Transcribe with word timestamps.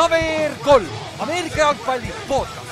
KVR 0.00 0.54
kolm, 0.64 0.86
Ameerika 1.18 1.58
jalgpalli 1.58 2.08
podcast. 2.28 2.70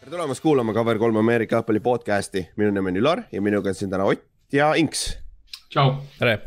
tere 0.00 0.10
tulemast 0.10 0.42
kuulama 0.42 0.72
Cover3 0.72 1.18
Ameerika 1.18 1.56
jalgpalli 1.56 1.80
podcast'i, 1.80 2.48
minu 2.56 2.72
nimi 2.74 2.90
on 2.90 2.98
Ülar 2.98 3.22
ja 3.32 3.42
minuga 3.42 3.70
on 3.70 3.78
siin 3.78 3.90
täna 3.90 4.04
Ott 4.10 4.26
ja 4.52 4.72
Inks. 4.74 5.18
tšau. 5.70 5.94
tere. 6.18 6.40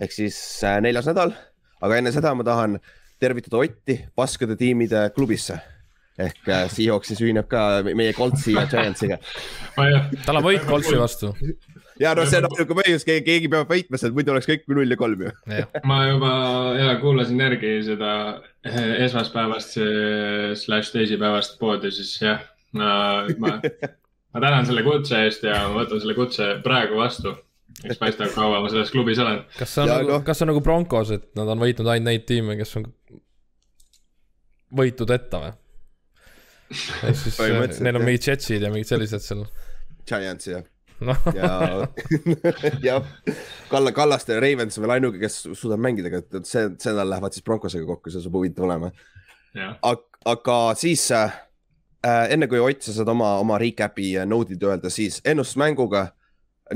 ehk 0.00 0.12
siis 0.12 0.36
äh, 0.64 0.76
neljas 0.84 1.08
nädal, 1.08 1.32
aga 1.80 1.96
enne 1.96 2.12
seda 2.12 2.34
ma 2.34 2.44
tahan 2.44 2.80
tervitada 3.16 3.64
Otti 3.64 3.96
paskade 4.14 4.56
tiimide 4.60 5.08
klubisse. 5.16 5.56
ehk 6.18 6.48
äh, 6.48 6.68
Seahawks 6.68 7.14
siis 7.14 7.24
ühineb 7.24 7.48
ka 7.48 7.80
meie 7.94 8.12
Coltsi 8.12 8.52
ja 8.52 8.66
Giantsiga. 8.66 9.16
tal 10.26 10.36
on 10.36 10.50
võit 10.50 10.68
Coltsi 10.68 11.00
vastu. 11.00 11.32
Ja 12.00 12.14
no 12.16 12.24
see 12.28 12.40
on 12.40 12.48
ainuke 12.48 12.76
põhjus, 12.78 13.04
keegi 13.06 13.50
peab 13.52 13.70
võitma 13.70 14.00
sealt, 14.00 14.16
muidu 14.16 14.34
oleks 14.34 14.48
kõik 14.48 14.66
null 14.72 14.94
ja 14.94 14.98
kolm 15.00 15.26
ju. 15.26 15.32
ma 15.88 15.98
juba 16.08 16.32
ja 16.78 16.96
kuulasin 17.02 17.40
järgi 17.40 17.74
seda 17.86 18.12
esmaspäevast 19.06 19.78
slaš 20.62 20.92
teisipäevast 20.94 21.58
poodi, 21.60 21.92
siis 21.94 22.14
jah, 22.22 22.42
ma, 22.78 22.92
ma, 23.42 23.56
ma 23.62 24.44
tänan 24.44 24.68
selle 24.68 24.84
kutse 24.86 25.24
eest 25.26 25.46
ja 25.48 25.64
ma 25.68 25.82
võtan 25.82 26.02
selle 26.02 26.16
kutse 26.18 26.54
praegu 26.64 27.00
vastu 27.00 27.34
eks 27.82 27.98
paistab, 28.00 28.32
kaua 28.34 28.60
ma 28.62 28.70
selles 28.72 28.92
klubis 28.92 29.20
olen. 29.22 29.42
kas 29.56 29.74
see 29.74 29.84
on 29.84 29.90
ja, 29.90 29.98
nagu 30.00 30.14
no., 30.14 30.20
kas 30.26 30.38
see 30.38 30.46
on 30.46 30.52
nagu 30.52 30.64
Broncos, 30.64 31.12
et 31.14 31.28
nad 31.38 31.50
on 31.52 31.62
võitnud 31.62 31.88
ainult 31.88 32.08
neid 32.10 32.26
tiime, 32.28 32.56
kes 32.60 32.76
on 32.80 32.88
võitudeta 34.82 35.42
või? 35.46 35.54
ehk 37.08 37.18
siis 37.20 37.80
neil 37.84 37.98
on 37.98 38.06
mingid 38.06 38.30
Jetsid 38.30 38.64
ja 38.64 38.72
mingid 38.72 38.88
sellised 38.88 39.24
seal. 39.24 39.42
Giants 40.08 40.48
jah 40.48 40.62
no. 41.06 41.16
ja, 41.36 41.52
jah, 42.88 43.06
Kalle 43.70 43.92
Kallaste 43.96 44.36
ja 44.36 44.42
Ravens 44.42 44.78
on 44.78 44.86
veel 44.86 44.96
ainuke, 44.98 45.20
kes 45.22 45.42
suudab 45.50 45.82
mängida, 45.82 46.12
aga 46.12 46.42
see, 46.46 46.68
see 46.78 46.92
nädal 46.92 47.10
lähevad 47.12 47.36
siis 47.36 47.46
Broncosega 47.46 47.88
kokku, 47.88 48.12
see 48.12 48.24
saab 48.24 48.38
huvitav 48.38 48.68
olema. 48.68 48.92
aga 50.24 50.58
siis 50.78 51.08
äh, 51.16 51.36
enne 52.32 52.48
kui 52.50 52.60
Ott, 52.62 52.82
sa 52.84 52.96
saad 52.96 53.12
oma, 53.12 53.34
oma 53.42 53.60
recap'i 53.62 54.14
node'id 54.26 54.68
öelda, 54.68 54.90
siis 54.92 55.20
ennustusmänguga 55.24 56.08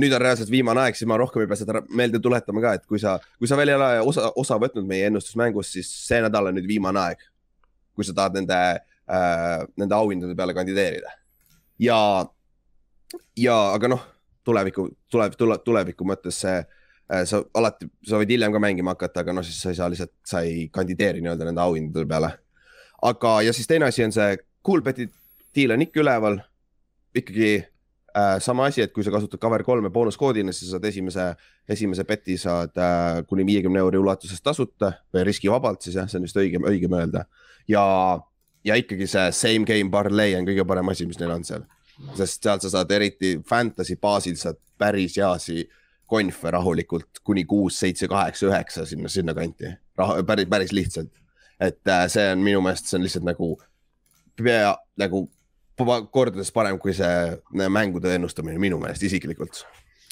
nüüd 0.01 0.15
on 0.17 0.23
reaalselt 0.23 0.51
viimane 0.53 0.83
aeg, 0.85 0.97
siis 0.99 1.09
ma 1.09 1.19
rohkem 1.21 1.43
ei 1.43 1.51
pea 1.51 1.59
seda 1.61 1.81
meelde 1.97 2.21
tuletama 2.23 2.63
ka, 2.65 2.75
et 2.79 2.85
kui 2.89 3.01
sa, 3.01 3.17
kui 3.41 3.49
sa 3.49 3.59
veel 3.59 3.73
ei 3.73 3.79
ole 3.79 3.91
osa, 4.11 4.31
osa 4.37 4.59
võtnud 4.61 4.87
meie 4.89 5.09
ennustusmängust, 5.11 5.77
siis 5.77 5.91
see 6.09 6.21
nädal 6.25 6.51
on 6.51 6.59
nüüd 6.59 6.69
viimane 6.69 7.03
aeg. 7.03 7.25
kui 7.97 8.05
sa 8.05 8.13
tahad 8.13 8.35
nende 8.37 8.57
äh,, 8.77 9.63
nende 9.81 9.95
auhindade 9.97 10.35
peale 10.37 10.53
kandideerida. 10.55 11.15
ja, 11.81 11.99
ja 13.37 13.57
aga 13.73 13.89
noh, 13.95 14.05
tuleviku, 14.47 14.89
tuleb, 15.11 15.37
tule, 15.39 15.59
tuleviku 15.65 16.07
mõttes 16.09 16.41
see 16.45 16.57
äh,, 16.57 17.25
sa 17.29 17.43
alati, 17.59 17.89
sa 18.07 18.21
võid 18.21 18.35
hiljem 18.37 18.55
ka 18.55 18.63
mängima 18.63 18.95
hakata, 18.95 19.25
aga 19.25 19.35
noh, 19.37 19.47
siis 19.47 19.59
sa 19.63 19.73
ei 19.73 19.79
saa 19.79 19.91
lihtsalt, 19.93 20.15
sa 20.27 20.43
ei 20.47 20.67
kandideeri 20.73 21.23
nii-öelda 21.25 21.49
nende 21.49 21.65
auhindade 21.65 22.09
peale. 22.09 22.33
aga, 23.03 23.39
ja 23.47 23.55
siis 23.57 23.69
teine 23.71 23.91
asi 23.91 24.05
on 24.07 24.15
see 24.15 24.37
Coolbeti 24.67 25.07
deal 25.55 25.75
on 25.77 25.83
ikka 25.83 26.03
üleval. 26.03 26.41
ikkagi 27.17 27.51
äh, 28.17 28.39
sama 28.45 28.67
asi, 28.69 28.83
et 28.85 28.93
kui 28.93 29.05
sa 29.05 29.11
kasutad 29.15 29.41
cover 29.41 29.63
kolme 29.65 29.89
boonuskoodina, 29.91 30.53
siis 30.53 30.71
saad 30.71 30.85
esimese, 30.85 31.31
esimese 31.69 32.05
beti 32.05 32.37
saad 32.37 32.77
äh, 32.77 33.23
kuni 33.29 33.47
viiekümne 33.49 33.81
euri 33.81 33.99
ulatuses 33.99 34.43
tasuta 34.45 34.93
või 35.15 35.25
riskivabalt 35.25 35.87
siis 35.87 35.97
jah, 35.97 36.11
see 36.11 36.21
on 36.21 36.27
vist 36.29 36.37
õigem, 36.37 36.67
õigem 36.69 36.99
öelda. 36.99 37.25
ja, 37.73 37.85
ja 38.65 38.77
ikkagi 38.77 39.09
see 39.09 39.31
same 39.33 39.65
game 39.65 39.91
parlay 39.91 40.37
on 40.37 40.45
kõige 40.49 40.67
parem 40.69 40.93
asi, 40.93 41.09
mis 41.09 41.21
neil 41.23 41.33
on 41.39 41.47
seal. 41.49 41.65
Sest 42.17 42.43
sealt 42.43 42.65
sa 42.65 42.71
saad 42.73 42.91
eriti 42.93 43.37
fantasy 43.49 43.97
baasil 44.01 44.37
saad 44.41 44.59
päris 44.79 45.17
heasi 45.17 45.65
konfe 46.07 46.51
rahulikult 46.51 47.23
kuni 47.25 47.45
kuus, 47.45 47.81
seitse, 47.81 48.09
kaheksa, 48.09 48.47
üheksa 48.47 48.85
sinna, 48.87 49.09
sinnakanti. 49.09 49.73
päris, 50.27 50.47
päris 50.49 50.73
lihtsalt. 50.73 51.11
et 51.61 51.89
äh, 51.89 52.05
see 52.13 52.33
on 52.33 52.43
minu 52.45 52.61
meelest, 52.61 52.87
see 52.87 52.99
on 52.99 53.05
lihtsalt 53.07 53.25
nagu 53.25 53.55
pea 54.37 54.75
nagu 55.01 55.23
kordades 56.13 56.53
parem 56.53 56.77
kui 56.79 56.93
see 56.97 57.69
mängude 57.73 58.13
ennustamine 58.15 58.61
minu 58.61 58.79
meelest 58.79 59.03
isiklikult. 59.09 59.65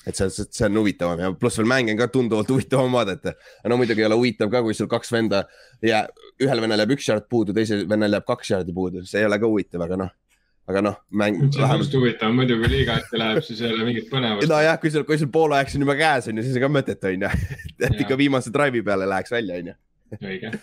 et 0.07 0.17
see, 0.17 0.29
see 0.33 0.67
on 0.67 0.81
huvitavam 0.81 1.21
ja 1.21 1.31
pluss 1.37 1.61
veel 1.61 1.69
mänge 1.69 1.93
on 1.93 2.01
ka 2.01 2.09
tunduvalt 2.09 2.49
huvitavam 2.49 2.93
vaadata. 2.93 3.35
no 3.69 3.77
muidugi 3.77 4.01
ei 4.01 4.09
ole 4.09 4.19
huvitav 4.21 4.51
ka, 4.51 4.63
kui 4.63 4.75
sul 4.75 4.89
kaks 4.89 5.13
venda 5.13 5.45
ja 5.83 6.07
ühel 6.41 6.65
vennal 6.65 6.81
jääb 6.81 6.97
üks 6.97 7.09
yard 7.13 7.29
puudu, 7.29 7.53
teisel 7.53 7.85
vennal 7.89 8.19
jääb 8.19 8.27
kaks 8.27 8.51
yard'i 8.57 8.73
puudu, 8.73 9.05
see 9.05 9.21
ei 9.21 9.29
ole 9.29 9.39
ka 9.39 9.53
huvitav, 9.53 9.85
aga 9.85 10.01
noh 10.01 10.13
aga 10.71 10.83
noh, 10.85 10.97
mäng. 11.13 11.41
see 11.53 11.65
on 11.67 11.83
just 11.83 11.95
huvitav, 11.97 12.33
muidu 12.37 12.57
kui 12.61 12.71
liiga 12.73 12.97
ette 13.03 13.21
läheb, 13.21 13.43
siis 13.45 13.61
ei 13.65 13.75
ole 13.75 13.89
mingit 13.89 14.09
põnevust. 14.13 14.49
nojah, 14.49 14.79
kui 14.81 14.93
sul, 14.95 15.05
kui 15.09 15.21
sul 15.21 15.31
pool 15.33 15.53
aeg 15.57 15.73
on 15.77 15.87
juba 15.87 15.97
käes 15.99 16.31
on 16.31 16.41
ju, 16.41 16.47
siis 16.47 16.59
on 16.61 16.67
ka 16.67 16.73
mõtet 16.79 17.09
on 17.11 17.27
ju, 17.27 17.33
et 17.89 18.01
ikka 18.07 18.19
viimase 18.21 18.53
drive'i 18.55 18.85
peale 18.87 19.09
läheks 19.11 19.35
välja 19.35 19.61
on 19.61 19.73
ju. 19.73 19.77
õige. 20.21 20.55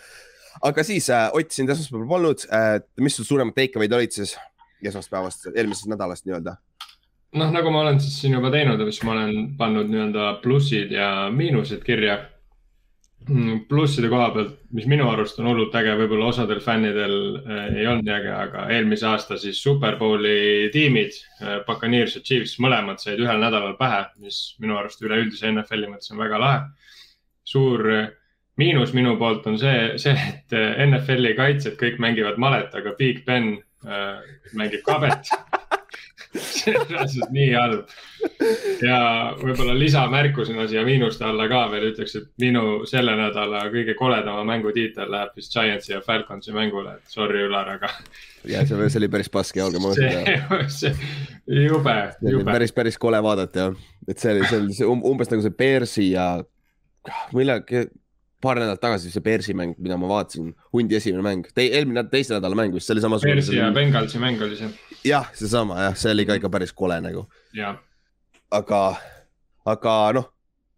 aga 0.72 0.88
siis 0.88 1.09
äh, 1.13 1.29
Ott 1.38 1.53
sind 1.53 1.69
esmaspäeval 1.73 2.09
polnud 2.09 2.47
äh,, 2.50 2.79
mis 3.01 3.19
sul 3.19 3.29
suuremad 3.29 3.57
take 3.57 3.79
away'd 3.79 4.00
olid 4.00 4.17
siis? 4.17 4.38
esmaspäevast, 4.81 5.51
eelmisest 5.53 5.91
nädalast 5.91 6.25
nii-öelda? 6.25 6.56
noh, 7.38 7.51
nagu 7.53 7.72
ma 7.72 7.85
olen 7.85 8.00
siis 8.01 8.17
siin 8.22 8.35
juba 8.35 8.51
teinud, 8.53 8.81
siis 8.90 9.03
ma 9.07 9.16
olen 9.16 9.51
pannud 9.59 9.91
nii-öelda 9.91 10.34
plussid 10.44 10.91
ja 10.95 11.29
miinused 11.34 11.84
kirja. 11.85 12.17
Mm, 13.30 13.68
plusside 13.70 14.09
koha 14.09 14.32
pealt, 14.34 14.56
mis 14.74 14.88
minu 14.90 15.06
arust 15.12 15.38
on 15.40 15.46
hullult 15.52 15.76
äge, 15.78 15.92
võib-olla 16.00 16.32
osadel 16.32 16.58
fännidel 16.64 17.14
äh, 17.38 17.68
ei 17.78 17.86
olnud 17.86 18.08
nii 18.08 18.16
äge, 18.16 18.32
aga 18.34 18.64
eelmise 18.74 19.06
aasta 19.12 19.38
siis 19.38 19.59
Superbowli 19.62 20.72
tiimid 20.74 21.20
äh,, 21.38 21.59
Buccaneers 21.68 22.18
ja 22.18 22.24
Chiefs, 22.26 22.56
mõlemad 22.64 23.04
said 23.04 23.22
ühel 23.22 23.44
nädalal 23.44 23.76
pähe, 23.78 24.02
mis 24.24 24.42
minu 24.64 24.80
arust 24.80 25.06
üleüldise 25.06 25.52
NFL-i 25.52 25.92
mõttes 25.92 26.09
on 26.16 26.24
väga 26.24 26.42
lahe. 26.42 26.64
suur 27.46 27.86
äh, 27.94 28.09
miinus 28.58 28.96
minu 28.98 29.14
poolt 29.22 29.46
on 29.52 29.62
see, 29.62 30.00
see, 30.02 30.18
et 30.18 30.58
NFL-i 30.90 31.36
kaitsjad 31.38 31.78
kõik 31.78 32.02
mängivad 32.02 32.42
malet, 32.42 32.74
aga 32.74 32.98
Big 32.98 33.26
Ben 33.26 33.53
mängib 34.53 34.84
kabet 34.86 35.30
reaalselt 36.34 37.31
nii 37.34 37.50
halb. 37.53 37.92
ja 38.81 39.00
võib-olla 39.40 39.74
lisamärkusena 39.78 40.68
siia 40.69 40.84
miinuste 40.88 41.25
alla 41.28 41.47
ka 41.52 41.64
veel 41.74 41.90
ütleks, 41.92 42.16
et 42.19 42.30
minu 42.42 42.81
selle 42.90 43.16
nädala 43.19 43.66
kõige 43.74 43.96
koledama 44.00 44.44
mängutiitel 44.47 45.12
läheb 45.12 45.36
vist 45.38 45.53
Giantsi 45.53 45.94
ja 45.96 46.02
Falconsi 46.06 46.56
mängule, 46.56 46.96
et 47.00 47.16
sorry, 47.16 47.44
Ülar, 47.47 47.74
aga. 47.75 47.91
ja 48.47 48.64
see, 48.68 48.90
see 48.90 49.02
oli 49.02 49.12
päris 49.12 49.31
paske, 49.34 49.64
olgem 49.64 49.90
ausad. 49.90 50.31
jube, 51.68 51.97
jube. 52.22 52.52
päris, 52.52 52.75
päris 52.75 53.00
kole 53.02 53.22
vaadata 53.24 53.66
jah, 53.66 53.81
et 54.08 54.22
see 54.22 54.36
oli, 54.36 54.47
see 54.47 54.62
oli 54.62 54.94
um, 54.94 55.03
umbes 55.14 55.31
nagu 55.34 55.44
see 55.44 55.58
Bearsi 55.58 56.12
ja 56.14 56.30
millal, 57.36 57.66
paar 58.41 58.59
nädalat 58.62 58.81
tagasi 58.81 59.12
see 59.14 59.24
Bearsi 59.25 59.53
mäng, 59.58 59.75
mida 59.81 59.97
ma 60.00 60.09
vaatasin, 60.09 60.53
hundi 60.74 60.97
esimene 60.97 61.25
mäng 61.25 61.52
Te,, 61.53 61.68
eelmine, 61.68 62.06
teise 62.12 62.38
nädala 62.38 62.58
mäng 62.58 62.74
vist, 62.75 62.88
see 62.88 62.96
oli 62.96 63.03
samasugune. 63.03 63.38
Bearsi 63.38 63.59
ja 63.59 63.70
Bengalsi 63.75 64.22
mäng 64.22 64.41
oli 64.41 64.58
see. 64.59 64.72
Jah, 65.06 65.31
seesama 65.38 65.88
jah, 65.88 65.95
see 65.97 66.13
oli 66.16 66.28
ka 66.28 66.38
ikka 66.39 66.51
päris 66.53 66.73
kole 66.73 67.00
nagu. 67.03 67.25
aga, 68.51 68.81
aga 69.66 69.95
noh, 70.17 70.28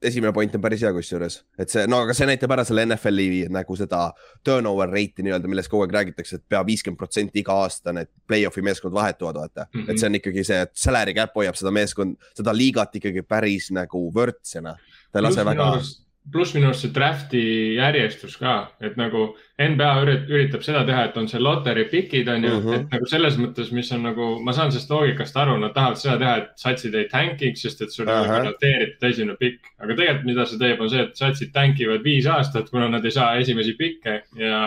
esimene 0.04 0.34
point 0.36 0.56
on 0.56 0.62
päris 0.62 0.84
hea 0.84 0.92
kusjuures, 0.94 1.40
et 1.60 1.72
see, 1.72 1.86
no 1.88 2.02
aga 2.04 2.16
see 2.18 2.28
näitab 2.28 2.52
ära 2.56 2.66
selle 2.68 2.86
NFL-i 2.86 3.46
nagu 3.54 3.78
seda 3.80 4.02
turnover 4.46 4.92
rate'i 4.92 5.26
nii-öelda, 5.26 5.50
millest 5.52 5.72
kogu 5.72 5.86
aeg 5.86 5.96
räägitakse, 5.96 6.40
et 6.40 6.46
pea 6.50 6.62
viiskümmend 6.68 7.00
protsenti 7.00 7.44
iga 7.44 7.56
aasta 7.64 7.96
need 7.96 8.12
play-off'i 8.28 8.64
meeskond 8.66 8.96
vahetuvad, 8.96 9.40
vaata 9.40 9.68
mm. 9.70 9.80
-hmm. 9.80 9.92
et 9.92 10.00
see 10.00 10.12
on 10.12 10.20
ikkagi 10.20 10.46
see, 10.52 10.62
et 10.68 10.74
salary 10.86 11.16
cap 11.18 11.36
hoiab 11.40 11.60
seda 11.60 11.72
meeskond, 11.72 12.18
seda 12.38 12.56
liigat 12.56 13.00
ikkagi 13.00 13.24
päris 13.28 13.72
nagu 13.72 14.06
võrdsena. 14.16 14.76
ta 15.12 15.22
ei 15.22 15.28
lase 15.30 15.46
väga 15.46 15.70
arust 15.72 16.03
pluss 16.32 16.54
minu 16.56 16.70
arust 16.70 16.86
see 16.86 16.92
draft'i 16.96 17.42
järjestus 17.76 18.38
ka, 18.40 18.54
et 18.84 18.96
nagu 19.00 19.26
NBA 19.60 19.90
üritab 20.32 20.64
seda 20.64 20.86
teha, 20.88 21.02
et 21.10 21.18
on 21.20 21.28
see 21.28 21.42
lottery 21.42 21.84
pick'id 21.92 22.30
on 22.32 22.46
ju 22.46 22.52
mm, 22.52 22.62
-hmm. 22.64 22.76
et 22.78 22.94
nagu 22.96 23.10
selles 23.12 23.36
mõttes, 23.40 23.72
mis 23.76 23.92
on 23.92 24.06
nagu, 24.08 24.28
ma 24.44 24.54
saan 24.56 24.72
sellest 24.72 24.94
loogikast 24.94 25.38
aru, 25.38 25.58
nad 25.60 25.74
tahavad 25.76 26.00
seda 26.00 26.16
teha, 26.22 26.36
et 26.38 26.64
satsid 26.64 26.96
ei 26.96 27.10
tankiks, 27.12 27.66
sest 27.66 27.82
et 27.82 27.92
sul 27.92 28.08
on 28.08 28.28
nagu 28.28 28.46
noteeritud 28.48 29.10
esimene 29.10 29.36
pikk. 29.40 29.68
aga 29.80 29.96
tegelikult, 29.96 30.30
mida 30.30 30.46
see 30.46 30.62
teeb, 30.64 30.86
on 30.86 30.94
see, 30.94 31.04
et 31.04 31.20
satsid 31.20 31.52
tankivad 31.54 32.08
viis 32.08 32.30
aastat, 32.38 32.70
kuna 32.70 32.88
nad 32.88 33.06
ei 33.06 33.12
saa 33.12 33.36
esimesi 33.36 33.76
pikke 33.80 34.22
ja 34.40 34.64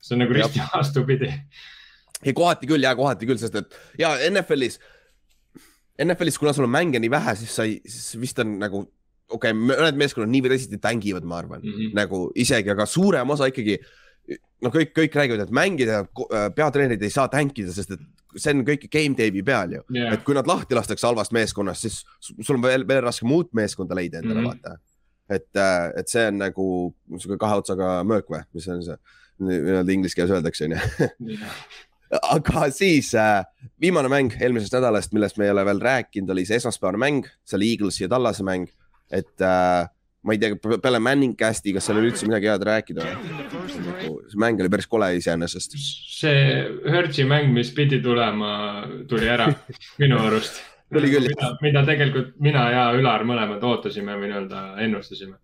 see 0.00 0.16
on 0.16 0.24
nagu 0.24 0.32
risti 0.32 0.64
vastupidi. 0.72 1.28
ei, 2.24 2.32
kohati 2.32 2.66
küll 2.66 2.82
ja 2.82 2.96
kohati 2.96 3.28
küll, 3.28 3.36
sest 3.36 3.60
et 3.60 3.78
ja 3.98 4.16
NFL-is, 4.30 4.80
NFL-is, 6.00 6.40
kuna 6.40 6.56
sul 6.56 6.64
on 6.64 6.72
mänge 6.72 6.98
nii 6.98 7.12
vähe, 7.12 7.36
siis 7.36 7.54
sa 7.56 7.68
ei, 7.68 7.80
siis 7.84 8.16
vist 8.20 8.38
on 8.40 8.56
nagu 8.58 8.86
okei 9.32 9.52
okay,, 9.52 9.58
mõned 9.58 9.98
meeskonnad 10.00 10.32
nii 10.32 10.44
või 10.44 10.54
teisiti 10.54 10.78
tängivad, 10.82 11.26
ma 11.28 11.40
arvan 11.42 11.62
mm, 11.62 11.74
-hmm. 11.74 11.92
nagu 11.98 12.24
isegi, 12.34 12.72
aga 12.72 12.86
suurem 12.86 13.34
osa 13.34 13.48
ikkagi. 13.50 13.78
no 14.62 14.70
kõik, 14.70 14.92
kõik 14.94 15.16
räägivad, 15.18 15.40
et 15.42 15.50
mängida, 15.50 16.02
äh, 16.04 16.48
peatreenerid 16.54 17.02
ei 17.02 17.10
saa 17.10 17.28
tänkida, 17.28 17.72
sest 17.74 17.96
et 17.96 18.02
see 18.38 18.54
on 18.54 18.62
kõik 18.64 18.86
game 18.92 19.18
tape'i 19.18 19.42
peal 19.44 19.74
ju 19.76 19.82
yeah.. 19.92 20.14
et 20.14 20.22
kui 20.24 20.36
nad 20.36 20.46
lahti 20.48 20.76
lastakse 20.78 21.06
halvast 21.06 21.34
meeskonnast, 21.36 21.84
siis 21.84 22.02
sul 22.20 22.56
on 22.56 22.62
veel, 22.62 22.86
veel 22.88 23.02
raskem 23.04 23.32
uut 23.34 23.50
meeskonda 23.52 23.98
leida 23.98 24.22
endale 24.22 24.40
mm, 24.40 24.46
-hmm. 24.46 24.62
vaata. 24.62 24.78
et, 25.28 25.50
äh, 25.56 25.90
et 26.00 26.08
see 26.08 26.26
on 26.28 26.38
nagu 26.38 26.66
sihuke 27.18 27.38
kahe 27.38 27.58
otsaga 27.60 28.02
möök 28.04 28.30
või, 28.30 28.44
mis 28.54 28.68
on 28.68 28.84
see 28.84 28.96
nii-öelda 29.42 29.92
inglise 29.92 30.14
keeles 30.14 30.36
öeldakse, 30.36 30.68
onju 30.68 31.40
aga 32.36 32.68
siis 32.70 33.14
äh, 33.14 33.44
viimane 33.80 34.08
mäng 34.12 34.34
eelmisest 34.40 34.74
nädalast, 34.76 35.12
millest 35.16 35.38
me 35.40 35.48
ei 35.48 35.54
ole 35.54 35.64
veel 35.64 35.80
rääkinud, 35.80 36.30
oli 36.34 36.44
see 36.48 36.58
esmaspäevane 36.60 37.00
mäng, 37.00 37.28
see 37.44 37.56
oli 37.56 37.72
Eaglesi 37.72 38.04
ja 38.04 38.10
Tallase 38.12 38.44
mäng 38.46 38.68
et 39.12 39.44
äh, 39.44 39.84
ma 40.22 40.34
ei 40.34 40.40
tea, 40.40 40.56
peale 40.82 41.00
Manning 41.02 41.36
cast'i, 41.38 41.74
kas 41.74 41.88
seal 41.88 42.00
oli 42.00 42.12
üldse 42.12 42.28
midagi 42.28 42.50
head 42.50 42.64
rääkida 42.66 43.06
see 44.32 44.40
mäng 44.40 44.60
oli 44.60 44.70
päris 44.72 44.88
kole 44.90 45.08
iseenesest. 45.18 45.76
see 45.76 46.42
Hertzi 46.94 47.24
mäng, 47.28 47.52
mis 47.54 47.72
pidi 47.74 48.00
tulema, 48.02 48.52
tuli 49.08 49.28
ära 49.30 49.48
minu 50.02 50.20
arust. 50.22 50.60
tuli 50.94 51.10
küll. 51.12 51.30
mida 51.64 51.84
tegelikult 51.88 52.34
mina 52.42 52.68
ja 52.72 52.86
Ülar 52.96 53.26
mõlemad 53.28 53.64
ootasime 53.64 54.16
või 54.20 54.30
nii-öelda 54.30 54.64
ennustasime. 54.86 55.36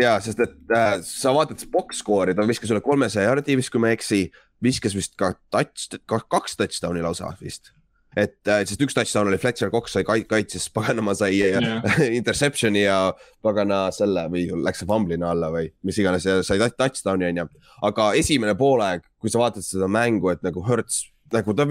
ja, 0.00 0.16
sest 0.24 0.40
et 0.46 0.74
äh, 0.74 0.98
sa 1.06 1.34
vaatad 1.36 1.64
box 1.72 2.02
score'i, 2.02 2.36
ta 2.36 2.46
viskas 2.48 2.72
sulle 2.72 2.84
kolmesaja 2.84 3.30
jardi 3.30 3.58
vist, 3.60 3.72
kui 3.74 3.82
ma 3.82 3.92
ei 3.92 3.98
eksi, 3.98 4.24
viskas 4.64 4.96
vist 4.96 5.18
ka 5.20 5.34
touch, 5.52 5.98
kaks 6.08 6.56
touchdown'i 6.60 7.04
lausa 7.04 7.34
vist 7.40 7.74
et 8.16 8.50
äh, 8.50 8.62
sest 8.68 8.82
üks 8.84 8.94
touchdown 8.96 9.30
oli 9.30 9.38
Fletcher 9.42 9.70
Cox 9.72 9.96
sai 9.96 10.04
kaitses, 10.06 10.68
paganama 10.74 11.14
sai 11.18 11.32
yeah. 11.38 11.82
interception'i 12.18 12.84
ja 12.84 12.98
pagana 13.42 13.86
selle 13.94 14.26
või 14.32 14.46
läks 14.66 14.82
see 14.82 14.90
fumble'ina 14.90 15.32
alla 15.34 15.50
või 15.54 15.70
mis 15.86 15.98
iganes 15.98 16.26
ja 16.28 16.38
sai 16.46 16.60
touchdown'i 16.62 17.30
onju. 17.32 17.48
aga 17.90 18.12
esimene 18.20 18.54
poolaeg, 18.58 19.04
kui 19.18 19.32
sa 19.32 19.42
vaatad 19.42 19.66
seda 19.66 19.90
mängu, 19.90 20.30
et 20.32 20.44
nagu 20.46 20.62
Hertz 20.68 21.02
nagu 21.34 21.54
ta, 21.56 21.66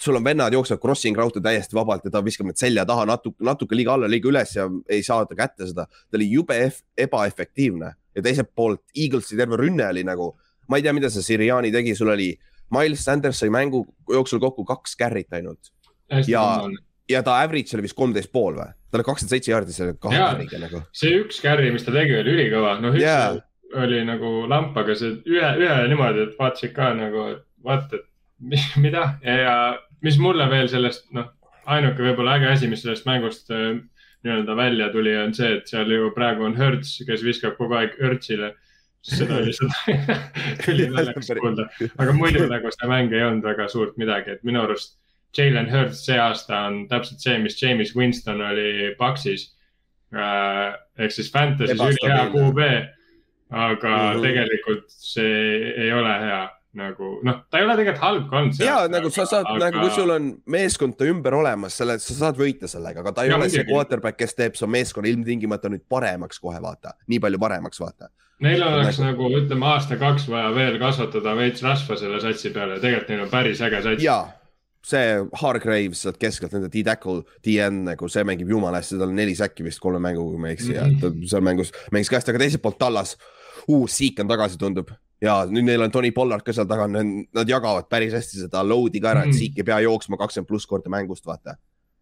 sul 0.00 0.16
on 0.18 0.24
vennad 0.24 0.52
jooksevad 0.52 0.80
crossing 0.82 1.16
raudtee 1.16 1.42
täiesti 1.42 1.76
vabalt 1.76 2.04
ja 2.04 2.10
ta 2.10 2.22
viskab 2.24 2.48
need 2.48 2.58
selja 2.58 2.84
taha 2.88 3.04
natuke, 3.08 3.38
natuke 3.44 3.76
liiga 3.76 3.94
alla, 3.94 4.08
liiga 4.10 4.30
üles 4.30 4.56
ja 4.56 4.66
ei 4.90 5.04
saa 5.06 5.26
ta 5.26 5.36
kätte 5.38 5.68
seda. 5.70 5.86
ta 5.86 6.18
oli 6.18 6.30
jube 6.32 6.56
ebaefektiivne 6.98 7.92
ja 8.16 8.22
teiselt 8.22 8.50
poolt 8.54 8.82
Eaglesi 8.96 9.36
terve 9.38 9.60
rünne 9.60 9.86
oli 9.88 10.04
nagu, 10.06 10.32
ma 10.68 10.80
ei 10.80 10.86
tea, 10.86 10.94
mida 10.96 11.10
see 11.10 11.22
Siriani 11.22 11.72
tegi, 11.72 11.94
sul 11.94 12.10
oli 12.14 12.32
Miles 12.74 13.04
Sanders 13.04 13.38
sai 13.38 13.52
mängu 13.54 13.84
jooksul 14.10 14.42
kokku 14.42 14.64
kaks 14.66 14.96
carry't 14.98 15.36
ainult 15.36 15.70
ja, 16.28 16.44
ja 17.10 17.22
ta 17.26 17.38
average 17.42 17.76
oli 17.76 17.86
vist 17.86 17.98
kolmteist 17.98 18.32
pool 18.32 18.58
või? 18.58 18.70
ta 18.90 19.00
oli 19.00 19.06
kakskümmend 19.08 19.34
seitse 19.34 19.50
jaardi 19.50 19.74
selle 19.74 19.96
kahe 20.00 20.20
carry'ga 20.20 20.62
nagu. 20.62 20.82
see 20.94 21.18
üks 21.22 21.40
carry, 21.42 21.70
mis 21.74 21.86
ta 21.86 21.94
tegi, 21.94 22.16
oli 22.20 22.34
ülikõva, 22.36 22.76
noh 22.82 22.94
üks 22.94 23.04
yeah. 23.04 23.38
oli 23.82 24.02
nagu 24.06 24.34
lamp, 24.50 24.76
aga 24.78 24.96
see 24.98 25.16
ühe, 25.30 25.54
ühe 25.60 25.78
niimoodi, 25.90 26.28
et 26.28 26.36
vaatasid 26.38 26.74
ka 26.76 26.92
nagu, 26.98 27.26
et 27.34 27.42
vaata, 27.64 27.98
et 27.98 28.78
mida 28.84 29.08
ja, 29.24 29.38
ja 29.40 29.56
mis 30.04 30.20
mulle 30.20 30.46
veel 30.50 30.68
sellest, 30.70 31.08
noh, 31.16 31.32
ainuke 31.70 32.04
võib-olla 32.04 32.38
äge 32.38 32.52
asi, 32.52 32.68
mis 32.70 32.84
sellest 32.84 33.08
mängust 33.08 33.50
äh, 33.54 33.72
nii-öelda 34.24 34.56
välja 34.56 34.90
tuli, 34.92 35.14
on 35.20 35.34
see, 35.36 35.56
et 35.58 35.70
seal 35.70 35.90
ju 35.92 36.10
praegu 36.16 36.46
on 36.46 36.56
Hertz, 36.58 36.98
kes 37.08 37.24
viskab 37.24 37.58
kogu 37.58 37.76
aeg 37.78 37.96
Hertzile 38.00 38.54
seda 39.04 39.40
lihtsalt 39.44 39.74
ülinaljakas 40.72 41.32
kuulda, 41.40 41.68
aga 41.98 42.14
muidu 42.16 42.46
nagu 42.48 42.72
see 42.72 42.90
mäng 42.90 43.12
ei 43.12 43.24
olnud 43.26 43.44
väga 43.44 43.68
suurt 43.72 43.98
midagi, 44.00 44.36
et 44.36 44.46
minu 44.46 44.62
arust 44.64 44.96
Jalen 45.38 45.70
Hurts 45.72 46.04
see 46.06 46.18
aasta 46.20 46.64
on 46.68 46.84
täpselt 46.88 47.22
see, 47.24 47.38
mis 47.42 47.60
James 47.62 47.94
Winston 47.96 48.40
oli 48.40 48.94
Paxis 48.98 49.48
äh,. 50.14 50.74
ehk 50.98 51.12
siis 51.12 51.32
Fantasy's 51.32 51.80
ülihea 51.80 52.26
QB, 52.30 52.68
aga 53.50 53.88
mm 53.88 54.12
-hmm. 54.12 54.22
tegelikult 54.22 54.84
see 54.88 55.72
ei 55.76 55.92
ole 55.92 56.18
hea 56.20 56.44
nagu 56.78 57.10
noh, 57.26 57.38
ta 57.50 57.60
ei 57.60 57.66
ole 57.66 57.76
tegelikult 57.78 58.02
halb 58.02 58.26
kontsept. 58.30 58.66
ja 58.66 58.88
nagu 58.90 59.10
sa 59.14 59.26
saad 59.28 59.46
aga..., 59.46 59.58
nagu 59.66 59.82
kui 59.84 59.94
sul 59.94 60.10
on 60.14 60.30
meeskond 60.50 60.96
ta 60.98 61.06
ümber 61.08 61.36
olemas, 61.38 61.76
selle, 61.78 61.96
sa 62.02 62.16
saad 62.18 62.38
võita 62.40 62.70
sellega, 62.70 63.04
aga 63.04 63.14
ta 63.14 63.26
ei 63.26 63.32
ja, 63.32 63.38
ole 63.38 63.48
see 63.52 63.66
quarterback, 63.68 64.18
kes 64.20 64.36
teeb 64.38 64.58
su 64.58 64.68
meeskonna 64.70 65.10
ilmtingimata 65.12 65.70
nüüd 65.72 65.86
paremaks 65.90 66.42
kohe 66.42 66.60
vaata, 66.62 66.96
nii 67.10 67.20
palju 67.22 67.42
paremaks 67.42 67.82
vaata. 67.82 68.10
Neil 68.44 68.62
oleks 68.66 68.98
nagu, 68.98 69.28
nagu 69.28 69.44
ütleme 69.44 69.68
aasta-kaks 69.70 70.26
vaja 70.28 70.50
veel 70.56 70.80
kasvatada 70.82 71.36
veits 71.38 71.62
rasva 71.62 71.96
selle 72.00 72.18
satsi 72.22 72.50
peale, 72.54 72.80
tegelikult 72.82 73.12
neil 73.12 73.28
on 73.28 73.30
päris 73.32 73.62
äge 73.62 73.84
sats. 73.84 74.08
See 74.84 75.20
Hargraves 75.40 76.02
sealt 76.04 76.18
keskelt, 76.20 76.52
nende 76.52 76.68
D-tackle, 76.72 77.22
DN 77.44 77.84
nagu 77.88 78.08
see 78.12 78.24
mängib 78.26 78.50
jumala 78.52 78.82
hästi, 78.82 78.98
tal 79.00 79.12
on 79.12 79.16
neli 79.18 79.36
säkki 79.38 79.64
vist 79.66 79.80
kolme 79.82 80.02
mänguga, 80.04 80.34
kui 80.34 80.42
ma 80.42 80.50
ei 80.50 80.58
eksi 80.58 80.74
mm 80.74 80.76
-hmm. 80.76 80.92
ja 80.92 81.00
ta 81.00 81.30
seal 81.30 81.46
mängus 81.46 81.72
mängis 81.92 82.10
ka 82.10 82.18
hästi, 82.18 82.34
aga 82.34 82.42
teiselt 82.44 82.62
poolt 82.62 82.78
Tallas, 82.78 83.16
uus 83.68 83.96
Siik 83.96 84.20
on 84.20 84.28
tagasi, 84.28 84.58
tundub. 84.58 84.90
ja 85.22 85.46
nüüd 85.48 85.64
neil 85.64 85.82
on 85.82 85.90
Tony 85.90 86.10
Pollard 86.12 86.44
ka 86.44 86.52
seal 86.52 86.66
taga, 86.66 86.86
nad 86.86 87.48
jagavad 87.48 87.88
päris 87.88 88.12
hästi 88.12 88.44
seda 88.44 88.62
load'i 88.62 89.00
ka 89.00 89.10
ära 89.10 89.24
mm, 89.24 89.24
-hmm. 89.24 89.28
et 89.28 89.34
mhm. 89.34 89.38
Siik 89.38 89.58
ei 89.58 89.64
pea 89.64 89.80
jooksma 89.80 90.16
kakskümmend 90.16 90.48
pluss 90.48 90.66
korda 90.66 90.90
mängust, 90.90 91.26
vaata. 91.26 91.56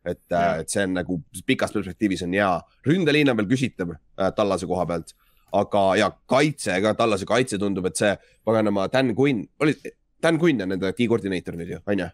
et 0.04 0.18
yeah., 0.32 0.58
et 0.58 0.68
see 0.68 0.82
on 0.82 0.94
nagu 0.94 1.22
pikas 1.46 1.72
perspektiivis 1.72 2.22
on 2.22 2.32
hea, 2.32 2.60
ründeliin 2.86 3.30
on 3.30 3.36
veel 3.36 3.46
küsitav 3.46 3.90
äh, 3.90 4.32
Tallase 4.34 4.66
koha 4.66 4.86
pealt 4.86 5.14
aga, 5.52 5.96
ja 5.96 6.10
kaitse 6.26 6.80
ka, 6.82 6.94
Tallase 6.94 7.28
kaitse 7.28 7.58
tundub, 7.58 7.86
et 7.86 7.96
see 7.96 8.16
paganama 8.44 8.88
Dan 8.92 9.14
Quinn, 9.18 9.44
oli, 9.60 9.76
Dan 10.22 10.40
Quinn 10.40 10.62
on 10.62 10.68
nende 10.74 10.92
D-koordineeter 10.96 11.56
nüüd 11.58 11.74
ju, 11.76 11.80
on 11.86 12.04
ju? 12.04 12.08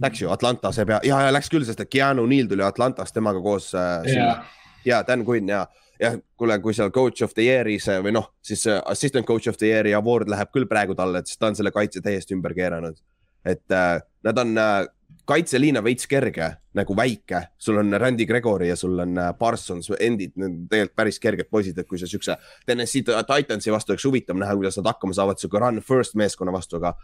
Läks 0.00 0.22
ju 0.22 0.30
Atlantase 0.32 0.86
pea 0.88 1.00
ja, 1.04 1.20
ja 1.26 1.32
läks 1.32 1.50
küll, 1.52 1.64
sest 1.68 1.80
et 1.84 1.90
Keanu 1.92 2.24
Neil 2.26 2.48
tuli 2.48 2.64
Atlantast 2.64 3.14
temaga 3.14 3.42
koos 3.44 3.74
äh, 3.74 4.02
sinna. 4.08 4.44
ja 4.84 5.02
Dan 5.06 5.26
Quinn 5.28 5.48
ja, 5.48 5.66
ja 6.00 6.14
kuule, 6.36 6.58
kui 6.62 6.74
seal 6.74 6.90
coach 6.90 7.22
of 7.22 7.34
the 7.34 7.44
year'is 7.46 7.88
või 8.02 8.14
noh, 8.16 8.32
siis 8.42 8.64
assistant 8.80 9.26
coach 9.26 9.48
of 9.48 9.60
the 9.60 9.68
year'i 9.70 9.94
award 9.98 10.30
läheb 10.32 10.50
küll 10.54 10.66
praegu 10.70 10.96
talle, 10.98 11.22
et 11.22 11.30
siis 11.30 11.38
ta 11.38 11.50
on 11.50 11.58
selle 11.58 11.74
kaitse 11.74 12.02
täiesti 12.02 12.34
ümber 12.34 12.54
keeranud. 12.54 12.96
et 13.44 13.72
äh, 13.74 14.00
nad 14.24 14.38
on 14.38 14.58
äh, 14.58 14.86
kaitseliin 15.24 15.78
on 15.78 15.84
veits 15.84 16.06
kerge, 16.10 16.48
nagu 16.74 16.94
väike, 16.96 17.42
sul 17.58 17.78
on 17.78 17.94
Randy 18.00 18.26
Gregory 18.26 18.68
ja 18.68 18.76
sul 18.76 18.98
on 18.98 19.18
äh, 19.18 19.30
Parsons, 19.38 19.90
endid, 20.00 20.32
need 20.36 20.48
on 20.48 20.54
tegelikult 20.70 20.96
päris 20.98 21.18
kerged 21.22 21.48
poisid, 21.50 21.78
et 21.78 21.88
kui 21.88 22.00
sa 22.00 22.08
siukse 22.10 22.36
Tennessee 22.66 23.04
Titansi 23.04 23.72
vastu 23.72 23.94
oleks 23.94 24.06
huvitav 24.08 24.38
näha, 24.40 24.54
kuidas 24.58 24.78
nad 24.80 24.90
hakkama 24.90 25.14
saavad 25.16 25.40
sihuke 25.40 25.60
run 25.62 25.82
first 25.84 26.16
meeskonna 26.18 26.54
vastu, 26.54 26.80
aga. 26.80 26.94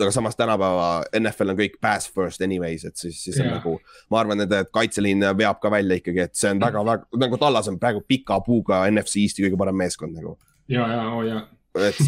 aga 0.00 0.10
samas 0.14 0.36
tänapäeva 0.36 0.88
NFL 1.20 1.52
on 1.52 1.58
kõik 1.60 1.76
pass 1.80 2.12
first 2.12 2.42
anyways, 2.44 2.84
et 2.88 2.96
siis, 2.96 3.18
siis 3.24 3.36
yeah. 3.36 3.50
on 3.50 3.58
nagu, 3.58 3.76
ma 4.10 4.22
arvan, 4.22 4.46
et 4.46 4.72
kaitseliin 4.72 5.26
veab 5.38 5.60
ka 5.60 5.70
välja 5.72 6.00
ikkagi, 6.00 6.24
et 6.28 6.38
see 6.38 6.54
on 6.54 6.62
väga-väga 6.62 7.04
mm. 7.04 7.24
nagu 7.26 7.40
Tallas 7.40 7.68
on 7.68 7.80
praegu 7.82 8.04
pika 8.08 8.40
puuga 8.46 8.84
NFC 8.90 9.26
Eesti 9.26 9.44
kõige 9.44 9.60
parem 9.60 9.76
meeskond 9.84 10.16
nagu. 10.16 10.38
ja, 10.68 10.86
ja, 10.86 11.02
oo 11.10 11.20
oh, 11.20 11.26
ja. 11.26 11.44
et, 11.90 12.00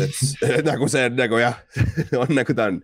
et 0.49 0.65
nagu 0.65 0.89
see 0.89 1.11
nagu 1.13 1.43
jah 1.43 1.61
on 2.23 2.33
nagu 2.41 2.57
ta 2.57 2.71
on 2.73 2.81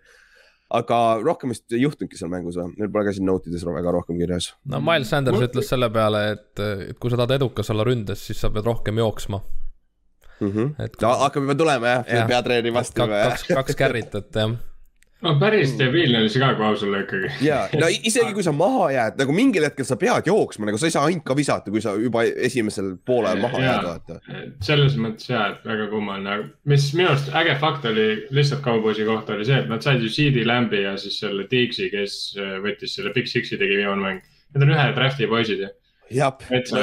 aga 0.77 0.99
rohkem 1.23 1.53
vist 1.53 1.73
ei 1.73 1.83
juhtunudki 1.83 2.19
seal 2.19 2.31
mängus 2.31 2.59
või? 2.59 2.71
Neil 2.79 2.91
pole 2.93 3.07
ka 3.07 3.15
siin 3.15 3.27
note 3.29 3.51
ides 3.51 3.65
väga 3.67 3.93
rohkem 3.95 4.19
kirjas. 4.21 4.51
no 4.71 4.81
Miles 4.83 5.11
Sanders 5.13 5.39
Mul... 5.39 5.47
ütles 5.49 5.69
selle 5.71 5.89
peale, 5.93 6.23
et, 6.35 6.63
et 6.91 6.99
kui 6.99 7.13
sa 7.13 7.19
tahad 7.21 7.37
edukas 7.39 7.71
olla 7.73 7.87
ründes, 7.87 8.25
siis 8.29 8.41
sa 8.41 8.51
pead 8.53 8.67
rohkem 8.67 9.01
jooksma 9.03 9.41
mm. 10.39 10.51
-hmm. 10.51 10.71
et 10.85 11.01
no, 11.01 11.17
hakkab 11.25 11.47
juba 11.47 11.57
tulema 11.63 11.97
jah 11.97 12.15
ja,, 12.19 12.29
peatreeni 12.29 12.73
vastu 12.73 13.01
juba 13.01 13.21
jah. 13.23 13.35
kaks, 13.35 13.47
kaks 13.53 13.79
carry't, 13.83 14.17
et 14.21 14.41
jah 14.41 14.55
no 15.23 15.33
päris 15.39 15.73
debiilne 15.79 16.19
oli 16.21 16.31
see 16.31 16.41
ka, 16.41 16.51
kui 16.57 16.65
aus 16.67 16.83
olla 16.85 16.99
ikkagi. 17.03 17.29
ja, 17.45 17.61
no 17.79 17.87
isegi 17.91 18.33
kui 18.35 18.43
sa 18.45 18.51
maha 18.55 18.89
jääd, 18.93 19.17
nagu 19.21 19.35
mingil 19.35 19.65
hetkel 19.67 19.87
sa 19.87 19.97
pead 20.01 20.27
jooksma, 20.29 20.67
nagu 20.69 20.79
sa 20.81 20.89
ei 20.89 20.95
saa 20.95 21.05
ainult 21.09 21.25
ka 21.27 21.37
visata, 21.37 21.71
kui 21.73 21.83
sa 21.83 21.95
juba 21.99 22.25
esimesel 22.49 22.93
poolel 23.07 23.39
maha 23.43 23.61
ja, 23.63 23.69
jääd, 23.69 23.87
vaata. 23.87 24.19
selles 24.65 24.97
mõttes 25.01 25.31
ja, 25.31 25.47
et 25.53 25.65
väga 25.67 25.87
kummaline, 25.93 26.51
mis 26.71 26.89
minu 26.97 27.13
arust 27.13 27.31
äge 27.41 27.55
fakt 27.61 27.87
oli 27.89 28.09
lihtsalt 28.35 28.63
kauboisi 28.65 29.07
kohta 29.07 29.37
oli 29.37 29.47
see, 29.47 29.61
et 29.63 29.71
nad 29.71 29.85
said 29.85 30.03
ju 30.03 30.11
CD 30.11 30.45
Lambi 30.47 30.83
ja 30.83 30.97
siis 31.01 31.19
selle 31.23 31.47
Dixi, 31.51 31.89
kes 31.93 32.19
äh, 32.39 32.57
võttis 32.63 32.97
selle 32.97 33.15
Big 33.15 33.31
Six'i 33.31 33.59
tegi 33.61 33.79
viimane 33.79 34.03
mäng. 34.03 34.29
Need 34.55 34.63
on 34.63 34.71
ühe 34.75 34.85
draft'i 34.95 35.27
poisid 35.31 35.63
ju 35.63 35.71
jah, 36.13 36.37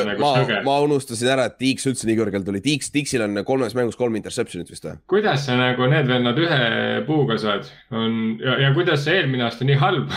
nagu 0.06 0.18
ma, 0.22 0.32
ma 0.66 0.76
unustasin 0.86 1.30
ära, 1.34 1.46
et 1.50 1.58
Tiiks 1.60 1.86
üldse 1.90 2.08
nii 2.08 2.18
kõrgel 2.18 2.44
tuli, 2.46 2.62
Tiiks, 2.64 2.90
Tiiksil 2.94 3.24
on 3.26 3.42
kolmes 3.46 3.76
mängus 3.78 3.98
kolm 3.98 4.16
interception'it 4.18 4.70
vist 4.72 4.86
või? 4.88 4.98
kuidas 5.14 5.46
sa 5.46 5.56
nagu 5.58 5.88
need 5.90 6.10
vennad 6.10 6.38
ühe 6.42 6.60
puuga 7.08 7.38
saad, 7.40 7.70
on 7.94 8.36
ja, 8.42 8.58
ja 8.66 8.74
kuidas 8.76 9.04
see 9.06 9.20
eelmine 9.20 9.46
aasta 9.46 9.68
nii 9.68 9.78
halb 9.82 10.12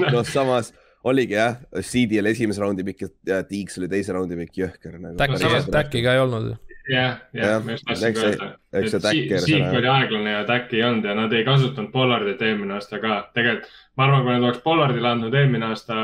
noh, 0.14 0.24
samas 0.26 0.72
oligi 1.04 1.36
jah, 1.38 1.60
CD 1.80 2.20
oli 2.20 2.34
esimese 2.34 2.62
raundi 2.62 2.84
pikk 2.86 3.06
ja 3.28 3.42
Tiiks 3.46 3.78
oli 3.80 3.88
teise 3.90 4.16
raundi 4.16 4.36
pikk, 4.42 4.58
jõhker 4.64 4.98
nagu.. 4.98 5.16
Täkki, 5.20 5.70
Täkki 5.72 6.04
ka 6.04 6.16
ei 6.16 6.24
olnud. 6.24 6.56
Jah, 6.90 7.20
jah, 7.36 7.60
ma 7.62 7.76
just 7.76 7.86
tahtsin 7.86 8.16
öelda, 8.18 8.48
et 8.72 9.44
Siik 9.44 9.76
oli 9.78 9.90
aeglane 9.92 10.32
ja 10.32 10.40
Täkki 10.48 10.80
ei 10.80 10.86
olnud 10.88 11.06
ja 11.06 11.14
nad 11.14 11.32
ei 11.36 11.44
kasutanud 11.46 11.92
Pollardit 11.92 12.42
eelmine 12.42 12.76
aasta 12.76 12.98
ka. 13.02 13.20
tegelikult 13.36 13.70
ma 14.00 14.06
arvan, 14.06 14.24
kui 14.24 14.32
nad 14.32 14.46
oleks 14.46 14.62
Pollardile 14.64 15.10
andnud 15.10 15.36
eelmine 15.36 15.68
aasta 15.68 15.96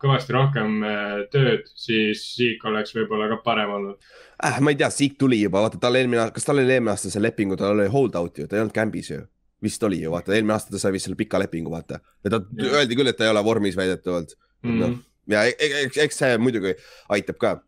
kõvasti 0.00 0.36
rohkem 0.36 0.78
eh, 0.88 1.18
tööd, 1.32 1.68
siis 1.76 2.24
Siik 2.32 2.64
oleks 2.70 2.96
võib-olla 2.96 3.28
ka 3.34 3.42
parem 3.44 3.74
olnud 3.76 3.98
äh,. 4.40 4.58
ma 4.64 4.72
ei 4.72 4.80
tea, 4.80 4.88
Siik 4.94 5.18
tuli 5.20 5.42
juba, 5.42 5.60
vaata 5.66 5.80
tal 5.82 6.00
eelmine, 6.00 6.30
kas 6.32 6.48
tal 6.48 6.62
oli 6.62 6.72
eelmine 6.72 6.94
aasta 6.94 7.12
see 7.12 7.22
leping, 7.22 7.52
tal 7.60 7.76
oli 7.76 7.90
hold 7.92 8.16
out 8.20 8.40
ju, 8.40 8.48
ta 8.48 8.56
ei 8.56 8.64
olnud 8.64 8.76
camp'is 8.76 9.12
ju 9.12 9.20
vist 9.62 9.84
oli 9.86 10.00
ju, 10.00 10.10
vaata, 10.14 10.32
eelmine 10.34 10.56
aasta 10.56 10.72
ta 10.72 10.80
sai 10.80 10.96
vist 10.96 11.06
selle 11.06 11.18
pika 11.20 11.38
lepingu, 11.42 11.70
vaata. 11.70 12.00
ja 12.24 12.32
ta 12.32 12.40
ja. 12.56 12.72
öeldi 12.80 12.98
küll, 12.98 13.12
et 13.12 13.20
ta 13.20 13.28
ei 13.28 13.34
ole 13.34 13.44
vormis 13.44 13.76
väidetavalt 13.78 14.32
mm. 14.62 14.70
-hmm. 14.70 14.80
No, 14.80 15.36
ja 15.36 15.44
e-, 15.46 15.58
e-, 15.58 15.84
eks, 15.84 16.00
eks 16.08 16.24
see 16.24 16.40
muidugi 16.40 16.74
aitab 17.12 17.38
ka 17.38 17.58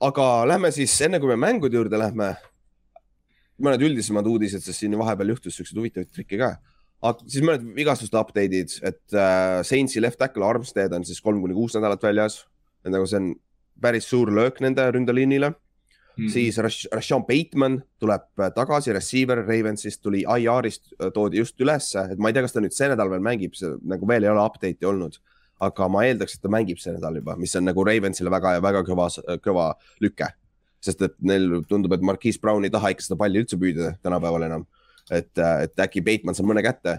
aga 0.00 0.26
lähme 0.48 0.70
siis, 0.72 0.94
enne 1.04 1.20
kui 1.20 1.28
me 1.30 1.36
mängude 1.40 1.76
juurde 1.76 2.00
lähme, 2.00 2.32
mõned 3.60 3.84
üldisemad 3.84 4.26
uudised, 4.30 4.64
sest 4.64 4.80
siin 4.80 4.96
vahepeal 4.98 5.34
juhtus 5.34 5.58
siukseid 5.58 5.80
huvitavaid 5.80 6.12
trikke 6.14 6.40
ka. 6.40 6.54
Aga 7.00 7.26
siis 7.26 7.44
mõned 7.46 7.64
vigastuste 7.76 8.18
update'id, 8.20 8.76
et 8.84 9.16
äh, 9.16 9.60
Saintsi 9.66 10.02
left 10.02 10.20
tackle 10.20 10.46
Armstead 10.46 10.92
on 10.96 11.06
siis 11.08 11.20
kolm 11.24 11.40
kuni 11.40 11.56
kuus 11.56 11.76
nädalat 11.76 12.02
väljas. 12.02 12.44
et 12.84 12.92
nagu 12.92 13.06
see 13.06 13.18
on 13.20 13.34
päris 13.80 14.06
suur 14.08 14.30
löök 14.32 14.60
nende 14.60 14.86
ründeliinile 14.92 15.50
mm. 15.50 15.56
-hmm. 16.16 16.28
siis 16.32 16.58
Rashawn 16.92 17.26
Bateman 17.26 17.82
tuleb 17.98 18.22
äh, 18.40 18.52
tagasi, 18.54 18.92
receiver 18.92 19.44
Ravensist 19.46 20.02
tuli 20.02 20.24
IR-ist, 20.24 20.92
äh, 21.00 21.12
toodi 21.12 21.38
just 21.38 21.60
ülesse, 21.60 22.12
et 22.12 22.18
ma 22.18 22.28
ei 22.28 22.32
tea, 22.32 22.42
kas 22.42 22.52
ta 22.52 22.60
nüüd 22.60 22.76
see 22.76 22.88
nädal 22.88 23.10
veel 23.10 23.20
mängib, 23.20 23.52
nagu 23.82 24.08
veel 24.08 24.24
ei 24.24 24.30
ole 24.30 24.44
update'i 24.44 24.86
olnud 24.86 25.20
aga 25.60 25.88
ma 25.92 26.04
eeldaks, 26.08 26.36
et 26.36 26.44
ta 26.44 26.50
mängib 26.52 26.80
see 26.80 26.92
nädal 26.94 27.18
juba, 27.20 27.36
mis 27.36 27.54
on 27.58 27.66
nagu 27.68 27.84
Ravensile 27.84 28.32
väga, 28.32 28.56
väga 28.64 28.82
kõva, 28.86 29.08
kõva 29.44 29.72
lüke. 30.00 30.28
sest 30.80 31.02
et 31.04 31.12
neil 31.20 31.58
tundub, 31.68 31.92
et 31.92 32.00
Marquise 32.00 32.40
Brown 32.40 32.64
ei 32.64 32.72
taha 32.72 32.94
ikka 32.94 33.04
seda 33.04 33.16
palli 33.20 33.42
üldse 33.42 33.58
püüda 33.60 33.90
tänapäeval 34.00 34.46
enam. 34.46 34.62
Et, 35.10 35.30
et 35.38 35.86
äkki 35.86 36.02
Bateman 36.06 36.36
saab 36.36 36.50
mõne 36.50 36.64
kätte 36.64 36.98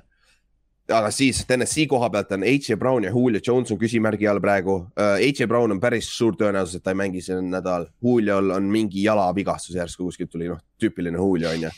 aga 0.91 1.11
siis 1.13 1.43
TNS-i 1.47 1.85
koha 1.89 2.09
pealt 2.11 2.31
on 2.35 2.43
H.J. 2.43 2.75
Brown 2.79 3.05
ja 3.05 3.11
Julio 3.13 3.41
Jones 3.45 3.71
on 3.71 3.79
küsimärgi 3.79 4.27
all 4.27 4.41
praegu. 4.43 4.77
H.J. 4.97 5.47
Brown 5.47 5.71
on 5.75 5.79
päris 5.79 6.09
suur 6.17 6.35
tõenäosus, 6.39 6.79
et 6.79 6.83
ta 6.83 6.91
ei 6.91 6.99
mängi 6.99 7.21
see 7.23 7.37
nädal. 7.45 7.87
Juliol 8.03 8.51
on 8.57 8.67
mingi 8.71 9.05
jalavigastus 9.05 9.77
järsku 9.77 10.09
kuskilt 10.09 10.31
tuli, 10.33 10.49
noh, 10.51 10.59
tüüpiline 10.81 11.19
Julio 11.19 11.51
on 11.53 11.67
ju. 11.67 11.71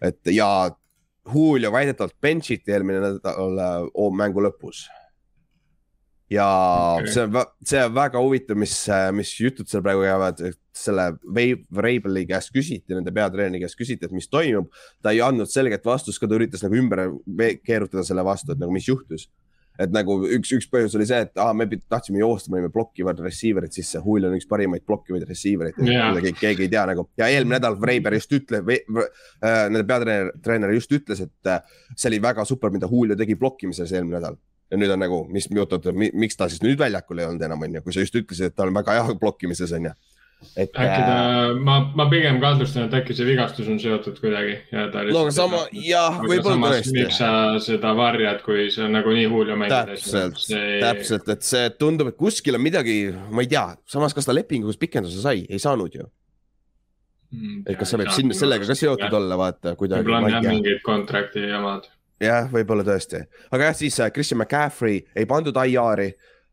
et 0.00 0.32
ja 0.32 0.48
Julio 1.34 1.72
väidetavalt 1.72 2.16
bench 2.20 2.52
iti 2.52 2.72
eelmine 2.72 3.00
nädal 3.04 3.60
uh, 3.94 4.12
mängu 4.16 4.42
lõpus 4.44 4.86
ja 6.30 6.46
okay. 6.98 7.12
see 7.12 7.24
on, 7.26 7.38
see 7.66 7.82
on 7.82 7.94
väga 7.94 8.22
huvitav, 8.22 8.58
mis, 8.60 8.74
mis 9.16 9.32
jutud 9.40 9.68
seal 9.70 9.82
praegu 9.84 10.04
käivad, 10.06 10.40
selle 10.76 11.10
Vrabeli 11.26 12.24
käest 12.28 12.54
küsiti, 12.54 12.94
nende 12.94 13.12
peatreeneri 13.14 13.64
käest 13.64 13.78
küsiti, 13.78 14.06
et 14.06 14.14
mis 14.14 14.30
toimub. 14.30 14.70
ta 15.02 15.14
ei 15.14 15.22
andnud 15.24 15.50
selget 15.50 15.84
vastust, 15.86 16.20
ka 16.22 16.30
ta 16.30 16.38
üritas 16.38 16.62
nagu 16.64 16.78
ümber 16.78 17.08
keerutada 17.66 18.06
selle 18.06 18.24
vastu, 18.26 18.54
et 18.54 18.62
nagu 18.62 18.74
mis 18.74 18.86
juhtus. 18.88 19.28
et 19.80 19.92
nagu 19.94 20.12
üks, 20.36 20.50
üks 20.52 20.66
põhjus 20.68 20.92
oli 20.98 21.06
see, 21.08 21.22
et 21.24 21.38
ah, 21.40 21.54
me 21.56 21.64
tahtsime 21.64 22.20
joosta, 22.20 22.50
me 22.52 22.58
olime 22.58 22.68
blokkivad 22.74 23.22
receiver'id 23.24 23.72
sisse, 23.72 23.98
Hull 24.04 24.26
on 24.28 24.34
üks 24.36 24.44
parimaid 24.50 24.84
blokkivaid 24.84 25.24
receiver 25.24 25.70
eid 25.70 25.78
yeah., 25.86 26.12
keegi, 26.36 26.66
ei 26.66 26.68
tea 26.68 26.84
nagu. 26.90 27.06
ja 27.18 27.30
eelmine 27.32 27.56
nädal 27.56 27.78
Vreiber 27.80 28.14
just 28.18 28.34
ütle- 28.36 28.60
äh,, 28.60 29.64
nende 29.72 29.86
peatreener, 29.88 30.34
treener 30.44 30.74
just 30.76 30.92
ütles, 30.92 31.24
et 31.24 31.50
äh, 31.50 31.64
see 31.96 32.12
oli 32.12 32.20
väga 32.22 32.44
super, 32.44 32.70
mida 32.74 32.90
Hull 32.92 33.16
tegi 33.18 33.38
blokkimises 33.40 33.96
eelmine 33.96 34.20
nädal 34.20 34.36
ja 34.70 34.78
nüüd 34.78 34.94
on 34.94 35.02
nagu, 35.02 35.24
mis, 35.32 35.48
oot-oot, 35.50 35.90
miks 35.96 36.38
ta 36.38 36.48
siis 36.50 36.62
nüüd 36.64 36.78
väljakul 36.80 37.20
ei 37.20 37.28
olnud 37.28 37.42
enam, 37.48 37.66
on 37.66 37.76
ju, 37.78 37.84
kui 37.84 37.96
sa 37.96 38.04
just 38.04 38.16
ütlesid, 38.20 38.50
et 38.50 38.56
ta 38.56 38.68
on 38.68 38.76
väga 38.76 38.96
hea 38.98 39.18
blokkimises, 39.20 39.72
on 39.76 39.90
ju. 39.90 39.94
et. 40.54 40.70
äkki 40.70 41.00
ta, 41.04 41.16
ma, 41.66 41.80
ma 41.98 42.06
pigem 42.12 42.38
kahtlustan, 42.40 42.86
et 42.86 42.94
äkki 43.00 43.16
see 43.16 43.26
vigastus 43.28 43.68
on 43.68 43.80
seotud 43.82 44.20
kuidagi 44.22 44.54
ja 44.70 44.86
ta. 44.92 45.02
no 45.10 45.26
aga 45.26 45.34
sama, 45.36 45.64
jah, 45.74 46.20
võib-olla 46.22 46.70
tõesti. 46.76 46.94
miks 46.96 47.18
sa 47.20 47.32
seda 47.64 47.92
varjad, 47.98 48.40
kui 48.46 48.70
see 48.72 48.86
on 48.86 48.96
nagunii 48.96 49.26
hull 49.32 49.52
ja 49.52 49.58
mängida. 49.58 49.82
täpselt 49.90 50.40
see..., 50.46 50.78
täpselt, 50.84 51.28
et 51.34 51.44
see 51.50 51.66
tundub, 51.80 52.14
et 52.14 52.18
kuskil 52.20 52.56
on 52.56 52.64
midagi, 52.64 53.02
ma 53.34 53.44
ei 53.44 53.52
tea, 53.52 53.66
samas, 53.90 54.16
kas 54.16 54.30
ta 54.30 54.36
lepingus 54.36 54.80
pikenduse 54.80 55.22
sai, 55.26 55.44
ei 55.50 55.60
saanud 55.62 55.98
ju 55.98 56.06
mm,. 57.34 57.62
et 57.66 57.76
kas 57.80 57.90
see 57.90 58.04
võib 58.04 58.14
sinna, 58.14 58.38
sellega 58.38 58.70
ka 58.70 58.78
seotud 58.78 59.18
olla, 59.20 59.40
vaata 59.40 59.74
kuidagi. 59.74 60.06
võib-olla 60.06 60.30
on 60.30 60.38
jah 60.38 60.52
mingid 60.54 60.84
kontrakti 60.86 61.50
jamad 61.50 61.90
jah, 62.20 62.50
võib-olla 62.52 62.84
tõesti, 62.86 63.22
aga 63.50 63.70
jah, 63.70 63.76
siis 63.76 63.96
äh, 64.00 64.10
Christian 64.14 64.40
McCaffrey 64.40 65.00
ei 65.16 65.28
pandud 65.28 65.56
IR-i 65.56 66.10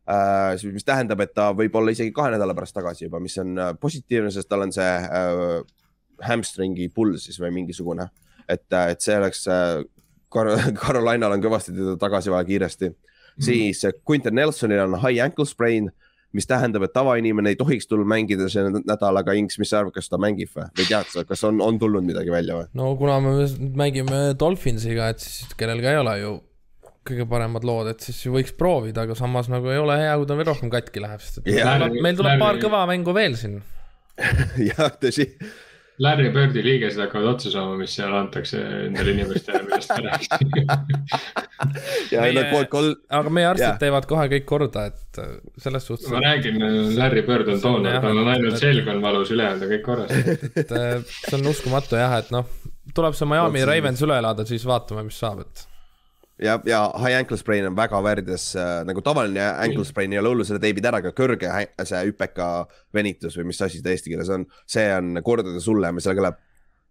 äh,. 0.08 0.70
mis 0.72 0.86
tähendab, 0.86 1.20
et 1.24 1.34
ta 1.36 1.50
võib 1.56 1.76
olla 1.76 1.92
isegi 1.94 2.12
kahe 2.16 2.32
nädala 2.34 2.56
pärast 2.56 2.76
tagasi 2.76 3.06
juba, 3.06 3.20
mis 3.20 3.36
on 3.42 3.58
äh, 3.58 3.74
positiivne, 3.80 4.32
sest 4.34 4.48
tal 4.48 4.64
on 4.66 4.72
see 4.74 4.88
äh, 4.88 5.60
hamstringi 6.28 6.88
pull 6.94 7.18
siis 7.20 7.38
või 7.40 7.52
mingisugune. 7.60 8.08
et, 8.48 8.66
äh, 8.72 8.94
et 8.94 9.04
see 9.04 9.16
oleks 9.18 9.46
äh,, 9.52 9.84
Carolinal 10.82 11.32
on 11.32 11.40
kõvasti 11.44 11.72
teda 11.72 11.96
tagasi 12.00 12.30
vaja 12.30 12.44
kiiresti 12.44 12.88
mm. 12.88 12.94
-hmm. 12.94 13.44
siis 13.44 13.86
Quinton 14.04 14.34
Nelsonil 14.34 14.84
on 14.84 15.00
high 15.00 15.24
ankle 15.24 15.46
sprain 15.46 15.88
äh, 15.88 16.07
mis 16.36 16.48
tähendab, 16.48 16.84
et 16.84 16.92
tavainimene 16.92 17.54
ei 17.54 17.56
tohiks 17.58 17.88
tulla 17.88 18.04
mängida 18.08 18.48
see 18.52 18.66
nädal, 18.76 19.20
aga 19.20 19.36
Inks, 19.38 19.56
mis 19.60 19.72
sa 19.72 19.82
arvad, 19.82 19.94
kas 19.96 20.10
ta 20.12 20.20
mängib 20.20 20.50
või, 20.54 20.66
või 20.76 20.88
tead 20.90 21.08
sa, 21.12 21.24
kas 21.28 21.44
on, 21.48 21.62
on 21.64 21.78
tulnud 21.80 22.04
midagi 22.04 22.32
välja 22.32 22.58
või? 22.58 22.68
no 22.78 22.92
kuna 23.00 23.16
me 23.24 23.48
mängime 23.80 24.20
Dolphinsiga, 24.38 25.08
et 25.14 25.24
siis 25.24 25.56
kellel 25.58 25.80
ka 25.84 25.94
ei 25.94 26.02
ole 26.02 26.18
ju 26.20 26.34
kõige 27.08 27.24
paremad 27.30 27.64
lood, 27.64 27.88
et 27.94 28.04
siis 28.04 28.18
ju 28.26 28.34
võiks 28.34 28.52
proovida, 28.58 29.06
aga 29.06 29.16
samas 29.16 29.48
nagu 29.48 29.70
ei 29.72 29.80
ole 29.80 29.96
hea, 30.02 30.12
kui 30.20 30.28
ta 30.28 30.36
veel 30.36 30.50
rohkem 30.50 30.72
katki 30.72 31.00
läheb, 31.00 31.24
sest 31.24 31.40
et 31.40 31.54
yeah. 31.54 31.88
meil 31.96 32.18
tuleb 32.18 32.42
paar 32.42 32.60
kõva 32.60 32.84
mängu 32.90 33.16
veel 33.16 33.38
siin 33.40 33.62
jah, 34.68 34.92
tõsi 35.00 35.30
Larry 35.98 36.30
Birdi 36.34 36.62
liigesed 36.62 37.00
hakkavad 37.02 37.26
otsa 37.32 37.50
saama, 37.50 37.76
mis 37.80 37.94
seal 37.98 38.12
antakse 38.14 38.60
nendele 38.62 39.14
inimestele, 39.16 39.62
millest 39.66 39.90
ta 39.90 39.98
rääkis 40.04 40.28
meie, 42.12 42.52
aga 43.18 43.32
meie 43.34 43.48
arstid 43.50 43.66
yeah. 43.66 43.80
teevad 43.82 44.06
kohe 44.10 44.26
kõik 44.34 44.46
korda, 44.48 44.84
et 44.92 45.20
äh, 45.22 45.32
selles 45.58 45.88
suhtes. 45.90 46.10
ma 46.12 46.22
räägin, 46.22 46.60
Larry 46.98 47.24
Bird 47.26 47.50
on 47.54 47.62
toonor, 47.62 47.98
tal 48.04 48.22
on 48.22 48.30
ainult 48.34 48.60
selg 48.62 48.86
on 48.92 49.02
valus, 49.02 49.32
ülejäänud 49.34 49.66
on 49.66 49.72
kõik 49.74 49.84
korras. 49.86 50.14
et 50.62 50.70
äh, 50.70 50.94
see 51.24 51.38
on 51.40 51.50
uskumatu 51.50 51.98
jah, 51.98 52.14
et 52.22 52.30
noh, 52.34 52.46
tuleb 52.94 53.18
see 53.18 53.28
Miami 53.30 53.66
Ravens 53.66 54.06
üle 54.06 54.20
elada, 54.22 54.46
siis 54.48 54.66
vaatame, 54.68 55.06
mis 55.08 55.18
saab, 55.18 55.42
et 55.46 55.66
ja, 56.42 56.58
ja 56.68 56.82
high 57.02 57.18
ankle 57.18 57.38
sprain 57.40 57.66
on 57.68 57.76
väga 57.76 58.00
värdjas 58.04 58.50
äh,, 58.58 58.74
nagu 58.88 59.02
tavaline 59.04 59.44
ankle 59.50 59.84
sprain 59.88 60.12
ei 60.12 60.20
ole 60.22 60.32
hullu, 60.32 60.46
selle 60.46 60.62
teebid 60.62 60.86
ära, 60.90 61.02
aga 61.02 61.14
kõrge 61.16 61.50
see 61.88 62.04
hüpeka 62.10 62.48
venitus 62.94 63.38
või 63.38 63.50
mis 63.50 63.62
asi 63.64 63.82
ta 63.82 63.92
eesti 63.94 64.14
keeles 64.14 64.30
on, 64.34 64.46
see 64.68 64.86
on 64.94 65.18
kordades 65.26 65.68
hullem 65.70 65.98
ja 65.98 66.06
sellega 66.06 66.28
läheb 66.28 66.40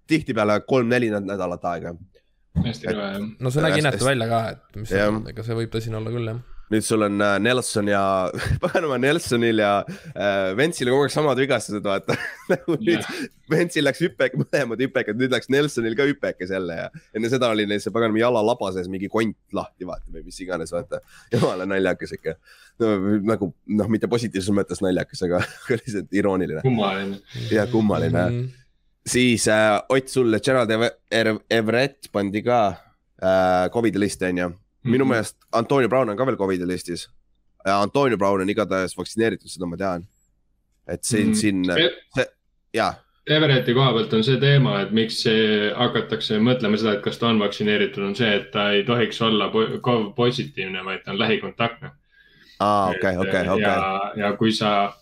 tihtipeale 0.07 0.61
kolm-neli 0.67 1.09
nädalat 1.11 1.65
aega. 1.73 1.95
hästi 2.63 2.91
kõva 2.91 3.09
jah. 3.15 3.25
no 3.39 3.53
see 3.53 3.65
nägi 3.65 3.81
inetu 3.83 4.07
välja 4.07 4.29
ka, 4.31 4.43
et 4.55 4.79
mis, 4.83 4.93
ega 5.33 5.47
see 5.47 5.59
võib 5.63 5.73
tõsine 5.73 5.99
olla 5.99 6.13
küll 6.13 6.31
jah 6.33 6.45
nüüd 6.73 6.83
sul 6.83 7.03
on 7.05 7.21
äh, 7.23 7.37
Nelson 7.39 7.87
ja, 7.87 8.01
paganama 8.63 8.97
Nelsonil 8.99 9.61
ja 9.61 9.71
äh, 9.87 10.51
Ventsil 10.57 10.89
kogu 10.91 11.05
aeg 11.05 11.13
samad 11.13 11.39
vigastused, 11.39 11.85
vaata 11.85 12.17
nagu 12.51 12.75
nüüd 12.81 12.99
yeah. 12.99 13.29
Ventsil 13.51 13.87
läks 13.87 14.01
hüpek, 14.03 14.35
mõlemad 14.41 14.81
hüpekad, 14.83 15.19
nüüd 15.19 15.31
läks 15.31 15.47
Nelsonil 15.53 15.95
ka 15.97 16.07
hüpekas 16.09 16.51
jälle 16.51 16.79
ja 16.81 16.89
enne 17.15 17.31
seda 17.31 17.53
oli 17.55 17.67
neil 17.69 17.79
see 17.83 17.93
paganama 17.95 18.19
jalalaba 18.19 18.73
sees 18.75 18.91
mingi 18.91 19.07
kont 19.11 19.37
lahti, 19.55 19.87
vaata 19.87 20.11
või 20.11 20.25
mis 20.27 20.41
iganes, 20.43 20.75
vaata. 20.75 20.99
jumala 21.31 21.67
naljakas 21.69 22.17
ikka 22.19 22.35
no,. 22.83 22.93
nagu 23.31 23.51
noh, 23.79 23.91
mitte 23.93 24.11
positiivses 24.11 24.51
mõttes 24.55 24.83
naljakas, 24.83 25.23
aga 25.29 25.41
lihtsalt 25.79 26.19
irooniline. 26.19 26.65
kummaline. 26.67 27.21
ja 27.51 27.67
kummaline 27.71 28.27
mm. 28.27 28.39
-hmm. 28.43 28.67
siis 29.07 29.47
äh, 29.47 29.79
Ott 29.89 30.11
sulle, 30.11 30.43
Gerald 30.43 30.71
Everett 31.49 32.11
pandi 32.11 32.43
ka 32.43 32.61
äh, 33.23 33.69
Covidi 33.71 33.99
listi, 34.03 34.25
onju 34.33 34.51
minu 34.87 35.03
-hmm. 35.03 35.09
meelest 35.09 35.37
Antonio 35.51 35.89
Brown 35.89 36.09
on 36.09 36.17
ka 36.17 36.25
veel 36.25 36.37
Covidi 36.37 36.67
listis. 36.67 37.09
Antonio 37.65 38.17
Brown 38.17 38.41
on 38.41 38.49
igatahes 38.49 38.97
vaktsineeritud, 38.97 39.49
seda 39.49 39.65
ma 39.65 39.77
tean. 39.77 40.07
et 40.87 41.03
siin 41.03 41.27
mm, 41.27 41.33
siin, 41.33 41.65
see, 42.15 42.25
jaa. 42.73 42.93
Everetti 43.27 43.73
koha 43.75 43.91
pealt 43.91 44.13
on 44.13 44.23
see 44.23 44.37
teema, 44.39 44.77
et 44.81 44.91
miks 44.95 45.17
hakatakse 45.75 46.37
mõtlema 46.39 46.77
seda, 46.79 46.93
et 46.95 47.01
kas 47.03 47.17
ta 47.19 47.27
on 47.27 47.41
vaktsineeritud, 47.43 48.05
on 48.07 48.15
see, 48.15 48.29
et 48.37 48.45
ta 48.53 48.69
ei 48.71 48.85
tohiks 48.87 49.19
olla 49.21 49.49
COVID 49.51 50.13
positiivne, 50.15 50.85
vaid 50.85 51.03
ta 51.03 51.11
on 51.11 51.19
lähikontaktne. 51.19 51.91
aa, 52.59 52.87
okei, 52.89 53.17
okei, 53.17 53.49
okei. 53.49 53.65
ja, 53.65 54.13
ja 54.15 54.31
kui 54.39 54.53
sa 54.55 54.93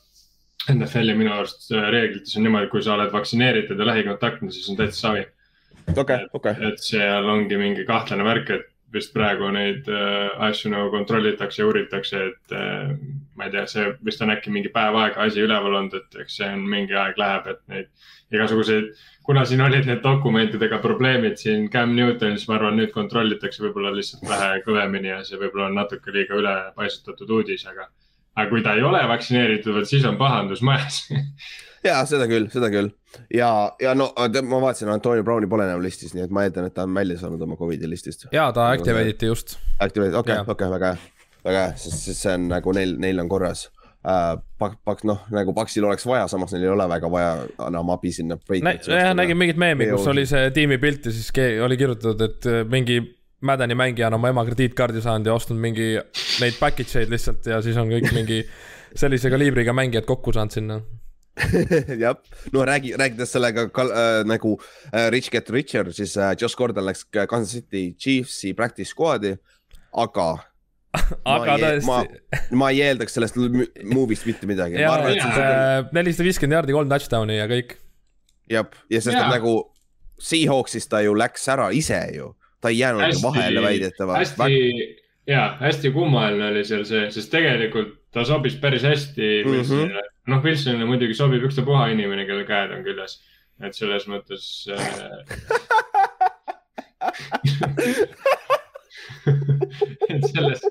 NFL-i 0.74 1.14
minu 1.14 1.34
arust 1.36 1.70
reeglites 1.72 2.34
on 2.38 2.48
niimoodi, 2.48 2.72
kui 2.74 2.82
sa 2.82 2.96
oled 2.96 3.14
vaktsineeritud 3.14 3.80
ja 3.80 3.86
lähikontaktne, 3.92 4.52
siis 4.52 4.70
on 4.74 4.80
täitsa 4.82 5.08
savi. 5.08 5.22
okei 5.22 6.02
okay,, 6.02 6.26
okei 6.34 6.58
okay.. 6.58 6.72
et 6.72 6.82
seal 6.82 7.30
ongi 7.30 7.62
mingi 7.62 7.86
kahtlane 7.86 8.26
värk, 8.26 8.50
et 8.58 8.72
vist 8.96 9.14
praegu 9.16 9.50
neid 9.54 9.88
äh, 9.92 10.30
asju 10.48 10.72
nagu 10.74 10.90
kontrollitakse 10.94 11.62
ja 11.62 11.68
uuritakse, 11.70 12.22
et 12.32 12.56
äh, 12.56 12.94
ma 13.36 13.48
ei 13.48 13.54
tea, 13.54 13.66
see 13.70 13.90
vist 14.08 14.24
on 14.24 14.32
äkki 14.34 14.54
mingi 14.54 14.72
päev 14.74 14.98
aega 15.02 15.26
asi 15.28 15.44
üleval 15.44 15.76
olnud, 15.82 15.98
et 16.00 16.22
eks 16.24 16.40
see 16.40 16.48
on 16.52 16.64
mingi 16.72 16.96
aeg 17.00 17.20
läheb, 17.20 17.50
et 17.52 17.62
neid 17.72 17.92
igasuguseid, 18.36 18.94
kuna 19.26 19.44
siin 19.46 19.62
olid 19.66 19.88
need 19.90 20.02
dokumentidega 20.04 20.80
probleemid 20.84 21.38
siin 21.42 21.68
Cam 21.74 21.94
Newtonis, 21.98 22.48
ma 22.50 22.58
arvan, 22.60 22.80
nüüd 22.80 22.94
kontrollitakse 22.96 23.64
võib-olla 23.66 23.94
lihtsalt 23.96 24.26
vähe 24.30 24.64
kõvemini 24.66 25.12
ja 25.12 25.22
see 25.28 25.40
võib-olla 25.42 25.70
on 25.70 25.80
natuke 25.82 26.16
liiga 26.16 26.40
ülepaisutatud 26.40 27.36
uudis, 27.38 27.68
aga, 27.70 27.90
aga 28.36 28.50
kui 28.52 28.66
ta 28.66 28.76
ei 28.78 28.86
ole 28.88 29.04
vaktsineeritud, 29.12 29.76
vot 29.78 29.90
siis 29.90 30.08
on 30.10 30.20
pahandus 30.22 30.64
majas 30.66 31.04
ja 31.86 32.02
seda 32.10 32.28
küll, 32.30 32.48
seda 32.54 32.70
küll 32.74 32.92
ja, 33.34 33.50
ja 33.82 33.94
no 33.98 34.10
ma 34.50 34.62
vaatasin, 34.68 34.90
Antonio 34.94 35.24
Browni 35.24 35.50
pole 35.52 35.68
enam 35.68 35.84
listis, 35.84 36.16
nii 36.16 36.26
et 36.26 36.34
ma 36.34 36.46
eeldan, 36.46 36.70
et 36.70 36.76
ta 36.76 36.86
on 36.88 36.96
välja 36.96 37.20
saanud 37.22 37.42
oma 37.46 37.58
Covidi 37.60 37.90
listist. 37.90 38.28
ja 38.36 38.50
ta 38.56 38.70
activate 38.74 39.16
iti 39.16 39.32
just. 39.32 39.58
Activate, 39.80 40.18
okei, 40.18 40.42
okei, 40.56 40.70
väga 40.76 40.94
hea, 40.94 41.32
väga 41.46 41.64
hea, 41.68 41.74
sest, 41.80 42.04
sest 42.10 42.26
see 42.26 42.36
on 42.36 42.50
nagu 42.52 42.76
neil, 42.76 42.96
neil 43.02 43.24
on 43.24 43.32
korras 43.32 43.68
uh,. 43.70 44.36
Pak-, 44.56 44.78
pak-, 44.88 45.04
noh, 45.04 45.26
nagu 45.36 45.52
Paksil 45.52 45.84
oleks 45.84 46.06
vaja, 46.08 46.30
samas 46.32 46.54
neil 46.56 46.64
ei 46.64 46.72
ole 46.72 46.86
väga 46.88 47.10
vaja 47.12 47.32
enam 47.68 47.90
abi 47.92 48.14
sinna. 48.16 48.38
jah, 48.48 49.12
nägin 49.18 49.38
mingit 49.38 49.60
meemi, 49.60 49.90
kus 49.92 50.08
oli 50.08 50.24
see 50.30 50.52
tiimipilt 50.56 51.10
ja 51.10 51.12
siis 51.12 51.32
oli 51.66 51.78
kirjutatud, 51.78 52.22
et 52.30 52.52
äh, 52.52 52.64
mingi 52.70 53.02
Madani 53.46 53.76
mängija 53.76 54.08
on 54.08 54.16
oma 54.16 54.30
ema 54.32 54.46
krediitkaardi 54.48 55.02
saanud 55.04 55.28
ja 55.28 55.34
ostnud 55.36 55.60
mingi 55.62 55.98
neid 56.42 56.56
package 56.58 57.02
eid 57.02 57.12
lihtsalt 57.12 57.46
ja 57.46 57.60
siis 57.62 57.76
on 57.78 57.92
kõik 57.92 58.08
mingi 58.16 58.40
sellise 58.96 59.30
kaliibriga 59.30 59.74
mängijad 59.76 60.08
kokku 60.08 60.34
saanud 60.34 60.56
sinna 60.56 60.80
jah, 62.04 62.16
no 62.54 62.66
räägi, 62.66 62.94
rääkides 62.98 63.32
sellega 63.36 63.68
äh, 63.68 64.24
nagu 64.26 64.56
äh, 64.94 65.12
Rich 65.12 65.32
Get 65.32 65.50
Richer, 65.50 65.92
siis 65.94 66.18
äh, 66.18 66.36
Josh 66.40 66.56
Gordon 66.56 66.86
läks 66.86 67.06
Kansas 67.12 67.52
City 67.52 67.94
Chiefsi 68.00 68.54
practice 68.54 68.94
squad'i, 68.94 69.36
aga 69.92 70.28
aga 71.36 71.58
tõesti. 71.60 71.88
ma, 71.90 72.00
ma 72.56 72.72
ei 72.72 72.86
eeldaks 72.88 73.18
sellest 73.18 73.36
movie'st 73.36 74.28
mitte 74.30 74.48
midagi. 74.48 74.80
nelisada 75.92 76.28
viiskümmend 76.30 76.60
jaardi, 76.60 76.78
kolm 76.78 76.92
touchdown'i 76.92 77.40
ja 77.42 77.50
kõik. 77.52 77.76
jah, 78.52 78.72
ja 78.90 79.04
sest 79.04 79.20
et 79.20 79.32
nagu 79.32 79.58
Seahawksis 80.16 80.88
ta 80.88 81.02
ju 81.04 81.12
läks 81.20 81.50
ära 81.52 81.68
ise 81.76 82.00
ju, 82.16 82.32
ta 82.64 82.72
ei 82.72 82.80
jäänud 82.80 83.10
hästi, 83.10 83.24
vahele 83.26 83.64
väidetavalt. 83.66 84.24
hästi, 84.24 84.86
ja 85.28 85.50
hästi 85.60 85.92
kummaline 85.92 86.48
oli 86.54 86.64
seal 86.64 86.88
see, 86.88 87.10
sest 87.12 87.34
tegelikult 87.34 87.98
ta 88.16 88.24
sobis 88.24 88.56
päris 88.62 88.88
hästi 88.88 89.32
mm 89.44 89.62
-hmm.. 89.62 90.14
Noh, 90.32 90.44
Wilsonile 90.44 90.86
muidugi 90.90 91.16
sobib 91.18 91.44
ükstapuha 91.48 91.90
inimene, 91.94 92.26
kelle 92.30 92.46
käed 92.48 92.72
on 92.76 92.84
küljes, 92.86 93.20
et 93.64 93.74
selles 93.78 94.08
mõttes 94.12 94.44
äh... 94.74 94.80
et 100.10 100.28
selles, 100.32 100.62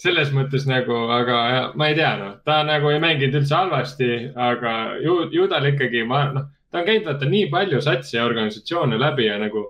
selles 0.00 0.30
mõttes 0.36 0.66
nagu, 0.68 0.96
aga 1.12 1.36
ma 1.78 1.90
ei 1.90 1.96
tea, 1.98 2.12
noh, 2.20 2.32
ta 2.46 2.62
nagu 2.66 2.92
ei 2.92 3.00
mänginud 3.02 3.40
üldse 3.42 3.54
halvasti, 3.56 4.10
aga 4.50 4.72
ju, 5.04 5.14
ju 5.34 5.48
tal 5.50 5.68
ikkagi, 5.72 6.04
ma, 6.08 6.24
noh, 6.36 6.48
ta 6.70 6.80
on 6.80 6.88
käinud 6.88 7.08
vaata 7.10 7.28
nii 7.28 7.50
palju 7.52 7.78
satsi 7.84 8.16
ja 8.16 8.26
organisatsioone 8.28 8.98
läbi 9.00 9.26
ja 9.26 9.38
nagu 9.40 9.60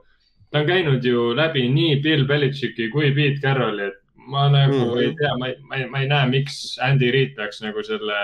ta 0.50 0.60
on 0.60 0.68
käinud 0.68 1.04
ju 1.06 1.30
läbi 1.36 1.68
nii 1.72 2.00
Bill 2.04 2.26
Belichicki 2.28 2.90
kui 2.92 3.12
Pete 3.16 3.40
Carrolli, 3.42 3.88
et 3.90 3.98
ma 4.30 4.48
nagu 4.52 4.74
mm 4.74 4.90
-hmm. 4.90 5.02
ei 5.02 5.14
tea, 5.18 5.36
ma 5.38 5.48
ei, 5.48 5.56
ma 5.68 5.76
ei, 5.76 5.86
ma 5.86 6.00
ei 6.00 6.08
näe, 6.08 6.26
miks 6.28 6.78
Andy 6.82 7.10
Reid 7.10 7.34
peaks 7.36 7.62
nagu 7.62 7.82
selle 7.82 8.18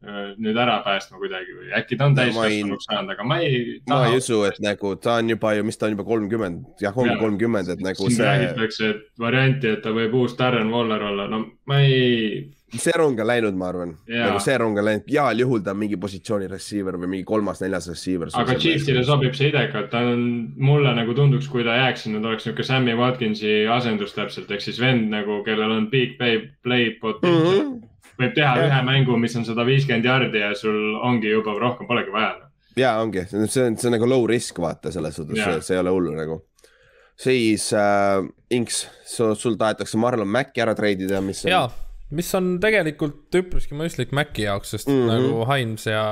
nüüd 0.00 0.56
ära 0.56 0.78
päästma 0.84 1.18
kuidagi 1.20 1.52
või 1.52 1.72
äkki 1.76 1.98
ta 2.00 2.06
on 2.08 2.14
täiskasvanuks 2.16 2.86
saanud, 2.88 3.10
aga 3.12 3.24
ma 3.28 3.36
ei. 3.44 3.80
ma 3.90 3.98
ei 4.08 4.16
usu, 4.16 4.38
et 4.48 4.60
nagu 4.64 4.94
ta 4.96 5.18
on 5.20 5.34
juba 5.34 5.52
ju, 5.58 5.66
mis 5.68 5.76
ta 5.76 5.90
on 5.90 5.96
juba 5.96 6.06
kolmkümmend, 6.08 6.62
jah, 6.80 6.96
ongi 6.96 7.18
kolmkümmend, 7.20 7.74
et 7.74 7.82
nagu 7.84 8.08
see. 8.08 8.24
räägitakse, 8.24 8.94
et 8.94 9.02
varianti, 9.20 9.74
et 9.74 9.84
ta 9.84 9.92
võib 9.92 10.16
uus 10.22 10.38
Darren 10.38 10.72
Waller 10.72 11.04
olla, 11.10 11.26
no 11.28 11.42
ma 11.68 11.82
ei. 11.84 12.46
see 12.72 12.94
rong 12.96 13.20
on 13.20 13.28
läinud, 13.28 13.58
ma 13.60 13.68
arvan, 13.68 13.92
nagu 14.08 14.40
see 14.40 14.56
rong 14.62 14.80
on 14.80 14.88
läinud, 14.88 15.04
heal 15.10 15.44
juhul 15.44 15.60
ta 15.66 15.74
on 15.76 15.82
mingi 15.82 16.00
positsiooni 16.00 16.48
receiver 16.48 16.96
või 16.96 17.12
mingi 17.18 17.28
kolmas-neljas 17.28 17.90
receiver. 17.92 18.32
aga 18.40 18.56
Chiefsile 18.56 19.04
sobib 19.04 19.36
see 19.36 19.52
idekalt, 19.52 19.92
ta 19.92 20.00
on, 20.14 20.24
mulle 20.56 20.96
nagu 20.96 21.12
tunduks, 21.18 21.50
kui 21.52 21.66
ta 21.66 21.76
jääks 21.76 22.06
sinna, 22.08 22.24
ta 22.24 22.32
oleks 22.32 22.48
niisugune 22.48 22.70
Sammy 22.72 22.96
Watkinsi 22.96 23.52
asendus 23.76 24.16
täpselt, 24.16 24.48
ehk 24.48 24.64
siis 24.64 24.80
vend 24.80 25.12
nagu, 25.12 25.42
kellel 25.44 25.76
on 25.76 25.92
big 25.92 26.16
play, 26.16 26.40
play 26.64 26.88
potential 27.04 27.44
mm. 27.44 27.68
-hmm 27.68 27.89
võib 28.20 28.36
teha 28.36 28.52
ja. 28.58 28.68
ühe 28.68 28.80
mängu, 28.86 29.16
mis 29.20 29.34
on 29.40 29.46
sada 29.48 29.64
viiskümmend 29.68 30.06
jardi 30.06 30.42
ja 30.42 30.52
sul 30.58 30.96
ongi 31.06 31.32
juba 31.32 31.56
rohkem 31.58 31.88
polegi 31.90 32.14
vaja. 32.14 32.36
Noh. 32.38 32.48
ja 32.80 32.94
ongi, 33.02 33.26
see 33.30 33.40
on, 33.66 33.76
see 33.80 33.90
on 33.90 33.96
nagu 33.96 34.08
low 34.08 34.26
risk, 34.30 34.60
vaata 34.62 34.92
selles 34.94 35.18
suhtes, 35.18 35.40
see, 35.40 35.60
see 35.66 35.76
ei 35.76 35.82
ole 35.82 35.94
hullu 35.94 36.14
nagu. 36.16 36.40
siis 37.20 37.70
äh, 37.76 38.20
Inks, 38.56 38.84
sul 39.06 39.56
tahetakse 39.60 40.00
Marlon 40.00 40.28
Maci 40.28 40.62
ära 40.62 40.74
treidida, 40.78 41.20
mis 41.24 41.44
on. 41.46 41.52
ja, 41.52 41.64
mis 42.16 42.30
on 42.38 42.54
tegelikult 42.62 43.40
üpriski 43.42 43.78
mõistlik 43.78 44.14
Maci 44.16 44.46
jaoks, 44.48 44.76
sest 44.76 44.90
mm 44.90 45.02
-hmm. 45.02 45.12
nagu 45.16 45.50
Hines 45.52 45.86
ja 45.86 46.04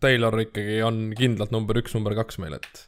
Taylor 0.00 0.36
ikkagi 0.40 0.82
on 0.86 1.08
kindlalt 1.18 1.50
number 1.54 1.78
üks, 1.80 1.94
number 1.96 2.14
kaks 2.14 2.38
meil, 2.38 2.54
et 2.58 2.84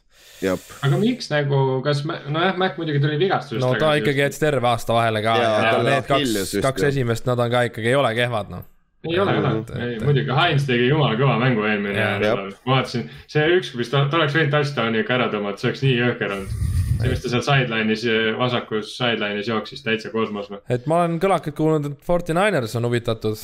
aga 0.49 0.97
miks 1.01 1.29
nagu, 1.31 1.61
kas, 1.85 2.03
nojah, 2.05 2.57
Mac 2.57 2.77
muidugi 2.81 3.01
tuli 3.03 3.19
vigastusest. 3.21 3.63
no 3.65 3.73
ta 3.79 3.93
ikkagi 3.99 4.25
jättis 4.25 4.41
terve 4.41 4.67
aasta 4.67 4.95
vahele 4.97 5.21
ka 5.21 5.37
ja, 5.37 5.53
ja, 5.65 5.79
need 5.85 6.09
kaks, 6.09 6.57
kaks 6.65 6.89
esimest, 6.91 7.29
nad 7.29 7.39
on 7.39 7.51
ka 7.53 7.65
ikkagi, 7.69 7.91
ei 7.93 7.97
ole 7.99 8.13
kehvad, 8.17 8.53
noh 8.53 8.67
ei 9.09 9.19
ole, 9.19 9.31
ei 9.33 9.39
ole, 9.39 9.85
ei 9.85 9.99
muidugi, 9.99 10.33
Heinz 10.37 10.67
tegi 10.67 10.89
jumala 10.89 11.17
kõva 11.17 11.37
mängu 11.41 11.65
eelmine 11.65 11.95
nädal, 12.21 12.51
vaatasin, 12.67 13.07
see 13.31 13.47
üks, 13.57 13.71
mis 13.77 13.89
ta, 13.89 14.03
ta 14.11 14.19
oleks 14.19 14.35
võinud 14.37 14.53
touchdown'i 14.53 15.01
ikka 15.01 15.15
ära 15.17 15.29
tõmmata, 15.33 15.61
see 15.61 15.71
oleks 15.71 15.83
nii 15.85 15.95
jõhker 15.97 16.35
olnud. 16.35 16.53
see, 16.91 17.09
mis 17.09 17.23
ta 17.23 17.33
seal 17.33 17.43
sideline'is, 17.47 18.05
vasakus 18.37 18.93
sideline'is 18.99 19.49
jooksis, 19.49 19.81
täitsa 19.85 20.13
kosmos. 20.13 20.51
Et 20.69 20.85
ma 20.89 21.01
olen 21.01 21.17
kõlakalt 21.23 21.57
kuulnud, 21.57 21.89
et 21.89 22.05
Forty 22.05 22.37
Niners 22.37 22.77
on 22.77 22.85
huvitatud 22.85 23.41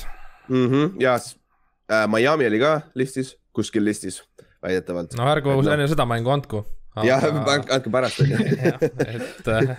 mm. 0.47 0.67
-hmm, 0.69 0.95
ja 1.01 1.17
äh, 1.17 2.05
Miami 2.05 2.51
oli 2.51 2.61
ka 2.61 2.79
listis, 2.93 3.33
kuskil 3.53 3.85
listis, 3.85 4.21
väidetavalt. 4.61 5.17
no 5.17 5.31
ärgu 5.33 5.57
no. 5.57 5.71
enne 5.73 5.89
seda 5.89 6.05
mängu 6.05 6.29
andku 6.29 6.65
jah, 7.05 7.27
andke 7.27 7.93
pärast 7.93 8.23
on 8.23 8.33
ju. 8.33 8.47
et 9.13 9.53
äh, 9.53 9.71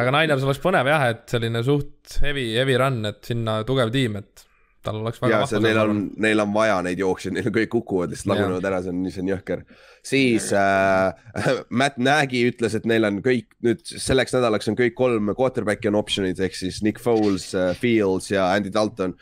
aga 0.00 0.12
Niners 0.14 0.44
oleks 0.46 0.60
põnev 0.62 0.90
jah, 0.90 1.08
et 1.12 1.24
selline 1.30 1.62
suht 1.66 2.18
heavy, 2.24 2.50
heavy 2.58 2.76
run, 2.80 3.00
et 3.08 3.22
sinna 3.30 3.60
tugev 3.68 3.92
tiim, 3.94 4.18
et 4.20 4.44
tal 4.84 5.00
oleks 5.02 5.20
väga. 5.22 5.42
see, 5.50 5.60
neil 5.62 5.80
on, 5.82 6.02
neil 6.22 6.44
on 6.44 6.52
vaja 6.54 6.80
neid 6.86 7.00
jooksjaid, 7.02 7.36
neil 7.36 7.52
kõik 7.54 7.72
kukuvad 7.72 8.12
lihtsalt 8.12 8.32
lagunevad 8.32 8.68
ära, 8.70 8.82
see 8.84 8.94
on, 8.94 9.06
see 9.12 9.24
on 9.24 9.32
jõhker. 9.32 9.64
siis 10.06 10.50
äh, 10.56 11.32
Matt 11.82 11.98
Nagy 12.02 12.44
ütles, 12.50 12.76
et 12.78 12.86
neil 12.88 13.08
on 13.08 13.22
kõik 13.24 13.50
nüüd 13.66 13.82
selleks 13.88 14.36
nädalaks 14.36 14.70
on 14.70 14.78
kõik 14.78 14.96
kolm 14.98 15.32
quarterback'i 15.34 15.90
on 15.90 15.98
option'id 16.00 16.40
ehk 16.44 16.56
siis 16.58 16.82
Nick 16.86 17.02
Foles 17.02 17.50
äh,, 17.58 17.74
Fields 17.78 18.30
ja 18.32 18.50
Andy 18.54 18.72
Dalton 18.74 19.16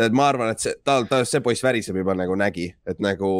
et 0.00 0.14
ma 0.16 0.30
arvan, 0.30 0.52
et 0.54 0.62
see, 0.62 0.74
tal, 0.86 1.06
ta, 1.10 1.22
see 1.28 1.42
poiss 1.44 1.64
väriseb 1.64 1.98
juba 2.00 2.14
nagu 2.16 2.36
nägi, 2.38 2.70
et 2.88 3.00
nagu 3.02 3.30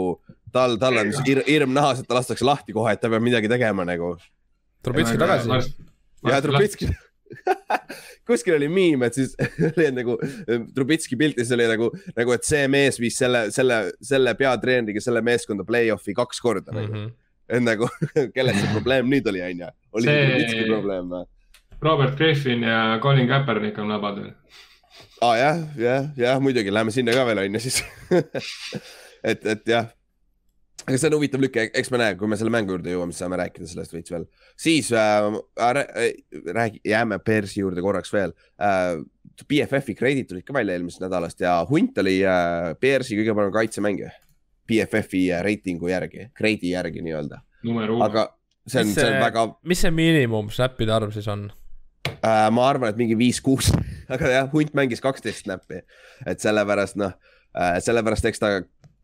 tal, 0.52 0.76
tal 0.80 1.00
on 1.02 1.12
hirm, 1.26 1.46
hirm 1.46 1.76
nahas, 1.76 2.02
et 2.02 2.08
ta 2.08 2.18
lastakse 2.18 2.46
lahti 2.46 2.74
kohe, 2.76 2.92
et 2.94 3.02
ta 3.02 3.10
peab 3.12 3.24
midagi 3.24 3.50
tegema 3.50 3.86
nagu. 3.88 4.14
Trubitski 4.84 5.20
tagasi. 5.20 5.72
ja 6.28 6.40
Trubitski 6.44 6.88
kuskil 8.30 8.56
oli 8.56 8.68
miim, 8.70 9.02
et 9.06 9.16
siis 9.16 9.34
oli 9.70 9.88
nagu 9.94 10.16
Trubitski 10.74 11.18
piltis 11.20 11.50
oli 11.54 11.66
nagu, 11.70 11.90
nagu, 12.16 12.34
et 12.36 12.46
see 12.46 12.68
mees 12.72 13.00
viis 13.00 13.18
selle, 13.20 13.46
selle, 13.54 13.82
selle 14.04 14.34
peatreeneriga 14.38 15.02
selle 15.04 15.22
meeskonda 15.26 15.66
play-off'i 15.68 16.14
kaks 16.16 16.40
korda 16.42 16.74
mm. 16.74 16.86
-hmm. 16.86 17.12
et 17.48 17.66
nagu, 17.66 17.90
kellel 18.34 18.56
see 18.56 18.72
probleem 18.74 19.10
nüüd 19.12 19.28
oli, 19.30 19.44
onju. 19.50 19.70
oli 19.92 20.08
see 20.08 20.26
Trubitski 20.26 20.66
probleem 20.72 21.14
või? 21.14 21.28
Robert 21.80 22.16
Griffin 22.18 22.66
ja 22.66 22.98
Colin 23.02 23.28
Kaepernick 23.28 23.78
on 23.78 23.92
labad 23.94 24.20
veel 24.22 24.34
aa 25.20 25.30
ah, 25.30 25.36
jah, 25.38 25.62
jah, 25.76 26.10
jah, 26.16 26.42
muidugi 26.42 26.72
läheme 26.72 26.92
sinna 26.94 27.14
ka 27.16 27.26
veel 27.28 27.44
onju 27.46 27.62
siis 27.62 27.82
et, 29.22 29.46
et 29.46 29.66
jah. 29.68 29.90
Aga 30.86 30.98
see 30.98 31.10
on 31.10 31.16
huvitav 31.18 31.42
lükk, 31.42 31.58
eks 31.76 31.92
me 31.92 32.00
näe, 32.00 32.16
kui 32.18 32.30
me 32.30 32.38
selle 32.40 32.52
mängu 32.54 32.74
juurde 32.74 32.94
jõuame, 32.94 33.14
siis 33.14 33.24
saame 33.24 33.38
rääkida 33.40 33.68
sellest 33.68 33.94
veits 33.94 34.14
veel. 34.14 34.26
siis 34.58 34.90
äh, 34.92 35.28
äh 35.60 35.80
räägi, 36.56 36.80
jääme 36.84 37.18
Bearsi 37.18 37.60
juurde 37.60 37.84
korraks 37.84 38.12
veel 38.12 38.34
äh,. 38.60 39.00
BFF-i 39.40 39.94
kreedid 39.96 40.26
tulid 40.28 40.44
ka 40.44 40.52
välja 40.52 40.74
eelmisest 40.76 41.00
nädalast 41.00 41.40
ja 41.40 41.54
Hunt 41.64 41.96
oli 42.02 42.18
äh, 42.28 42.74
Bearsi 42.80 43.16
kõige 43.16 43.32
parem 43.32 43.52
kaitsemängija. 43.54 44.10
BFF-i 44.68 45.22
äh, 45.32 45.40
reitingu 45.46 45.88
järgi, 45.88 46.26
kreedi 46.36 46.74
järgi 46.74 47.00
nii-öelda. 47.06 47.40
aga 48.04 48.26
see 48.66 48.82
on, 48.82 48.92
see 48.92 49.06
on 49.06 49.16
väga. 49.22 49.46
mis 49.64 49.80
see 49.80 49.94
miinimum 49.94 50.50
snap'ide 50.52 50.92
arv 50.92 51.14
siis 51.16 51.28
on? 51.32 51.48
äh,. 52.20 52.50
ma 52.52 52.68
arvan, 52.68 52.92
et 52.92 53.00
mingi 53.00 53.16
viis-kuus, 53.18 53.72
aga 54.12 54.34
jah, 54.34 54.52
hunt 54.52 54.76
mängis 54.76 55.00
kaksteist 55.00 55.46
snappi, 55.46 55.80
et 56.26 56.44
sellepärast 56.44 57.00
noh 57.00 57.16
äh,, 57.56 57.78
sellepärast 57.80 58.28
eks 58.30 58.42
ta 58.42 58.52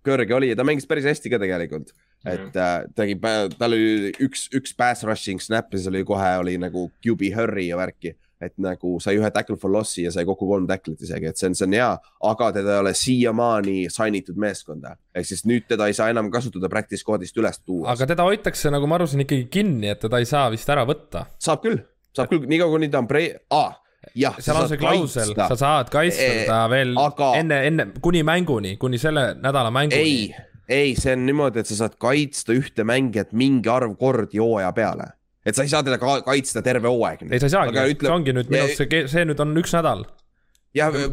kõrge 0.06 0.36
oli 0.36 0.52
ja 0.52 0.58
ta 0.58 0.66
mängis 0.66 0.86
päris 0.88 1.08
hästi 1.08 1.32
ka 1.32 1.40
tegelikult. 1.42 1.92
et 2.26 2.56
äh, 2.56 2.76
tegi, 2.96 3.18
tal 3.58 3.74
oli 3.74 4.12
üks, 4.24 4.46
üks 4.56 4.76
pass 4.76 5.06
rushing 5.06 5.42
snap 5.42 5.72
ja 5.72 5.80
siis 5.80 5.90
oli 5.92 6.04
kohe 6.06 6.36
oli 6.42 6.56
nagu 6.62 6.88
QB 7.04 7.34
hurry 7.36 7.68
ja 7.70 7.80
värki 7.80 8.16
et 8.42 8.52
nagu 8.60 8.98
sai 9.00 9.16
ühe 9.16 9.28
tackle 9.32 9.56
for 9.60 9.72
loss'i 9.72 10.04
ja 10.04 10.12
sai 10.12 10.26
kokku 10.28 10.48
kolm 10.48 10.66
tackle'it 10.68 11.00
isegi, 11.06 11.30
et 11.30 11.40
see 11.40 11.48
on, 11.48 11.56
see 11.56 11.64
on 11.68 11.76
hea, 11.76 11.88
aga 12.30 12.50
teda 12.58 12.74
ei 12.74 12.82
ole 12.82 12.92
siiamaani 13.00 13.76
sign 13.92 14.18
itud 14.18 14.36
meeskonda. 14.40 14.96
ehk 15.16 15.28
siis 15.28 15.46
nüüd 15.48 15.64
teda 15.70 15.88
ei 15.88 15.96
saa 15.96 16.10
enam 16.12 16.28
kasutada 16.32 16.68
practice 16.72 17.00
squad'ist 17.00 17.40
üles 17.40 17.62
tuua. 17.64 17.88
aga 17.94 18.08
teda 18.12 18.28
hoitakse, 18.28 18.72
nagu 18.74 18.88
ma 18.90 18.98
aru 19.00 19.08
saan, 19.08 19.24
ikkagi 19.24 19.48
kinni, 19.52 19.88
et 19.94 20.02
teda 20.04 20.20
ei 20.20 20.28
saa 20.28 20.50
vist 20.52 20.68
ära 20.68 20.84
võtta. 20.88 21.26
saab 21.40 21.64
küll 21.64 21.80
saab 22.16 22.32
küll, 22.32 22.44
niikaua 22.48 22.76
kuni 22.76 22.92
ta 22.92 23.00
on 23.00 23.08
pre-, 23.08 23.40
aa 23.52 23.72
jah. 24.14 24.36
seal 24.40 24.58
on 24.60 24.68
see 24.70 24.80
klausel, 24.80 25.32
sa 25.36 25.56
saad 25.58 25.90
kaitsta 25.92 26.28
teda 26.42 26.60
veel 26.72 26.94
aga... 27.00 27.30
enne, 27.40 27.60
enne, 27.70 27.86
kuni 28.02 28.22
mänguni, 28.26 28.76
kuni 28.80 29.00
selle 29.00 29.28
nädala 29.40 29.72
mänguni. 29.74 30.00
ei, 30.00 30.34
ei, 30.68 30.94
see 30.98 31.16
on 31.16 31.26
niimoodi, 31.28 31.62
et 31.62 31.70
sa 31.70 31.80
saad 31.82 31.96
kaitsta 32.02 32.56
ühte 32.56 32.86
mängijat 32.88 33.34
mingi 33.36 33.70
arv 33.72 33.96
kordi 34.00 34.42
hooaja 34.42 34.72
peale. 34.76 35.10
et 35.46 35.58
sa 35.58 35.66
ei 35.66 35.72
saa 35.72 35.82
teda 35.86 35.98
ka 36.02 36.20
kaitsta 36.26 36.62
terve 36.66 36.88
hooaeg. 36.88 37.26
ei, 37.30 37.42
sa 37.42 37.50
ei 37.50 37.56
saagi, 37.56 37.76
ütleb... 37.76 38.08
see 38.08 38.16
ongi 38.18 38.36
nüüd 38.36 38.52
minu 38.52 38.64
arust 38.68 38.82
see, 38.84 39.02
see 39.12 39.28
nüüd 39.28 39.42
on 39.42 39.54
üks 39.62 39.76
nädal. 39.76 40.06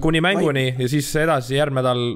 kuni 0.04 0.24
mänguni 0.24 0.68
ei... 0.72 0.76
ja 0.86 0.90
siis 0.96 1.12
edasi 1.26 1.58
järgmine 1.60 1.84
nädal, 1.84 2.08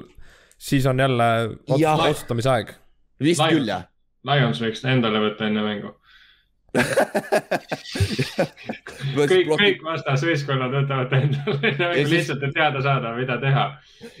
siis 0.58 0.86
on 0.86 1.04
jälle 1.04 1.30
otsustamise 1.68 2.54
aeg. 2.56 2.74
vist 3.22 3.42
Lions, 3.42 3.54
küll 3.56 3.72
jah. 3.74 3.88
Lions 4.28 4.60
võiks 4.62 4.84
endale 4.88 5.22
võtta 5.22 5.46
enne 5.50 5.64
mängu 5.64 5.97
kõik, 9.16 9.48
kõik 9.48 9.78
vastasvõistkonnad 9.86 10.74
võtavad 10.74 11.14
endale 11.16 11.70
nagu 11.78 12.02
lihtsalt, 12.10 12.42
et 12.44 12.52
teada 12.56 12.82
saada, 12.84 13.14
mida 13.16 13.38
teha. 13.40 13.64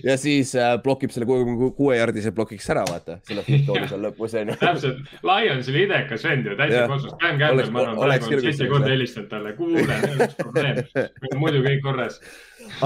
ja 0.06 0.14
siis 0.20 0.54
äh, 0.56 0.78
blokib 0.84 1.12
selle 1.12 1.28
kuue, 1.28 1.68
kuuejardise 1.76 2.32
blokiks 2.36 2.70
ära, 2.72 2.84
vaata, 2.88 3.18
selle 3.28 3.42
football'i 3.48 3.88
seal 3.90 4.02
lõpus 4.06 4.36
onju. 4.40 4.56
täpselt, 4.62 4.98
Lions 5.28 5.68
oli 5.72 5.80
idekas 5.84 6.24
vend 6.28 6.48
ju, 6.48 6.56
täitsa 6.60 6.86
kosmos. 6.88 7.12
Cam 7.20 7.36
Campbell, 7.42 7.72
ma 7.74 7.84
arvan, 7.84 8.00
praegu 8.06 8.24
on 8.38 8.44
seitse 8.46 8.70
korda 8.72 8.90
helistanud 8.94 9.28
talle, 9.34 9.50
kuule, 9.58 9.84
meil 9.90 10.08
on 10.14 10.24
üks 10.28 10.38
probleem, 10.40 10.76
meil 10.96 11.34
on 11.34 11.42
muidu 11.42 11.58
kõik 11.66 11.84
korras. 11.84 12.14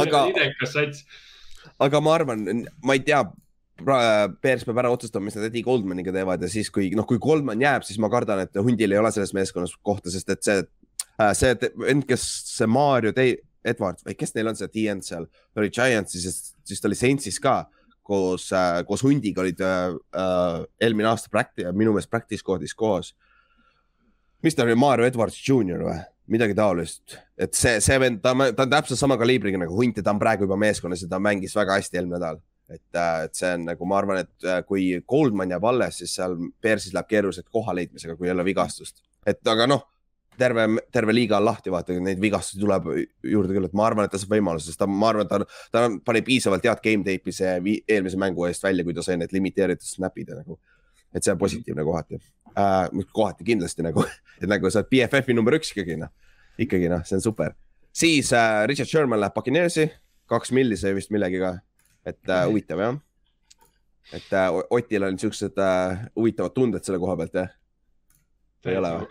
aga 0.02 0.18
idekas 0.32 0.74
sats. 0.74 1.06
aga 1.78 2.02
ma 2.02 2.10
arvan, 2.18 2.38
ma 2.82 2.98
ei 2.98 3.02
tea 3.06 3.22
Bears 3.84 4.64
peab 4.66 4.80
ära 4.82 4.90
otsustama, 4.92 5.26
mis 5.28 5.36
nad 5.38 5.48
Eddie 5.48 5.64
Goldmaniga 5.66 6.14
teevad 6.14 6.42
ja 6.42 6.50
siis, 6.50 6.70
kui 6.72 6.90
noh, 6.96 7.06
kui 7.08 7.20
Goldman 7.22 7.62
jääb, 7.62 7.86
siis 7.86 8.00
ma 8.02 8.10
kardan, 8.12 8.44
et 8.46 8.60
hundil 8.60 8.94
ei 8.94 9.00
ole 9.00 9.12
selles 9.14 9.34
meeskonnas 9.36 9.74
kohta, 9.84 10.12
sest 10.12 10.32
et 10.34 10.42
see, 10.46 10.64
äh, 11.18 11.32
see 11.38 11.54
vend, 11.80 12.06
kes 12.08 12.26
see 12.52 12.70
Mario 12.70 13.14
Te-, 13.16 13.42
Edward 13.64 14.02
või 14.06 14.16
kes 14.18 14.34
neil 14.36 14.52
on 14.52 14.58
see 14.58 14.70
DN 14.74 15.02
seal, 15.04 15.28
ta 15.52 15.62
oli 15.62 15.72
Giantsis, 15.74 16.54
siis 16.66 16.82
ta 16.82 16.90
oli 16.90 16.98
Saintsis 16.98 17.40
ka 17.42 17.62
koos 18.02 18.48
äh,, 18.56 18.80
koos 18.86 19.04
hundiga 19.06 19.44
olid 19.44 19.60
äh, 19.62 19.92
äh, 20.18 20.62
eelmine 20.82 21.12
aasta 21.12 21.30
practice, 21.32 21.70
minu 21.76 21.94
meelest 21.94 22.10
practice 22.10 22.42
squad'is 22.42 22.74
koos. 22.76 23.14
mis 24.42 24.58
ta 24.58 24.66
oli, 24.66 24.74
Mario 24.74 25.06
Edwards 25.06 25.38
Junior 25.48 25.86
või? 25.86 26.00
midagi 26.32 26.54
taolist, 26.56 27.16
et 27.36 27.54
see, 27.58 27.80
see 27.82 27.98
vend, 28.00 28.20
ta, 28.22 28.32
ta 28.54 28.64
on 28.64 28.70
täpselt 28.70 29.00
sama 29.00 29.18
kaliibriga 29.20 29.58
nagu 29.60 29.74
Hunt 29.76 29.98
ja 29.98 30.04
ta 30.06 30.14
on 30.14 30.20
praegu 30.22 30.46
juba 30.46 30.56
meeskonnas 30.60 31.02
ja 31.02 31.08
ta 31.10 31.18
mängis 31.22 31.54
väga 31.58 31.76
hästi 31.76 31.98
eelmine 31.98 32.16
nädal. 32.16 32.38
Et, 32.72 32.98
äh, 32.98 33.24
et 33.28 33.38
see 33.38 33.52
on 33.56 33.66
nagu, 33.70 33.88
ma 33.88 33.98
arvan, 34.00 34.22
et 34.24 34.48
äh, 34.48 34.60
kui 34.66 34.88
Goldman 35.08 35.54
jääb 35.54 35.64
alles, 35.70 36.00
siis 36.02 36.14
seal 36.18 36.36
Bearsis 36.62 36.94
läheb 36.96 37.08
keeruliseks 37.10 37.50
koha 37.52 37.74
leidmisega, 37.76 38.16
kui 38.18 38.30
ei 38.30 38.34
ole 38.34 38.44
vigastust. 38.48 39.02
et 39.26 39.46
aga 39.48 39.68
noh, 39.70 39.84
terve, 40.38 40.66
terve 40.92 41.14
liiga 41.14 41.38
on 41.38 41.46
lahti, 41.46 41.70
vaata 41.70 41.94
neid 42.00 42.20
vigastusi 42.20 42.60
tuleb 42.62 42.88
juurde 43.34 43.54
küll, 43.54 43.68
et 43.68 43.76
ma 43.78 43.86
arvan, 43.86 44.08
et 44.08 44.14
ta 44.14 44.20
saab 44.20 44.34
võimaluse, 44.34 44.70
sest 44.70 44.80
ta, 44.80 44.88
ma 44.90 45.12
arvan, 45.12 45.28
et 45.28 45.32
ta, 45.32 45.68
ta 45.74 45.86
pani 46.04 46.24
piisavalt 46.26 46.66
head 46.66 46.82
game 46.84 47.06
tape'i 47.06 47.36
see 47.36 47.78
eelmise 47.86 48.20
mängu 48.20 48.48
eest 48.48 48.64
välja, 48.64 48.84
kui 48.84 48.96
ta 48.96 49.04
sai 49.06 49.18
need 49.20 49.34
limiteeritud 49.36 49.86
snap'id 49.86 50.32
ja 50.32 50.40
nagu. 50.42 50.58
et 51.12 51.20
see 51.20 51.32
on 51.34 51.38
positiivne 51.38 51.84
kohati 51.84 52.16
äh,, 52.16 53.04
kohati 53.12 53.44
kindlasti 53.44 53.84
nagu, 53.84 54.04
et 54.40 54.48
nagu 54.48 54.70
sa 54.70 54.80
oled 54.80 54.88
BFF-i 54.90 55.36
number 55.36 55.58
üks 55.60 55.74
ikkagi 55.76 56.00
noh 56.00 56.12
ikkagi 56.58 56.88
noh, 56.92 57.04
see 57.06 57.16
on 57.16 57.24
super. 57.24 57.54
siis 57.92 58.32
äh, 58.32 58.66
Richard 58.66 58.88
Sherman 58.88 59.20
läheb 59.20 59.34
Buccaneersi, 59.34 59.88
kaks 60.30 60.52
milli 60.52 60.76
sai 60.80 60.94
vist 60.96 61.12
millegiga, 61.12 61.58
et 62.06 62.28
äh, 62.28 62.46
huvitav 62.48 62.82
jah. 62.82 63.00
et 64.12 64.32
äh, 64.32 64.48
Otil 64.70 65.08
on 65.08 65.18
siuksed 65.18 65.58
äh, 65.58 66.06
huvitavad 66.16 66.54
tunded 66.56 66.84
selle 66.86 66.98
koha 67.02 67.16
pealt 67.20 67.34
jah? 67.42 67.50
ei 68.66 68.76
ole 68.78 68.90
või? 68.96 69.06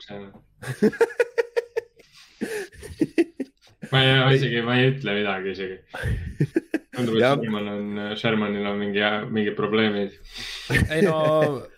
ma 3.91 4.03
ei, 4.03 4.35
isegi, 4.37 4.61
ma 4.65 4.77
ei 4.79 4.91
ütle 4.93 5.15
midagi 5.19 5.55
isegi 5.55 5.77
tundub, 6.95 7.17
et 7.17 7.23
Sherman 7.23 7.67
on, 7.71 7.99
Shermanil 8.19 8.67
on 8.67 8.79
mingi, 8.79 9.03
mingid 9.31 9.55
probleemid. 9.57 10.15
ei 10.91 11.03
no, 11.05 11.15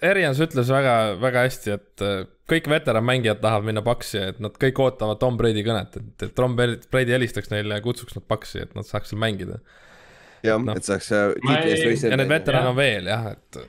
Arians 0.05 0.41
ütles 0.43 0.71
väga, 0.73 0.95
väga 1.21 1.45
hästi, 1.47 1.75
et 1.77 2.05
äh, 2.05 2.25
kõik 2.49 2.69
veteranmängijad 2.71 3.41
tahavad 3.43 3.69
minna 3.69 3.83
Paksi, 3.85 4.19
et 4.33 4.41
nad 4.43 4.57
kõik 4.59 4.81
ootavad 4.83 5.21
Tom 5.21 5.37
Brady 5.39 5.63
kõnet, 5.65 5.97
et, 5.99 6.27
et 6.27 6.35
Tom 6.37 6.57
Brady 6.57 7.15
helistaks 7.15 7.51
neile 7.53 7.79
ja 7.79 7.85
kutsuks 7.85 8.17
nad 8.17 8.27
Paksi, 8.29 8.63
et 8.65 8.77
nad 8.77 8.87
saaks 8.87 9.13
seal 9.13 9.21
mängida. 9.23 9.61
Jah 10.43 10.61
no., 10.61 10.75
et 10.77 10.87
saaks 10.87 11.09
tiitli 11.09 11.73
eest 11.73 11.87
võistelda. 11.87 12.13
ja 12.13 12.21
neid 12.21 12.31
veterane 12.31 12.71
on 12.71 12.77
veel 12.77 13.09
jah, 13.11 13.27
et. 13.33 13.59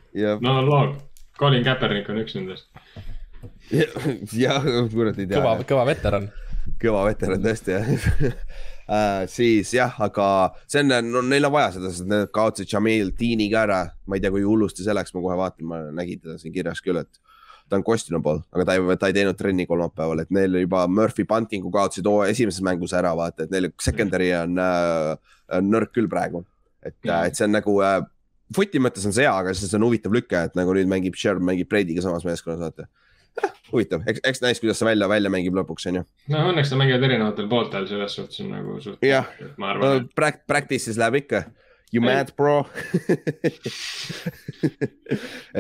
no 0.45 0.61
loog, 0.67 0.95
Colin 1.39 1.65
Kaepernick 1.67 2.11
on 2.13 2.23
üks 2.23 2.37
nendest. 2.39 2.69
jah, 4.45 4.63
kurat 4.93 5.19
ei 5.19 5.27
tea. 5.27 5.41
kõva, 5.41 5.57
kõva 5.69 5.89
veteran. 5.91 6.31
kõva 6.83 7.09
veteran 7.11 7.45
tõesti 7.45 7.77
jah 7.77 7.93
Uh, 8.85 9.25
siis 9.33 9.71
jah, 9.73 9.95
aga 10.05 10.27
see 10.69 10.83
on, 10.83 10.93
no 11.09 11.23
neil 11.25 11.49
on 11.49 11.55
vaja 11.55 11.71
seda, 11.79 11.89
sest 11.89 12.05
nad 12.05 12.29
kaotasid 12.35 12.69
Jamil 12.69 13.15
Deani 13.17 13.47
ka 13.53 13.63
ära. 13.65 13.79
ma 14.05 14.19
ei 14.19 14.21
tea, 14.21 14.33
kui 14.33 14.45
hullusti 14.45 14.85
see 14.85 14.93
läks, 14.93 15.15
ma 15.17 15.23
kohe 15.25 15.37
vaatan, 15.41 15.69
ma 15.71 15.79
nägin 15.97 16.21
teda 16.21 16.37
siin 16.41 16.53
kirjas 16.53 16.83
küll, 16.85 17.01
et 17.01 17.21
ta 17.69 17.79
on 17.79 17.85
questionable, 17.85 18.43
aga 18.53 18.67
ta 18.69 18.77
ei, 18.77 18.97
ta 19.01 19.09
ei 19.09 19.17
teinud 19.17 19.39
trenni 19.41 19.65
kolmapäeval, 19.69 20.25
et 20.25 20.33
neil 20.35 20.59
juba 20.61 20.85
Murphy 20.91 21.25
Buntingu 21.29 21.73
kaotasid 21.73 22.09
esimeses 22.29 22.61
mängus 22.65 22.93
ära, 22.97 23.15
vaata, 23.17 23.47
et 23.47 23.55
neil 23.55 23.71
secondary 23.81 24.31
on 24.37 24.61
äh, 24.61 25.15
nõrk 25.65 25.95
küll 25.97 26.11
praegu. 26.11 26.45
Et 26.85 27.09
äh,, 27.09 27.29
et 27.29 27.39
see 27.39 27.49
on 27.49 27.57
nagu 27.57 27.79
äh,, 27.85 28.03
footi 28.55 28.83
mõttes 28.83 29.07
on 29.09 29.15
see 29.17 29.27
hea, 29.27 29.33
aga 29.33 29.55
siis 29.57 29.73
on 29.77 29.87
huvitav 29.87 30.15
lüke, 30.15 30.45
et 30.49 30.59
nagu 30.59 30.77
nüüd 30.77 30.91
mängib 30.91 31.17
Sherb 31.19 31.43
mängib 31.45 31.71
Brady'ga 31.73 32.05
samas 32.05 32.27
meeskonnas, 32.29 32.63
vaata 32.63 32.89
huvitav, 33.73 34.05
eks, 34.07 34.23
eks 34.25 34.43
näis, 34.45 34.61
kuidas 34.63 34.79
see 34.81 34.87
välja, 34.87 35.09
välja 35.11 35.31
mängib 35.33 35.57
lõpuks, 35.59 35.89
on 35.91 36.01
ju. 36.01 36.05
no 36.33 36.45
õnneks 36.51 36.73
nad 36.73 36.81
mängivad 36.83 37.07
erinevatel 37.09 37.49
pooltel, 37.51 37.87
selles 37.91 38.17
suhtes 38.19 38.41
on 38.45 38.53
nagu 38.55 38.79
suht-. 38.83 39.05
jah, 39.05 39.29
et... 39.41 40.09
Pract-, 40.17 40.45
practice'is 40.51 40.99
läheb 41.01 41.25
ikka. 41.25 41.45
You 41.95 42.03
ei. 42.03 42.09
mad 42.09 42.31
bro 42.35 42.55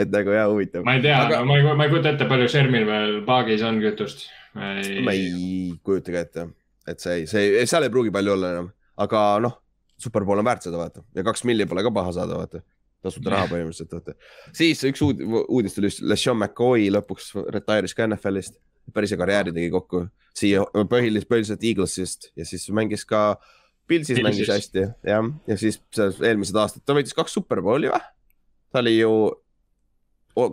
et 0.01 0.09
nagu 0.11 0.33
jah, 0.35 0.49
huvitav. 0.51 0.87
ma 0.87 0.97
ei 0.97 1.03
tea 1.05 1.19
Aga..., 1.21 1.43
no, 1.43 1.51
ma 1.51 1.59
ei, 1.61 1.67
ma 1.69 1.87
ei 1.87 1.93
kujuta 1.93 2.15
ette, 2.15 2.27
palju 2.31 2.49
Shermil 2.51 2.87
veel 2.89 3.21
paagis 3.29 3.63
on 3.67 3.79
kütust. 3.83 4.25
ma 4.57 5.15
ei 5.15 5.75
kujuta 5.87 6.15
ka 6.15 6.25
ette, 6.27 6.47
et 6.91 7.05
see 7.05 7.21
ei, 7.21 7.29
see 7.31 7.53
ei, 7.61 7.69
seal 7.71 7.87
ei 7.87 7.95
pruugi 7.95 8.15
palju 8.15 8.35
olla 8.35 8.51
enam, 8.57 8.73
aga 9.05 9.21
noh, 9.45 9.55
superpool 10.01 10.41
on 10.43 10.49
väärt 10.49 10.67
seda 10.67 10.81
vaata. 10.81 11.05
Ja 11.15 11.25
kaks 11.27 11.45
milli 11.49 11.67
pole 11.71 11.85
ka 11.87 11.93
paha 11.95 12.13
saada, 12.17 12.39
vaata. 12.41 12.63
Tasuta 13.05 13.35
raha 13.35 13.49
põhimõtteliselt, 13.51 13.91
vaata. 13.93 14.15
siis 14.57 14.81
üks 14.89 15.03
uud, 15.05 15.19
uudis 15.53 15.75
tuli, 15.77 15.91
LeSean 16.09 16.39
McCoy 16.39 16.87
lõpuks 16.95 17.35
retire'is 17.53 17.93
ka 17.97 18.07
NFL-ist, 18.09 18.57
päris 18.97 19.13
hea 19.13 19.21
karjääri 19.21 19.53
tegi 19.53 19.69
kokku, 19.75 20.07
siia 20.37 20.65
põhiliselt, 20.89 21.29
põhiliselt 21.29 21.67
Eaglesist. 21.69 22.31
Ja 22.39 22.49
siis 22.49 22.65
mängis 22.73 23.05
ka 23.09 23.35
Pilsis 23.87 24.23
mängis 24.25 24.49
hästi, 24.49 24.87
jah, 25.05 25.27
ja 25.47 25.57
siis 25.61 25.77
eelmised 26.25 26.57
aastad, 26.57 26.81
ta 26.89 26.97
võitis 26.97 27.13
kaks 27.17 27.35
superbowli 27.37 27.91
või? 27.93 28.01
ta 28.73 28.81
oli 28.81 28.95
ju, 28.97 29.11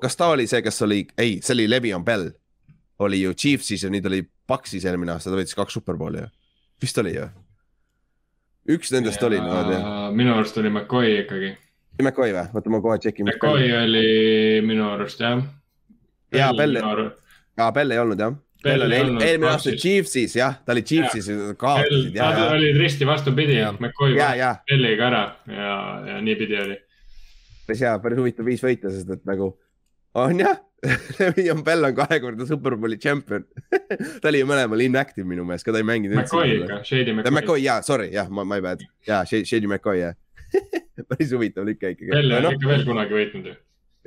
kas 0.03 0.19
ta 0.19 0.27
oli 0.33 0.49
see, 0.51 0.59
kes 0.61 0.81
oli, 0.85 0.99
ei, 1.17 1.37
see 1.39 1.55
oli 1.55 1.69
Le'Veon 1.71 2.03
Bell, 2.05 2.27
oli 3.01 3.21
ju 3.21 3.31
Chiefsis 3.33 3.87
ja 3.87 3.89
nüüd 3.93 4.05
oli 4.09 4.19
Paxis 4.51 4.83
eelmine 4.85 5.15
aasta, 5.15 5.31
ta 5.31 5.39
võitis 5.39 5.55
kaks 5.55 5.79
superbowli 5.79 6.25
ju, 6.25 6.27
vist 6.83 6.99
oli 7.01 7.15
ju? 7.15 7.29
Üks 8.69 8.91
nendest 8.93 9.21
ja, 9.21 9.27
oli 9.27 9.41
niimoodi. 9.41 9.81
minu 10.17 10.35
arust 10.37 10.57
oli 10.61 10.69
McCoy 10.69 11.19
ikkagi 11.23 11.55
McCoy 12.01 12.31
või? 12.33 12.45
oota, 12.53 12.71
ma 12.73 12.79
kohe 12.83 12.99
tšekin. 13.01 13.27
McCoy 13.29 13.73
oli 13.77 14.05
minu 14.65 14.87
arust 14.93 15.21
jah. 15.21 15.41
ja 16.35 16.51
Bell, 16.57 16.79
aa 16.81 17.71
Bell 17.75 17.93
ei 17.95 18.01
olnud 18.01 18.21
jah. 18.21 18.37
Bell 18.61 18.85
oli 18.85 18.97
eelmine 18.99 19.49
aasta 19.49 19.73
Chiefsis 19.73 20.35
jah, 20.37 20.59
ta 20.65 20.75
oli 20.75 20.83
Chiefsis, 20.85 21.31
kaotasid. 21.57 22.13
Nad 22.17 22.43
olid 22.45 22.77
risti 22.77 23.07
vastupidi, 23.09 23.57
McCoy 23.79 24.15
võitis 24.15 24.63
Belliga 24.69 25.09
ära 25.09 25.23
ja, 25.49 25.75
ja 26.11 26.21
niipidi 26.21 26.59
oli. 26.61 26.77
päris 27.67 27.83
hea, 27.85 27.97
päris 28.03 28.21
huvitav 28.21 28.47
viis 28.47 28.63
võita, 28.65 28.93
sest 28.93 29.09
et 29.17 29.25
nagu 29.29 29.53
on 30.13 30.39
jah 30.39 30.59
Le'Veon 31.19 31.61
Bell 31.63 31.85
on 31.85 31.93
kahekordne 31.95 32.45
superbowli 32.49 32.97
tšempion 32.97 33.43
ta 34.21 34.31
oli 34.31 34.41
ju 34.41 34.47
mõlemal 34.49 34.81
inactive 34.81 35.27
minu 35.29 35.45
meelest, 35.45 35.67
ka 35.67 35.75
ta 35.75 35.81
ei 35.81 35.85
mänginud. 35.85 36.17
McCoy 36.17 36.55
ikka, 36.57 36.79
Shady 36.87 37.13
McCoy. 37.13 37.35
McCoy 37.35 37.61
jaa, 37.61 37.81
sorry, 37.85 38.09
jah, 38.15 38.31
ma, 38.33 38.45
my 38.47 38.61
bad, 38.65 38.81
jaa, 39.07 39.21
Shady 39.29 39.69
McCoy 39.69 40.01
jah 40.01 40.17
päris 41.09 41.31
huvitav 41.35 41.67
lüke 41.67 41.93
ikkagi. 41.93 42.11
veel 42.11 42.33
no,, 42.33 42.53
ikka 42.55 42.71
veel 42.73 42.85
kunagi 42.87 43.17
võitnud 43.17 43.49
ju. 43.51 43.55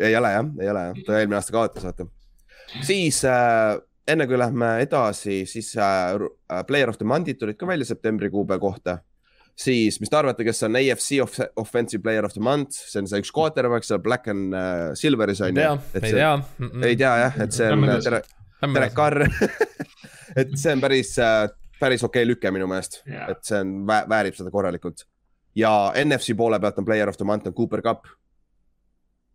ei 0.03 0.17
ole 0.19 0.35
jah, 0.35 0.53
ei 0.61 0.71
ole 0.75 0.85
jah, 0.88 1.03
ta 1.07 1.19
eelmine 1.21 1.38
aasta 1.38 1.55
kaotas, 1.55 1.87
vaata. 1.87 2.09
siis 2.83 3.23
äh, 3.29 3.79
enne 4.11 4.27
kui 4.31 4.38
lähme 4.40 4.75
edasi, 4.85 5.45
siis 5.51 5.73
äh, 5.79 6.19
äh 6.51 6.64
Player 6.67 6.90
of 6.90 6.99
the 7.01 7.09
Month'id 7.09 7.40
tulid 7.40 7.59
ka 7.61 7.71
välja 7.71 7.87
septembrikuu 7.88 8.47
kohta. 8.61 8.99
Siis, 9.57 10.01
mis 10.03 10.11
te 10.11 10.19
arvate, 10.19 10.45
kes 10.47 10.64
on 10.67 10.79
AFC 10.81 11.19
off 11.23 11.40
Offensive 11.61 12.03
Player 12.03 12.27
of 12.27 12.35
the 12.35 12.43
Month, 12.43 12.79
see 12.90 13.03
on 13.03 13.11
see 13.11 13.23
üks 13.23 13.33
quarterback 13.35 13.87
seal 13.87 14.03
Black 14.03 14.29
and 14.33 14.55
uh, 14.55 14.93
Silveris 14.99 15.43
on 15.45 15.55
ju. 15.55 15.67
ei 16.01 16.11
tea, 16.11 16.37
mm 16.37 16.71
-mm. 16.71 16.87
ei 16.90 16.97
tea 16.97 17.17
jah, 17.25 17.40
et 17.47 17.53
see 17.53 17.73
on 17.73 17.87
tere, 18.03 18.23
tere 18.61 18.90
Karr 18.95 19.27
et 20.40 20.57
see 20.59 20.73
on 20.73 20.81
päris 20.81 21.19
äh, 21.19 21.49
päris 21.81 22.05
okei 22.05 22.23
okay 22.23 22.31
lüke 22.35 22.51
minu 22.51 22.67
meelest 22.67 23.03
yeah., 23.07 23.31
et 23.31 23.45
see 23.45 23.61
on, 23.61 23.75
väärib 23.87 24.35
seda 24.35 24.51
korralikult 24.51 25.07
ja 25.55 25.93
NFC 26.05 26.37
poole 26.37 26.61
pealt 26.61 26.79
on 26.79 26.85
player 26.85 27.09
of 27.09 27.17
the 27.17 27.25
month 27.25 27.47
on 27.47 27.55
Cooper 27.55 27.83
Cup. 27.83 28.07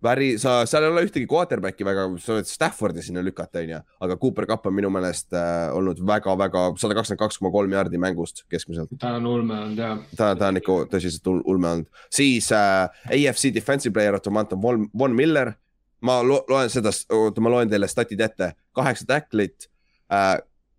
Väri, 0.03 0.29
sa, 0.39 0.61
seal 0.69 0.85
ei 0.87 0.93
ole 0.93 1.01
ühtegi 1.03 1.27
quarterback'i 1.27 1.83
väga, 1.83 2.05
sa 2.23 2.37
võid 2.37 2.47
Staffordi 2.47 3.01
sinna 3.03 3.19
lükata, 3.23 3.59
onju, 3.59 3.79
aga 4.05 4.15
Cooper 4.21 4.45
Cup 4.47 4.69
on 4.69 4.75
minu 4.77 4.91
meelest 4.95 5.35
äh, 5.35 5.67
olnud 5.75 5.99
väga-väga 6.07 6.61
sada 6.79 6.95
kakskümmend 6.95 7.19
kaks 7.25 7.39
koma 7.41 7.51
kolm 7.51 7.75
jaardi 7.75 7.99
mängust 7.99 8.45
keskmiselt. 8.51 8.93
ta 9.01 9.17
on 9.17 9.27
ulme 9.27 9.57
olnud 9.57 9.81
jah. 9.83 9.97
ta, 10.15 10.29
ta 10.39 10.53
on 10.53 10.61
ikka 10.61 10.77
tõsiselt 10.93 11.27
ulme 11.27 11.73
olnud, 11.73 11.89
siis 12.15 12.47
äh, 12.55 12.87
AFC 13.11 13.51
defensive 13.55 13.91
player 13.95 14.15
of 14.15 14.23
the 14.23 14.31
month 14.31 14.55
on 14.55 14.63
Von, 14.63 14.87
Von 14.97 15.17
Miller. 15.19 15.51
ma 15.99 16.21
lo 16.23 16.45
loen 16.47 16.71
seda, 16.71 16.95
oota, 17.11 17.43
ma 17.43 17.51
loen 17.51 17.67
teile 17.67 17.87
statid 17.91 18.23
ette, 18.23 18.53
kaheksa 18.71 19.03
tacklit 19.09 19.67
äh,, 20.07 20.37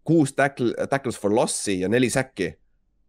kuus 0.08 0.32
tackle, 0.32 0.72
tackles 0.88 1.20
for 1.20 1.28
loss'i 1.36 1.82
ja 1.82 1.92
neli 1.92 2.08
säkki 2.08 2.54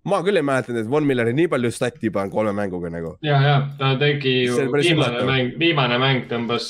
ma 0.10 0.20
küll 0.26 0.40
ei 0.40 0.46
mäletanud, 0.46 0.82
et 0.82 0.90
Von 0.90 1.06
Milleri 1.06 1.34
nii 1.38 1.50
palju 1.52 1.72
stati 1.74 2.10
juba 2.10 2.24
on 2.26 2.32
kolme 2.34 2.54
mänguga 2.58 2.90
nagu. 2.94 3.14
ja, 3.26 3.38
ja 3.46 3.56
ta 3.78 3.94
tegi 4.02 4.34
ju 4.48 4.66
viimane 4.74 5.24
mäng, 5.28 5.54
viimane 5.62 6.00
mäng 6.02 6.26
tõmbas 6.32 6.68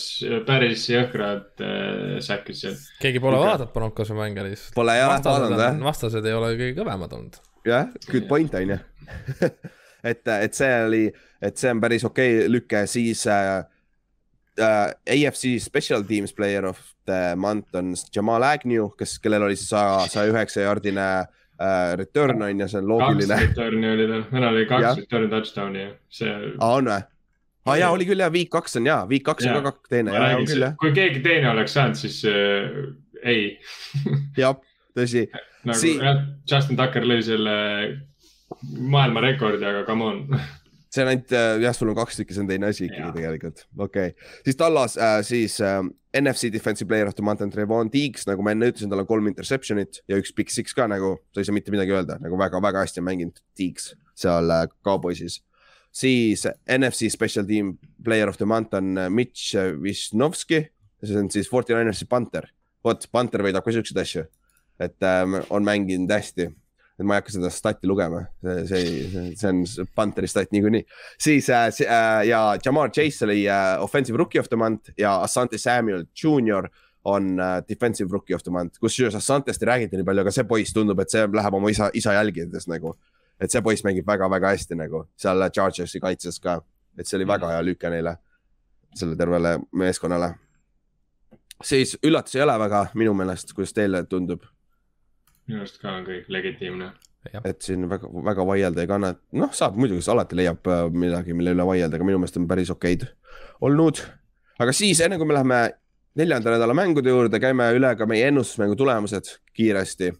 päris 0.48 0.88
jõhkrad 0.92 1.64
äh, 1.64 2.20
säkid 2.24 2.60
seal. 2.60 2.78
keegi 3.04 3.24
pole 3.24 3.40
okay. 3.40 3.54
vaadanud 3.54 3.74
Broncose 3.76 4.18
mänge 4.18 4.46
lihtsalt. 4.50 4.76
Pole 4.76 4.98
jah 5.00 5.16
vaadanud 5.16 5.64
jah. 5.64 5.80
vastased 5.88 6.28
ei 6.28 6.36
ole 6.36 6.54
kõige 6.58 6.78
kõvemad 6.82 7.18
olnud. 7.18 7.42
jah, 7.68 7.92
good 8.10 8.28
point 8.32 8.56
on 8.60 8.76
ju 8.76 8.80
et, 10.12 10.28
et 10.28 10.58
see 10.58 10.72
oli, 10.86 11.04
et 11.42 11.60
see 11.60 11.72
on 11.72 11.84
päris 11.84 12.08
okei 12.08 12.42
okay 12.42 12.52
lüke, 12.52 12.86
siis 12.92 13.24
äh, 13.32 13.62
äh, 14.60 14.88
AFC 15.08 15.56
Special 15.64 16.04
Teams 16.04 16.36
Player 16.36 16.68
of 16.68 16.84
the 17.08 17.38
Month 17.40 17.80
on 17.80 17.96
Jamal 18.12 18.44
Agnew, 18.44 18.92
kes, 19.00 19.22
kellel 19.24 19.48
oli 19.48 19.56
siis 19.56 19.72
saja, 19.72 20.02
saja 20.12 20.34
üheksa 20.34 20.68
jaardine 20.68 21.08
äh, 21.22 21.38
äh, 21.62 21.94
return 22.00 22.42
on 22.48 22.64
ju, 22.64 22.68
see 22.72 22.82
on 22.82 22.90
loogiline. 22.90 23.38
kaks 23.38 23.48
return'i 23.48 23.94
oli 23.94 24.08
tal, 24.12 24.26
meil 24.34 24.48
oli 24.50 24.66
kaks 24.70 24.88
ja. 24.88 24.94
return 25.00 25.30
touchdown'i, 25.32 25.88
see. 26.10 26.34
aa, 26.58 26.74
on 26.74 26.92
või? 26.92 27.06
aa 27.70 27.78
jaa, 27.84 27.92
oli 27.94 28.10
küll 28.10 28.26
jah, 28.26 28.34
week 28.34 28.52
kaks 28.54 28.80
on 28.82 28.90
jaa, 28.90 29.04
week 29.10 29.26
kaks 29.28 29.48
on 29.48 29.60
ka 29.60 29.72
kaks 29.72 29.94
teine, 29.94 30.74
kui 30.82 30.94
keegi 30.98 31.24
teine 31.26 31.52
oleks 31.54 31.78
saanud, 31.78 32.00
siis 32.02 32.22
äh, 32.30 32.68
ei 33.22 33.46
jah, 34.42 34.58
tõsi 34.98 35.28
nagu 35.68 35.78
si 35.78 35.96
jah, 35.98 36.24
Justin 36.50 36.80
Tucker 36.80 37.06
lõi 37.08 37.22
selle 37.26 37.58
maailmarekordi, 38.62 39.66
aga 39.66 39.86
come 39.88 40.10
on 40.10 40.26
see 40.92 41.04
on 41.04 41.12
ainult 41.12 41.32
äh, 41.36 41.56
jah, 41.64 41.76
sul 41.76 41.92
on 41.92 41.98
kaks 41.98 42.20
tükki, 42.20 42.36
see 42.36 42.44
on 42.44 42.50
teine 42.50 42.68
asi 42.68 42.86
ikkagi 42.88 43.14
tegelikult, 43.16 43.64
okei. 43.78 44.12
Okay.. 44.12 44.32
siis 44.46 44.58
Tallas 44.60 44.98
äh,, 45.00 45.20
siis 45.26 45.58
äh, 45.64 45.80
NFC 46.20 46.52
defensive 46.52 46.90
player 46.90 47.08
of 47.08 47.16
the 47.16 47.24
month 47.24 47.44
on 47.46 47.52
Trevon 47.54 47.92
Diggs, 47.94 48.26
nagu 48.28 48.44
ma 48.44 48.52
enne 48.56 48.72
ütlesin, 48.72 48.92
tal 48.92 49.04
on 49.04 49.08
kolm 49.10 49.30
interception'it 49.32 50.02
ja 50.12 50.20
üks 50.20 50.34
big 50.36 50.52
six 50.52 50.76
ka 50.76 50.90
nagu, 50.92 51.16
sa 51.32 51.44
ei 51.44 51.48
saa 51.48 51.56
mitte 51.56 51.72
midagi 51.74 51.96
öelda, 51.96 52.20
nagu 52.24 52.40
väga-väga 52.40 52.84
hästi 52.84 53.04
on 53.04 53.08
mänginud 53.08 53.40
Diggs 53.60 53.94
seal 54.20 54.52
äh, 54.52 54.68
Cowboysis. 54.86 55.40
siis 55.92 56.46
NFC 56.72 57.10
special 57.12 57.44
team 57.48 57.78
player 58.04 58.30
of 58.30 58.38
the 58.40 58.48
month 58.48 58.76
on 58.76 58.98
äh, 58.98 59.10
Mitch 59.10 59.56
Wisnovski, 59.56 60.66
see 61.04 61.20
on 61.20 61.32
siis 61.32 61.50
Forty 61.50 61.76
Ninersi 61.76 62.06
Panther. 62.06 62.52
vot, 62.84 63.08
Panther 63.12 63.44
võidab 63.46 63.64
ka 63.64 63.72
siukseid 63.72 64.04
asju, 64.04 64.26
et 64.82 65.08
ähm, 65.08 65.40
on 65.54 65.64
mänginud 65.64 66.12
hästi 66.12 66.52
et 67.02 67.08
ma 67.08 67.18
ei 67.18 67.22
hakka 67.22 67.34
seda 67.34 67.50
stati 67.50 67.90
lugema, 67.90 68.22
see, 68.70 68.92
see, 69.10 69.34
see 69.40 69.50
on 69.50 69.64
Pantheri 69.98 70.30
stat 70.30 70.52
niikuinii. 70.54 70.84
siis 71.20 71.50
äh, 71.50 71.68
äh, 71.82 72.28
ja 72.30 72.42
Jamar 72.66 72.92
Chase 72.92 73.26
oli 73.26 73.48
äh, 73.50 73.82
offensive 73.82 74.18
rookie 74.18 74.40
of 74.40 74.50
the 74.50 74.56
month 74.56 74.92
ja 74.98 75.16
Asante 75.22 75.58
Samuel 75.58 76.06
Junior 76.24 76.70
on 77.04 77.40
äh, 77.40 77.64
defensive 77.70 78.12
rookie 78.12 78.36
of 78.36 78.44
the 78.44 78.52
month, 78.52 78.80
kusjuures 78.80 79.16
Asantest 79.16 79.64
ei 79.64 79.72
räägita 79.72 79.98
nii 79.98 80.06
palju, 80.06 80.22
aga 80.22 80.36
see 80.36 80.46
poiss 80.46 80.74
tundub, 80.78 81.02
et 81.02 81.10
see 81.10 81.26
läheb 81.26 81.58
oma 81.58 81.74
isa, 81.74 81.90
isa 81.94 82.14
jälgides 82.20 82.70
nagu. 82.70 82.94
et 83.42 83.50
see 83.50 83.62
poiss 83.66 83.82
mängib 83.82 84.06
väga-väga 84.06 84.52
hästi 84.54 84.76
nagu 84.78 85.08
seal 85.18 85.42
Chargersi 85.50 86.00
kaitses 86.00 86.38
ka, 86.40 86.60
et 86.98 87.10
see 87.10 87.18
oli 87.18 87.26
väga 87.26 87.50
hea 87.56 87.64
lüke 87.66 87.90
neile, 87.90 88.20
sellele 88.94 89.18
tervele 89.18 89.58
meeskonnale. 89.74 90.36
siis 91.64 91.98
üllatus 92.06 92.38
ei 92.38 92.46
ole 92.46 92.60
väga 92.60 92.88
minu 92.94 93.18
meelest, 93.18 93.56
kuidas 93.58 93.74
teile 93.74 94.06
tundub 94.06 94.46
minu 95.48 95.62
arust 95.64 95.82
ka 95.82 95.96
on 95.98 96.06
kõik 96.08 96.30
legitiimne. 96.32 96.92
et 97.44 97.62
siin 97.62 97.86
väga, 97.90 98.10
väga 98.30 98.46
vaielda 98.46 98.82
ei 98.82 98.90
kanna, 98.90 99.12
noh, 99.38 99.52
saab 99.54 99.78
muidugi, 99.78 100.02
alati 100.10 100.40
leiab 100.40 100.68
äh, 100.68 100.88
midagi, 100.90 101.36
mille 101.38 101.54
üle 101.56 101.66
vaielda, 101.68 101.98
aga 101.98 102.08
minu 102.08 102.22
meelest 102.22 102.40
on 102.42 102.48
päris 102.50 102.72
okeid 102.74 103.06
olnud. 103.62 104.02
aga 104.60 104.74
siis, 104.74 105.02
enne 105.02 105.20
kui 105.22 105.30
me 105.30 105.38
läheme 105.38 105.62
neljanda 106.18 106.56
nädala 106.56 106.76
mängude 106.78 107.14
juurde, 107.14 107.40
käime 107.40 107.70
üle 107.78 107.94
ka 107.98 108.08
meie 108.10 108.28
ennustusmängu 108.32 108.76
tulemused 108.76 109.36
kiiresti. 109.54 110.14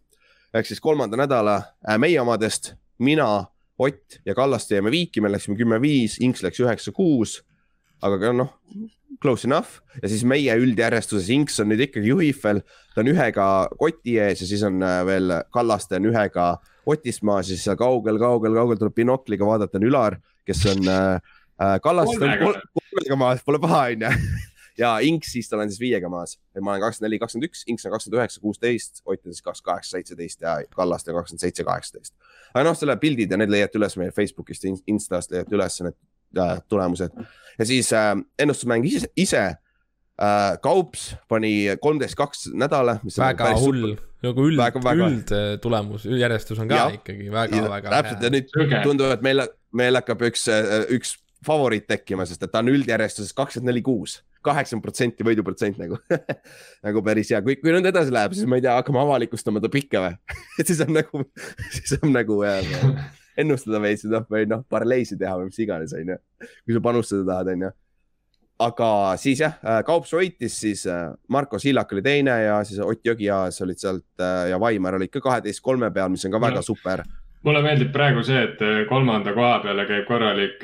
ehk 0.54 0.68
siis 0.68 0.84
kolmanda 0.84 1.18
nädala 1.18 1.58
äh, 1.88 1.98
meie 1.98 2.22
omadest, 2.22 2.76
mina, 3.00 3.48
Ott 3.82 4.20
ja 4.26 4.36
Kallaste 4.38 4.76
jäime 4.76 4.92
viiki, 4.94 5.22
me 5.22 5.32
läksime 5.32 5.56
kümme-viis, 5.58 6.20
Inks 6.22 6.44
läks 6.46 6.60
üheksa-kuus. 6.62 7.40
aga 8.02 8.30
noh, 8.34 8.52
close 9.22 9.48
enough 9.48 9.80
ja 10.02 10.10
siis 10.10 10.24
meie 10.28 10.56
üldjärjestuses 10.60 11.30
Inks 11.36 11.60
on 11.62 11.72
nüüd 11.72 11.86
ikkagi 11.88 12.12
juhib 12.12 12.38
veel, 12.44 12.62
ta 12.96 13.04
on 13.04 13.12
ühega 13.14 13.48
koti 13.80 14.18
ees 14.22 14.44
ja 14.44 14.50
siis 14.50 14.64
on 14.68 14.82
äh, 14.86 15.02
veel 15.08 15.36
Kallaste 15.54 16.00
on 16.02 16.10
ühega 16.12 16.52
ja 16.88 17.44
siis 17.46 17.64
seal 17.64 17.78
kaugel, 17.78 18.18
kaugel, 18.20 18.56
kaugel 18.58 18.80
tuleb 18.80 18.96
binokliga 18.98 19.46
vaadata 19.46 19.78
on 19.78 19.88
Ülar, 19.90 20.18
kes 20.46 20.66
on 20.74 20.88
äh, 20.90 21.36
äh 21.62 21.76
Kallaste 21.84 22.18
on 22.26 22.40
kol 22.42 22.58
kolmega 22.92 23.16
maas, 23.16 23.44
pole 23.46 23.60
paha, 23.62 23.84
onju. 23.94 24.10
ja 24.82 24.96
Inks 25.06 25.34
siis 25.36 25.50
tal 25.50 25.62
on 25.62 25.70
siis 25.70 25.82
viiega 25.82 26.10
maas, 26.10 26.38
et 26.56 26.64
ma 26.64 26.74
olen 26.74 26.86
kakskümmend 26.86 27.10
neli, 27.10 27.20
kakskümmend 27.22 27.50
üks, 27.50 27.64
Inks 27.70 27.86
on 27.86 27.94
kakskümmend 27.94 28.22
üheksa, 28.22 28.42
kuusteist, 28.42 29.04
Ott 29.06 29.26
on 29.26 29.36
siis 29.36 29.46
kakskümmend 29.46 29.70
kaheksa, 29.70 29.98
seitseteist 29.98 30.42
ja 30.42 30.58
Kallaste 30.76 31.14
kakskümmend 31.14 31.46
seitse, 31.46 31.68
kaheksateist. 31.68 32.16
aga 32.54 32.66
noh, 32.66 32.78
selle 32.78 32.98
pildid 32.98 33.32
ja 33.32 33.40
need 33.40 33.54
leiate 33.54 33.80
üles 33.80 33.98
meil 34.02 34.16
Facebookist 34.16 34.66
Instast 34.66 35.32
leiate 35.32 35.56
üles 35.56 35.78
need 35.86 36.00
tulemused. 36.70 37.16
Ja 37.60 37.68
siis 37.68 37.92
äh, 37.94 38.16
ennustusmäng 38.40 38.86
ise, 38.88 39.10
ise 39.20 39.42
äh, 40.22 40.58
Kaups 40.62 41.12
pani 41.30 41.78
kolmteist 41.82 42.18
kaks 42.20 42.48
nädala. 42.54 43.00
väga 43.18 43.52
hull, 43.60 43.96
nagu 44.24 44.48
üld, 44.48 44.62
üldtulemus, 44.94 46.06
järjestus 46.06 46.62
on 46.62 46.72
ka 46.72 46.80
ja, 46.80 46.88
ikkagi 47.00 47.32
väga-väga 47.34 47.90
hea. 47.90 48.02
täpselt. 48.02 48.24
Ja 48.26 48.34
nüüd 48.34 48.56
okay. 48.56 48.84
tundub, 48.86 49.14
et 49.14 49.26
meil, 49.26 49.46
meil 49.76 50.00
hakkab 50.00 50.26
üks, 50.30 50.48
äh, 50.52 50.86
üks 50.98 51.18
favoriit 51.46 51.88
tekkima, 51.90 52.26
sest 52.30 52.44
et 52.46 52.52
ta 52.54 52.62
on 52.62 52.70
üldjärjestuses 52.72 53.34
kakskümmend 53.38 53.74
neli, 53.74 53.86
kuus. 53.86 54.22
kaheksakümmend 54.42 54.82
protsenti 54.82 55.26
võiduprotsent 55.26 55.78
nagu 55.78 56.00
nagu 56.88 57.02
päris 57.06 57.30
hea, 57.30 57.44
kui, 57.46 57.60
kui 57.62 57.74
nüüd 57.76 57.86
edasi 57.86 58.14
läheb, 58.14 58.34
siis 58.34 58.50
ma 58.50 58.58
ei 58.58 58.64
tea, 58.66 58.74
hakkame 58.80 59.02
avalikustama 59.04 59.62
ta 59.62 59.70
pikke 59.70 60.02
või? 60.02 60.16
Et 60.62 60.70
siis 60.70 60.82
on 60.86 60.96
nagu, 60.98 61.26
siis 61.76 61.98
on 62.00 62.14
nagu 62.16 62.40
äh, 62.50 62.72
ennustada 63.42 63.82
veits 63.84 64.08
noh, 64.10 64.26
või 64.30 64.48
noh, 64.50 64.66
parleisi 64.70 65.18
teha 65.20 65.38
või 65.40 65.52
mis 65.52 65.62
iganes, 65.64 65.96
onju. 65.98 66.18
kui 66.66 66.76
sa 66.76 66.84
panustada 66.84 67.28
tahad, 67.28 67.54
onju. 67.56 67.72
aga 68.68 68.90
siis 69.22 69.42
jah, 69.42 69.58
äh, 69.66 69.80
Kaups 69.88 70.14
võitis, 70.18 70.60
siis 70.66 70.86
äh, 70.90 71.10
Marko 71.34 71.60
Sillak 71.60 71.94
oli 71.96 72.04
teine 72.06 72.38
ja 72.44 72.60
siis 72.68 72.82
Ott 72.84 73.06
Jõgiaas 73.06 73.58
olid 73.66 73.82
sealt 73.82 74.22
äh, 74.22 74.52
ja 74.52 74.60
Vaimar 74.62 75.00
olid 75.00 75.14
ka 75.14 75.24
kaheteist 75.24 75.64
kolme 75.66 75.92
peal, 75.92 76.14
mis 76.14 76.26
on 76.26 76.36
ka 76.36 76.42
väga 76.42 76.62
super 76.66 77.06
mulle 77.42 77.64
meeldib 77.66 77.90
praegu 77.90 78.22
see, 78.22 78.38
et 78.38 78.60
kolmanda 78.86 79.32
koha 79.34 79.56
peale 79.64 79.88
käib 79.90 80.04
korralik 80.06 80.62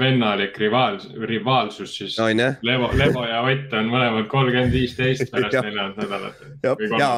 vennalik 0.00 0.56
rivaal, 0.58 0.98
rivaalsus 1.30 1.94
siis 1.94 2.16
no,. 2.18 2.26
Levo, 2.66 2.90
Levo 2.98 3.22
ja 3.22 3.44
Ott 3.46 3.78
on 3.78 3.92
mõlemad 3.92 4.26
kolmkümmend 4.26 4.74
viisteist 4.74 5.30
pärast 5.30 5.62
neljandat 5.68 6.02
nädalat. 6.02 6.44
ja, 6.66 6.74
ja 6.98 7.14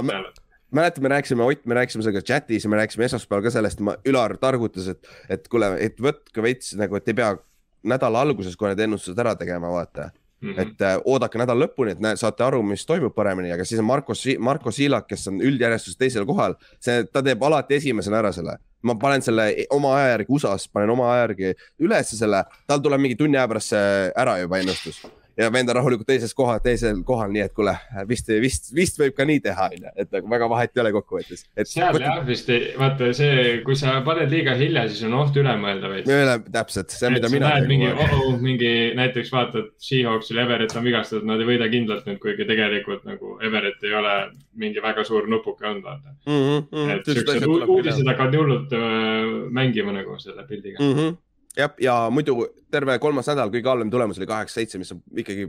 mäletan, 0.70 1.02
me 1.02 1.08
rääkisime, 1.08 1.44
Ott, 1.44 1.66
me 1.66 1.74
rääkisime 1.74 2.02
sellega 2.02 2.22
chatis 2.22 2.64
ja 2.64 2.70
me 2.70 2.76
rääkisime 2.80 3.04
esmaspäeval 3.04 3.44
ka 3.44 3.50
sellest, 3.50 3.80
ma, 3.84 3.96
Ülar 4.08 4.36
targutas, 4.40 4.88
et, 4.94 5.12
et 5.28 5.48
kuule, 5.48 5.74
et 5.82 6.00
võtke 6.00 6.42
veits 6.42 6.74
nagu, 6.78 6.96
et 6.96 7.08
ei 7.08 7.18
pea 7.18 7.34
nädala 7.82 8.24
alguses 8.26 8.56
kohe 8.56 8.72
need 8.74 8.84
ennustused 8.86 9.18
ära 9.18 9.36
tegema, 9.38 9.72
vaata 9.72 10.10
Mm 10.40 10.54
-hmm. 10.54 10.60
et 10.60 10.80
äh, 10.80 11.00
oodake 11.04 11.38
nädala 11.38 11.66
lõpuni, 11.66 11.90
et 11.92 11.98
näe, 12.00 12.16
saate 12.16 12.44
aru, 12.44 12.62
mis 12.62 12.86
toimub 12.86 13.14
paremini, 13.14 13.52
aga 13.52 13.64
siis 13.64 13.78
on 13.78 13.84
Marko, 13.84 14.12
Marko 14.38 14.70
Siilak, 14.70 15.06
kes 15.06 15.28
on 15.28 15.40
üldjärjestuses 15.40 15.98
teisel 15.98 16.24
kohal, 16.26 16.54
see, 16.80 17.04
ta 17.12 17.22
teeb 17.22 17.42
alati 17.42 17.74
esimesena 17.74 18.18
ära 18.18 18.32
selle. 18.32 18.56
ma 18.82 18.94
panen 18.94 19.22
selle 19.22 19.66
oma 19.70 19.96
aja 19.96 20.08
järgi 20.08 20.32
USA-s, 20.32 20.68
panen 20.72 20.90
oma 20.90 21.12
aja 21.12 21.20
järgi 21.20 21.54
ülesse 21.78 22.16
selle, 22.16 22.44
tal 22.66 22.78
tuleb 22.78 23.00
mingi 23.00 23.16
tunni 23.16 23.36
aja 23.36 23.48
pärast 23.48 23.68
see 23.68 24.12
ära 24.16 24.38
juba 24.38 24.58
ennustus 24.58 25.02
ja 25.40 25.48
vend 25.52 25.70
on 25.72 25.78
rahulikult 25.78 26.08
teises 26.08 26.34
koha, 26.36 26.58
teisel 26.64 27.00
kohal, 27.06 27.30
nii 27.34 27.44
et 27.44 27.54
kuule, 27.56 27.74
vist, 28.08 28.28
vist, 28.42 28.70
vist 28.76 28.98
võib 29.00 29.14
ka 29.16 29.26
nii 29.28 29.40
teha, 29.44 29.68
onju, 29.74 29.92
et 30.02 30.10
nagu 30.14 30.30
väga 30.32 30.48
vahet 30.52 30.76
ei 30.76 30.82
ole 30.84 30.92
kokkuvõttes. 30.96 31.44
seal 31.70 31.94
võt... 31.96 32.04
jah, 32.04 32.20
vist 32.26 32.50
vaata 32.80 33.10
see, 33.16 33.46
kui 33.66 33.78
sa 33.78 33.96
paned 34.06 34.32
liiga 34.32 34.56
hilja, 34.58 34.86
siis 34.90 35.06
on 35.08 35.16
oht 35.20 35.38
üle 35.40 35.54
mõelda 35.60 35.92
veits. 35.92 36.10
üle, 36.10 36.36
täpselt, 36.52 36.94
see, 36.94 37.12
mida 37.14 37.32
mina. 37.32 37.54
mingi 37.70 37.90
oh, 37.94 38.34
mingi 38.40 38.74
näiteks 38.98 39.32
vaatad, 39.34 39.72
Seahawksil 39.80 40.42
Everett 40.44 40.76
on 40.76 40.86
vigastatud, 40.86 41.26
nad 41.28 41.40
ei 41.42 41.48
võida 41.52 41.70
kindlalt 41.72 42.06
nüüd, 42.08 42.20
kuigi 42.22 42.46
tegelikult 42.48 43.06
nagu 43.08 43.38
Everett 43.46 43.82
ei 43.86 43.96
ole 43.96 44.16
mingi 44.60 44.82
väga 44.84 45.06
suur 45.08 45.28
nupuke 45.30 45.66
olnud, 45.66 45.86
vaata 45.86 46.14
mm. 46.26 46.44
-hmm, 46.60 46.94
et 46.96 47.08
siuksed 47.08 47.48
uudised 47.48 48.06
hakkavad 48.12 48.36
hullult 48.36 48.76
äh, 48.76 49.50
mängima 49.54 49.94
nagu 49.96 50.18
selle 50.20 50.46
pildiga 50.48 50.82
mm. 50.82 50.94
-hmm 50.94 51.18
jah, 51.56 51.72
ja 51.80 51.94
muidu 52.10 52.44
terve 52.70 52.98
kolmas 53.02 53.28
nädal 53.30 53.50
kõige 53.52 53.70
halvem 53.70 53.90
tulemus 53.90 54.20
oli 54.20 54.28
kaheksa-seitse, 54.30 54.78
mis 54.78 54.92
on 54.94 55.02
ikkagi 55.22 55.48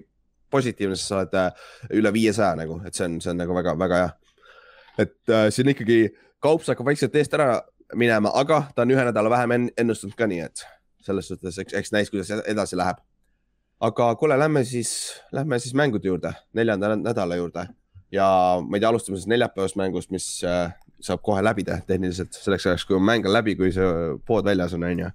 positiivne, 0.51 0.97
sest 0.99 1.11
sa 1.11 1.21
oled 1.21 1.37
äh, 1.37 1.69
üle 1.99 2.11
viiesaja 2.13 2.55
nagu, 2.59 2.81
et 2.87 2.97
see 2.97 3.07
on, 3.07 3.19
see 3.23 3.31
on 3.31 3.39
nagu 3.39 3.55
väga-väga 3.55 4.01
hea. 4.01 4.09
et 5.05 5.33
äh, 5.33 5.47
siin 5.53 5.71
ikkagi 5.71 6.01
kaups 6.43 6.71
hakkab 6.71 6.89
vaikselt 6.91 7.15
eest 7.15 7.33
ära 7.37 7.61
minema, 7.95 8.31
aga 8.35 8.65
ta 8.75 8.85
on 8.85 8.93
ühe 8.95 9.05
nädala 9.07 9.31
vähem 9.31 9.71
ennustanud 9.77 10.17
ka 10.17 10.27
nii, 10.27 10.41
et 10.47 10.65
selles 11.05 11.27
suhtes, 11.31 11.57
eks, 11.63 11.73
eks 11.73 11.93
näis, 11.95 12.11
kuidas 12.13 12.31
edasi 12.45 12.77
läheb. 12.77 12.99
aga 13.81 14.15
kuule, 14.15 14.37
lähme 14.39 14.63
siis, 14.65 15.21
lähme 15.31 15.59
siis 15.59 15.73
mängude 15.73 16.07
juurde, 16.07 16.33
neljanda 16.53 16.95
nädala 16.95 17.35
juurde 17.35 17.67
ja 18.11 18.27
ma 18.61 18.77
ei 18.77 18.81
tea, 18.83 18.89
alustame 18.89 19.17
siis 19.17 19.29
neljapäevast 19.31 19.79
mängust, 19.79 20.11
mis 20.11 20.43
äh, 20.43 20.73
saab 21.01 21.23
kohe 21.23 21.41
läbi 21.43 21.63
teha 21.63 21.81
tehniliselt 21.87 22.35
selleks 22.35 22.67
ajaks, 22.67 22.85
kui 22.85 22.99
mäng 22.99 23.25
on 23.25 23.33
läbi, 23.33 23.55
kui 23.55 23.71
see 23.73 23.87
pood 24.27 24.45
väljas 24.45 24.75
on, 24.77 24.83
onju 24.83 25.09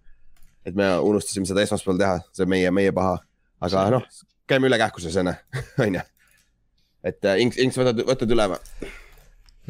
et 0.66 0.74
me 0.74 0.88
unustasime 0.98 1.46
seda 1.48 1.62
esmaspäeval 1.62 2.00
teha, 2.00 2.18
see 2.36 2.48
meie, 2.50 2.70
meie 2.74 2.92
paha. 2.94 3.16
aga 3.62 3.86
noh, 3.94 4.04
käime 4.50 4.68
üle 4.70 4.78
kähkuses 4.80 5.16
enne, 5.22 5.38
onju. 5.82 6.02
et 7.08 7.28
äh, 7.28 7.40
Inks, 7.44 7.60
Inks, 7.62 7.78
võtad, 7.80 8.02
võtad 8.08 8.34
üle 8.34 8.48
või? 8.52 8.90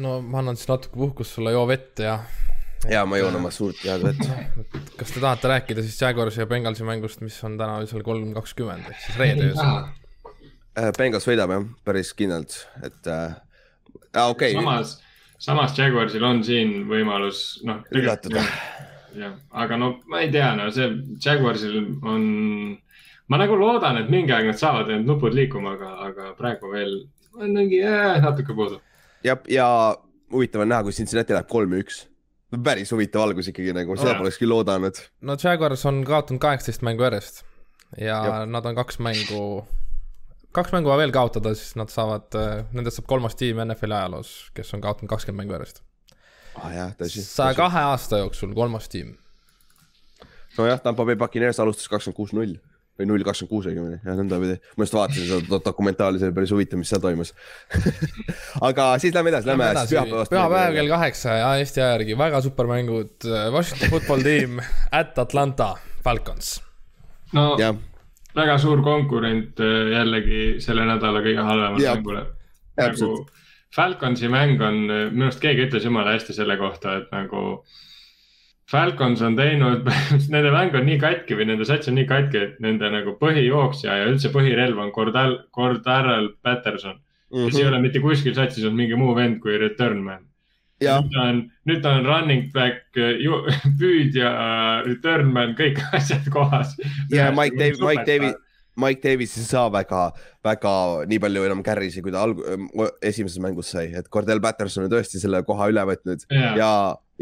no 0.03 0.17
ma 0.21 0.41
annan 0.43 0.57
siis 0.57 0.69
natuke 0.69 0.97
puhkust 0.97 1.37
sulle, 1.37 1.53
joo 1.55 1.65
vett 1.69 2.01
ja. 2.03 2.17
ja 2.89 3.05
ma 3.09 3.21
joon 3.21 3.39
oma 3.39 3.53
suurt 3.53 3.81
head 3.85 4.05
vett. 4.05 4.25
kas 4.99 5.13
te 5.13 5.21
tahate 5.21 5.53
rääkida 5.53 5.85
siis 5.85 5.99
Jaguarsi 6.01 6.43
ja 6.43 6.49
Bengalsi 6.49 6.85
mängust, 6.87 7.21
mis 7.25 7.37
on 7.45 7.57
täna 7.61 7.79
öösel 7.83 8.05
kolm 8.05 8.33
kakskümmend 8.37 8.89
ehk 8.91 9.01
siis 9.05 9.21
reede 9.21 9.51
öösel? 9.51 9.73
Äh, 10.77 10.91
Bengals 10.97 11.25
võidab 11.29 11.53
jah, 11.53 11.67
päris 11.85 12.13
kindlalt, 12.17 12.59
et 12.85 13.09
äh, 13.09 13.37
okei 14.27 14.53
okay.. 14.53 14.59
samas, 14.59 14.97
samas 15.41 15.77
Jaguarsil 15.77 16.25
on 16.25 16.43
siin 16.45 16.83
võimalus, 16.89 17.47
noh. 17.65 17.81
üllatada 17.93 18.45
jah, 19.17 19.37
aga 19.63 19.77
no 19.81 19.93
ma 20.11 20.23
ei 20.23 20.31
tea, 20.33 20.49
no 20.59 20.69
see 20.73 20.89
Jaguarsil 21.23 21.77
on, 22.01 22.25
ma 23.27 23.41
nagu 23.41 23.57
loodan, 23.59 24.01
et 24.01 24.11
mingi 24.13 24.35
aeg 24.35 24.51
nad 24.51 24.59
saavad 24.59 24.91
need 24.91 25.07
nupud 25.07 25.35
liikuma, 25.37 25.75
aga, 25.77 25.93
aga 26.09 26.33
praegu 26.39 26.73
veel 26.73 26.99
on 27.37 27.55
mingi 27.55 27.81
äh, 27.85 28.19
natuke 28.23 28.55
puudu. 28.57 28.81
jah, 29.25 29.41
ja 29.51 29.67
huvitav 30.33 30.63
on 30.65 30.71
näha, 30.73 30.85
kui 30.85 30.95
Cincinnati 30.95 31.35
läheb 31.35 31.49
kolm-üks 31.51 32.05
päris 32.63 32.91
huvitav 32.95 33.25
algus 33.25 33.49
ikkagi 33.51 33.73
nagu, 33.75 33.97
seda 33.99 34.15
poleks 34.19 34.39
küll 34.39 34.55
oodanud. 34.55 34.99
no 35.21 35.35
Jaguars 35.41 35.83
on 35.89 36.03
kaotanud 36.07 36.41
kaheksateist 36.43 36.85
mängu 36.87 37.03
järjest 37.03 37.43
ja 37.99 38.21
Jab. 38.25 38.49
nad 38.51 38.65
on 38.65 38.77
kaks 38.77 38.99
mängu, 39.03 39.41
kaks 40.55 40.71
mängu 40.75 40.95
veel 40.99 41.11
kaotada, 41.15 41.53
siis 41.55 41.75
nad 41.79 41.91
saavad, 41.93 42.39
nendest 42.71 42.99
saab 42.99 43.09
kolmas 43.11 43.35
tiim 43.39 43.59
NFL-i 43.63 43.99
ajaloos, 43.99 44.33
kes 44.55 44.73
on 44.75 44.83
kaotanud 44.83 45.11
kakskümmend 45.11 45.45
mängu 45.45 45.57
järjest. 45.57 45.83
Saja 47.09 47.53
kahe 47.57 47.85
aasta 47.91 48.23
jooksul 48.23 48.53
kolmas 48.53 48.89
tiim. 48.89 49.15
nojah, 50.57 50.81
Tampa 50.81 51.05
Bay 51.05 51.15
Buccaneers 51.15 51.59
alustas 51.59 51.87
kakskümmend 51.89 52.17
kuus 52.17 52.33
null 52.33 52.57
või 52.97 53.07
null 53.09 53.25
kakskümmend 53.25 53.51
kuus 53.51 53.67
õigemini, 53.69 53.99
jah 54.05 54.17
nõndapidi. 54.17 54.57
ma 54.77 54.85
just 54.85 54.95
vaatasin 54.97 55.27
seda 55.29 55.59
dokumentaali, 55.65 56.19
see 56.19 56.29
oli 56.29 56.37
päris 56.37 56.53
huvitav, 56.55 56.81
mis 56.81 56.91
seal 56.91 57.03
toimus 57.03 57.33
aga 58.69 58.87
siis 59.01 59.13
lähme 59.13 59.33
edasi, 59.33 59.51
lähme 59.51 59.69
pühapäevast. 59.91 60.33
pühapäev 60.33 60.77
kell 60.79 60.93
kaheksa 60.93 61.35
ja 61.41 61.51
Eesti 61.61 61.83
aja 61.83 61.91
järgi 61.95 62.17
väga 62.17 62.41
super 62.45 62.69
mängud. 62.69 63.27
Washington 63.53 63.93
football 63.93 64.25
team 64.25 64.61
at 65.01 65.19
Atlanta 65.21 65.75
Falcons. 66.03 66.55
no 67.37 67.53
ja. 67.61 67.73
väga 68.35 68.57
suur 68.61 68.81
konkurent 68.85 69.61
äh, 69.61 69.91
jällegi 69.93 70.43
selle 70.63 70.89
nädala 70.89 71.21
kõige 71.25 71.45
halvemale 71.45 71.97
mängule. 71.97 72.25
nagu 72.77 73.11
Falconsi 73.75 74.29
mäng 74.31 74.61
on, 74.63 74.85
minu 74.87 75.27
arust 75.27 75.41
keegi 75.43 75.67
ütles 75.67 75.85
jumala 75.85 76.15
hästi 76.15 76.33
selle 76.37 76.57
kohta, 76.57 76.97
et 77.01 77.11
nagu 77.11 77.41
Falcons 78.71 79.21
on 79.23 79.35
teinud 79.37 79.87
nende 80.33 80.51
mäng 80.51 80.75
on 80.75 80.87
nii 80.87 80.99
katki 80.99 81.37
või 81.39 81.47
nende 81.51 81.67
sats 81.67 81.87
on 81.87 81.95
nii 81.95 82.07
katki, 82.07 82.43
et 82.43 82.63
nende 82.63 82.89
nagu 82.91 83.15
põhijooksja 83.19 83.99
ja 84.01 84.07
üldse 84.09 84.31
põhirelv 84.33 84.79
on 84.83 84.91
Cordal, 84.95 85.37
Cordarrel 85.55 86.33
Patterson 86.43 86.97
mm. 86.97 87.37
-hmm. 87.37 87.45
kes 87.51 87.59
ei 87.59 87.67
ole 87.67 87.81
mitte 87.83 88.01
kuskil 88.03 88.35
satsis 88.35 88.65
olnud 88.65 88.81
mingi 88.81 88.99
muu 88.99 89.15
vend 89.15 89.39
kui 89.43 89.57
return 89.57 90.03
man. 90.03 90.25
nüüd 90.83 91.07
ta 91.13 91.21
on, 91.29 91.39
nüüd 91.65 91.79
ta 91.81 91.93
on 91.97 92.05
running 92.05 92.51
back, 92.53 92.83
püüdja, 93.79 94.33
return 94.85 95.31
man, 95.33 95.55
kõik 95.57 95.79
asjad 95.91 96.27
kohas. 96.29 96.75
ja 97.11 97.31
Mike 97.31 97.57
Davis, 97.57 97.81
Mike 97.81 98.05
Davis 98.05 98.35
Mike 98.77 99.01
Davis 99.03 99.33
ei 99.39 99.47
saa 99.47 99.65
väga, 99.73 100.03
väga 100.45 100.73
nii 101.09 101.19
palju 101.23 101.45
enam 101.47 101.63
carry'si, 101.65 102.03
kui 102.05 102.13
ta 102.13 102.23
alg-, 102.27 102.43
esimeses 103.05 103.41
mängus 103.43 103.71
sai, 103.73 103.89
et 103.97 104.09
Cordell 104.13 104.43
Patterson 104.43 104.85
on 104.85 104.93
tõesti 104.93 105.21
selle 105.21 105.41
koha 105.47 105.69
üle 105.71 105.83
võtnud 105.89 106.27
yeah. 106.29 106.53
ja, 106.59 106.69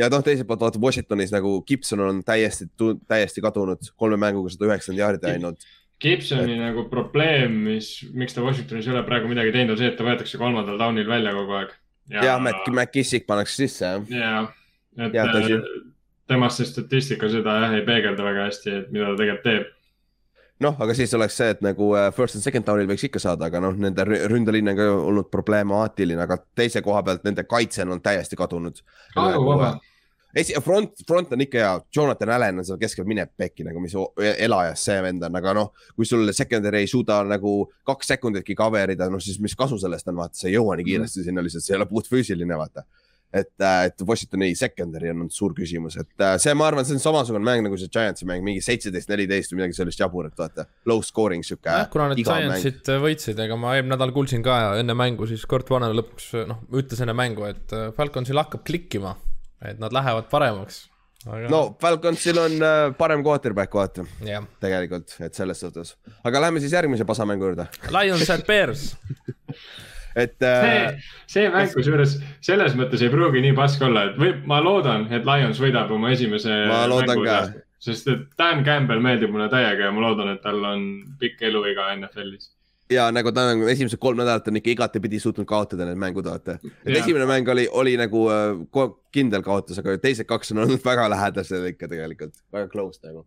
ja 0.01 0.11
noh, 0.11 0.23
teiselt 0.25 0.49
poolt 0.49 0.65
vaata 0.65 0.81
Washingtonis 0.83 1.33
nagu 1.35 1.57
Gibson 1.67 2.03
on 2.03 2.21
täiesti, 2.27 2.67
täiesti 3.07 3.43
kadunud, 3.45 3.87
kolme 3.99 4.19
mänguga 4.21 4.51
sada 4.53 4.69
üheksakümmend 4.69 5.03
jaardi 5.03 5.31
ainult. 5.31 5.67
Gibsoni 6.03 6.57
et... 6.57 6.59
nagu 6.59 6.85
probleem, 6.91 7.55
mis, 7.69 7.93
miks 8.13 8.35
ta 8.35 8.43
Washingtonis 8.43 8.89
ei 8.89 8.95
ole 8.97 9.05
praegu 9.07 9.31
midagi 9.31 9.55
teinud, 9.55 9.77
on 9.77 9.81
see, 9.81 9.93
et 9.93 9.97
ta 9.99 10.07
võetakse 10.07 10.39
kolmandal 10.41 10.79
down'il 10.81 11.07
välja 11.07 11.31
kogu 11.37 11.55
aeg. 11.61 11.73
ja, 12.11 12.29
ja 12.31 12.37
Matt, 12.41 12.67
Matt 12.75 12.91
Kissick 12.91 13.27
pannakse 13.29 13.63
sisse, 13.63 13.95
jah. 14.11 14.51
ja, 14.99 15.07
et 15.07 15.15
ja, 15.15 15.29
äh, 15.31 15.63
temast 16.27 16.59
see 16.59 16.67
statistika 16.67 17.31
seda 17.31 17.55
jah 17.63 17.79
ei 17.79 17.87
peegelda 17.87 18.27
väga 18.27 18.49
hästi, 18.49 18.75
et 18.81 18.91
mida 18.91 19.13
ta 19.13 19.21
tegelikult 19.21 19.47
teeb 19.47 19.74
noh, 20.63 20.77
aga 20.79 20.95
siis 20.95 21.13
oleks 21.17 21.39
see, 21.39 21.49
et 21.55 21.63
nagu 21.65 21.89
äh, 21.97 22.11
first 22.15 22.37
and 22.37 22.45
second 22.45 22.67
down'il 22.67 22.87
võiks 22.89 23.07
ikka 23.07 23.21
saada, 23.21 23.49
aga 23.49 23.61
noh, 23.63 23.75
nende 23.79 24.05
ründeliin 24.07 24.71
on 24.71 24.79
ka 24.79 24.87
olnud 24.93 25.31
problemaatiline, 25.33 26.21
aga 26.23 26.39
teise 26.57 26.83
koha 26.85 27.03
pealt 27.05 27.27
nende 27.27 27.43
kaitse 27.49 27.83
on 27.87 28.01
täiesti 28.03 28.39
kadunud. 28.39 28.79
Esi-, 30.35 30.55
front, 30.63 30.99
front 31.07 31.31
on 31.31 31.43
ikka 31.45 31.59
hea, 31.61 31.71
Jonathan 31.95 32.33
Allan 32.35 32.59
on 32.59 32.67
seal 32.67 32.79
keskel, 32.79 33.07
mine 33.07 33.23
pekki 33.39 33.63
nagu, 33.67 33.79
mis 33.83 33.95
elajas 34.35 34.83
see 34.89 34.97
vend 35.05 35.23
on, 35.23 35.39
aga 35.39 35.53
noh, 35.55 35.71
kui 35.95 36.07
sul 36.07 36.27
secondary 36.35 36.83
ei 36.83 36.91
suuda 36.91 37.21
nagu 37.27 37.57
kaks 37.87 38.15
sekunditki 38.15 38.57
cover 38.59 38.91
ida, 38.95 39.07
noh 39.11 39.23
siis 39.23 39.39
mis 39.43 39.55
kasu 39.55 39.79
sellest 39.79 40.11
on, 40.11 40.19
vaata, 40.19 40.35
sa 40.39 40.49
ei 40.49 40.57
jõua 40.57 40.75
nii 40.79 40.87
kiiresti 40.89 41.21
mm. 41.21 41.29
sinna 41.29 41.45
lihtsalt, 41.45 41.67
see 41.67 41.75
ei 41.75 41.79
ole 41.79 41.87
puhtfüüsiline, 41.91 42.59
vaata 42.59 42.83
et, 43.33 43.51
äh, 43.59 43.85
et 43.89 44.03
Washingtoni 44.07 44.53
secondary 44.55 45.11
on 45.11 45.27
suur 45.33 45.55
küsimus, 45.57 45.97
et 45.99 46.23
äh, 46.23 46.35
see, 46.41 46.53
ma 46.57 46.69
arvan, 46.69 46.87
see 46.87 46.95
on 46.95 47.03
samasugune 47.03 47.43
mäng 47.45 47.65
nagu 47.65 47.77
see 47.79 47.91
Giantsi 47.91 48.27
mäng, 48.29 48.45
mingi 48.45 48.63
seitseteist, 48.63 49.11
neliteist 49.11 49.51
või 49.51 49.61
midagi 49.61 49.79
sellist 49.79 50.01
jaburat, 50.01 50.35
vaata. 50.39 50.67
Low 50.89 51.03
scoring 51.05 51.45
sihuke. 51.45 51.67
jah, 51.67 51.89
kuna 51.91 52.09
need 52.11 52.23
Giantsid 52.23 52.81
mäng. 52.83 53.03
võitsid, 53.05 53.43
ega 53.45 53.59
ma 53.59 53.75
eelmine 53.75 53.95
nädal 53.95 54.15
kuulsin 54.15 54.45
ka 54.45 54.57
enne 54.79 54.97
mängu, 54.97 55.27
siis 55.29 55.45
Kurt 55.49 55.71
Warner 55.73 55.95
lõpuks 55.97 56.31
noh, 56.49 56.63
ütles 56.79 57.03
enne 57.03 57.15
mängu, 57.17 57.47
et 57.49 57.75
äh, 57.75 57.87
Falconsil 57.95 58.39
hakkab 58.39 58.65
klikkima, 58.67 59.15
et 59.65 59.81
nad 59.81 59.95
lähevad 59.95 60.29
paremaks 60.31 60.85
aga.... 61.25 61.47
no 61.51 61.61
Falconsil 61.81 62.39
on 62.39 62.67
parem 62.99 63.23
quarterback, 63.25 63.75
vaata 63.75 64.07
yeah., 64.23 64.45
tegelikult, 64.63 65.17
et 65.25 65.35
selles 65.35 65.59
suhtes. 65.65 65.95
aga 66.23 66.47
lähme 66.47 66.63
siis 66.63 66.75
järgmise 66.75 67.07
pasamängu 67.07 67.51
juurde. 67.51 67.67
Lions 67.91 68.29
at 68.31 68.47
Bears 68.47 68.93
et 70.15 70.43
äh,. 70.43 70.65
see, 70.65 71.03
see 71.35 71.51
mäng 71.53 71.71
kusjuures 71.73 72.17
selles 72.45 72.75
mõttes 72.79 73.03
ei 73.03 73.11
pruugi 73.13 73.43
nii 73.43 73.55
pask 73.57 73.83
olla, 73.85 74.09
et 74.09 74.19
või 74.19 74.33
ma 74.47 74.61
loodan, 74.63 75.07
et 75.13 75.27
Lions 75.27 75.61
võidab 75.61 75.91
oma 75.95 76.13
esimese. 76.15 76.65
ma 76.71 76.83
loodan 76.89 77.23
ka. 77.25 77.39
sest 77.85 78.07
et 78.11 78.27
Dan 78.39 78.63
Campbell 78.65 79.03
meeldib 79.03 79.33
mulle 79.33 79.49
täiega 79.51 79.89
ja 79.89 79.95
ma 79.95 80.07
loodan, 80.07 80.35
et 80.35 80.43
tal 80.45 80.63
on 80.63 80.85
pikk 81.21 81.43
eluiga 81.49 81.91
NFL-is 81.97 82.51
ja 82.91 83.07
nagu 83.13 83.31
ta 83.33 83.47
nagu 83.49 83.67
esimesed 83.71 83.99
kolm 84.01 84.19
nädalat 84.21 84.47
on 84.47 84.59
ikka 84.59 84.73
igatepidi 84.75 85.19
suutnud 85.19 85.47
kaotada 85.49 85.87
need 85.89 85.97
mängud, 86.01 86.27
vaata. 86.29 86.59
et 86.61 86.93
ja. 86.93 86.99
esimene 87.01 87.25
mäng 87.29 87.49
oli, 87.49 87.67
oli 87.71 87.95
nagu 87.97 88.27
äh, 88.29 88.91
kindel 89.15 89.45
kaotus, 89.45 89.79
aga 89.81 89.97
teised 90.01 90.29
kaks 90.29 90.53
on 90.53 90.63
olnud 90.65 90.83
väga 90.85 91.07
lähedased 91.13 91.71
ikka 91.73 91.89
tegelikult, 91.91 92.37
väga 92.53 92.69
close 92.69 93.01
nagu 93.03 93.25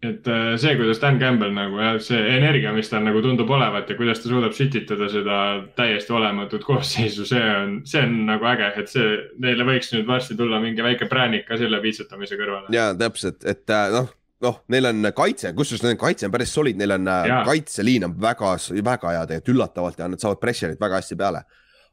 et 0.00 0.28
äh, 0.32 0.54
see, 0.56 0.76
kuidas 0.78 1.00
Dan 1.00 1.18
Campbell 1.20 1.52
nagu 1.52 1.76
jah, 1.80 1.98
see 2.00 2.20
energia, 2.32 2.72
mis 2.72 2.88
tal 2.88 3.02
nagu 3.04 3.20
tundub 3.24 3.50
olevat 3.52 3.90
ja 3.90 3.96
kuidas 3.98 4.22
ta 4.22 4.30
suudab 4.30 4.54
sütitada 4.56 5.10
seda 5.12 5.40
täiesti 5.76 6.14
olematut 6.16 6.64
koosseisu, 6.64 7.26
see 7.28 7.42
on, 7.56 7.74
see 7.88 8.00
on 8.06 8.14
nagu 8.30 8.48
äge, 8.48 8.70
et 8.80 8.88
see, 8.92 9.10
neile 9.44 9.66
võiks 9.68 9.92
nüüd 9.92 10.08
varsti 10.08 10.38
tulla 10.38 10.62
mingi 10.62 10.84
väike 10.86 11.08
präänik 11.10 11.44
ka 11.50 11.60
selle 11.60 11.82
piitsutamise 11.84 12.40
kõrvale. 12.40 12.72
ja 12.72 12.90
täpselt, 12.96 13.44
et 13.44 13.76
äh, 13.76 13.92
noh, 13.92 14.08
noh, 14.46 14.62
neil 14.72 14.88
on 14.88 15.12
kaitse, 15.16 15.52
kusjuures 15.58 15.84
nende 15.84 16.00
kaitse 16.00 16.30
on 16.30 16.34
päris 16.38 16.56
solid, 16.56 16.80
neil 16.80 16.96
on 16.96 17.12
äh, 17.12 17.28
ja. 17.34 17.44
kaitseliin 17.52 18.08
on 18.08 18.16
väga, 18.24 18.56
väga 18.80 19.16
hea 19.18 19.28
tegelikult 19.28 19.54
üllatavalt 19.56 20.00
ja 20.00 20.08
nad 20.08 20.24
saavad 20.24 20.40
pressure'it 20.40 20.80
väga 20.80 21.02
hästi 21.02 21.20
peale 21.20 21.44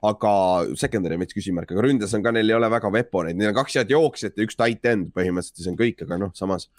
aga 0.07 0.31
secondary 0.77 1.17
on 1.17 1.23
veits 1.25 1.35
küsimärk, 1.35 1.71
aga 1.73 1.83
ründes 1.83 2.11
on 2.13 2.23
ka, 2.23 2.31
neil 2.31 2.51
ei 2.51 2.55
ole 2.55 2.67
väga 2.71 2.91
veponeid, 2.93 3.35
neil 3.35 3.49
on 3.51 3.55
kaks 3.57 3.79
head 3.79 3.91
jooksjat 3.91 4.37
ja 4.37 4.45
üks 4.45 4.55
tight 4.55 4.85
end 4.87 5.09
põhimõtteliselt 5.15 5.57
ja 5.57 5.65
see 5.65 5.73
on 5.73 5.79
kõik, 5.79 6.03
aga 6.05 6.19
noh, 6.21 6.35
samas 6.37 6.69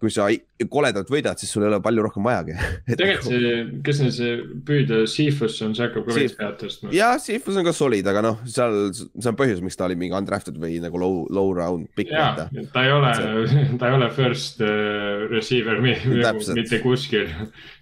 kui 0.00 0.12
sa 0.12 0.26
koledalt 0.72 1.10
võidad, 1.12 1.40
siis 1.40 1.50
sul 1.52 1.64
ei 1.64 1.70
ole 1.70 1.80
palju 1.84 2.04
rohkem 2.06 2.24
vajagi 2.24 2.56
tegelikult 3.00 3.28
see, 3.28 3.52
kes 3.86 4.00
neil 4.02 4.12
see 4.16 4.36
püüdja, 4.68 5.00
Seafus 5.10 5.58
on, 5.66 5.74
see 5.76 5.86
hakkab 5.86 6.06
ka 6.06 6.16
veits 6.16 6.36
pead 6.38 6.56
tõstma. 6.62 6.92
jah, 6.96 7.16
Seafus 7.22 7.58
on 7.60 7.66
ka 7.68 7.74
solid, 7.76 8.08
aga 8.12 8.22
noh, 8.24 8.40
seal, 8.48 8.78
see 8.96 9.30
on 9.30 9.38
põhjus, 9.38 9.62
miks 9.64 9.78
ta 9.80 9.88
oli 9.88 9.98
mingi 10.00 10.16
undrafted 10.16 10.56
või 10.60 10.78
nagu 10.82 11.00
low, 11.00 11.24
low 11.32 11.52
round 11.56 11.90
pick. 11.98 12.12
ja, 12.14 12.32
ta 12.74 12.84
ei 12.86 12.94
ole, 12.94 13.12
ta 13.80 13.90
ei 13.90 13.98
ole 13.98 14.10
first 14.16 14.64
uh, 14.64 15.26
receiver 15.32 15.82
mitte 15.84 16.80
kuskil. 16.84 17.28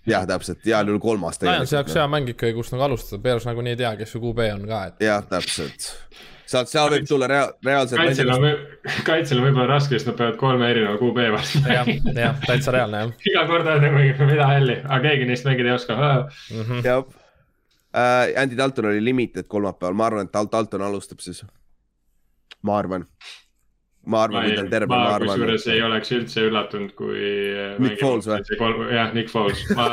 jah, 0.09 0.27
täpselt, 0.29 0.65
heal 0.67 0.91
juhul 0.91 1.03
kolmas. 1.03 1.39
Lions 1.45 1.75
jaoks 1.75 1.95
hea 1.99 2.09
mäng 2.11 2.35
ikkagi, 2.35 2.57
kust 2.57 2.75
nagu 2.75 2.89
alustada, 2.89 3.23
Bears 3.23 3.47
nagunii 3.49 3.77
ei 3.77 3.83
tea, 3.85 3.95
kes 4.03 4.17
su 4.17 4.23
QB 4.23 4.51
on 4.57 4.67
ka, 4.71 4.83
et. 4.91 5.07
jah, 5.07 5.23
täpselt 5.31 5.93
sealt, 6.49 6.71
seal 6.73 6.91
võib 6.93 7.07
tulla 7.09 7.29
rea 7.31 7.47
reaalselt. 7.65 8.01
kaitsel 8.01 8.33
on, 8.35 8.47
kaitsel 9.07 9.41
on 9.41 9.49
võib-olla 9.49 9.69
raske, 9.71 9.97
sest 9.97 10.11
nad 10.11 10.19
peavad 10.19 10.39
kolme 10.41 10.71
erineva 10.73 10.97
QB 11.01 11.31
vastu 11.35 11.63
jah, 11.69 11.91
jah, 12.17 12.39
täitsa 12.47 12.75
reaalne 12.75 13.05
jah. 13.05 13.15
iga 13.33 13.47
kord 13.51 13.73
on 13.75 13.85
nagu 13.85 14.29
mida 14.31 14.51
hälli, 14.53 14.79
aga 14.85 15.01
keegi 15.09 15.29
neist 15.29 15.49
mängida 15.49 15.73
ei 15.73 15.77
oska 15.77 15.99
mm. 15.99 16.63
-hmm. 16.63 16.85
jah 16.87 17.03
uh,, 17.05 18.41
Andy 18.43 18.57
Dalton 18.57 18.91
oli 18.93 19.05
limited 19.05 19.49
kolmapäeval, 19.49 19.95
ma 19.95 20.07
arvan, 20.07 20.29
et 20.29 20.33
Dal 20.33 20.49
Dalton 20.53 20.83
alustab 20.89 21.21
siis. 21.25 21.45
ma 22.63 22.79
arvan 22.79 23.07
ma 24.07 24.23
arvan, 24.25 24.45
kui 24.45 24.57
ta 24.57 24.63
on 24.63 24.71
terve, 24.71 24.89
ma 24.89 25.15
arvan. 25.15 25.29
kusjuures 25.29 25.67
ei 25.69 25.83
oleks 25.83 26.13
üldse 26.17 26.45
üllatunud, 26.49 26.93
kui. 26.97 27.25
Nick 27.79 28.01
Foles 28.01 28.29
või? 28.31 28.93
jah, 28.95 29.13
Nick 29.13 29.29
Foles, 29.33 29.65
ma 29.77 29.89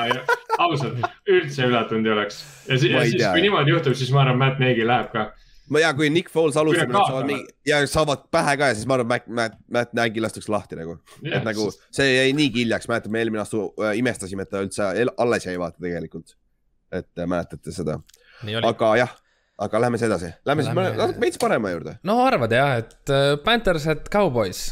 ausalt 0.58 1.02
üldse 1.28 1.68
üllatunud 1.68 2.08
ei 2.08 2.14
oleks. 2.14 2.44
ja 2.70 2.78
siis, 2.78 2.92
ja 2.94 3.04
siis, 3.10 3.26
kui 3.26 3.44
niimoodi 3.44 3.76
juhtub, 3.76 3.98
siis 4.00 4.14
ma 4.16 4.24
arvan, 4.24 4.40
Matt 4.40 4.64
Nagy 4.64 4.88
läheb 4.88 5.12
ka 5.12 5.34
ma 5.70 5.82
ja 5.82 5.92
kui 5.98 6.10
Nick 6.14 6.32
Foles 6.34 6.58
alustab, 6.60 6.92
nad 6.94 7.10
saavad 7.10 7.28
mingi 7.30 7.46
ja 7.68 7.82
saavad 7.90 8.26
pähe 8.34 8.56
ka 8.60 8.70
ja 8.70 8.78
siis 8.78 8.88
ma 8.90 8.98
arvan, 9.00 9.10
Matt, 9.10 9.28
Matt, 9.28 9.60
Matt 9.72 9.94
Nagy 9.98 10.22
lastakse 10.24 10.52
lahti 10.54 10.78
nagu 10.78 10.98
yeah,. 11.24 11.40
et 11.40 11.48
nagu 11.48 11.68
see 11.74 12.08
jäi 12.12 12.34
niigi 12.38 12.64
hiljaks, 12.64 12.90
mäletan, 12.92 13.14
me 13.14 13.22
eelmine 13.24 13.42
aasta 13.44 13.62
äh, 13.62 13.94
imestasime, 14.00 14.46
et 14.46 14.54
ta 14.54 14.64
üldse 14.66 14.90
alles 15.18 15.48
jäi 15.48 15.56
vaata 15.62 15.82
tegelikult. 15.82 16.36
et 16.92 17.10
äh, 17.18 17.28
mäletate 17.28 17.74
seda. 17.76 18.00
aga 18.62 18.92
jah, 19.02 19.16
aga 19.58 19.82
lähme 19.86 19.98
siis 19.98 20.10
edasi, 20.10 20.34
lähme 20.46 20.66
siis 20.68 20.76
natuke 20.76 21.22
veits 21.22 21.42
parema 21.42 21.74
juurde. 21.74 21.98
no 22.04 22.20
arvad 22.26 22.54
jah, 22.54 22.78
et 22.84 23.14
äh, 23.14 23.32
Panthers, 23.44 23.88
et 23.88 24.10
Cowboys. 24.14 24.68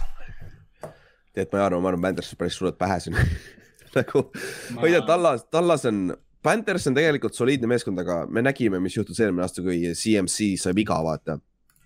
tead, 1.34 1.50
ma 1.52 1.62
ei 1.62 1.66
arva, 1.72 1.82
ma 1.82 1.94
arvan, 1.94 2.10
Panthers 2.10 2.36
päris 2.38 2.60
suudab 2.60 2.78
pähe 2.78 3.00
siin 3.02 3.18
nagu, 3.98 4.28
ma 4.78 4.86
ei 4.86 4.94
tea, 4.94 5.02
Tallas, 5.10 5.48
Tallas 5.50 5.90
on 5.90 6.06
Panthers 6.44 6.88
on 6.90 6.96
tegelikult 6.98 7.38
soliidne 7.38 7.70
meeskond, 7.72 8.00
aga 8.04 8.24
me 8.28 8.44
nägime, 8.44 8.80
mis 8.84 8.98
juhtus 8.98 9.20
eelmine 9.24 9.46
aasta, 9.46 9.64
kui 9.64 9.94
CMC 9.96 10.54
sai 10.60 10.76
viga, 10.76 10.98
vaata. 11.04 11.40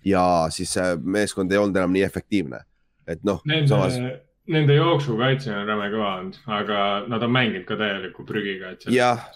ja 0.04 0.22
siis 0.54 0.72
see 0.72 0.96
meeskond 1.02 1.52
ei 1.52 1.58
olnud 1.58 1.76
enam 1.76 1.92
nii 1.94 2.02
efektiivne, 2.06 2.62
et 3.06 3.22
noh, 3.26 3.42
samas 3.68 3.98
Nende 4.48 4.78
jooksukaitse 4.78 5.50
on 5.52 5.66
räme 5.68 5.90
kõva 5.92 6.10
olnud, 6.18 6.36
aga 6.56 6.78
nad 7.10 7.24
on 7.26 7.32
mänginud 7.34 7.66
ka 7.68 7.76
täieliku 7.76 8.24
prügiga. 8.24 8.70
jah, 8.92 9.26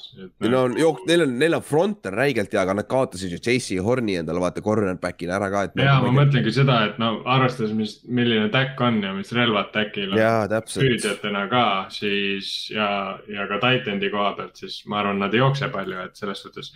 neil 0.40 0.56
on 0.56 0.76
jook-, 0.80 1.02
neil 1.08 1.26
on, 1.26 1.34
neil 1.38 1.56
on 1.58 1.64
front 1.66 2.08
on 2.08 2.16
räigelt 2.16 2.54
hea, 2.54 2.62
aga 2.62 2.78
nad 2.78 2.88
kaotasid 2.88 3.34
ju 3.34 3.40
J.C. 3.40 3.76
Horni 3.84 4.16
endale 4.20 4.40
vaata 4.40 4.64
cornerback'ina 4.64 5.36
ära 5.36 5.50
ka. 5.52 5.66
ja 5.82 5.98
ma 6.04 6.14
mõtlengi 6.16 6.54
seda, 6.56 6.78
et 6.88 7.02
no 7.02 7.12
arvestades, 7.28 7.74
mis, 7.76 7.98
milline 8.08 8.48
täkk 8.54 8.80
on 8.86 9.02
ja 9.04 9.12
mis 9.16 9.34
relvad 9.36 9.68
täkil 9.76 10.16
on. 10.16 10.56
püüdjatena 10.72 11.44
ka 11.52 11.66
siis 11.92 12.70
ja, 12.72 13.18
ja 13.28 13.46
ka 13.50 13.60
titan'i 13.66 14.10
koha 14.12 14.32
pealt, 14.40 14.56
siis 14.64 14.80
ma 14.88 15.02
arvan, 15.02 15.20
nad 15.20 15.36
ei 15.36 15.44
jookse 15.44 15.68
palju, 15.72 16.00
et 16.06 16.16
selles 16.16 16.40
suhtes 16.46 16.72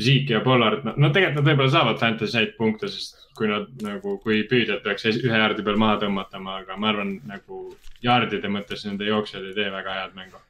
Zeke 0.00 0.34
ja 0.34 0.42
Pollard, 0.44 0.84
no 1.00 1.08
tegelikult 1.08 1.40
nad 1.40 1.46
võib-olla 1.50 1.72
saavad 1.72 2.00
fantasy 2.00 2.36
häid 2.36 2.56
punkte, 2.58 2.90
sest 2.92 3.22
kui 3.36 3.48
nad 3.48 3.70
nagu, 3.84 4.18
kui 4.24 4.42
püüdjad 4.50 4.82
peaks 4.84 5.08
ühe 5.12 5.32
jaardi 5.32 5.64
peal 5.64 5.80
maha 5.80 6.00
tõmmatama, 6.02 6.58
aga 6.62 6.76
ma 6.76 6.90
arvan 6.92 7.14
nagu 7.28 7.62
jaardide 8.04 8.50
mõttes 8.52 8.84
nende 8.84 9.08
jooksjad 9.08 9.48
ei 9.48 9.56
tee 9.56 9.70
väga 9.72 9.96
head 10.00 10.18
mängu 10.18 10.45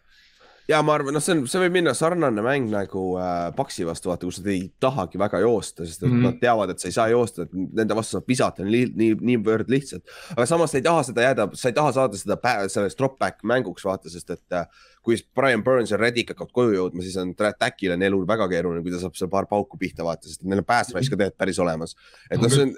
ja 0.68 0.80
ma 0.82 0.96
arvan, 0.96 1.14
noh, 1.14 1.22
see 1.22 1.36
on, 1.36 1.44
see 1.50 1.60
võib 1.62 1.76
minna 1.78 1.92
sarnane 1.96 2.42
mäng 2.44 2.70
nagu 2.72 3.02
äh, 3.20 3.34
Paksi 3.56 3.86
vastu, 3.86 4.10
vaata, 4.10 4.26
kus 4.28 4.40
nad 4.40 4.50
ei 4.52 4.64
tahagi 4.82 5.20
väga 5.20 5.40
joosta, 5.44 5.86
sest 5.86 6.02
mm 6.02 6.12
-hmm. 6.12 6.26
nad 6.26 6.40
teavad, 6.42 6.72
et 6.72 6.82
sa 6.82 6.88
ei 6.88 6.96
saa 6.96 7.06
joosta, 7.12 7.46
et 7.46 7.54
nende 7.54 7.96
vastu 7.96 8.16
saab 8.16 8.28
visata 8.28 8.66
nii, 8.66 8.90
nii, 8.94 9.18
niivõrd 9.30 9.70
lihtsalt. 9.72 10.04
aga 10.36 10.46
samas 10.46 10.74
sa 10.74 10.78
ei 10.78 10.86
taha 10.86 11.02
seda 11.06 11.28
jääda, 11.28 11.48
sa 11.54 11.68
ei 11.68 11.78
taha 11.78 11.92
saada 11.92 12.16
seda 12.18 12.68
sellest 12.68 12.98
drop 12.98 13.18
back 13.18 13.44
mänguks 13.44 13.84
vaata, 13.84 14.10
sest 14.10 14.30
et 14.30 14.52
äh, 14.52 14.66
kui 15.02 15.16
Brian 15.34 15.62
Burns 15.64 15.90
ja 15.90 15.96
Reddick 15.96 16.34
hakkavad 16.34 16.52
koju 16.52 16.74
jõudma, 16.74 17.02
siis 17.02 17.16
on 17.16 17.34
Trackil 17.34 17.92
on 17.94 18.02
elul 18.02 18.26
väga 18.26 18.48
keeruline, 18.48 18.82
kui 18.82 18.90
ta 18.90 18.98
saab 18.98 19.14
seal 19.14 19.30
paar 19.30 19.46
pauku 19.46 19.78
pihta 19.78 20.04
vaata, 20.04 20.28
sest 20.28 20.42
neil 20.42 20.64
on 20.64 20.66
rush 20.66 21.10
ka 21.10 21.16
tegelikult 21.16 21.38
päris 21.38 21.58
olemas. 21.58 21.96
et 22.30 22.42
noh, 22.42 22.50
see 22.50 22.66
on 22.66 22.76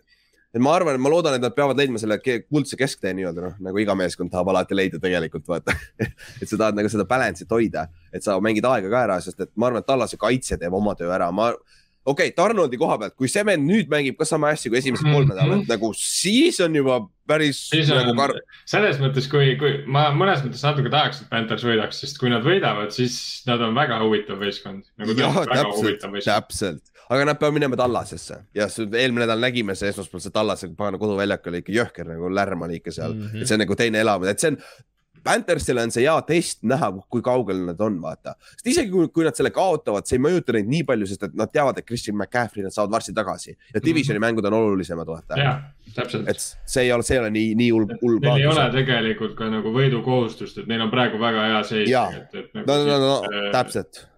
et 0.59 0.65
ma 0.65 0.75
arvan, 0.75 0.99
ma 1.01 1.11
loodan, 1.13 1.37
et 1.39 1.45
nad 1.45 1.55
peavad 1.55 1.79
leidma 1.79 2.01
selle 2.03 2.19
kuldse 2.25 2.77
kesktee 2.79 3.15
nii-öelda 3.17 3.45
noh, 3.45 3.57
nagu 3.69 3.83
iga 3.83 3.95
meeskond 3.99 4.33
tahab 4.33 4.51
alati 4.53 4.77
leida 4.77 5.01
tegelikult 5.03 5.47
vaata. 5.49 5.75
Et 6.43 6.47
sa 6.51 6.59
tahad 6.59 6.79
nagu 6.79 6.91
seda 6.91 7.07
balance'it 7.09 7.51
hoida, 7.55 7.87
et 8.15 8.25
sa 8.25 8.37
mängid 8.43 8.67
aega 8.67 8.91
ka 8.91 9.03
ära, 9.07 9.19
sest 9.23 9.41
et 9.45 9.51
ma 9.59 9.69
arvan, 9.69 9.83
et 9.83 9.89
Tallase 9.89 10.19
kaitse 10.21 10.59
teeb 10.61 10.75
oma 10.75 10.95
töö 10.99 11.11
ära, 11.15 11.31
ma 11.35 11.51
okei 12.09 12.33
okay,, 12.33 12.35
Donaldi 12.37 12.81
koha 12.81 12.99
pealt, 13.03 13.17
kui 13.19 13.31
see 13.31 13.45
vend 13.47 13.69
nüüd 13.69 13.93
mängib 13.93 14.19
ka 14.19 14.27
sama 14.29 14.53
hästi 14.55 14.73
kui 14.73 14.81
esimesed 14.81 15.07
kolm 15.07 15.27
mhm. 15.27 15.33
nädalat 15.35 15.55
mm 15.57 15.63
-hmm. 15.63 15.73
nagu 15.75 15.93
siis 15.97 16.61
on 16.65 16.77
juba 16.81 17.01
päris 17.29 17.63
siis 17.71 17.89
nagu 17.93 18.15
kar-. 18.19 18.37
selles 18.67 19.01
mõttes, 19.03 19.31
kui, 19.31 19.57
kui 19.61 19.83
ma 19.87 20.09
mõnes 20.17 20.45
mõttes 20.45 20.65
natuke 20.65 20.91
tahaks, 20.93 21.23
et 21.23 21.31
Panthers 21.33 21.65
võidaks, 21.65 22.01
sest 22.05 22.19
kui 22.19 22.33
nad 22.33 22.45
võidavad, 22.45 22.91
siis 22.95 23.43
nad 23.47 23.61
on 23.61 23.75
väga 23.75 24.01
huvitav 24.05 24.41
võistkond 24.41 24.85
nagu. 24.97 25.19
jah, 25.19 25.43
täpselt, 25.53 26.25
täpselt 26.25 26.85
aga 27.09 27.25
nad 27.25 27.39
peavad 27.41 27.57
minema 27.57 27.77
Tallasesse 27.77 28.43
ja 28.57 28.69
eelmine 28.69 29.25
nädal 29.25 29.41
nägime 29.41 29.77
see 29.79 29.91
esmaspäeval, 29.93 30.25
see 30.25 30.35
Tallase 30.35 30.69
pagana 30.77 31.01
koduväljakul 31.01 31.55
oli 31.55 31.63
ikka 31.65 31.75
jõhker 31.77 32.13
nagu 32.13 32.31
lärm 32.33 32.67
oli 32.69 32.81
ikka 32.83 32.93
seal 32.95 33.15
mm, 33.15 33.27
-hmm. 33.33 33.43
et 33.43 33.49
see 33.49 33.57
on 33.57 33.65
nagu 33.65 33.77
teine 33.77 34.05
elamine, 34.05 34.35
et 34.37 34.45
see 34.45 34.53
on. 34.53 34.61
Panthersil 35.25 35.81
on 35.83 35.93
see 35.95 36.05
hea 36.05 36.17
test 36.29 36.63
näha, 36.69 36.91
kui 37.13 37.23
kaugel 37.25 37.65
nad 37.67 37.81
on, 37.85 37.99
vaata. 38.03 38.35
sest 38.57 38.73
isegi 38.75 38.93
kui, 38.93 39.09
kui 39.15 39.27
nad 39.27 39.39
selle 39.39 39.53
kaotavad, 39.55 40.09
see 40.09 40.19
ei 40.19 40.25
mõjuta 40.25 40.57
neid 40.57 40.71
nii 40.73 40.85
palju, 40.89 41.09
sest 41.11 41.29
et 41.29 41.39
nad 41.39 41.53
teavad, 41.53 41.79
et 41.79 41.87
Christian 41.89 42.17
McCaffrey 42.17 42.67
nad 42.67 42.75
saavad 42.75 42.95
varsti 42.97 43.15
tagasi 43.17 43.55
ja 43.75 43.81
divisioni 43.85 44.19
mm 44.19 44.23
-hmm. 44.23 44.29
mängud 44.29 44.51
on 44.51 44.59
olulisemad, 44.61 45.07
vaata. 45.07 45.41
jah, 45.41 45.63
täpselt. 45.95 46.29
et 46.29 46.39
see 46.41 46.83
ei 46.83 46.93
ole, 46.93 47.03
see 47.03 47.17
ei 47.17 47.21
ole 47.21 47.31
nii, 47.31 47.55
nii 47.55 47.71
hull, 47.71 47.87
hull. 48.03 48.21
Neil 48.21 48.45
ei 48.45 48.47
ole 48.47 48.71
tegelikult 48.73 49.35
ka 49.37 49.51
nagu 49.51 49.73
võidukohustust, 49.73 50.59
et 50.59 50.67
neil 50.67 50.81
on 50.81 50.91
praegu 50.91 51.19
väga 51.21 51.49
hea 51.53 51.63
seis. 51.63 51.91
Nagu 51.91 52.67
no, 52.67 52.77
no, 52.77 52.85
no, 52.85 52.99
no, 52.99 53.21
no, 53.31 53.51
täpselt 53.53 54.09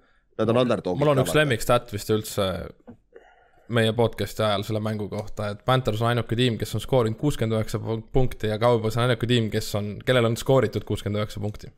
Nad 0.41 0.49
on 0.49 0.57
underdog'id. 0.57 0.99
mul 0.99 1.13
on 1.13 1.21
üks 1.21 1.35
lemmikstat 1.37 1.93
vist 1.93 2.11
üldse 2.15 2.47
meie 3.71 3.93
podcast'i 3.97 4.45
ajal 4.47 4.65
selle 4.67 4.83
mängu 4.85 5.09
kohta, 5.11 5.53
et 5.55 5.65
Panthers 5.65 6.03
on 6.03 6.11
ainuke 6.11 6.37
tiim, 6.39 6.59
kes 6.61 6.75
on 6.77 6.83
skoorinud 6.85 7.19
kuuskümmend 7.21 7.59
üheksa 7.59 7.81
punkti 8.13 8.51
ja 8.51 8.59
Cowboys 8.63 8.99
on 8.99 9.07
ainuke 9.07 9.29
tiim, 9.31 9.51
kes 9.53 9.73
on, 9.79 9.95
kellel 10.07 10.31
on 10.31 10.39
skooritud 10.41 10.87
kuuskümmend 10.89 11.23
üheksa 11.23 11.43
punkti 11.43 11.73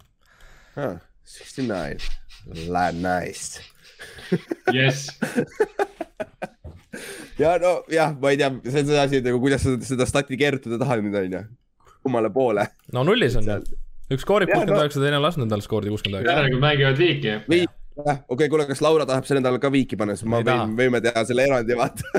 ah,. 0.76 1.00
Sixty 1.22 1.62
nine, 1.62 2.02
nice 2.98 3.62
Yes 4.74 5.06
ja 7.38 7.56
no 7.62 7.72
jah, 7.92 8.14
ma 8.20 8.32
ei 8.32 8.40
tea, 8.40 8.50
see 8.66 8.82
on 8.82 8.90
see 8.90 9.00
asi 9.02 9.20
nagu 9.24 9.40
kuidas 9.42 9.64
sa 9.64 9.74
seda 9.86 10.06
stati 10.08 10.38
keerutada 10.40 10.78
tahad 10.82 11.04
nüüd 11.04 11.16
on 11.18 11.36
ju, 11.36 11.42
kummale 12.04 12.32
poole. 12.34 12.66
no 12.94 13.04
nullis 13.06 13.36
on 13.40 13.48
ju, 13.48 13.58
üks 14.12 14.26
skoorib 14.26 14.52
kuuskümmend 14.52 14.82
üheksa, 14.82 15.02
teine 15.04 15.20
on 15.20 15.26
lasknud 15.26 15.46
endale 15.48 15.64
skoorida 15.64 15.94
kuuskümmend 15.94 16.22
üheksa. 16.22 16.36
järelikult 16.36 16.66
mängivad 16.66 17.00
viiki. 17.00 17.38
Jah, 17.96 18.22
okei 18.26 18.34
okay,, 18.34 18.48
kuule, 18.52 18.66
kas 18.68 18.82
Laura 18.84 19.06
tahab 19.08 19.26
selle 19.28 19.42
nädala 19.42 19.60
ka 19.62 19.70
viiki 19.72 19.98
panna, 20.00 20.16
siis 20.18 20.28
ma 20.30 20.42
võin, 20.44 20.74
võime 20.78 21.02
teha 21.04 21.24
selle 21.28 21.46
erandi, 21.48 21.76
vaata 21.78 22.12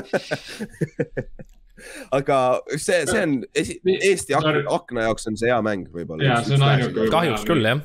aga 2.18 2.38
see, 2.76 3.02
see 3.08 3.22
on 3.22 3.36
esi, 3.56 3.78
Eesti 3.94 4.36
akna, 4.38 4.64
akna 4.76 5.08
jaoks 5.08 5.30
on 5.30 5.38
see 5.40 5.50
hea 5.50 5.60
mäng 5.66 5.88
võib-olla. 5.94 6.26
ja 6.26 6.40
see 6.46 6.58
on 6.58 6.66
ainuke. 6.68 7.08
kahjuks 7.12 7.46
küll 7.48 7.70
jah. 7.70 7.82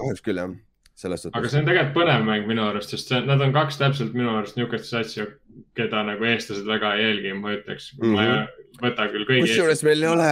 kahjuks 0.00 0.24
küll 0.26 0.42
jah, 0.42 0.56
selles 0.98 1.24
suhtes. 1.24 1.38
aga 1.38 1.52
see 1.52 1.62
on 1.62 1.70
tegelikult 1.70 1.96
põnev 2.00 2.26
mäng 2.26 2.50
minu 2.50 2.66
arust, 2.66 2.94
sest 2.94 3.12
see, 3.12 3.22
nad 3.28 3.42
on 3.44 3.54
kaks 3.54 3.80
täpselt 3.80 4.16
minu 4.16 4.34
arust 4.34 4.58
niisugust 4.58 4.90
satsi, 4.90 5.28
keda 5.78 6.02
nagu 6.10 6.30
eestlased 6.30 6.68
väga 6.68 6.96
ei 6.98 7.08
jälgi, 7.08 7.38
ma 7.38 7.54
ütleks 7.56 7.94
mm. 7.94 8.02
-hmm. 8.02 8.18
ma 8.18 8.26
ei 8.26 8.34
mhm. 8.34 8.84
võta 8.88 9.08
küll 9.14 9.30
kõigi. 9.30 9.48
kusjuures 9.48 9.86
meil 9.86 10.06
ei 10.06 10.12
ole 10.16 10.30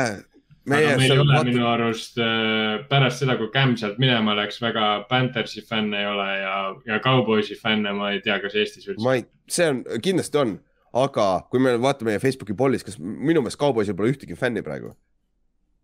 aga 0.69 0.97
meil 1.01 1.15
ei 1.15 1.23
ole 1.23 1.39
minu 1.49 1.69
arust 1.71 2.19
äh, 2.23 2.83
pärast 2.91 3.23
seda, 3.23 3.37
kui 3.41 3.51
Cam 3.55 3.77
sealt 3.81 4.01
minema 4.03 4.37
läks, 4.39 4.61
väga 4.63 4.91
Panthersi 5.11 5.65
fänne 5.67 6.03
ei 6.03 6.11
ole 6.11 6.29
ja, 6.41 6.57
ja 6.87 7.01
Cowboysi 7.05 7.59
fänne 7.59 7.95
ma 7.97 8.13
ei 8.15 8.21
tea, 8.25 8.39
kas 8.43 8.55
Eestis 8.59 8.87
üldse. 8.89 9.03
ma 9.05 9.17
ei, 9.19 9.27
see 9.51 9.71
on, 9.73 9.83
kindlasti 10.05 10.43
on, 10.43 10.59
aga 11.05 11.29
kui 11.51 11.63
me 11.63 11.75
vaatame 11.83 12.13
meie 12.13 12.23
Facebooki 12.23 12.57
pollis, 12.59 12.87
kas 12.87 13.01
minu 13.01 13.43
meelest 13.43 13.61
Cowboysil 13.61 13.99
pole 13.99 14.15
ühtegi 14.15 14.39
fänni 14.39 14.65
praegu 14.67 14.95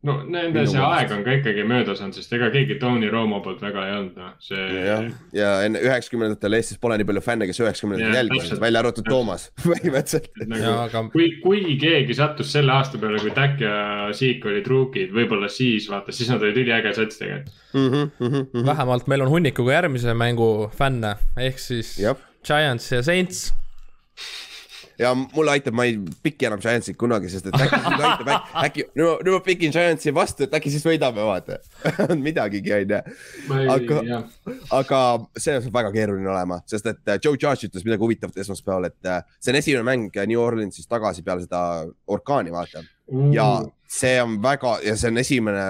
no 0.06 0.14
nende 0.30 0.62
see 0.70 0.78
aeg 0.78 1.10
on 1.10 1.24
ka 1.26 1.32
ikkagi 1.40 1.64
möödas 1.66 1.98
olnud, 2.04 2.14
sest 2.14 2.34
ega 2.36 2.52
keegi 2.54 2.76
Tony 2.78 3.08
Romo 3.10 3.40
poolt 3.42 3.62
väga 3.64 3.86
ei 3.88 3.94
olnud, 3.96 4.20
noh, 4.20 4.36
see. 4.42 4.66
jah, 4.84 5.08
ja 5.34 5.48
enne 5.66 5.82
üheksakümnendatel 5.82 6.54
Eestis 6.60 6.78
pole 6.82 7.00
nii 7.00 7.08
palju 7.08 7.22
fänne, 7.24 7.48
kes 7.50 7.58
üheksakümnendatel 7.64 8.20
jälgisid, 8.20 8.62
välja 8.62 8.82
arvatud 8.84 9.08
Toomas 9.08 9.48
põhimõtteliselt. 9.64 10.30
Nagu, 10.46 10.72
aga... 10.84 11.04
kui, 11.14 11.28
kui 11.42 11.76
keegi 11.82 12.14
sattus 12.18 12.54
selle 12.54 12.76
aasta 12.76 13.00
peale, 13.02 13.18
kui 13.24 13.34
Tack 13.34 13.64
ja 13.66 13.76
Siik 14.14 14.46
olid 14.46 14.70
ruukid, 14.70 15.10
võib-olla 15.14 15.50
siis 15.52 15.90
vaata, 15.90 16.14
siis 16.14 16.30
nad 16.30 16.46
olid 16.46 16.62
üliäge 16.62 16.94
sats 16.94 17.18
tegelikult 17.18 17.54
mm. 17.74 17.88
-hmm, 17.90 18.10
mm 18.18 18.34
-hmm. 18.36 18.66
vähemalt 18.70 19.10
meil 19.10 19.26
on 19.26 19.34
hunnikuga 19.34 19.80
järgmise 19.80 20.14
mängu 20.14 20.70
fänne, 20.78 21.16
ehk 21.36 21.58
siis. 21.58 21.96
Giants 22.46 22.92
ja 22.92 23.02
Saints 23.02 23.48
ja 24.98 25.14
mulle 25.14 25.50
aitab, 25.50 25.76
ma 25.78 25.84
ei 25.86 25.96
piki 26.22 26.48
enam 26.48 26.60
Giantsit 26.62 26.96
kunagi, 26.98 27.30
sest 27.30 27.48
et 27.50 27.56
äkki 27.56 27.78
nüüd 27.84 28.04
aitab, 28.08 28.30
äkki, 28.64 28.84
nüüd, 28.98 29.22
nüüd 29.26 29.36
ma 29.36 29.40
pikin 29.46 29.74
Giantsi 29.74 30.12
vastu, 30.14 30.46
et 30.48 30.56
äkki 30.58 30.72
siis 30.74 30.84
võidame, 30.86 31.22
vaata. 31.26 31.60
On 32.08 32.18
midagigi, 32.26 32.74
onju. 32.74 33.00
aga, 33.74 34.22
aga 34.80 35.02
see 35.38 35.56
on 35.60 35.70
väga 35.78 35.92
keeruline 35.94 36.32
olema, 36.32 36.60
sest 36.70 36.90
et 36.90 37.02
äh, 37.14 37.20
Joe 37.22 37.38
Judge 37.38 37.70
ütles 37.70 37.86
midagi 37.86 38.04
huvitavat 38.04 38.42
esmaspäeval, 38.42 38.90
et 38.90 39.10
äh, 39.10 39.22
see 39.38 39.54
on 39.54 39.60
esimene 39.62 39.86
mäng 39.86 40.22
New 40.28 40.42
Orleansis 40.42 40.90
tagasi 40.90 41.22
peale 41.26 41.46
seda 41.46 41.62
orkaani, 42.06 42.54
vaata. 42.54 42.84
Mm.. 43.12 43.32
ja 43.32 43.48
see 43.88 44.18
on 44.20 44.36
väga, 44.42 44.78
ja 44.84 44.96
see 44.98 45.12
on 45.12 45.22
esimene 45.22 45.66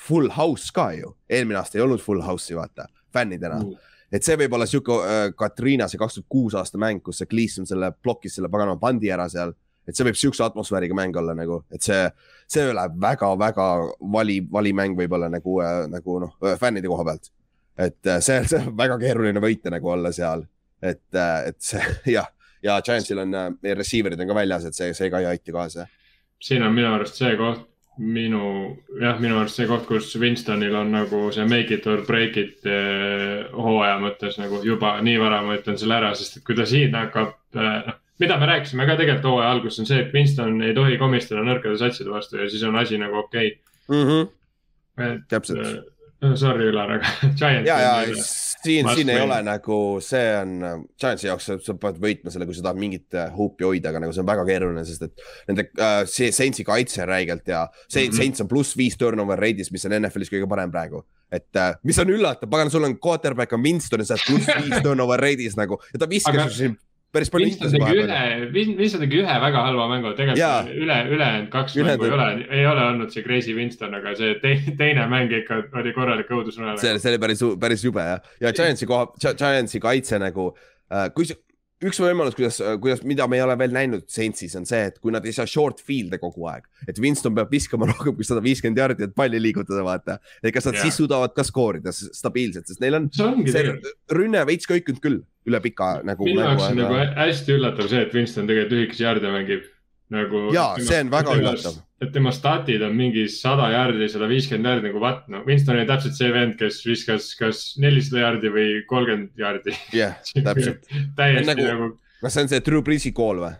full 0.00 0.30
house 0.36 0.70
ka 0.74 0.90
ju, 0.94 1.14
eelmine 1.30 1.58
aasta 1.60 1.80
ei 1.80 1.86
olnud 1.86 2.02
full 2.04 2.22
house'i, 2.24 2.58
vaata, 2.58 2.90
fännidena. 3.14 3.62
Mm 3.64 3.89
et 4.12 4.26
see 4.26 4.36
võib 4.40 4.54
olla 4.56 4.66
sihuke 4.68 4.98
äh, 5.06 5.24
Katriina, 5.38 5.88
see 5.88 6.00
kaks 6.00 6.18
tuhat 6.18 6.28
kuus 6.32 6.56
aasta 6.58 6.80
mäng, 6.82 7.02
kus 7.04 7.20
see 7.22 7.30
Gleason 7.30 7.68
selle 7.68 7.92
blokkis 8.02 8.38
selle 8.38 8.50
paganama 8.52 8.80
pandi 8.82 9.10
ära 9.12 9.28
seal. 9.30 9.54
et 9.88 9.96
see 9.96 10.06
võib 10.06 10.18
sihukese 10.18 10.44
atmosfääriga 10.44 10.94
mäng 10.94 11.16
olla 11.16 11.34
nagu, 11.34 11.62
et 11.72 11.82
see, 11.82 12.02
see 12.50 12.66
läheb 12.70 12.98
väga-väga 13.00 13.68
vali, 14.12 14.38
vali 14.52 14.74
mäng 14.76 14.98
võib-olla 14.98 15.30
nagu 15.32 15.56
äh,, 15.64 15.86
nagu 15.90 16.18
noh, 16.26 16.34
äh, 16.44 16.58
fännide 16.60 16.90
koha 16.90 17.06
pealt. 17.08 17.32
et 17.78 18.06
äh, 18.06 18.20
see, 18.24 18.42
see 18.50 18.60
on 18.60 18.76
väga 18.78 18.98
keeruline 19.00 19.42
võita 19.42 19.72
nagu 19.72 19.94
olla 19.94 20.12
seal, 20.14 20.44
et 20.82 21.06
äh,, 21.14 21.48
et 21.52 21.58
see 21.64 21.82
jah, 22.16 22.28
ja 22.62 22.80
Giantsil 22.86 23.22
on 23.24 23.34
äh,, 23.34 23.74
receiver'id 23.78 24.20
on 24.20 24.30
ka 24.30 24.38
väljas, 24.42 24.68
et 24.68 24.78
see, 24.78 24.94
see 24.94 25.10
ka 25.10 25.22
ei 25.22 25.30
aita 25.32 25.54
kaasa. 25.54 25.88
siin 26.42 26.66
on 26.66 26.74
minu 26.74 26.92
arust 26.94 27.18
see 27.22 27.34
koht, 27.38 27.69
minu, 28.00 28.42
jah, 29.00 29.18
minu 29.20 29.36
arust 29.40 29.60
see 29.60 29.68
koht, 29.68 29.84
kus 29.88 30.14
Winstonil 30.20 30.74
on 30.78 30.92
nagu 30.94 31.26
see 31.34 31.44
make 31.48 31.74
it 31.74 31.86
or 31.90 32.00
break 32.06 32.38
it 32.40 32.64
eh, 32.68 33.44
hooaja 33.52 33.98
mõttes 34.00 34.38
nagu 34.40 34.62
juba 34.64 34.96
nii 35.04 35.18
vara, 35.20 35.42
ma 35.44 35.58
ütlen 35.58 35.76
selle 35.80 35.98
ära, 35.98 36.14
sest 36.16 36.40
et 36.40 36.46
kui 36.46 36.56
ta 36.56 36.66
siin 36.68 36.96
hakkab 36.96 37.34
eh,, 37.60 37.70
noh, 37.90 37.98
mida 38.22 38.38
me 38.40 38.48
rääkisime 38.48 38.88
ka 38.88 38.96
tegelikult 39.00 39.30
hooaja 39.34 39.52
alguses, 39.52 39.82
on 39.82 39.90
see, 39.90 40.00
et 40.04 40.14
Winston 40.16 40.60
ei 40.64 40.76
tohi 40.76 40.96
komistada 41.00 41.44
nõrkade 41.44 41.76
satside 41.80 42.12
vastu 42.12 42.40
ja 42.40 42.48
siis 42.52 42.64
on 42.68 42.78
asi 42.80 43.00
nagu 43.00 43.20
okei 43.20 43.52
okay. 43.52 43.96
mm. 43.96 44.04
-hmm. 44.08 45.24
täpselt 45.28 45.66
eh, 45.66 46.36
Sorry, 46.36 46.68
Ülar, 46.68 46.98
aga 46.98 47.12
Giants. 47.40 47.68
ja, 47.68 47.80
ja 47.80 48.49
siin, 48.64 48.88
siin 48.94 49.12
ei 49.12 49.22
ole 49.24 49.38
nagu, 49.46 49.76
see 50.04 50.26
on 50.38 50.84
Giantsi 51.00 51.28
jaoks, 51.28 51.48
sa 51.66 51.76
pead 51.80 52.00
võitma 52.02 52.32
selle, 52.32 52.48
kui 52.48 52.56
sa 52.56 52.64
tahad 52.66 52.80
mingit 52.80 53.16
äh, 53.18 53.30
huupi 53.36 53.66
hoida, 53.66 53.92
aga 53.92 54.02
nagu 54.04 54.14
see 54.16 54.24
on 54.24 54.28
väga 54.30 54.44
keeruline, 54.48 54.84
sest 54.88 55.06
et 55.08 55.24
nende 55.48 55.66
äh, 55.78 56.02
see 56.10 56.30
Saintsi 56.34 56.66
kaitse 56.66 57.06
räigelt 57.08 57.48
ja 57.48 57.66
see 57.86 58.04
mm 58.04 58.10
-hmm. 58.10 58.18
Saints 58.20 58.44
on 58.44 58.50
pluss 58.50 58.76
viis 58.76 58.98
turnover 59.00 59.40
rate'is, 59.40 59.72
mis 59.72 59.86
on 59.88 59.96
NFL-is 60.00 60.32
kõige 60.32 60.48
parem 60.48 60.70
praegu. 60.70 61.04
et 61.30 61.56
äh, 61.56 61.74
mis 61.84 61.98
on 61.98 62.10
üllatav, 62.10 62.50
pagan, 62.50 62.70
sul 62.70 62.84
on 62.84 62.98
quarterback 62.98 63.52
on 63.52 63.62
Winston 63.62 64.00
ja 64.00 64.04
sa 64.04 64.14
oled 64.14 64.26
pluss 64.26 64.46
viis 64.66 64.82
turnover 64.82 65.20
rate'is 65.20 65.56
nagu 65.56 65.78
ja 65.92 65.98
ta 65.98 66.08
viskas 66.10 66.34
aga... 66.34 66.48
siin 66.50 66.76
päris 67.14 67.30
palju 67.32 67.50
tegi 67.58 68.00
ühe, 68.04 68.20
Winston 68.54 69.04
tegi 69.04 69.20
ühe 69.24 69.36
väga 69.44 69.64
halva 69.66 69.88
mängu, 69.90 70.14
tegelikult 70.18 70.72
üle, 70.76 70.98
ülejäänud 71.16 71.50
kaks 71.52 71.76
ülejäänud... 71.76 72.06
mängu 72.06 72.08
ei 72.08 72.16
ole, 72.16 72.48
ei 72.60 72.66
ole 72.70 72.86
olnud 72.92 73.14
see 73.14 73.26
crazy 73.26 73.54
Winston, 73.56 73.94
aga 73.98 74.14
see 74.18 74.36
te, 74.42 74.56
teine 74.78 75.06
mäng 75.10 75.34
ikka 75.40 75.62
oli 75.80 75.94
korralik 75.96 76.30
õudusune. 76.30 76.76
see, 76.80 76.96
see 77.02 77.14
oli 77.14 77.22
päris, 77.26 77.44
päris 77.60 77.86
jube 77.86 78.06
jah, 78.06 78.34
ja 78.42 78.54
Giantsi 78.56 78.88
koha, 78.90 79.10
Giantsi 79.30 79.82
kaitse 79.82 80.20
nagu 80.22 80.52
äh,, 80.54 81.08
kui 81.16 81.26
üks 81.80 82.00
võimalus, 82.02 82.36
kuidas, 82.36 82.58
kuidas, 82.82 83.02
mida 83.08 83.26
me 83.30 83.38
ei 83.38 83.44
ole 83.44 83.56
veel 83.58 83.72
näinud 83.72 84.04
Saintsis 84.12 84.54
on 84.58 84.66
see, 84.68 84.82
et 84.90 84.98
kui 85.00 85.12
nad 85.14 85.24
ei 85.24 85.32
saa 85.34 85.48
short 85.48 85.80
field'e 85.84 86.20
kogu 86.20 86.46
aeg, 86.50 86.66
et 86.90 87.00
Winston 87.00 87.34
peab 87.36 87.52
viskama 87.52 87.88
rohkem 87.92 88.16
kui 88.18 88.28
sada 88.28 88.42
viiskümmend 88.44 88.82
jardi, 88.82 89.08
et 89.08 89.16
palli 89.16 89.40
liigutada, 89.40 89.82
vaata. 89.86 90.18
et 90.42 90.52
kas 90.54 90.68
nad 90.68 90.76
yeah. 90.76 90.86
siis 90.86 91.00
suudavad 91.00 91.34
ka 91.36 91.46
skoorida 91.46 91.94
stabiilselt, 91.96 92.68
sest 92.68 92.84
neil 92.84 93.00
on 93.00 93.10
see, 93.16 93.54
see 93.54 93.76
rünne 94.14 94.44
veits 94.48 94.68
köikunud 94.68 95.02
küll 95.02 95.22
üle 95.48 95.60
pika 95.64 95.92
nagu. 96.06 96.26
minu 96.28 96.42
jaoks 96.44 96.66
on 96.68 96.80
nagu 96.80 96.98
hästi 97.16 97.54
üllatav 97.56 97.88
see, 97.90 98.02
et 98.06 98.16
Winston 98.16 98.48
tegelikult 98.50 98.74
lühikesi 98.76 99.06
jaarde 99.06 99.32
mängib 99.32 99.64
nagu. 100.12 100.42
ja 100.54 100.66
see 100.80 101.00
on 101.04 101.12
väga 101.12 101.36
üllatav. 101.38 101.78
et 102.04 102.12
tema 102.12 102.32
statid 102.34 102.82
on 102.84 102.94
mingi 102.96 103.26
sada 103.32 103.70
jaardi, 103.72 104.08
sada 104.12 104.28
viiskümmend 104.30 104.70
jaardi 104.70 104.90
nagu 104.90 105.02
vaat, 105.02 105.24
no 105.32 105.42
Winston 105.46 105.78
oli 105.78 105.88
täpselt 105.88 106.18
see 106.18 106.30
vend, 106.34 106.56
kes 106.60 106.82
viskas 106.86 107.32
kas 107.40 107.64
nelisada 107.82 108.26
jaardi 108.26 108.52
või 108.54 108.68
kolmkümmend 108.90 109.44
jaardi. 109.44 109.76
jah, 109.96 110.18
täpselt 110.50 110.86
täiesti 111.18 111.48
nagu, 111.48 111.68
nagu. 111.72 111.90
kas 112.20 112.36
see 112.36 112.46
on 112.46 112.54
see 112.54 112.64
Drew 112.68 112.84
Breesi 112.86 113.14
kool 113.16 113.44
või? 113.46 113.54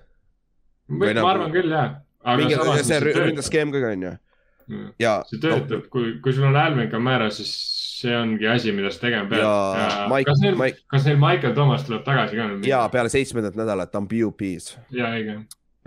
ma 0.90 1.12
nagu... 1.14 1.32
arvan 1.32 1.54
küll 1.54 1.76
jah. 1.76 2.00
mingi, 2.36 2.58
see 2.84 3.04
ründaskeem 3.08 3.72
ka 3.74 3.84
on 3.94 4.08
ju. 4.08 4.16
ja. 5.00 5.20
see 5.30 5.40
töötab 5.40 5.86
no., 5.86 5.92
kui, 5.92 6.16
kui 6.20 6.36
sul 6.36 6.50
on 6.50 6.60
Alvin 6.60 6.92
Kamara, 6.92 7.30
siis 7.34 7.54
see 8.00 8.16
ongi 8.16 8.48
asi, 8.48 8.72
mida 8.76 8.90
sa 8.94 9.04
tegema 9.04 9.28
pead. 9.30 9.44
ja, 9.44 10.24
kas 10.26 10.42
neil 10.44 10.58
Mike..., 10.58 10.84
kas 10.90 11.06
neil 11.08 11.20
Michael 11.20 11.54
Thomas 11.56 11.86
tuleb 11.86 12.04
tagasi 12.06 12.38
ka? 12.38 12.48
ja 12.68 12.82
peale 12.92 13.12
seitsmendat 13.12 13.58
nädalat 13.58 13.92
ta 13.92 14.02
on 14.02 14.08
PUP-s. 14.10 14.76
ja 14.96 15.12
õige. 15.14 15.38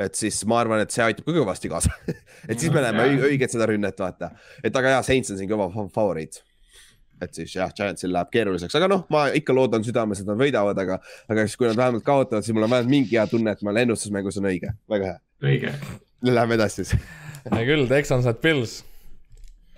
et 0.05 0.17
siis 0.19 0.39
ma 0.49 0.61
arvan, 0.63 0.83
et 0.83 0.93
see 0.93 1.05
aitab 1.05 1.27
ka 1.27 1.37
kõvasti 1.39 1.71
kaasa 1.71 1.93
et 2.51 2.57
siis 2.57 2.71
me 2.73 2.83
näeme 2.85 3.09
õiget 3.29 3.55
seda 3.55 3.69
rünnet, 3.69 3.99
vaata. 3.99 4.33
et 4.63 4.81
aga 4.81 4.97
jaa, 4.97 5.05
Saints 5.09 5.33
on 5.33 5.41
siin 5.41 5.51
kõva 5.51 5.69
favoriit 5.93 6.43
et 7.23 7.37
siis 7.39 7.53
jah, 7.55 7.71
Giantsil 7.75 8.11
läheb 8.11 8.31
keeruliseks, 8.33 8.73
aga 8.75 8.89
noh, 8.91 9.05
ma 9.13 9.27
ikka 9.37 9.55
loodan 9.55 9.85
südames, 9.85 10.19
et 10.19 10.27
nad 10.27 10.39
võidavad, 10.39 10.79
aga, 10.81 10.97
aga 11.31 11.45
siis, 11.47 11.55
kui 11.59 11.69
nad 11.69 11.79
vähemalt 11.79 12.03
kaotavad, 12.03 12.43
siis 12.43 12.55
mul 12.57 12.65
on 12.67 12.73
vähemalt 12.73 12.91
mingi 12.91 13.15
hea 13.15 13.23
tunne, 13.31 13.53
et 13.53 13.61
ma 13.63 13.75
ennustusmängus 13.79 14.41
on 14.41 14.49
õige, 14.49 14.73
väga 14.91 15.13
hea. 15.13 15.21
õige. 15.45 15.75
Läheme 16.27 16.57
edasi 16.59 16.83
siis. 16.83 16.97
hea 17.45 17.63
küll, 17.69 17.87
Texans 17.87 18.27
at 18.27 18.41
Pils 18.43 18.81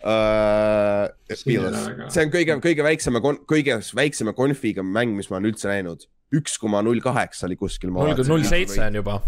uh,. 0.06 1.10
see 1.34 2.26
on 2.26 2.32
kõige, 2.34 2.58
kõige 2.64 2.86
väiksema, 2.86 3.22
kõige 3.50 3.80
väiksema 3.98 4.36
konfiga 4.38 4.86
mäng, 4.86 5.16
mis 5.18 5.32
ma 5.32 5.40
olen 5.40 5.52
üldse 5.52 5.72
näinud. 5.72 6.06
üks 6.36 6.58
koma 6.62 6.82
null 6.86 7.02
kaheksa 7.04 7.48
oli 7.50 7.58
kuskil. 7.60 7.94
null, 7.94 8.24
null 8.28 8.46
seitse 8.48 8.82
on 8.86 9.02
juba. 9.02 9.20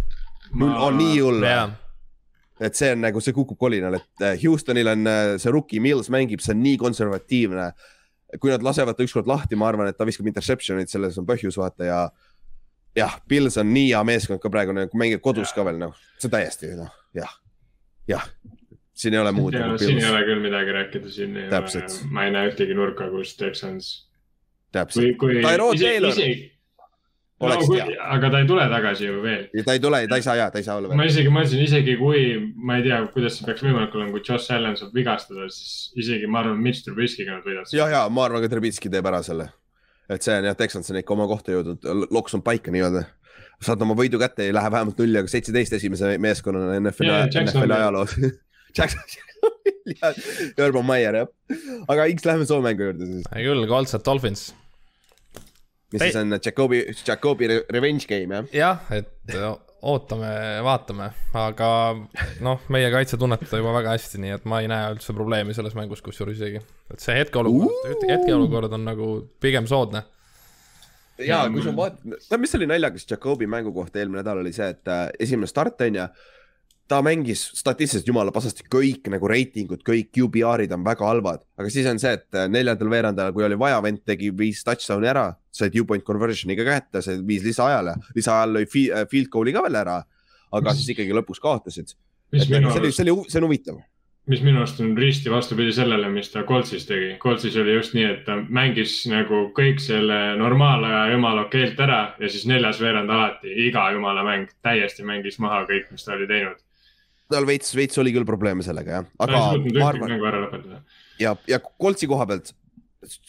null, 0.53 0.73
on 0.88 0.97
nii 0.99 1.19
hull 1.19 1.43
või? 1.43 1.75
et 2.67 2.78
see 2.78 2.91
on 2.93 3.03
nagu, 3.05 3.21
see 3.21 3.36
kukub 3.38 3.59
kolinal, 3.61 3.99
et 3.99 4.25
äh, 4.25 4.38
Houstonil 4.41 4.89
on 4.93 5.09
äh, 5.09 5.36
see 5.41 5.53
rookie 5.53 5.82
Mills 5.84 6.09
mängib, 6.13 6.41
see 6.41 6.55
on 6.55 6.63
nii 6.63 6.78
konservatiivne. 6.82 7.71
kui 8.41 8.51
nad 8.51 8.63
lasevad 8.65 8.97
ta 8.97 9.05
ükskord 9.05 9.28
lahti, 9.30 9.55
ma 9.55 9.69
arvan, 9.69 9.88
et 9.88 9.95
ta 9.95 10.03
viskab 10.03 10.28
interception'id, 10.28 10.89
selles 10.91 11.15
on 11.17 11.25
põhjus, 11.25 11.55
vaata 11.55 11.86
ja. 11.88 11.99
jah, 12.97 13.13
Pils 13.30 13.55
on 13.61 13.69
nii 13.71 13.93
hea 13.93 14.01
meeskond 14.03 14.41
ka 14.43 14.51
praegu, 14.51 14.75
nagu 14.75 14.99
mängib 14.99 15.21
kodus 15.23 15.53
ka 15.55 15.63
veel, 15.63 15.80
noh, 15.80 15.95
see 16.19 16.34
täiesti 16.34 16.73
noh, 16.75 16.91
jah, 17.15 17.38
jah 18.09 18.25
siin 18.98 19.14
ei 19.14 19.22
ole 19.22 19.32
muud. 19.36 19.56
Nagu 19.56 19.78
siin 19.82 20.02
ei 20.02 20.10
ole 20.10 20.26
küll 20.28 20.43
midagi 20.43 20.76
rääkida, 20.76 21.14
siin 21.14 21.38
ei 21.38 21.50
Täpselt. 21.54 21.95
ole, 22.02 22.12
ma 22.18 22.28
ei 22.28 22.36
näe 22.36 22.52
ühtegi 22.52 22.78
nurka, 22.78 23.10
kus 23.14 23.36
Texans. 23.38 23.95
täpselt. 24.76 25.18
Tyrod 25.22 25.82
Taylor. 25.82 26.22
No, 27.38 27.54
kui, 27.62 27.78
aga 27.78 28.30
ta 28.34 28.39
ei 28.41 28.48
tule 28.50 28.64
tagasi 28.66 29.06
ju 29.06 29.20
veel. 29.22 29.43
ta 29.66 29.76
ei 29.78 29.82
tule, 29.82 30.00
ta 30.10 30.18
ei 30.18 30.24
saa 30.26 30.34
ja, 30.39 30.48
ta 30.50 30.58
ei 30.58 30.66
saa 30.66 30.80
olla 30.80 30.89
veel. 30.89 30.98
ma 30.98 31.06
isegi 31.06 31.30
mõtlesin, 31.30 31.60
isegi 31.68 31.93
kui, 32.00 32.22
ma 32.58 32.80
ei 32.80 32.86
tea, 32.88 32.98
kuidas 33.14 33.38
see 33.38 33.45
peaks 33.45 33.62
võimalik 33.62 33.93
olema, 33.93 34.10
kui 34.16 34.24
Josh 34.26 34.56
Allan 34.56 34.74
saab 34.80 34.95
vigastada, 34.98 35.45
siis 35.54 35.91
isegi 36.02 36.26
ma 36.26 36.41
arvan, 36.41 36.58
Mitch 36.66 36.82
Trubisky'ga 36.88 37.36
nad 37.36 37.45
võidavad. 37.45 37.70
ja, 37.78 37.86
ja 37.93 38.02
ma 38.10 38.26
arvan 38.26 38.41
ka 38.41 38.50
Trubisky 38.56 38.89
teeb 38.89 39.06
ära 39.12 39.22
selle. 39.28 39.52
et 40.10 40.26
see 40.26 40.34
on 40.34 40.50
jah, 40.50 40.58
Texans 40.58 40.89
on 40.89 40.98
ikka 41.04 41.14
oma 41.14 41.30
kohta 41.30 41.54
jõudnud, 41.54 41.86
loks 42.18 42.34
on 42.34 42.41
paika 42.41 42.74
nii-öelda. 42.74 43.06
saad 43.70 43.86
oma 43.86 43.93
võidu 44.02 44.18
kätte, 44.18 44.50
ei 44.50 44.58
lähe 44.58 44.74
vähemalt 44.74 44.98
nulli, 44.98 45.22
aga 45.22 45.30
seitseteist 45.30 45.78
esimese 45.78 46.16
meeskonnana 46.18 46.80
NFL-i 46.82 47.45
NFL 47.45 47.78
ajaloos 47.78 48.18
Jackson 48.78 49.01
Urban 50.65 50.86
Meyer 50.86 51.21
jah, 51.21 51.30
aga 51.88 52.07
X 52.11 52.25
läheme 52.28 52.47
Soome 52.47 52.71
mängu 52.71 52.89
juurde 52.89 53.07
siis. 53.09 53.30
küll, 53.32 53.67
Colts 53.69 53.95
at 53.95 54.05
Dolphins. 54.05 54.49
mis 55.93 56.03
siis 56.03 56.17
on 56.19 56.36
Jakobi, 56.36 56.84
Jakobi 57.07 57.47
revenge 57.73 58.07
game 58.09 58.36
jah? 58.36 58.51
jah, 58.53 58.84
et 58.91 59.38
ootame, 59.88 60.32
vaatame, 60.65 61.11
aga 61.38 61.69
noh, 62.43 62.67
meie 62.73 62.89
kaitse 62.91 63.19
tunnetab 63.21 63.49
ta 63.49 63.61
juba 63.61 63.75
väga 63.78 63.95
hästi, 63.95 64.19
nii 64.23 64.36
et 64.36 64.47
ma 64.49 64.61
ei 64.63 64.69
näe 64.71 64.91
üldse 64.95 65.15
probleemi 65.15 65.55
selles 65.55 65.78
mängus 65.78 66.03
kusjuures 66.03 66.39
isegi. 66.39 66.61
et 66.91 67.03
see 67.03 67.15
hetkeolukord, 67.15 68.05
hetkeolukord 68.09 68.78
on 68.78 68.88
nagu 68.89 69.11
pigem 69.43 69.69
soodne 69.69 70.03
ja 71.23 71.43
kui 71.49 71.63
sa 71.65 71.73
vaatad, 71.75 72.17
mis 72.41 72.55
oli 72.57 72.67
naljakas 72.69 73.07
Jakobi 73.09 73.47
mängu 73.49 73.71
kohta 73.73 74.01
eelmine 74.01 74.21
nädal 74.21 74.43
oli 74.43 74.53
see, 74.53 74.67
et 74.73 74.91
äh, 74.91 75.07
esimene 75.19 75.49
start 75.49 75.82
on 75.86 76.01
ju 76.01 76.07
ta 76.88 77.02
mängis 77.04 77.42
statistiliselt 77.58 78.08
jumala 78.08 78.32
pasasti 78.32 78.66
kõik 78.72 79.10
nagu 79.12 79.28
reitingud, 79.30 79.82
kõik 79.88 80.12
QBR-id 80.16 80.72
on 80.76 80.86
väga 80.86 81.08
halvad, 81.08 81.44
aga 81.60 81.72
siis 81.74 81.88
on 81.92 82.00
see, 82.02 82.14
et 82.16 82.38
äh, 82.38 82.48
neljandal 82.52 82.92
veerandajal, 82.94 83.34
kui 83.36 83.48
oli 83.48 83.60
vaja, 83.60 83.82
vend 83.84 84.04
tegi 84.08 84.32
viis 84.38 84.64
touchdown'i 84.68 85.12
ära, 85.12 85.28
sai 85.52 85.72
two 85.74 85.88
point 85.90 86.06
conversion'i 86.08 86.56
ka 86.60 86.68
kätte, 86.68 87.04
see 87.04 87.20
viis 87.28 87.44
lisaajale, 87.48 87.98
lisaajal 88.16 88.58
lõi 88.60 88.66
äh, 88.68 89.04
field 89.12 89.32
goal'i 89.34 89.56
ka 89.56 89.66
veel 89.68 89.84
ära. 89.84 90.00
aga 90.48 90.72
mis, 90.72 90.80
siis 90.80 90.96
ikkagi 90.96 91.16
lõpuks 91.18 91.44
kaotasid. 91.44 91.92
see 91.92 92.60
oli, 92.62 92.92
see 92.92 93.04
oli, 93.04 93.16
see 93.28 93.40
on 93.42 93.48
huvitav 93.50 93.84
mis 94.28 94.42
minu 94.44 94.60
arust 94.60 94.80
on 94.84 94.90
risti 95.00 95.32
vastupidi 95.32 95.72
sellele, 95.72 96.10
mis 96.12 96.28
ta 96.32 96.42
Coltsis 96.44 96.84
tegi. 96.86 97.14
Coltsis 97.20 97.56
oli 97.56 97.78
just 97.78 97.94
nii, 97.96 98.04
et 98.12 98.26
ta 98.28 98.36
mängis 98.36 98.98
nagu 99.08 99.46
kõik 99.56 99.80
selle 99.80 100.18
normaalaja 100.40 101.14
jumala 101.14 101.46
keelt 101.52 101.80
ära 101.80 102.02
ja 102.20 102.32
siis 102.32 102.44
neljas 102.48 102.82
veerand 102.84 103.12
alati 103.12 103.56
iga 103.68 103.86
jumala 103.96 104.26
mäng 104.28 104.52
täiesti 104.68 105.08
mängis 105.08 105.40
maha 105.40 105.64
kõik, 105.70 105.88
mis 105.96 106.04
ta 106.04 106.18
oli 106.18 106.28
teinud 106.28 106.60
tal 107.32 107.47
veits, 107.49 107.73
veits 107.78 107.99
oli 108.01 108.13
küll 108.15 108.28
probleeme 108.28 108.65
sellega 108.65 108.99
jah, 108.99 109.09
aga 109.23 109.43
ma 109.80 109.91
arvan. 109.91 110.80
ja, 111.21 111.36
ja 111.49 111.59
Koltsi 111.59 112.09
koha 112.09 112.28
pealt, 112.30 112.53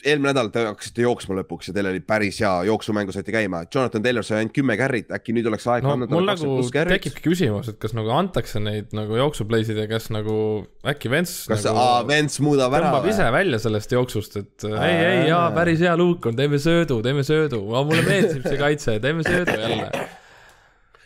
eelmine 0.02 0.30
nädal 0.30 0.48
te 0.52 0.62
hakkasite 0.64 1.02
jooksma 1.04 1.36
lõpuks 1.38 1.68
ja 1.68 1.74
teil 1.76 1.88
oli 1.90 2.00
päris 2.04 2.38
hea 2.42 2.50
jooksumängu 2.68 3.12
saite 3.14 3.32
käima. 3.34 3.60
Jonathan 3.74 4.04
Taylor 4.04 4.24
sai 4.26 4.40
ainult 4.40 4.54
kümme 4.56 4.76
carry't, 4.80 5.10
äkki 5.14 5.34
nüüd 5.36 5.48
oleks 5.50 5.66
aeg 5.68 5.84
no, 5.86 5.94
anda 5.94 6.08
talle 6.10 6.32
kakskümmend 6.32 6.62
pluss 6.62 6.74
carry't. 6.74 6.96
tekibki 6.96 7.24
küsimus, 7.28 7.70
et 7.72 7.80
kas 7.82 7.94
nagu 7.96 8.12
antakse 8.14 8.62
neid 8.64 8.94
nagu 8.96 9.18
jooksupleisid 9.20 9.78
ja 9.78 9.88
kas 9.90 10.08
nagu 10.14 10.38
äkki 10.88 11.12
Vents. 11.12 11.34
kas 11.50 11.66
nagu, 11.68 11.82
aa, 11.82 12.06
Vents 12.08 12.40
muudab 12.44 12.74
ära 12.78 12.88
või? 12.88 13.02
tõmbab 13.02 13.10
ise 13.12 13.28
välja 13.34 13.60
sellest 13.66 13.92
jooksust, 13.98 14.38
et 14.40 14.68
äh, 14.68 14.78
ei, 14.88 15.02
ei, 15.10 15.20
jaa, 15.32 15.44
päris 15.56 15.84
hea 15.84 15.92
luuk 16.00 16.30
on, 16.30 16.38
teeme 16.38 16.62
söödu, 16.62 17.02
teeme 17.04 17.26
söödu, 17.26 17.60
mulle 17.68 18.06
meeldib 18.08 18.48
see 18.48 18.60
kaitse, 18.60 18.96
teeme 19.04 19.26
söödu 19.26 19.58
jälle 19.58 19.92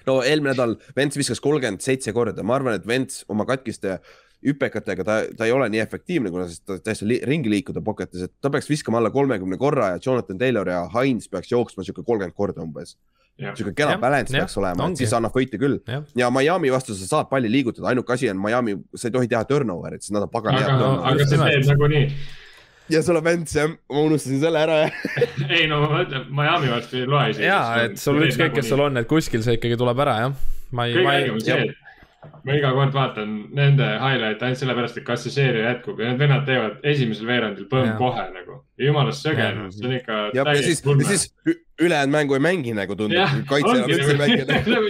no 0.08 0.18
eelmine 0.26 0.52
nädal 0.52 0.76
Vents 0.96 1.18
viskas 1.18 1.40
kolmkümmend 1.42 1.84
seitse 1.84 2.14
korda, 2.16 2.44
ma 2.46 2.58
arvan, 2.58 2.78
et 2.78 2.86
Vents 2.88 3.22
oma 3.32 3.46
katkiste 3.48 3.98
hüpekatega, 4.42 5.06
ta, 5.06 5.16
ta 5.38 5.46
ei 5.46 5.54
ole 5.54 5.68
nii 5.70 5.80
efektiivne, 5.82 6.32
kuna 6.34 6.48
ta 6.66 6.78
täiesti 6.82 7.06
li 7.06 7.18
ringi 7.28 7.50
liikuda 7.52 7.82
pocket'is, 7.84 8.26
et 8.26 8.34
ta 8.42 8.50
peaks 8.50 8.68
viskama 8.70 8.98
alla 8.98 9.12
kolmekümne 9.14 9.58
korra 9.60 9.92
ja 9.92 10.02
Jonathan 10.02 10.38
Taylor 10.38 10.68
ja 10.68 10.82
Hines 10.90 11.30
peaks 11.30 11.52
jooksma 11.52 11.86
sihuke 11.86 12.02
kolmkümmend 12.02 12.34
korda 12.34 12.64
umbes. 12.64 12.96
sihuke 13.42 13.72
kena 13.78 13.96
balance 14.02 14.34
peaks 14.34 14.58
olema, 14.58 14.90
et 14.90 15.00
siis 15.00 15.14
annab 15.16 15.34
võite 15.36 15.60
küll. 15.62 15.78
ja 16.18 16.30
Miami 16.34 16.74
vastu 16.74 16.98
sa 16.98 17.06
saad 17.06 17.30
palli 17.30 17.50
liigutada, 17.52 17.92
ainuke 17.92 18.16
asi 18.16 18.30
on 18.30 18.42
Miami, 18.42 18.76
sa 18.94 19.08
ei 19.08 19.14
tohi 19.14 19.30
teha 19.30 19.44
turnover'it, 19.46 20.02
sest 20.02 20.16
nad 20.16 20.26
on 20.26 20.32
pagana 20.32 20.58
head. 20.58 20.74
aga, 20.74 20.94
aga 21.12 21.28
sa 21.30 21.44
teed 21.46 21.70
nagunii 21.70 22.06
ja 22.92 23.02
sul 23.04 23.18
on 23.18 23.24
Vents 23.26 23.56
jah, 23.56 23.70
ma 23.70 24.02
unustasin 24.06 24.40
selle 24.42 24.62
ära 24.62 24.78
ei 25.56 25.68
no 25.70 25.82
ma 25.84 25.92
mõtlen, 25.98 26.26
Miami 26.30 26.72
vastu 26.72 27.00
ei 27.00 27.08
loe 27.08 27.30
isegi. 27.32 27.48
ja, 27.48 27.60
et 27.86 28.00
sul 28.00 28.20
ükskõik, 28.26 28.56
kes 28.58 28.68
sul 28.72 28.84
on, 28.84 29.00
et 29.00 29.08
kuskil 29.10 29.44
see 29.44 29.58
ikkagi 29.58 29.78
tuleb 29.80 30.04
ära 30.04 30.18
jah. 30.26 30.36
kõige 30.72 31.16
ägem 31.16 31.38
on 31.38 31.44
see, 31.46 31.68
et 31.68 31.91
ma 32.22 32.54
iga 32.54 32.70
kord 32.74 32.94
vaatan 32.94 33.30
nende 33.54 33.86
highlight'e 33.98 34.46
ainult 34.46 34.60
sellepärast, 34.60 34.98
et 35.00 35.06
kas 35.06 35.24
see 35.26 35.34
seeria 35.34 35.72
jätkub 35.72 36.00
ja 36.02 36.10
need 36.10 36.20
vennad 36.22 36.44
teevad 36.46 36.84
esimesel 36.92 37.26
veerandil 37.26 37.66
põmm 37.70 37.96
kohe 37.98 38.26
nagu. 38.34 38.58
jumalast 38.78 39.26
söge, 39.26 39.48
see 39.74 39.88
on 39.88 39.96
ikka. 39.96 40.18
ja, 40.36 40.44
siis, 40.58 40.82
siis 41.08 41.24
ülejäänud 41.82 42.14
mängu 42.14 42.38
ei 42.38 42.44
mängi 42.46 42.74
nagu 42.78 42.96
tundub. 42.98 43.18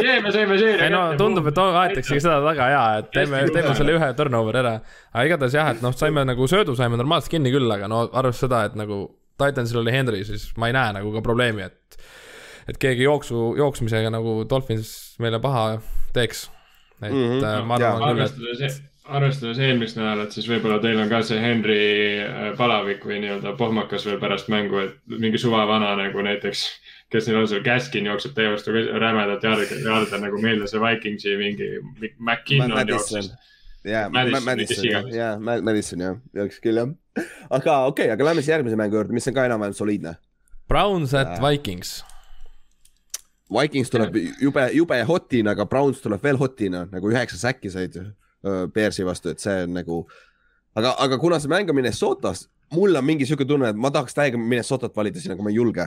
jäime, 0.05 0.33
saime 0.37 0.59
seeria. 0.61 0.85
ei 0.85 0.93
no 0.93 1.03
tundub, 1.21 1.49
et 1.49 1.63
aetaksegi 1.65 2.21
seda 2.21 2.39
taga 2.45 2.69
ja, 2.75 2.85
et 3.01 3.11
teeme, 3.17 3.45
teeme 3.55 3.75
selle 3.81 3.97
ühe 3.97 4.13
turnover'i 4.19 4.65
ära. 4.65 4.77
aga 5.13 5.27
igatahes 5.31 5.57
jah, 5.57 5.73
et 5.73 5.85
noh, 5.85 5.97
saime 5.97 6.25
nagu 6.29 6.49
söödu 6.53 6.77
saime 6.77 7.01
normaalselt 7.01 7.33
kinni 7.37 7.53
küll, 7.55 7.69
aga 7.73 7.89
no 7.89 8.07
arvestades 8.11 8.45
seda, 8.47 8.65
et 8.69 8.81
nagu 8.81 9.05
Titansil 9.41 9.81
oli 9.81 9.93
Henry, 9.95 10.25
siis 10.29 10.51
ma 10.61 10.69
ei 10.69 10.77
näe 10.77 10.99
nagu 11.01 11.13
ka 11.17 11.25
probleemi, 11.25 11.69
et 11.73 12.03
et 12.69 12.77
keegi 12.79 13.09
jooksu, 13.09 13.55
jooksmisega 13.59 14.13
nagu 14.13 14.43
Dolphins 14.49 15.17
meile 15.23 15.41
paha 15.43 15.81
teeks 16.15 16.47
et 17.03 17.13
mm 17.13 17.29
-hmm. 17.41 17.67
ma 17.67 17.75
arvan 17.75 18.17
küll, 18.17 18.65
et 18.67 18.81
arvestades 19.05 19.59
eelmist 19.59 19.99
nädalat, 19.99 20.33
siis 20.35 20.47
võib-olla 20.49 20.79
teil 20.83 21.01
on 21.03 21.11
ka 21.11 21.23
see 21.27 21.41
Henry 21.43 21.79
äh, 22.23 22.51
palavik 22.59 23.05
või 23.07 23.19
nii-öelda 23.25 23.55
pohmakas 23.59 24.07
veel 24.07 24.21
pärast 24.23 24.51
mängu, 24.53 24.79
et 24.87 24.99
mingi 25.11 25.41
suvavana 25.43 25.95
nagu 25.99 26.23
näiteks, 26.23 26.65
kes 27.13 27.29
neil 27.29 27.41
on 27.43 27.49
seal, 27.51 27.65
Gaskin 27.67 28.07
jookseb 28.07 28.37
teie 28.37 28.53
vastu 28.53 28.75
rämedat 28.75 29.43
jalga, 29.49 29.81
jalga 29.85 30.23
nagu 30.23 30.43
meelde 30.43 30.71
see 30.71 30.83
Vikingsi 30.83 31.37
mingi 31.41 31.71
McKinnon 32.19 32.89
jooksis. 32.89 33.33
jaa, 33.85 34.07
Madison, 34.11 35.11
jaa, 35.11 35.35
Madison 35.41 36.07
jah, 36.07 36.23
jooksis 36.39 36.63
küll 36.63 36.79
jah. 36.85 36.95
aga 37.51 37.83
okei 37.91 38.07
okay,, 38.07 38.15
aga 38.15 38.31
lähme 38.31 38.45
siis 38.45 38.55
järgmise 38.55 38.79
mängu 38.79 39.01
juurde, 39.01 39.19
mis 39.19 39.29
on 39.29 39.35
ka 39.35 39.51
enam-vähem 39.51 39.77
soliidne. 39.77 40.17
Browns 40.71 41.13
at 41.19 41.43
Vikings 41.43 42.01
Vikings 43.53 43.91
tuleb 43.93 44.17
jube, 44.41 44.67
jube 44.77 44.99
hotina, 45.09 45.55
aga 45.57 45.67
Browns 45.69 46.03
tuleb 46.03 46.23
veel 46.25 46.39
hotina, 46.41 46.87
nagu 46.93 47.11
üheksa 47.13 47.39
säkki 47.41 47.73
said 47.73 47.99
Bearsi 48.75 49.07
vastu, 49.07 49.31
et 49.33 49.43
see 49.43 49.65
on 49.67 49.77
nagu. 49.77 50.03
aga, 50.75 50.95
aga 51.05 51.19
kuna 51.21 51.39
see 51.41 51.51
mäng 51.53 51.71
on 51.71 51.77
Minnesotas, 51.79 52.47
mul 52.75 52.97
on 52.97 53.05
mingi 53.07 53.27
sihuke 53.29 53.47
tunne, 53.49 53.71
et 53.71 53.79
ma 53.79 53.93
tahaks 53.95 54.17
täiega 54.17 54.41
Minnesotat 54.41 54.97
valida 54.97 55.21
siin, 55.21 55.37
aga 55.37 55.45
ma 55.45 55.53
ei 55.53 55.61
julge. 55.61 55.87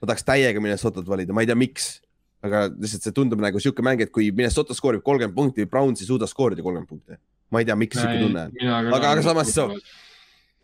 ma 0.00 0.08
tahaks 0.08 0.26
täiega 0.26 0.62
Minnesotat 0.62 1.06
valida, 1.06 1.36
ma 1.36 1.44
ei 1.44 1.50
tea, 1.50 1.58
miks. 1.58 2.00
aga 2.46 2.66
lihtsalt 2.70 3.06
see 3.06 3.14
tundub 3.14 3.40
nagu 3.42 3.60
sihuke 3.62 3.82
mäng, 3.82 4.02
et 4.02 4.12
kui 4.14 4.30
Minnesota 4.30 4.74
skoorib 4.76 5.02
kolmkümmend 5.06 5.36
punkti, 5.36 5.66
Browns 5.66 6.02
ei 6.02 6.10
suuda 6.10 6.26
skoorida 6.30 6.62
kolmkümmend 6.62 6.88
punkti. 6.88 7.20
ma 7.50 7.62
ei 7.62 7.68
tea, 7.68 7.76
miks 7.78 8.00
sihuke 8.00 8.18
tunne 8.24 8.48
on. 8.48 8.90
aga, 8.96 9.12
aga 9.12 9.22
samas 9.22 9.54
so, 9.54 9.68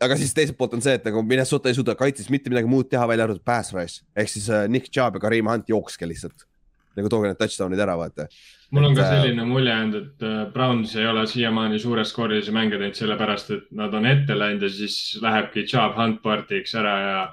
aga 0.01 0.17
siis 0.19 0.33
teiselt 0.35 0.57
poolt 0.57 0.73
on 0.77 0.83
see, 0.83 0.95
et 0.97 1.05
nagu 1.07 1.21
Minnesota 1.25 1.69
ei 1.69 1.77
suuda 1.77 1.95
kaitses 1.99 2.31
mitte 2.33 2.51
midagi 2.51 2.69
muud 2.69 2.89
teha, 2.91 3.05
välja 3.09 3.27
arvatud 3.27 3.45
pass 3.45 3.73
rush 3.75 4.01
ehk 4.15 4.31
siis 4.31 4.49
uh, 4.51 4.65
Nick 4.71 4.89
Chubb 4.91 5.19
ja 5.19 5.23
Kareem 5.23 5.51
Hunt 5.51 5.69
jookske 5.69 6.07
lihtsalt. 6.09 6.47
nagu 6.93 7.09
tooge 7.09 7.29
need 7.31 7.39
touchdown'id 7.39 7.79
ära, 7.81 7.95
vaata. 7.97 8.27
mul 8.71 8.85
on 8.85 8.95
ka 8.97 9.05
äh, 9.05 9.13
selline 9.15 9.45
mulje 9.49 9.71
jäänud, 9.71 9.95
et 10.01 10.25
uh, 10.27 10.41
Browns 10.53 10.95
ei 10.95 11.07
ole 11.09 11.25
siiamaani 11.27 11.79
suure 11.79 12.05
skoorilisi 12.05 12.53
mänge 12.53 12.77
teinud, 12.77 12.97
sellepärast 12.97 13.53
et 13.55 13.71
nad 13.71 13.93
on 13.93 14.05
ette 14.05 14.37
läinud 14.37 14.65
ja 14.67 14.69
siis 14.69 14.97
lähebki 15.21 15.65
Chubb 15.69 15.97
Hunt 15.97 16.21
partiks 16.25 16.75
ära 16.77 16.97
ja, 17.01 17.23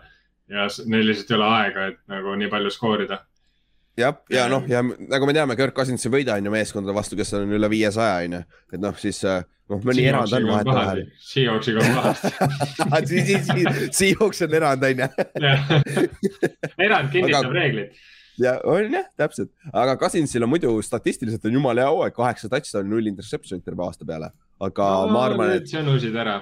ja 0.56 0.68
neil 0.86 1.10
lihtsalt 1.10 1.34
ei 1.34 1.40
ole 1.40 1.50
aega, 1.58 1.90
et 1.92 2.00
nagu 2.12 2.36
nii 2.40 2.52
palju 2.52 2.72
skoorida 2.76 3.24
jah, 4.00 4.18
ja, 4.32 4.48
noh, 4.50 4.66
ja 4.70 4.82
nagu 4.84 5.28
me 5.28 5.36
teame, 5.36 5.56
Kirk 5.58 5.76
Cousins 5.76 6.04
ei 6.06 6.12
võida 6.12 6.36
on 6.38 6.48
ju 6.48 6.52
meeskondade 6.54 6.96
vastu, 6.96 7.18
kes 7.18 7.34
on 7.38 7.56
üle 7.56 7.70
viiesaja 7.72 8.20
on 8.26 8.38
ju, 8.38 8.44
et 8.72 8.82
noh, 8.82 9.00
siis 9.00 9.22
uh, 9.28 9.40
noh, 9.70 9.82
mõni 9.86 10.06
erand 10.10 10.36
on 10.38 10.48
vahetevahel. 10.50 11.02
Seahawksiga 11.30 11.84
on 11.84 11.90
pahasti 11.98 13.40
Seahawks 14.00 14.46
on 14.46 14.56
erand, 14.60 14.88
on 14.88 15.04
ju. 15.04 15.10
erand 16.88 17.12
kinnitab 17.14 17.52
reeglid 17.54 17.94
ja 18.42 18.58
on 18.64 18.94
jah, 18.98 19.08
täpselt, 19.20 19.52
aga 19.72 19.96
Cousinsil 20.00 20.46
on 20.46 20.52
muidu 20.52 20.76
statistiliselt 20.84 21.44
on 21.48 21.58
jumala 21.60 21.84
hea 21.84 21.90
hooaeg, 21.90 22.14
kaheksa 22.16 22.52
touchdown'i, 22.52 22.90
null 22.94 23.10
interception'it 23.12 23.64
terve 23.66 23.86
aasta 23.86 24.08
peale 24.08 24.32
aga 24.60 24.86
no, 25.06 25.12
ma 25.14 25.20
arvan, 25.24 25.52
et. 25.56 25.68
sõnusid 25.70 26.16
ära. 26.20 26.34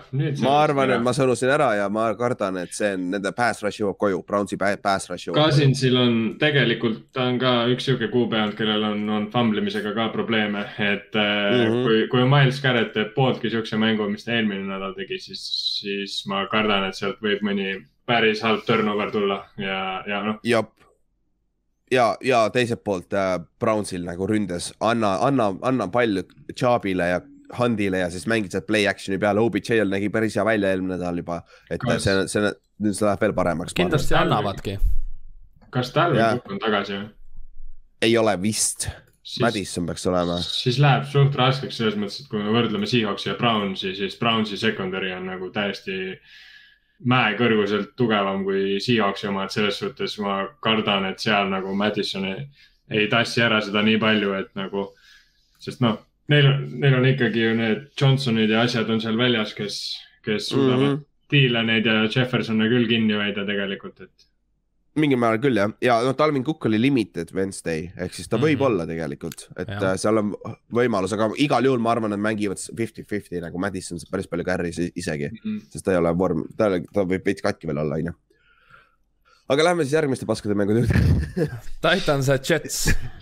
ma 0.42 0.54
arvan, 0.64 0.92
et 0.96 1.02
ma 1.06 1.12
sõnusin 1.14 1.52
ära 1.54 1.68
ja 1.78 1.86
ma 1.92 2.08
kardan, 2.18 2.58
et 2.64 2.74
see 2.74 2.90
on 2.96 3.04
nende 3.14 3.30
pass 3.36 3.62
rush 3.62 3.78
jõuab 3.78 3.98
koju, 4.00 4.22
Brownsi 4.26 4.58
pass 4.58 5.10
rush 5.10 5.28
jõuab. 5.28 5.38
Cousinsil 5.38 5.98
on 6.00 6.16
tegelikult, 6.40 7.04
ta 7.14 7.28
on 7.30 7.38
ka 7.38 7.52
üks 7.72 7.86
sihuke 7.86 8.10
kuupäev 8.10 8.56
kellel 8.58 8.88
on, 8.90 9.04
on 9.14 9.28
famblimisega 9.34 9.94
ka 9.94 10.08
probleeme, 10.14 10.64
et 10.78 11.14
mm 11.14 11.60
-hmm. 11.60 11.84
kui, 11.86 12.00
kui 12.10 12.26
Miles 12.26 12.58
Garrett 12.62 12.92
teeb 12.96 13.14
pooltki 13.14 13.50
siukse 13.54 13.78
mängu, 13.78 14.10
mis 14.10 14.26
ta 14.26 14.34
eelmine 14.34 14.66
nädal 14.66 14.96
tegi, 14.98 15.20
siis, 15.22 15.44
siis 15.78 16.24
ma 16.26 16.46
kardan, 16.50 16.88
et 16.88 16.98
sealt 16.98 17.22
võib 17.22 17.44
mõni 17.46 17.84
päris 18.06 18.42
halb 18.42 18.64
turnover 18.66 19.10
tulla 19.12 19.44
ja, 19.60 20.02
ja 20.08 20.22
noh. 20.24 20.42
jep 20.42 20.77
ja, 21.92 22.12
ja 22.24 22.44
teiselt 22.54 22.84
poolt 22.84 23.14
äh, 23.16 23.38
Brownsil 23.60 24.04
nagu 24.06 24.28
ründes, 24.28 24.72
anna, 24.80 25.16
anna, 25.24 25.52
anna 25.62 25.88
pall 25.92 26.22
Chubbile 26.54 27.10
ja 27.14 27.20
Hundile 27.58 28.02
ja 28.02 28.10
siis 28.12 28.26
mängid 28.28 28.52
sealt 28.52 28.66
play 28.68 28.84
action'i 28.90 29.16
peale, 29.20 29.40
OBJ-l 29.40 29.88
nägi 29.88 30.10
päris 30.12 30.36
hea 30.36 30.44
välja 30.44 30.72
eelmine 30.74 30.98
nädal 30.98 31.22
juba, 31.22 31.40
et 31.70 31.80
kas... 31.80 32.04
see, 32.04 32.26
see, 32.28 32.50
nüüd 32.84 32.96
see 32.96 33.06
läheb 33.08 33.22
veel 33.24 33.34
paremaks. 33.36 33.76
kindlasti 33.76 34.16
annavadki. 34.18 34.76
kas 35.72 35.92
Talvin 35.94 36.24
Cook 36.36 36.52
on 36.52 36.60
tagasi 36.64 36.98
või? 36.98 37.06
ei 38.02 38.18
ole 38.20 38.36
vist. 38.42 38.90
Madison 39.42 39.84
peaks 39.84 40.06
olema. 40.08 40.38
siis 40.40 40.78
läheb 40.80 41.04
suht 41.08 41.34
raskeks 41.36 41.76
selles 41.76 41.96
mõttes, 42.00 42.22
et 42.22 42.30
kui 42.30 42.40
me 42.40 42.52
võrdleme 42.52 42.88
Seahawksi 42.88 43.28
ja 43.28 43.34
Brownsi, 43.36 43.90
siis 43.96 44.16
Brownsi 44.16 44.56
secondary 44.56 45.10
on 45.12 45.26
nagu 45.28 45.50
täiesti 45.52 46.16
mäekõrguselt 47.06 47.92
tugevam 47.96 48.42
kui 48.44 48.80
Seahawksi 48.82 49.28
oma, 49.30 49.44
et 49.44 49.54
selles 49.54 49.78
suhtes 49.78 50.18
ma 50.18 50.40
kardan, 50.64 51.06
et 51.12 51.22
seal 51.22 51.50
nagu 51.52 51.74
Madison 51.74 52.26
ei, 52.26 52.48
ei 52.90 53.06
tassi 53.08 53.42
ära 53.44 53.60
seda 53.62 53.82
nii 53.86 53.98
palju, 54.02 54.34
et 54.34 54.50
nagu, 54.58 54.88
sest 55.62 55.82
noh 55.84 56.00
neil, 56.32 56.48
neil 56.80 56.98
on 56.98 57.06
ikkagi 57.08 57.44
ju 57.44 57.56
need 57.58 57.84
Johnsonid 58.00 58.50
ja 58.52 58.64
asjad 58.66 58.90
on 58.92 59.02
seal 59.04 59.18
väljas, 59.20 59.54
kes, 59.56 59.78
kes 60.26 60.50
suudavad 60.52 60.84
mm 60.84 60.96
-hmm. 60.96 61.04
Dylaneid 61.32 61.86
ja 61.86 62.08
Jeffersoni 62.08 62.68
küll 62.72 62.88
kinni 62.88 63.14
hoida 63.14 63.44
tegelikult, 63.46 64.00
et. 64.00 64.27
Mingil 65.00 65.20
määral 65.20 65.40
küll 65.42 65.58
jah, 65.60 65.72
ja 65.84 65.98
noh, 66.04 66.14
Talvin 66.18 66.44
Cook 66.46 66.68
oli 66.68 66.80
limited 66.80 67.32
Wednesday 67.36 67.88
ehk 67.96 68.14
siis 68.14 68.28
ta 68.28 68.36
mm 68.36 68.42
-hmm. 68.42 68.46
võib 68.48 68.64
olla 68.68 68.86
tegelikult, 68.88 69.48
et 69.56 69.68
ja. 69.68 69.80
Äh, 69.92 69.96
seal 70.00 70.22
on 70.22 70.34
võimalus, 70.74 71.14
aga 71.16 71.30
igal 71.36 71.64
juhul 71.64 71.82
ma 71.82 71.92
arvan, 71.94 72.12
et 72.12 72.20
mängivad 72.20 72.58
fifty-fifty 72.58 73.42
nagu 73.44 73.58
Madison 73.58 73.98
saab 73.98 74.12
päris 74.12 74.30
palju 74.30 74.44
carry's 74.44 74.80
isegi 74.94 75.30
mm, 75.30 75.38
-hmm. 75.44 75.60
sest 75.72 75.84
ta 75.84 75.92
ei 75.92 75.98
ole 76.02 76.14
vorm, 76.18 76.44
ta, 76.56 76.70
ta 76.92 77.04
võib 77.04 77.24
veits 77.24 77.42
katki 77.42 77.66
veel 77.66 77.78
olla, 77.84 77.94
onju 77.94 78.14
aga 79.48 79.64
lähme 79.64 79.84
siis 79.84 79.96
järgmiste 79.96 80.26
paskade 80.26 80.54
mängude 80.54 80.84
juurde 80.84 81.48
Titans 81.80 82.28
ja 82.28 82.38
Jets 82.38 82.88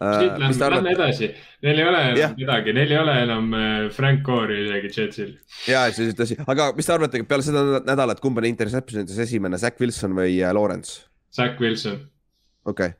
siit 0.00 0.38
lähme, 0.40 0.70
lähme 0.74 0.94
edasi, 0.96 1.28
neil 1.62 1.78
ei 1.82 1.86
ole 1.88 2.00
enam 2.06 2.18
yeah. 2.18 2.32
midagi, 2.38 2.72
neil 2.76 2.94
ei 2.94 2.98
ole 2.98 3.16
enam 3.26 3.52
äh, 3.58 3.66
Frank 3.92 4.24
Core'i 4.26 4.64
isegi 4.64 4.90
Jetsil. 4.96 5.34
ja, 5.68 5.84
see 5.92 6.08
on 6.08 6.16
tõsi, 6.18 6.38
aga 6.46 6.70
mis 6.78 6.88
te 6.88 6.94
arvate, 6.96 7.22
peale 7.28 7.46
seda 7.46 7.82
nädalat, 7.86 8.22
kumb 8.24 8.40
on 8.40 8.48
interception'ites 8.48 9.20
esimene, 9.26 9.60
Zack 9.60 9.80
Wilson 9.82 10.16
või 10.16 10.40
äh, 10.40 10.54
Lawrence? 10.56 11.04
Zack 11.34 11.60
Wilson. 11.62 12.00
okei 12.64 12.94
okay., 12.94 12.98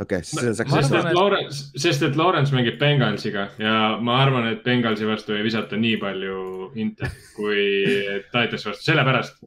okei 0.00 0.20
okay,, 0.20 0.26
siis 0.26 0.42
on 0.42 0.58
Zack 0.58 0.74
Wilson. 0.74 0.90
sest 0.90 0.98
et 1.00 1.18
Lawrence, 1.20 1.64
sest 1.86 2.06
et 2.10 2.20
Lawrence 2.20 2.56
mängib 2.56 2.78
Bengalsiga 2.82 3.48
ja 3.62 3.78
ma 4.02 4.20
arvan, 4.26 4.50
et 4.50 4.62
Bengalsi 4.66 5.08
vastu 5.08 5.38
ei 5.38 5.46
visata 5.46 5.78
nii 5.80 5.96
palju 6.02 6.44
inte 6.82 7.10
kui 7.38 7.66
Titansi 8.34 8.72
vastu, 8.72 8.90
sellepärast 8.90 9.44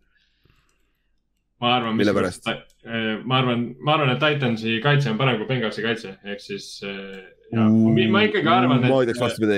ma 1.62 1.76
arvan. 1.78 1.96
mille 1.98 2.14
pärast? 2.14 2.48
Äh, 2.88 3.18
ma 3.28 3.42
arvan, 3.42 3.64
ma 3.84 3.98
arvan, 3.98 4.14
et 4.14 4.22
Titansi 4.22 4.78
kaitse 4.84 5.12
on 5.12 5.18
parem 5.20 5.42
kui 5.42 5.48
Bengalsi 5.50 5.84
kaitse, 5.84 6.14
ehk 6.24 6.40
siis 6.40 6.68
äh, 6.88 7.18
ja, 7.52 7.66
mm, 7.66 7.98
ma 8.14 8.22
ikkagi 8.24 8.48
arvan, 8.48 8.80
et. 8.80 8.92
ma 8.94 9.02
ütleks 9.04 9.20
vastupidi. 9.20 9.58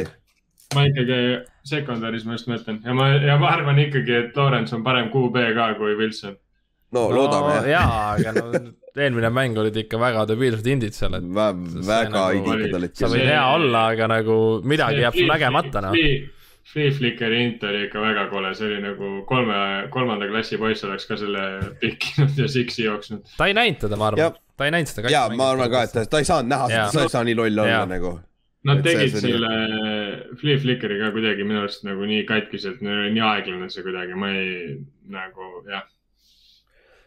ma 0.74 0.86
ikkagi 0.90 1.20
sekundaris 1.70 2.26
ma 2.26 2.38
just 2.38 2.50
mõtlen 2.50 2.80
ja 2.86 2.96
ma, 2.98 3.10
ja 3.22 3.36
ma 3.42 3.52
arvan 3.54 3.82
ikkagi, 3.86 4.16
et 4.24 4.40
Lawrence 4.40 4.74
on 4.74 4.82
parem 4.86 5.12
QB 5.14 5.46
ka 5.58 5.68
kui 5.78 5.94
Wilson. 6.00 6.40
no 6.98 7.06
loodame 7.14 7.54
no, 7.54 7.70
jah. 7.70 7.70
jaa, 7.76 8.02
aga 8.16 8.34
no 8.40 8.64
eelmine 9.06 9.30
mäng 9.36 9.62
olid 9.62 9.78
ikka 9.84 10.02
väga 10.02 10.26
debiilsed 10.32 10.74
indid 10.74 10.98
seal, 10.98 11.20
et 11.20 11.30
Vä. 11.38 11.52
väga 11.86 12.10
nagu, 12.16 12.42
indikad 12.42 12.80
olid. 12.82 12.98
sa 12.98 13.14
võid 13.14 13.30
hea 13.30 13.46
olla, 13.60 13.86
aga 13.94 14.10
nagu 14.16 14.42
midagi 14.66 15.06
jääb 15.06 15.22
sul 15.22 15.30
nägemata 15.36 15.86
noh 15.86 16.02
Flea 16.70 16.92
Flickeri 16.94 17.42
int 17.44 17.64
oli 17.66 17.86
ikka 17.88 18.02
väga 18.04 18.28
kole, 18.30 18.52
see 18.58 18.68
oli 18.68 18.80
nagu 18.84 19.12
kolme, 19.30 19.58
kolmanda 19.94 20.28
klassi 20.30 20.60
poiss 20.62 20.86
oleks 20.86 21.08
ka 21.10 21.18
selle 21.18 21.44
pikkinud 21.82 22.38
ja 22.38 22.48
siksi 22.52 22.86
jooksnud. 22.86 23.26
ta 23.38 23.50
ei 23.50 23.56
näinud 23.58 23.82
teda, 23.82 23.98
ma 23.98 24.12
arvan, 24.12 24.40
ta 24.58 24.68
ei 24.68 24.74
näinud 24.78 24.92
seda. 24.92 25.14
ja 25.14 25.24
ma 25.34 25.52
arvan 25.56 25.72
ka, 25.74 25.84
et 25.88 25.96
ta, 25.98 26.06
ta 26.06 26.22
ei 26.22 26.30
saanud 26.30 26.54
näha 26.54 26.68
seda, 26.70 26.90
sa 26.94 27.06
ei 27.08 27.14
saa 27.16 27.24
nii 27.26 27.38
loll 27.40 27.66
olla 27.66 27.86
nagu. 27.90 28.20
Nad 28.70 28.84
tegid 28.84 29.16
see, 29.16 29.24
selle 29.24 29.54
Flea 30.38 30.60
Flickeri 30.62 31.00
ka 31.00 31.14
kuidagi 31.16 31.48
minu 31.48 31.64
arust 31.64 31.88
nagu 31.88 32.06
nii 32.06 32.26
katkiselt, 32.30 32.84
nii 32.86 33.24
aeglane 33.32 33.70
see 33.74 33.86
kuidagi, 33.86 34.20
ma 34.20 34.34
ei 34.36 34.76
nagu 35.10 35.54
jah 35.70 35.88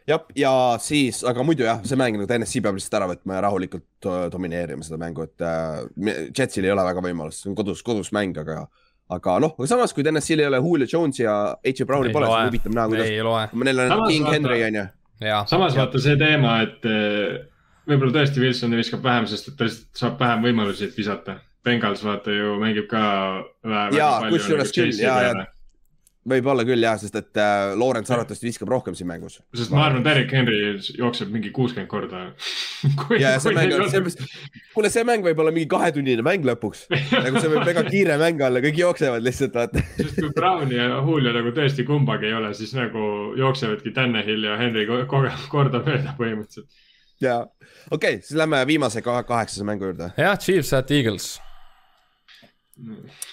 jah, 0.08 0.22
ja 0.36 0.52
siis, 0.82 1.22
aga 1.28 1.44
muidu 1.46 1.66
jah, 1.66 1.82
see 1.86 1.98
mäng 1.98 2.18
nagu 2.18 2.26
TNS-i 2.26 2.62
peab 2.64 2.78
lihtsalt 2.78 2.98
ära 2.98 3.10
võtma 3.12 3.38
ja 3.38 3.44
rahulikult 3.46 4.08
äh, 4.10 4.24
domineerima 4.32 4.86
seda 4.86 4.98
mängu, 5.00 5.26
et 5.28 5.44
äh, 5.46 5.84
Jetsil 6.34 6.66
ei 6.66 6.74
ole 6.74 6.86
väga 6.86 7.04
võimalust, 7.04 7.44
see 7.44 7.52
on 7.52 7.58
kodus, 7.58 7.84
kodus 7.86 8.10
mäng, 8.16 8.38
aga 8.42 8.64
aga 9.16 9.36
noh, 9.44 9.54
aga 9.58 9.68
samas, 9.70 9.94
kui 9.94 10.04
TNS-il 10.06 10.42
ei 10.42 10.48
ole 10.50 10.60
Julio 10.62 10.88
Jones 10.90 11.22
ja 11.22 11.36
H. 11.58 11.86
Browni 11.88 12.12
pole, 12.14 12.28
siis 12.30 12.50
huvitav 12.50 12.76
näha, 12.76 12.90
kuidas. 12.92 13.08
Neil 13.68 13.84
on 13.86 14.04
King 14.08 14.26
vaata, 14.26 14.34
Henry 14.36 14.66
on 14.66 14.80
ju. 14.80 14.84
samas 15.52 15.78
vaata 15.78 16.02
see 16.02 16.18
teema, 16.20 16.58
et 16.66 16.90
eh, 16.90 17.40
võib-olla 17.88 18.18
tõesti 18.18 18.42
Wilson 18.42 18.76
viskab 18.78 19.04
vähem, 19.06 19.30
sest 19.30 19.52
et 19.52 19.58
ta 19.58 19.68
lihtsalt 19.68 20.04
saab 20.04 20.20
vähem 20.22 20.46
võimalusi 20.48 20.90
visata. 20.96 21.40
Bengals 21.62 22.00
vaata 22.02 22.34
ju 22.34 22.56
mängib 22.58 22.88
ka. 22.90 23.02
ja, 23.94 24.08
kusjuures 24.26 24.72
küll 24.74 24.96
ja, 24.98 25.18
ja 25.28 25.50
võib-olla 26.28 26.62
küll 26.66 26.84
jah, 26.84 26.94
sest 27.00 27.16
et 27.18 27.38
äh, 27.40 27.72
Lawrence 27.78 28.12
arvatavasti 28.14 28.46
viskab 28.46 28.70
rohkem 28.70 28.94
siin 28.94 29.08
mängus. 29.10 29.40
sest 29.56 29.72
ma 29.74 29.86
arvan, 29.88 30.04
Derek 30.06 30.30
Henry 30.30 30.60
jookseb 30.98 31.32
mingi 31.34 31.50
kuuskümmend 31.54 31.90
korda 31.90 32.22
ja 33.22 33.34
see 33.42 33.54
mäng 33.56 33.74
see, 33.90 34.28
kuule, 34.74 34.92
see 34.92 35.04
mäng 35.08 35.26
võib 35.26 35.42
olla 35.42 35.54
mingi 35.54 35.70
kahetunnine 35.72 36.22
mäng 36.26 36.46
lõpuks 36.46 36.84
nagu 37.26 37.42
see 37.42 37.50
võib 37.50 37.66
väga 37.66 37.84
kiire 37.88 38.20
mäng 38.22 38.42
olla, 38.46 38.62
kõik 38.62 38.78
jooksevad 38.84 39.26
lihtsalt 39.26 39.58
vaata 39.58 39.82
sest 39.98 40.20
kui 40.20 40.32
Brown 40.36 40.70
ja 40.74 40.88
Julio 40.94 41.34
nagu 41.34 41.54
tõesti 41.58 41.86
kumbagi 41.88 42.30
ei 42.30 42.38
ole, 42.38 42.54
siis 42.58 42.74
nagu 42.78 43.34
jooksevadki 43.38 43.94
Tannehill 43.96 44.46
ja 44.46 44.58
Henry 44.62 44.86
kordamööda 44.86 46.14
põhimõtteliselt. 46.18 46.82
ja, 47.22 47.40
okei 47.90 48.18
okay,, 48.18 48.22
siis 48.22 48.38
lähme 48.38 48.62
viimase 48.70 49.02
kaheksase 49.02 49.66
mängu 49.66 49.90
juurde. 49.90 50.14
jah, 50.14 50.38
Chiefs 50.38 50.70
at 50.78 50.90
Eagles. 50.94 51.32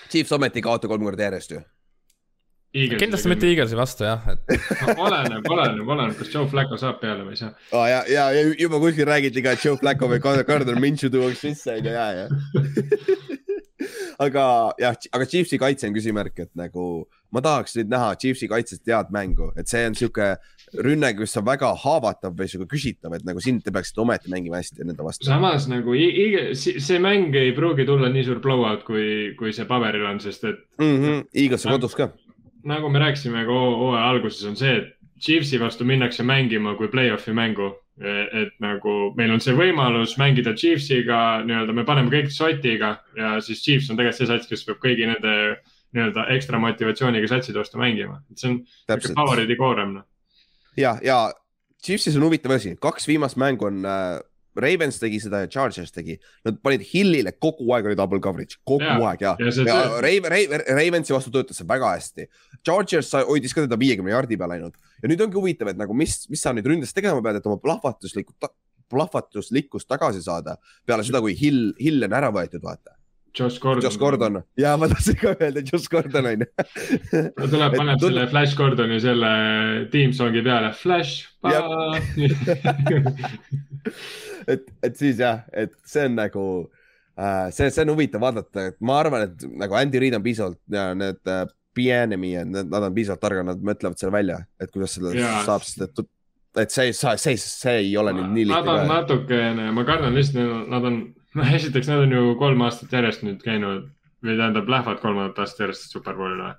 Chiefs 0.09 0.33
ometi 0.35 0.59
ei 0.59 0.65
kaota 0.65 0.89
kolm 0.89 1.05
korda 1.05 1.29
järjest 1.29 1.53
ju 1.53 1.61
Eaglesi 2.69 3.01
kindlasti 3.01 3.31
mitte 3.31 3.47
Eaglesi 3.49 3.77
vastu 3.77 4.05
jah, 4.05 4.27
et 4.29 4.51
no,. 4.51 4.93
oleneb, 5.07 5.47
oleneb, 5.49 5.87
oleneb, 5.87 6.17
kas 6.19 6.29
Joe 6.33 6.45
Flacco 6.51 6.77
saab 6.77 6.99
peale 7.01 7.25
või 7.25 7.33
ei 7.33 7.41
saa 7.41 7.53
oh,. 7.71 7.87
ja, 7.89 8.03
ja, 8.05 8.27
ja 8.35 8.43
juba 8.59 8.81
kuskil 8.83 9.09
räägiti 9.09 9.41
ka, 9.45 9.55
et 9.57 9.65
Joe 9.65 9.79
Flacco 9.79 10.11
või 10.11 10.21
Gardner 10.21 10.77
Minshew 10.77 11.09
tuuakse 11.13 11.49
sisse, 11.49 11.79
on 11.79 11.89
ju, 11.89 11.95
ja, 11.95 12.07
ja 12.13 12.27
aga 14.25 14.43
jah, 14.81 14.99
aga 15.15 15.27
Chiefsi 15.31 15.59
kaitse 15.61 15.89
on 15.89 15.95
küsimärk, 15.95 16.37
et 16.45 16.51
nagu 16.59 16.85
ma 17.33 17.41
tahaks 17.45 17.77
nüüd 17.79 17.91
näha 17.91 18.13
Chiefsi 18.21 18.49
kaitsest 18.51 18.85
head 18.89 19.11
mängu, 19.15 19.49
et 19.57 19.69
see 19.71 19.85
on 19.89 19.97
sihuke 19.97 20.29
rünne, 20.85 21.11
kus 21.17 21.33
on 21.39 21.45
väga 21.47 21.71
haavatav 21.83 22.37
või 22.37 22.49
sihuke 22.51 22.69
küsitav, 22.75 23.15
et 23.17 23.25
nagu 23.25 23.41
siin 23.43 23.61
te 23.65 23.73
peaksite 23.73 24.03
ometi 24.03 24.29
mängima 24.29 24.61
hästi 24.61 24.85
nende 24.85 25.05
vastu. 25.05 25.25
samas 25.25 25.65
nagu 25.71 25.97
see 26.53 27.01
mäng 27.01 27.35
ei 27.39 27.53
pruugi 27.57 27.87
tulla 27.89 28.11
nii 28.13 28.25
suur 28.29 28.41
blowout, 28.43 28.85
kui, 28.87 29.05
kui 29.39 29.55
see 29.55 29.65
paberil 29.69 30.05
on, 30.09 30.21
sest 30.21 30.43
et 30.43 30.65
mm. 30.77 30.97
-hmm. 30.97 31.29
Eagles 31.33 31.65
on 31.65 31.79
kodus 31.79 31.97
ka 31.97 32.11
nagu 32.67 32.89
me 32.89 32.99
rääkisime 32.99 33.45
ka 33.47 33.53
hooaja 33.53 34.09
alguses, 34.09 34.45
on 34.47 34.57
see, 34.59 34.75
et 34.77 34.95
Chiefsi 35.19 35.59
vastu 35.59 35.85
minnakse 35.85 36.23
mängima 36.23 36.75
kui 36.79 36.87
play-off'i 36.87 37.33
mängu. 37.35 37.73
Et 37.99 38.53
nagu 38.63 38.93
meil 39.17 39.33
on 39.35 39.41
see 39.43 39.51
võimalus 39.51 40.13
mängida 40.19 40.53
Chiefsiga 40.55 41.41
nii-öelda, 41.43 41.73
me 41.75 41.83
paneme 41.83 42.07
kõik 42.13 42.29
sotiga 42.31 42.93
ja 43.17 43.33
siis 43.43 43.59
Chiefs 43.59 43.89
on 43.91 43.99
tegelikult 43.99 44.21
see 44.21 44.29
sats, 44.29 44.47
kes 44.47 44.63
peab 44.63 44.79
kõigi 44.85 45.09
nende 45.09 45.33
nii-öelda 45.91 46.29
ekstra 46.35 46.61
motivatsiooniga 46.63 47.27
satside 47.27 47.59
vastu 47.59 47.81
mängima, 47.81 48.21
et 48.31 48.39
see 48.39 48.53
on 48.53 48.61
favoriidi 49.17 49.57
koorem 49.59 49.97
noh. 49.97 50.07
ja, 50.79 50.95
ja 51.03 51.17
Chiefsis 51.83 52.15
on 52.15 52.23
huvitav 52.27 52.55
asi, 52.55 52.75
kaks 52.79 53.07
viimast 53.09 53.39
mängu 53.41 53.67
on 53.67 53.83
äh, 53.83 54.19
Ravens 54.57 54.97
tegi 55.01 55.19
seda 55.23 55.43
ja 55.43 55.49
Chargers 55.51 55.93
tegi, 55.93 56.15
nad 56.47 56.57
panid 56.63 56.83
Hillile 56.89 57.33
kogu 57.37 57.69
aeg 57.75 57.89
oli 57.89 57.97
double 57.99 58.21
coverage, 58.23 58.59
kogu 58.67 58.85
ja, 58.85 58.97
aeg 59.11 59.25
ja, 59.25 59.35
ja, 59.39 59.65
ja 59.67 59.79
Raven, 60.01 60.29
Raven, 60.33 60.65
Ravensi 60.79 61.15
vastu 61.15 61.33
töötas 61.33 61.61
see 61.61 61.69
väga 61.69 61.93
hästi. 61.95 62.27
Chargers 62.65 63.11
hoidis 63.29 63.55
ka 63.55 63.65
teda 63.65 63.79
viiekümne 63.79 64.13
jardi 64.13 64.39
peal 64.39 64.57
ainult 64.57 64.77
ja 65.03 65.11
nüüd 65.11 65.21
ongi 65.25 65.39
huvitav, 65.39 65.67
et 65.71 65.79
nagu 65.79 65.95
mis, 65.97 66.13
mis 66.31 66.41
sa 66.43 66.53
nüüd 66.55 66.67
ründes 66.69 66.95
tegema 66.95 67.23
pead, 67.23 67.39
et 67.39 67.49
oma 67.49 67.59
plahvatuslikku, 67.61 68.33
plahvatuslikkust 68.89 69.89
tagasi 69.89 70.21
saada 70.25 70.51
peale 70.87 71.03
seda, 71.07 71.21
kui 71.23 71.33
Hill, 71.37 71.61
Hill 71.79 72.09
on 72.09 72.17
ära 72.19 72.29
võetud, 72.33 72.63
vaata. 72.65 72.91
Josh 73.39 73.59
Gordon. 73.61 73.83
Josh 73.83 73.99
Gordon 74.01 74.43
ja 74.57 74.77
ma 74.77 74.87
tahtsin 74.89 75.15
ka 75.19 75.35
öelda 75.37 75.61
Josh 75.61 75.89
Gordon 75.91 76.25
on 76.25 76.39
ju. 76.41 76.45
ta 77.37 77.45
tuleb, 77.45 77.75
paneb 77.77 77.99
selle 78.01 78.27
Flash 78.31 78.57
Gordoni 78.57 78.97
selle 79.03 79.29
team 79.93 80.13
song'i 80.17 80.41
peale, 80.45 80.69
Flash. 80.73 81.29
et, 84.47 84.67
et 84.85 84.99
siis 84.99 85.19
jah, 85.19 85.43
et 85.53 85.73
see 85.87 86.05
on 86.09 86.17
nagu 86.19 86.43
äh,, 87.19 87.49
see, 87.55 87.69
see 87.73 87.85
on 87.85 87.93
huvitav 87.95 88.23
vaadata, 88.23 88.69
et 88.71 88.77
ma 88.85 88.99
arvan, 89.03 89.27
et 89.27 89.47
nagu 89.59 89.77
Andy 89.79 90.01
Reid 90.03 90.17
on 90.17 90.25
piisavalt 90.25 90.61
ja 90.73 90.91
need 90.97 91.19
äh, 91.29 91.45
ja 91.79 92.45
nad, 92.45 92.73
on 92.73 92.95
piisavalt 92.95 93.21
targad, 93.23 93.45
nad 93.47 93.61
mõtlevad 93.63 93.99
selle 93.99 94.11
välja, 94.11 94.41
et 94.59 94.71
kuidas 94.73 94.97
seda 94.97 95.13
yeah. 95.15 95.43
saab, 95.47 95.63
sest 95.63 95.85
et, 95.85 96.01
et 96.65 96.73
see, 96.73 96.91
see, 96.93 97.37
see 97.39 97.75
ei 97.85 97.93
ole 97.97 98.11
nüüd 98.17 98.33
nii 98.33 98.49
lihtne. 98.49 98.65
Nad 98.65 98.81
on 98.81 98.91
natukene, 98.91 99.69
ma 99.75 99.85
kardan 99.87 100.17
lihtsalt, 100.17 100.67
nad 100.73 100.87
on, 100.89 100.97
noh, 101.39 101.53
esiteks 101.55 101.87
nad 101.87 102.03
on 102.03 102.17
ju 102.17 102.33
kolm 102.41 102.65
aastat 102.67 102.97
järjest 102.97 103.23
nüüd 103.23 103.39
käinud 103.45 103.87
või 104.25 104.35
tähendab, 104.35 104.67
lähevad 104.67 104.99
kolmandat 104.99 105.39
aastat 105.45 105.67
järjest 105.67 105.95
superbowlile. 105.95 106.57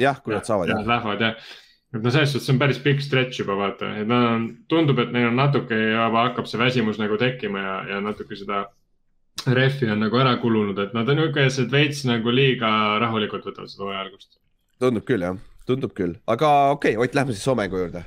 jah, 0.00 0.22
kui 0.24 0.32
nad 0.32 0.48
saavad. 0.48 0.72
lähevad 0.88 1.26
jah 1.26 1.52
et 1.92 2.00
no 2.00 2.10
selles 2.10 2.32
suhtes 2.32 2.46
see 2.48 2.54
on 2.54 2.60
päris 2.62 2.80
pikk 2.82 3.02
stretch 3.04 3.42
juba 3.42 3.56
vaata, 3.58 3.90
et 4.00 4.08
nad 4.08 4.28
on, 4.30 4.46
tundub, 4.70 5.00
et 5.02 5.12
neil 5.12 5.28
on 5.28 5.36
natuke 5.36 5.76
juba 5.76 6.28
hakkab 6.28 6.48
see 6.48 6.60
väsimus 6.60 7.00
nagu 7.00 7.18
tekkima 7.20 7.64
ja, 7.64 7.74
ja 7.94 8.00
natuke 8.04 8.38
seda 8.38 8.64
rehvi 9.46 9.90
on 9.90 10.00
nagu 10.04 10.20
ära 10.22 10.36
kulunud, 10.40 10.78
et 10.78 10.94
nad 10.96 11.08
on 11.08 11.20
niisugused 11.20 11.72
veits 11.72 12.04
nagu 12.08 12.32
liiga 12.32 12.70
rahulikult 13.02 13.48
võtavad 13.50 13.72
seda 13.72 13.86
hooaja 13.86 14.06
algust. 14.06 14.38
tundub 14.82 15.06
küll 15.08 15.26
jah, 15.26 15.36
tundub 15.68 15.94
küll, 15.98 16.16
aga 16.26 16.52
okei 16.76 16.96
okay,, 16.96 17.04
Ott, 17.04 17.18
lähme 17.18 17.36
siis 17.36 17.44
Soome 17.44 17.66
mängu 17.66 17.82
juurde. 17.82 18.04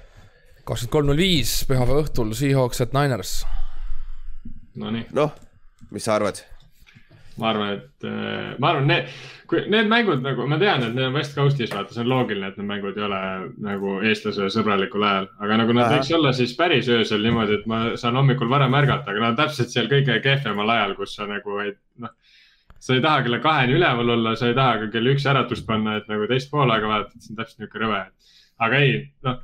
kakskümmend 0.66 0.96
kolm 0.98 1.12
null 1.12 1.22
viis 1.22 1.60
pühapäeva 1.70 2.02
õhtul 2.06 2.34
Seahawks 2.34 2.82
at 2.82 2.98
Niners. 2.98 3.38
Nonii. 4.76 5.06
noh, 5.14 5.36
mis 5.92 6.10
sa 6.10 6.18
arvad? 6.18 6.42
Ma 7.42 7.50
arvan, 7.52 7.72
et 7.76 8.08
äh, 8.08 8.54
ma 8.62 8.72
arvan, 8.72 8.86
need, 8.90 9.10
kui 9.50 9.64
need 9.72 9.90
mängud 9.92 10.22
nagu, 10.24 10.46
ma 10.50 10.60
tean, 10.62 10.86
et 10.86 10.94
need 10.96 11.08
on 11.10 11.18
West 11.18 11.36
Coast'is, 11.38 11.74
vaata, 11.74 11.94
see 11.96 12.04
on 12.06 12.12
loogiline, 12.12 12.52
et 12.52 12.60
need 12.60 12.70
mängud 12.70 13.00
ei 13.00 13.06
ole 13.08 13.22
nagu 13.66 13.96
eestlase 14.08 14.48
sõbralikul 14.54 15.04
ajal, 15.04 15.28
aga 15.44 15.60
nagu 15.62 15.76
nad 15.76 15.92
võiks 15.96 16.14
olla 16.16 16.32
siis 16.38 16.56
päris 16.60 16.90
öösel 16.92 17.26
niimoodi, 17.26 17.60
et 17.60 17.68
ma 17.72 17.82
saan 18.00 18.20
hommikul 18.20 18.52
varem 18.52 18.78
ärgata, 18.80 19.12
aga 19.12 19.24
nad 19.24 19.34
on 19.34 19.42
täpselt 19.44 19.74
seal 19.74 19.92
kõige 19.92 20.20
kehvemal 20.24 20.72
ajal, 20.78 20.96
kus 21.00 21.18
sa 21.18 21.28
nagu 21.30 21.60
ei, 21.66 21.74
noh. 22.04 22.14
sa 22.80 22.96
ei 22.96 23.04
taha 23.04 23.26
kella 23.26 23.42
kaheni 23.44 23.76
üleval 23.80 24.16
olla, 24.16 24.38
sa 24.40 24.52
ei 24.52 24.58
taha 24.58 24.86
ka 24.86 24.94
kell 24.96 25.12
üks 25.16 25.28
äratust 25.32 25.68
panna, 25.68 26.00
et 26.00 26.08
nagu 26.12 26.30
teist 26.32 26.52
poolaega 26.54 26.92
vaadata, 26.92 27.20
see 27.20 27.36
on 27.36 27.42
täpselt 27.42 27.66
niisugune 27.66 27.88
rõve. 27.88 28.06
aga 28.66 28.86
ei, 28.86 29.04
noh 29.28 29.44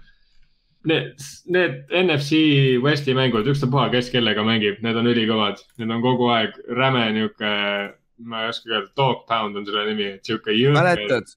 need, 0.90 1.26
need 1.52 1.92
NFC 2.04 2.40
Westi 2.84 3.14
mängud, 3.18 3.48
ükstapuha, 3.52 3.90
kes 3.94 4.10
kellega 4.14 4.44
mängib, 4.46 4.80
need 4.86 4.98
on 4.98 5.10
ülikõvad, 5.12 5.62
need 5.82 5.94
on 5.94 6.02
kogu 6.04 6.32
aeg 6.34 6.58
räme 6.78 7.06
niuke, 7.18 7.52
ma 8.26 8.46
ei 8.46 8.54
oska 8.54 8.72
öelda, 8.72 8.90
dog 8.98 9.26
pound 9.30 9.60
on 9.60 9.68
selle 9.68 9.86
nimi, 9.92 10.10
sihuke 10.26 10.56
jõhker. 10.56 10.78
mäletad, 10.80 11.36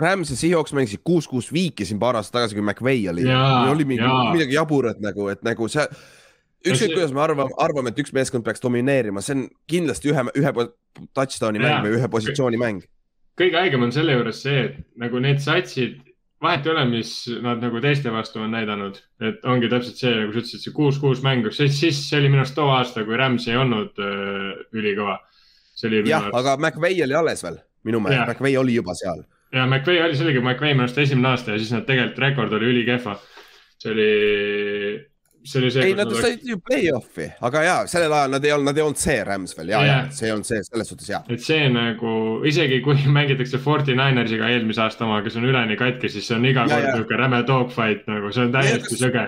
Rams 0.00 0.32
ja 0.32 0.36
Seahawks 0.36 0.74
mängisid 0.74 1.04
kuus-kuus 1.06 1.52
viiki 1.54 1.86
siin 1.86 2.00
paar 2.02 2.18
aastat 2.18 2.40
tagasi, 2.40 2.58
kui 2.58 2.64
McVay 2.64 3.06
oli. 3.12 3.26
oli 3.70 3.84
mingi, 3.86 4.08
midagi 4.34 4.56
jaburat 4.56 5.00
nagu, 5.02 5.28
et 5.30 5.44
nagu 5.46 5.68
see, 5.70 5.84
ükskõik 6.66 6.96
kuidas 6.96 7.14
me 7.14 7.22
arvame, 7.22 7.46
arvame, 7.62 7.92
et 7.92 8.00
üks 8.02 8.12
meeskond 8.16 8.44
peaks 8.46 8.62
domineerima, 8.64 9.22
see 9.22 9.38
on 9.38 9.46
kindlasti 9.70 10.10
ühe, 10.12 10.26
ühe 10.40 10.52
touchdown'i 11.14 11.62
mäng 11.62 11.86
või 11.86 12.00
ühe 12.00 12.10
positsiooni 12.10 12.60
mäng. 12.60 12.82
kõige 13.38 13.58
haigem 13.58 13.86
on 13.86 13.94
selle 13.94 14.18
juures 14.18 14.42
see, 14.42 14.66
et 14.68 14.82
nagu 14.98 15.22
need 15.22 15.40
satsid 15.42 16.02
vahet 16.44 16.66
ei 16.66 16.72
ole, 16.72 16.84
mis 16.90 17.12
nad 17.42 17.62
nagu 17.64 17.80
teiste 17.82 18.12
vastu 18.12 18.42
on 18.44 18.52
näidanud, 18.54 18.98
et 19.24 19.44
ongi 19.48 19.70
täpselt 19.72 20.00
see, 20.00 20.14
nagu 20.20 20.34
sa 20.34 20.42
ütlesid, 20.42 20.64
see 20.64 20.74
kuus-kuus 20.76 21.22
mäng, 21.24 21.46
siis 21.54 22.02
see 22.08 22.20
oli 22.20 22.30
minu 22.32 22.44
arust 22.44 22.56
too 22.58 22.68
aasta, 22.72 23.04
kui 23.06 23.18
Rams 23.20 23.48
ei 23.50 23.58
olnud 23.60 24.02
äh, 24.02 24.50
ülikõva. 24.76 25.18
jah, 26.06 26.28
aga 26.32 26.56
McVay 26.56 27.00
oli 27.06 27.16
alles 27.18 27.44
veel, 27.44 27.58
minu 27.88 28.02
meelest, 28.04 28.34
McVay 28.34 28.58
oli 28.60 28.76
juba 28.76 28.94
seal. 28.98 29.24
ja 29.52 29.66
McVay 29.66 30.02
oli, 30.04 30.18
see 30.18 30.28
oligi 30.28 30.44
McVay 30.44 30.76
minu 30.76 30.86
arust 30.86 31.00
esimene 31.02 31.32
aasta 31.32 31.56
ja 31.56 31.62
siis 31.62 31.72
nad 31.74 31.88
tegelikult 31.88 32.22
rekord 32.28 32.56
oli 32.60 32.70
ülikehva. 32.74 33.18
see 33.78 33.92
oli 33.92 34.10
see 35.44 35.60
oli 35.60 35.70
see. 35.70 35.84
ei, 35.84 35.94
nad 35.98 36.10
said 36.16 36.44
ju 36.48 36.58
play-off'i, 36.64 37.28
aga 37.44 37.62
ja 37.64 37.76
sellel 37.90 38.12
ajal 38.16 38.34
nad 38.34 38.44
ei 38.44 38.52
olnud, 38.56 38.70
nad 38.70 38.80
ei 38.80 38.84
olnud 38.84 39.00
see 39.00 39.16
Rams 39.26 39.56
veel 39.58 39.72
ja, 39.74 39.80
ja, 39.84 39.96
ja 39.96 40.12
see 40.14 40.28
ei 40.28 40.34
olnud 40.34 40.48
see 40.48 40.60
selles 40.64 40.92
suhtes 40.92 41.10
ja. 41.10 41.20
et 41.28 41.44
see 41.44 41.68
nagu 41.72 42.14
isegi 42.48 42.80
kui 42.84 42.96
mängitakse 43.18 43.60
Forty 43.62 43.96
Ninersiga 43.98 44.50
eelmise 44.52 44.84
aasta 44.84 45.06
oma, 45.08 45.20
kes 45.24 45.36
on 45.40 45.48
üleni 45.50 45.78
katki, 45.80 46.10
siis 46.12 46.28
see 46.30 46.38
on 46.38 46.46
iga 46.48 46.66
kord 46.68 46.86
niisugune 46.88 47.20
räme 47.20 47.42
dogfight 47.48 48.06
nagu, 48.10 48.32
see 48.34 48.48
on 48.48 48.54
täiesti 48.54 49.00
sõge. 49.00 49.26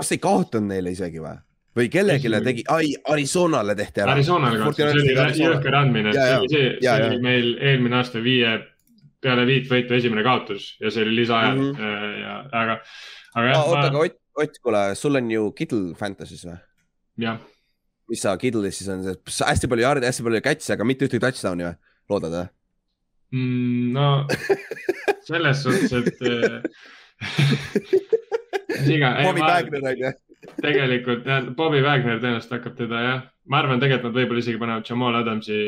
kas 0.00 0.14
ei 0.16 0.22
kaotanud 0.22 0.72
neile 0.72 0.94
isegi 0.96 1.22
või? 1.24 1.36
või 1.74 1.88
kellelegi 1.90 2.30
tegi, 2.44 2.66
ai, 2.70 2.92
Arizonale 3.10 3.74
tehti 3.74 4.04
ära. 4.04 4.14
Arizonale 4.14 4.60
kaotas, 4.60 4.92
see 4.94 5.16
oli 5.18 5.40
jõhker 5.42 5.76
andmine, 5.80 6.12
see 6.14 6.36
oli 6.38 6.52
see, 6.52 6.68
see 6.80 7.08
oli 7.08 7.22
meil 7.24 7.48
eelmine 7.58 7.98
aasta 7.98 8.22
viie, 8.22 8.52
peale 9.24 9.46
viit 9.48 9.66
võitu 9.70 9.96
esimene 9.96 10.24
kaotus 10.26 10.74
ja 10.80 10.92
see 10.94 11.04
oli 11.04 11.16
lisaajal 11.22 11.56
mm 11.56 11.72
-hmm. 11.72 12.20
ja, 12.20 12.36
aga, 12.52 12.78
aga 13.34 13.48
jah. 13.48 13.68
oota, 13.68 13.86
aga 13.88 14.04
Ott, 14.04 14.20
Ott, 14.34 14.58
kuule, 14.62 14.82
sul 14.98 15.14
on 15.20 15.30
ju 15.30 15.52
Kittle 15.54 15.94
Fantasy's 15.98 16.44
või? 16.48 16.58
jah. 17.22 17.38
mis 18.10 18.24
sa 18.24 18.34
Kittle'is 18.40 18.80
siis 18.80 18.90
on, 18.90 19.04
hästi 19.06 19.70
palju 19.70 19.86
jarde, 19.86 20.08
hästi 20.10 20.26
palju 20.26 20.42
catch'e, 20.44 20.74
aga 20.74 20.86
mitte 20.88 21.06
ühtegi 21.06 21.22
touchdown'i 21.22 21.68
või? 21.68 21.76
loodad 22.10 22.34
või 22.34 22.46
mm,? 23.38 23.84
no 23.94 24.08
selles 25.28 25.62
suhtes, 25.62 25.92
et 25.94 26.18
iga. 28.94 29.08
Bobby 29.22 29.42
Wagner 29.44 29.90
on 29.92 29.98
ju 30.02 30.12
tegelikult 30.60 31.26
jah, 31.28 31.46
Bobby 31.56 31.80
Wagner 31.84 32.18
tõenäoliselt 32.20 32.56
hakkab 32.58 32.76
teda 32.78 33.02
jah, 33.04 33.20
ma 33.50 33.60
arvan, 33.62 33.80
tegelikult 33.82 34.10
nad 34.10 34.18
võib-olla 34.18 34.42
isegi 34.42 34.60
panevad 34.60 34.88
Jamal 34.88 35.18
Adamsi. 35.20 35.60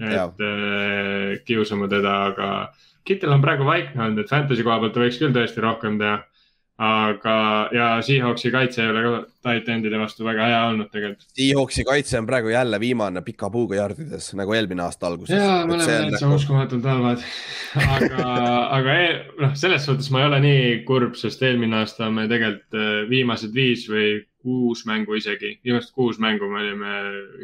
et 0.00 0.44
äh, 0.46 1.40
kiusama 1.46 1.90
teda, 1.90 2.16
aga 2.30 2.48
Kittel 3.06 3.32
on 3.34 3.42
praegu 3.42 3.64
vaikne 3.66 4.04
olnud, 4.04 4.20
et 4.22 4.30
fantasy 4.30 4.62
koha 4.66 4.78
pealt 4.82 4.94
ta 4.94 5.02
võiks 5.02 5.18
küll 5.20 5.34
tõesti 5.34 5.62
rohkem 5.64 5.96
teha 6.00 6.20
aga, 6.80 7.34
ja 7.76 7.88
Seahawksi 8.02 8.50
kaitse 8.50 8.82
ei 8.82 8.88
ole 8.88 9.02
ka 9.04 9.10
tight 9.44 9.68
end'ide 9.68 9.98
vastu 10.00 10.24
väga 10.24 10.46
hea 10.48 10.60
olnud 10.70 10.88
tegelikult. 10.92 11.26
Seahawksi 11.36 11.84
kaitse 11.84 12.18
on 12.20 12.28
praegu 12.28 12.52
jälle 12.54 12.80
viimane 12.80 13.22
pika 13.26 13.50
puuga 13.52 13.76
jardides 13.76 14.30
nagu 14.38 14.56
eelmine 14.56 14.86
aasta 14.86 15.10
alguses. 15.10 15.36
ja, 15.36 15.60
me 15.66 15.76
oleme 15.76 15.90
täitsa 15.90 16.24
nagu... 16.24 16.38
uskumatult 16.40 16.88
halvad. 16.88 17.24
aga, 17.84 18.32
aga 18.78 18.96
e 18.96 19.06
noh, 19.42 19.54
selles 19.60 19.84
suhtes 19.84 20.10
ma 20.14 20.24
ei 20.24 20.30
ole 20.30 20.42
nii 20.46 20.66
kurb, 20.88 21.16
sest 21.20 21.44
eelmine 21.44 21.82
aasta 21.82 22.08
me 22.10 22.28
tegelikult 22.32 22.80
äh, 22.80 22.90
viimased 23.12 23.56
viis 23.56 23.84
või 23.90 24.12
kuus 24.40 24.86
mängu 24.88 25.18
isegi, 25.20 25.58
viimased 25.64 25.92
kuus 25.92 26.20
mängu 26.22 26.48
me 26.48 26.62
olime 26.64 26.94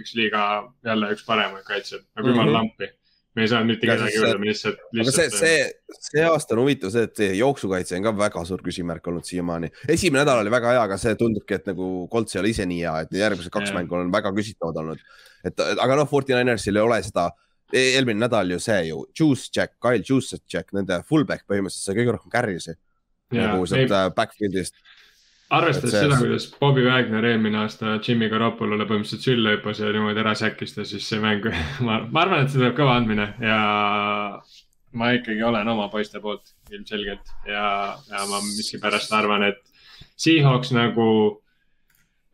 üks 0.00 0.16
liiga 0.16 0.46
jälle 0.86 1.12
üks 1.12 1.28
paremaid 1.28 1.68
kaitsjaid, 1.68 2.08
nagu 2.16 2.32
jumal 2.32 2.46
mm 2.46 2.48
-hmm. 2.48 2.56
lampi 2.56 2.94
me 3.36 3.44
ei 3.44 3.50
saanud 3.52 3.68
mitte 3.68 3.88
kedagi 3.88 4.16
juurde, 4.16 4.38
me 4.40 4.48
lihtsalt, 4.48 4.78
lihtsalt. 4.96 5.34
see, 5.36 5.56
see, 5.92 5.96
see 6.08 6.24
aasta 6.24 6.56
on 6.56 6.62
huvitav 6.62 6.92
see, 6.94 7.04
et 7.04 7.22
jooksukaitse 7.36 7.98
on 7.98 8.06
ka 8.06 8.12
väga 8.16 8.44
suur 8.48 8.62
küsimärk 8.64 9.10
olnud 9.12 9.28
siiamaani. 9.28 9.68
esimene 9.92 10.22
nädal 10.24 10.40
oli 10.40 10.52
väga 10.54 10.72
hea, 10.72 10.84
aga 10.88 10.96
see 11.00 11.12
tundubki, 11.20 11.58
et 11.58 11.68
nagu 11.68 12.06
Colts 12.12 12.36
ei 12.36 12.40
ole 12.40 12.52
ise 12.54 12.64
nii 12.68 12.80
hea, 12.80 12.94
et 13.04 13.18
järgmised 13.20 13.52
kaks 13.52 13.68
yeah. 13.68 13.76
mängu 13.76 13.98
on 13.98 14.12
väga 14.14 14.32
küsitavad 14.36 14.80
olnud. 14.82 15.02
et 15.44 15.66
aga 15.68 16.00
noh, 16.00 16.08
Forty 16.08 16.32
Ninersil 16.32 16.80
ei 16.80 16.86
ole 16.88 17.02
seda 17.04 17.28
e, 17.72 17.82
eelmine 17.98 18.24
nädal 18.24 18.56
ju 18.56 18.60
see 18.62 18.80
ju, 18.88 19.04
Juice 19.12 19.52
Jack, 19.52 19.76
Kyle 19.84 20.00
Juice 20.00 20.40
Jack, 20.48 20.72
nende 20.76 21.02
fullback 21.04 21.44
põhimõtteliselt 21.44 21.90
sai 21.90 22.00
kõige 22.00 22.16
rohkem 22.16 22.32
carry'si 22.32 22.72
yeah, 22.72 23.50
nagu 23.50 23.68
sealt 23.68 23.92
ei... 23.92 24.14
backfield'ist 24.16 24.80
arvestades 25.50 25.94
see... 25.94 26.02
seda, 26.04 26.18
kuidas 26.20 26.48
Bobby 26.60 26.84
Wagner 26.86 27.24
eelmine 27.30 27.62
aasta 27.62 27.96
Jimmy 28.02 28.28
Garoppolole 28.32 28.86
põhimõtteliselt 28.88 29.26
sülle 29.28 29.56
hüppas 29.56 29.80
ja 29.82 29.92
niimoodi 29.94 30.22
ära 30.22 30.34
säkkis 30.38 30.76
ta, 30.76 30.86
siis 30.88 31.06
see 31.08 31.22
mäng 31.22 31.46
ma, 31.86 32.00
ma 32.10 32.24
arvan, 32.24 32.44
et 32.44 32.52
see 32.52 32.60
tuleb 32.60 32.76
kõva 32.78 32.98
andmine 33.00 33.30
ja 33.42 33.60
ma 34.96 35.12
ikkagi 35.16 35.42
olen 35.44 35.68
oma 35.68 35.88
poiste 35.92 36.20
poolt 36.24 36.54
ilmselgelt 36.72 37.34
ja, 37.46 37.66
ja 38.10 38.28
ma 38.30 38.42
miskipärast 38.48 39.12
arvan, 39.16 39.46
et 39.52 39.62
Seahawks 40.16 40.72
nagu 40.72 41.06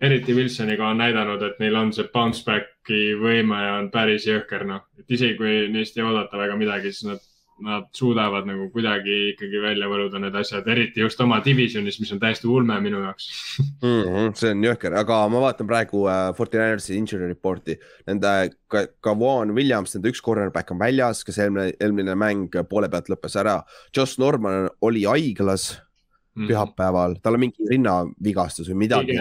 eriti 0.02 0.34
Wilsoniga 0.34 0.88
on 0.88 0.98
näidanud, 1.02 1.42
et 1.46 1.58
neil 1.62 1.76
on 1.78 1.92
see 1.94 2.08
bounce 2.14 2.42
back'i 2.46 3.12
võime 3.18 3.58
ja 3.62 3.74
on 3.80 3.90
päris 3.94 4.26
jõhker, 4.26 4.64
noh. 4.66 4.86
et 4.98 5.14
isegi 5.14 5.36
kui 5.38 5.66
neist 5.70 5.98
ei 5.98 6.06
oodata 6.06 6.38
väga 6.38 6.56
midagi, 6.58 6.90
siis 6.94 7.10
nad, 7.10 7.28
nad 7.62 7.86
suudavad 7.96 8.46
nagu 8.48 8.68
kuidagi 8.74 9.16
ikkagi 9.32 9.60
välja 9.62 9.88
võluda 9.90 10.20
need 10.22 10.36
asjad, 10.38 10.66
eriti 10.72 11.02
just 11.02 11.20
oma 11.22 11.38
divisionis, 11.44 11.98
mis 12.02 12.12
on 12.14 12.20
täiesti 12.22 12.48
ulme 12.50 12.78
minu 12.82 13.00
jaoks 13.04 13.28
mm. 13.60 14.02
-hmm, 14.02 14.34
see 14.38 14.50
on 14.54 14.66
jõhker, 14.66 14.96
aga 14.98 15.20
ma 15.32 15.44
vaatan 15.46 15.68
praegu 15.70 16.04
Forty 16.36 16.58
Ninersi 16.58 16.96
injury 16.98 17.30
report'i. 17.30 17.78
Nende 18.08 18.34
ka, 18.70 18.84
ka 19.04 19.14
Juan 19.14 19.54
Williams, 19.56 19.94
nende 19.96 20.12
üks 20.12 20.22
cornerback 20.24 20.74
on 20.74 20.80
väljas, 20.82 21.22
kes 21.26 21.38
eelmine, 21.42 21.72
eelmine 21.80 22.18
mäng 22.18 22.60
poole 22.70 22.90
pealt 22.92 23.10
lõppes 23.12 23.38
ära. 23.40 23.60
Josh 23.96 24.20
Norman 24.22 24.68
oli 24.82 25.04
haiglas 25.08 25.72
mm 25.72 26.42
-hmm. 26.42 26.48
pühapäeval, 26.50 27.18
tal 27.22 27.38
on 27.38 27.46
mingi 27.46 27.70
rinnavigastus 27.70 28.70
või 28.70 28.86
midagi. 28.86 29.18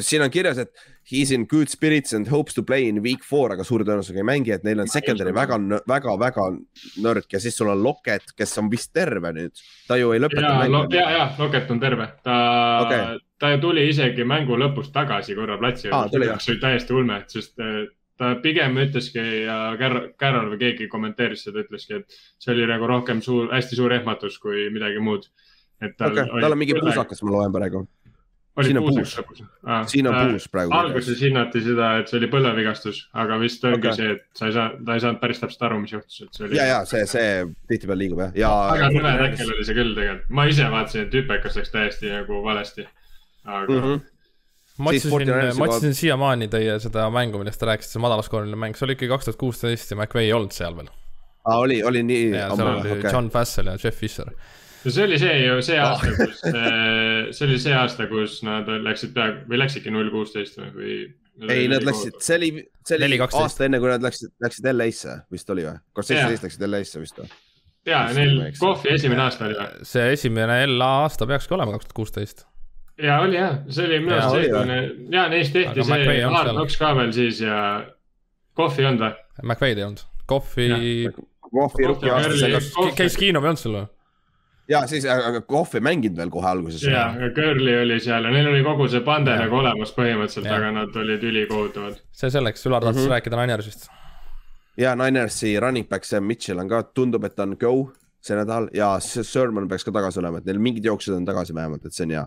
siin 0.00 0.22
on 0.22 0.30
kirjas, 0.30 0.58
et 0.58 0.70
he 1.10 1.22
is 1.22 1.30
in 1.30 1.46
good 1.46 1.68
spirits 1.68 2.12
and 2.12 2.28
hopes 2.28 2.54
to 2.54 2.62
play 2.62 2.88
in 2.88 3.02
week 3.02 3.24
four, 3.24 3.52
aga 3.52 3.64
suure 3.66 3.86
tõenäosusega 3.86 4.22
ei 4.22 4.26
mängi, 4.26 4.52
et 4.54 4.66
neil 4.66 4.82
on 4.84 4.90
secondary 4.90 5.34
väga, 5.34 5.58
väga, 5.88 6.14
väga 6.20 6.46
nõrk 7.02 7.34
ja 7.34 7.40
siis 7.42 7.56
sul 7.58 7.72
on 7.72 7.82
Locket, 7.82 8.34
kes 8.38 8.54
on 8.62 8.70
vist 8.72 8.92
terve 8.94 9.32
nüüd. 9.34 9.64
ta 9.88 9.98
ju 9.98 10.12
ei 10.14 10.22
lõpeta 10.22 10.52
mängu. 10.60 10.84
ja, 10.94 11.08
ja 11.16 11.24
Locket 11.38 11.70
on 11.74 11.82
terve, 11.82 12.08
ta 12.22 12.36
okay., 12.84 13.22
ta 13.42 13.56
tuli 13.62 13.88
isegi 13.90 14.26
mängu 14.28 14.58
lõpus 14.58 14.92
tagasi 14.94 15.34
korra 15.38 15.58
platsi 15.58 15.90
ah,, 15.90 16.06
see 16.10 16.54
oli 16.54 16.62
täiesti 16.62 16.94
ulme, 16.94 17.18
sest 17.32 17.58
eh, 17.58 17.80
ta 18.20 18.36
pigem 18.42 18.78
ütleski 18.84 19.24
ja 19.46 19.56
Carol 20.20 20.52
või 20.52 20.60
keegi 20.60 20.86
kommenteeris 20.92 21.48
seda, 21.48 21.64
ütleski, 21.64 21.98
et 21.98 22.20
see 22.38 22.54
oli 22.54 22.68
nagu 22.70 22.86
rohkem 22.86 23.24
suur, 23.24 23.50
hästi 23.50 23.80
suur 23.80 23.94
ehmatus 23.98 24.38
kui 24.42 24.68
midagi 24.70 25.02
muud. 25.02 25.26
et 25.82 25.96
tal 25.98 26.14
okay, 26.14 26.30
oli. 26.30 26.46
tal 26.46 26.54
on 26.54 26.62
mingi 26.62 26.78
puusakas, 26.78 27.24
ma 27.26 27.34
loen 27.34 27.54
praegu 27.54 27.82
siin 28.60 28.78
on 28.78 28.84
puus, 28.84 29.14
siin 29.86 30.06
on 30.08 30.16
puus 30.20 30.46
praegu. 30.52 30.74
alguses 30.76 31.20
hinnati 31.24 31.62
seda, 31.64 31.88
et 32.02 32.10
see 32.10 32.18
oli 32.20 32.28
põlvevigastus, 32.32 32.98
aga 33.22 33.38
vist 33.40 33.64
ongi 33.64 33.88
okay. 33.88 33.96
see, 33.96 34.16
et 34.16 34.38
sa 34.38 34.50
ei 34.50 34.56
saa, 34.56 34.68
ta 34.84 34.96
ei 34.96 35.04
saanud 35.04 35.20
päris 35.22 35.40
täpselt 35.40 35.66
aru, 35.68 35.80
mis 35.80 35.94
juhtus, 35.94 36.20
et 36.26 36.36
see 36.36 36.46
oli. 36.46 36.58
ja, 36.60 36.68
ja 36.68 36.78
see, 36.88 37.06
see 37.08 37.30
tihtipeale 37.72 38.04
liigub 38.04 38.24
jah, 38.26 38.34
ja. 38.36 38.52
väga 38.74 38.92
nõme 38.92 39.14
täkkel 39.22 39.54
oli 39.56 39.68
see 39.68 39.78
küll 39.78 39.94
tegelikult, 39.96 40.32
ma 40.36 40.46
ise 40.52 40.70
vaatasin, 40.76 41.06
et 41.06 41.20
hüpekas 41.20 41.60
läks 41.60 41.72
täiesti 41.72 42.12
nagu 42.12 42.40
valesti, 42.44 42.88
aga 43.48 43.68
mm. 43.68 43.84
-hmm 43.86 44.08
ma 44.82 44.88
otsisin, 44.90 45.30
ma 45.58 45.66
otsisin 45.68 45.94
siiamaani 45.94 46.48
teie 46.48 46.78
seda 46.80 47.04
mängu, 47.12 47.38
millest 47.38 47.60
te 47.60 47.68
rääkisite, 47.68 47.92
see 47.92 48.02
madalaskooriline 48.02 48.56
mäng, 48.56 48.76
see 48.76 48.86
oli 48.86 48.96
ikkagi 48.96 49.10
kaks 49.12 49.28
tuhat 49.28 49.38
kuusteist 49.40 49.92
ja 49.92 49.98
McVay 49.98 50.30
ei 50.30 50.32
olnud 50.32 50.54
seal 50.56 50.76
veel. 50.76 50.88
aa, 51.44 51.58
oli, 51.58 51.82
oli 51.84 52.02
nii. 52.08 52.30
ja 52.32 52.48
seal 52.56 52.70
oli 52.70 52.94
okay. 52.96 53.12
John 53.12 53.28
Fassel 53.32 53.68
ja 53.68 53.76
Jeff 53.76 54.00
Fisher 54.00 54.32
no 54.84 54.90
see 54.90 55.04
oli 55.06 55.18
see 55.22 55.38
ju 55.42 55.58
see 55.64 55.78
aasta 55.82 56.10
oh., 56.10 56.18
kus, 56.18 56.42
äh, 56.48 57.30
see 57.34 57.46
oli 57.48 57.58
see 57.62 57.74
aasta, 57.76 58.06
kus 58.10 58.38
nad 58.46 58.68
läksid 58.86 59.14
peaaegu 59.16 59.46
või 59.50 59.62
läksidki 59.62 59.94
null 59.94 60.10
kuusteist 60.14 60.58
või, 60.58 60.72
või? 61.38 61.48
ei, 61.54 61.68
nad 61.70 61.86
läksid, 61.86 62.18
see 62.24 62.38
oli, 62.40 62.50
see 62.88 62.98
oli 62.98 63.20
aasta 63.28 63.68
enne, 63.68 63.80
kui 63.82 63.92
nad 63.92 64.04
läksid, 64.04 64.34
läksid 64.42 64.68
LA-sse 64.72 65.16
vist 65.32 65.54
oli 65.54 65.66
või? 65.68 65.80
kas 65.96 66.10
seitseteist 66.10 66.48
läksid 66.48 66.68
LA-sse 66.68 67.02
vist 67.02 67.22
või? 67.22 67.32
ja, 67.88 68.04
neil 68.16 68.38
Kohvi 68.58 68.94
esimene 68.96 69.26
aasta 69.26 69.48
oli 69.48 69.58
või? 69.60 69.90
see 69.94 70.08
esimene 70.16 70.62
LA 70.74 70.92
aasta 71.04 71.28
peakski 71.30 71.58
olema 71.58 71.76
kaks 71.76 71.88
tuhat 71.88 71.98
kuusteist. 72.00 72.46
ja 73.02 73.20
oli 73.24 73.38
jah, 73.38 73.58
see 73.70 73.88
oli 73.88 74.04
minu 74.04 74.18
arust 74.18 74.40
esimene, 74.42 74.78
ja 75.14 75.26
neist 75.32 75.56
tehti 75.56 75.84
Aga 75.84 75.90
see 75.90 76.22
Hard 76.36 76.54
Knocks 76.56 76.78
ka 76.80 76.94
veel 76.98 77.16
siis 77.16 77.42
ja 77.44 77.58
Kohvi 78.58 78.82
ei 78.82 78.90
olnud 78.90 79.06
või? 79.06 79.14
McVeigh 79.42 79.80
ei 79.80 79.84
olnud, 79.86 80.02
Kohvi. 80.28 80.66
Kohvi 81.52 81.86
rookie 81.88 82.10
aasta. 82.12 82.88
käis 82.96 83.16
Kino 83.16 83.40
ei 83.40 83.48
olnud 83.48 83.60
sul 83.60 83.78
või? 83.78 83.86
Ja 84.72 84.82
siis, 84.90 85.06
aga 85.06 85.40
Kohv 85.46 85.76
ei 85.78 85.84
mänginud 85.84 86.18
veel 86.18 86.30
kohe 86.32 86.48
alguses. 86.48 86.82
ja, 86.86 87.08
aga 87.12 87.30
Curly 87.36 87.74
oli 87.82 87.98
seal 88.02 88.28
ja 88.28 88.34
neil 88.34 88.50
oli 88.50 88.62
kogu 88.66 88.88
see 88.92 89.02
pande 89.06 89.34
nagu 89.38 89.58
olemas 89.60 89.94
põhimõtteliselt, 89.96 90.50
aga 90.52 90.70
nad 90.78 91.00
olid 91.04 91.26
ülikohutavad. 91.30 91.98
see 92.12 92.30
selleks, 92.32 92.66
Ülar 92.70 92.84
tahtis 92.84 93.02
mm 93.02 93.06
-hmm. 93.06 93.16
rääkida 93.16 93.40
Ninersist. 93.46 93.88
ja 94.76 94.94
Ninersi 94.96 95.58
running 95.60 95.88
back 95.88 96.04
Sam 96.04 96.24
Mitchell 96.24 96.58
on 96.58 96.68
ka, 96.68 96.82
tundub, 96.82 97.24
et 97.24 97.38
on 97.40 97.56
go 97.60 97.92
see 98.22 98.36
nädal 98.38 98.68
ja 98.74 98.96
Sermon 99.00 99.68
peaks 99.68 99.84
ka 99.84 99.92
tagasi 99.92 100.20
olema, 100.20 100.38
et 100.38 100.44
neil 100.44 100.58
mingid 100.58 100.84
jooksjad 100.84 101.16
on 101.16 101.24
tagasi 101.24 101.54
vähemalt, 101.54 101.84
et 101.86 101.92
see 101.92 102.04
on 102.06 102.10
hea. 102.10 102.26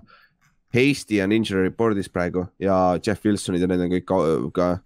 Hasty 0.75 1.21
on 1.23 1.31
injury 1.31 1.69
report'is 1.69 2.09
praegu 2.11 2.47
ja 2.59 2.99
Jeff 3.07 3.25
Wilsonid 3.25 3.61
ja 3.61 3.67
need 3.67 3.79
on 3.79 3.93
kõik 3.93 4.05
ka, 4.05 4.17
ka 4.53 4.77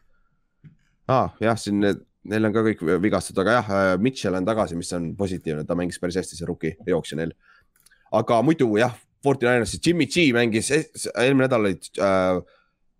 ah,. 1.07 1.33
jah, 1.41 1.57
siin 1.57 1.79
need 1.79 2.05
neil 2.29 2.49
on 2.49 2.55
ka 2.55 2.63
kõik 2.65 2.83
vigastatud, 3.03 3.41
aga 3.43 3.55
jah, 3.59 3.69
äh, 3.75 3.93
Mitchell 4.01 4.37
on 4.37 4.47
tagasi, 4.47 4.77
mis 4.79 4.91
on 4.97 5.13
positiivne, 5.17 5.65
ta 5.67 5.77
mängis 5.77 5.99
päris 6.01 6.19
hästi, 6.19 6.37
see 6.37 6.49
rookie 6.49 6.75
jooksja 6.87 7.19
neil. 7.21 7.33
Aga 8.11 8.41
muidu 8.45 8.71
jah, 8.79 8.95
Fortinanersis 9.23 9.81
Jimmy 9.83 10.07
G 10.07 10.29
mängis, 10.31 10.71
eelmine 10.71 11.47
nädal 11.47 11.65
olid 11.67 11.89
äh, 11.99 12.39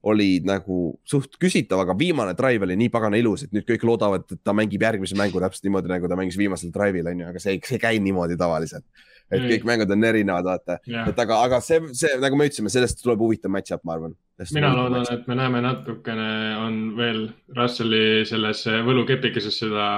olid 0.08 0.48
nagu 0.48 0.80
suht 1.08 1.36
küsitav, 1.42 1.82
aga 1.84 1.96
viimane 2.00 2.34
drive 2.38 2.64
oli 2.68 2.78
nii 2.80 2.92
pagana 2.94 3.20
ilus, 3.20 3.44
et 3.46 3.56
nüüd 3.56 3.66
kõik 3.68 3.84
loodavad, 3.88 4.26
et 4.32 4.42
ta 4.48 4.56
mängib 4.56 4.84
järgmise 4.84 5.18
mängu 5.20 5.42
täpselt 5.44 5.68
niimoodi, 5.68 5.92
nagu 5.92 6.08
ta 6.08 6.18
mängis 6.20 6.38
viimasel 6.40 6.72
drive'il 6.76 7.10
on 7.12 7.24
ju, 7.24 7.32
aga 7.34 7.42
see, 7.44 7.58
see 7.68 7.76
ei 7.76 7.84
käi 7.84 8.00
niimoodi 8.04 8.38
tavaliselt. 8.40 8.86
et 9.30 9.44
kõik 9.44 9.66
mängud 9.68 9.92
on 9.94 10.06
erinevad, 10.08 10.48
vaata, 10.48 10.80
et 11.04 11.20
aga, 11.22 11.42
aga 11.46 11.60
see, 11.62 11.82
see 11.98 12.16
nagu 12.22 12.40
me 12.40 12.48
ütlesime, 12.50 12.72
sellest 12.74 13.04
tuleb 13.04 13.20
huvitav 13.22 13.52
match-up, 13.54 13.84
ma 13.86 13.98
arvan. 13.98 14.16
mina 14.56 14.72
loodan, 14.74 15.06
et 15.12 15.28
me 15.28 15.38
näeme 15.38 15.62
natukene 15.66 16.30
on 16.64 16.80
veel 16.98 17.26
Russelli 17.58 18.24
selles 18.30 18.64
võlukepikeses 18.88 19.60
seda 19.66 19.90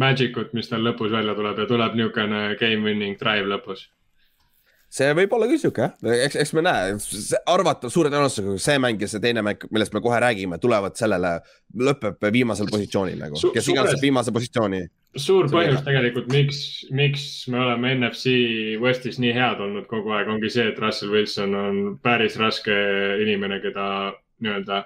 magic 0.00 0.36
ut, 0.40 0.56
mis 0.56 0.72
tal 0.72 0.82
lõpus 0.84 1.12
välja 1.12 1.36
tuleb 1.36 1.60
ja 1.60 1.68
tuleb 1.68 1.94
niisugune 1.96 2.48
game 2.60 2.88
winning 2.88 3.20
drive 3.20 3.52
lõpus 3.52 3.86
see 4.92 5.14
võib 5.18 5.32
olla 5.36 5.48
küll 5.50 5.60
sihuke 5.60 5.88
jah, 5.88 6.20
eks, 6.26 6.38
eks 6.42 6.52
me 6.56 6.62
näe, 6.64 6.96
arvata 7.50 7.90
suure 7.92 8.10
tõenäosusega 8.12 8.56
see 8.62 8.80
mäng 8.82 9.02
ja 9.02 9.08
see 9.10 9.22
teine 9.22 9.42
mäng, 9.46 9.66
millest 9.74 9.94
me 9.96 10.02
kohe 10.04 10.20
räägime, 10.22 10.60
tulevad 10.62 10.96
sellele, 10.98 11.36
lõpeb 11.88 12.28
viimasel 12.32 12.70
positsioonil 12.72 13.18
nagu, 13.24 13.40
kes 13.54 13.70
iganes 13.72 14.02
viimase 14.02 14.34
positsiooni. 14.34 14.82
suur 15.16 15.48
põhjus 15.52 15.80
tegelikult, 15.86 16.28
miks, 16.32 16.58
miks 16.94 17.24
me 17.52 17.62
oleme 17.64 17.94
NFC 17.96 18.36
Westis 18.82 19.18
nii 19.22 19.32
head 19.36 19.62
olnud 19.64 19.88
kogu 19.90 20.12
aeg, 20.16 20.28
ongi 20.32 20.52
see, 20.52 20.68
et 20.70 20.78
Russell 20.82 21.14
Wilson 21.14 21.56
on 21.56 21.80
päris 22.02 22.36
raske 22.40 22.76
inimene, 23.24 23.58
keda 23.64 23.88
nii-öelda 24.44 24.84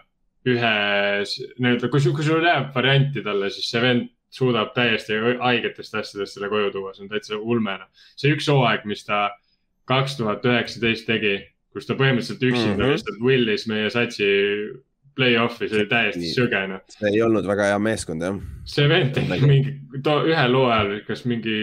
ühes, 0.49 1.37
nii-öelda 1.59 1.91
kui, 1.93 2.01
kui 2.15 2.25
sul 2.25 2.47
jääb 2.47 2.71
varianti 2.75 3.25
talle, 3.27 3.51
siis 3.53 3.69
see 3.73 3.83
vend 3.85 4.09
suudab 4.31 4.71
täiesti 4.75 5.19
haigetest 5.41 5.95
asjadest 5.99 6.37
selle 6.37 6.49
koju 6.49 6.71
tuua, 6.75 6.95
see 6.95 7.05
on 7.05 7.11
täitsa 7.11 7.39
ulmena. 7.39 7.89
see 8.17 8.31
üks 8.33 8.47
hooaeg, 8.51 8.87
mis 8.89 9.03
ta 9.05 9.27
kaks 9.91 10.17
tuhat 10.21 10.47
üheksateist 10.47 11.09
tegi, 11.09 11.35
kus 11.75 11.89
ta 11.89 11.97
põhimõtteliselt 11.99 12.47
üksinda 12.47 12.77
mm 12.77 12.85
-hmm. 12.85 12.95
lihtsalt 12.95 13.21
willis 13.25 13.67
meie 13.71 13.91
satsi 13.91 14.31
play-off'i, 15.19 15.69
see 15.69 15.81
oli 15.81 15.89
täiesti 15.91 16.31
süge 16.35 16.61
noh. 16.71 16.83
see 16.95 17.11
ei 17.11 17.23
olnud 17.25 17.47
väga 17.47 17.71
hea 17.71 17.79
meeskond 17.83 18.25
jah. 18.25 18.37
see 18.69 18.89
vend 18.91 19.15
tegi 19.17 19.49
mingi, 19.51 19.75
ühel 20.01 20.57
hooajal, 20.59 20.93
kas 21.07 21.25
mingi 21.29 21.57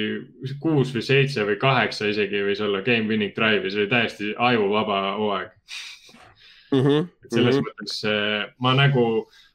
kuus 0.63 0.93
või 0.95 1.05
seitse 1.05 1.45
või 1.47 1.57
kaheksa 1.61 2.09
isegi 2.11 2.43
võis 2.49 2.61
olla 2.63 2.83
game 2.85 3.07
winning 3.11 3.35
drive'i, 3.35 3.71
see 3.71 3.85
oli 3.85 3.93
täiesti 3.93 4.33
ajuvaba 4.49 4.99
hooaeg 5.17 5.49
mm. 6.71 6.83
-hmm. 6.83 7.07
selles 7.31 7.55
mm 7.55 7.61
-hmm. 7.61 7.71
mõttes 7.71 7.97
ma 8.59 8.75
nagu, 8.77 9.07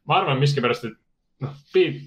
ma 0.08 0.20
arvan 0.22 0.40
miskipärast, 0.40 0.88
et 0.88 0.98
noh, 1.42 1.54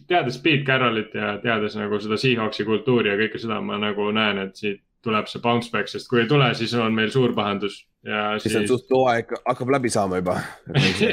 teades 0.07 0.39
Pete 0.41 0.65
Carrollit 0.67 1.13
ja 1.13 1.37
teades 1.43 1.77
nagu 1.79 1.99
seda 2.01 2.17
Seahawksi 2.17 2.65
kultuuri 2.65 3.13
ja 3.13 3.19
kõike 3.19 3.41
seda, 3.41 3.61
ma 3.61 3.77
nagu 3.81 4.09
näen, 4.15 4.41
et 4.47 4.55
siit 4.55 4.81
tuleb 5.05 5.27
see 5.29 5.41
bounce 5.43 5.71
back, 5.73 5.89
sest 5.91 6.09
kui 6.09 6.21
ei 6.23 6.29
tule, 6.29 6.47
siis 6.57 6.73
on 6.79 6.93
meil 6.95 7.11
suur 7.13 7.33
pahandus. 7.37 7.79
ja 8.05 8.35
siis, 8.37 8.51
siis 8.51 8.59
on 8.61 8.67
suht 8.69 8.93
hooaeg 8.93 9.33
hakkab 9.45 9.73
läbi 9.77 9.91
saama 9.93 10.21
juba 10.21 10.37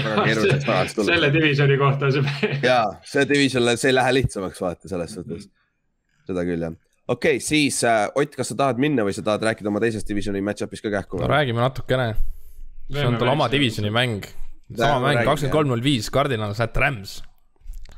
selle 1.11 1.33
divisioni 1.33 1.79
kohta 1.81 2.11
see 2.13 2.53
ja 2.65 2.79
see 3.09 3.27
division, 3.29 3.69
see 3.77 3.93
ei 3.93 3.97
lähe 3.97 4.15
lihtsamaks 4.19 4.61
vaata 4.61 4.93
selles 4.93 5.17
suhtes. 5.17 5.49
seda 6.29 6.45
küll 6.49 6.69
jah. 6.69 6.77
okei 7.09 7.39
okay,, 7.39 7.45
siis 7.45 7.83
äh, 7.89 8.05
Ott, 8.19 8.37
kas 8.37 8.53
sa 8.53 8.59
tahad 8.65 8.83
minna 8.83 9.07
või 9.09 9.17
sa 9.17 9.25
tahad 9.27 9.49
rääkida 9.51 9.73
oma 9.73 9.83
teisest 9.85 10.09
divisioni 10.09 10.45
match-up'ist 10.45 10.85
ka 10.85 10.93
kähku? 10.99 11.23
no 11.23 11.33
räägime 11.33 11.65
natukene. 11.65 12.13
see 12.93 13.09
on 13.09 13.21
tal 13.21 13.35
oma 13.37 13.51
divisioni 13.53 13.93
mäng. 13.95 14.31
sama 14.77 15.01
mäng, 15.09 15.25
kakskümmend 15.25 15.59
kolm, 15.61 15.73
null 15.73 15.85
viis, 15.85 16.13
Cardinals 16.13 16.61
at 16.61 16.77
Rams 16.77 17.21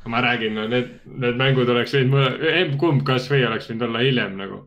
ma 0.05 0.21
räägin, 0.21 0.53
no 0.53 0.67
need, 0.69 0.99
need 1.05 1.37
mängud 1.39 1.69
oleks 1.71 1.95
võinud, 1.97 2.75
kumb 2.81 3.05
kasvõi 3.07 3.45
oleks 3.47 3.69
võinud 3.71 3.87
olla 3.87 4.03
hiljem 4.05 4.35
nagu. 4.37 4.59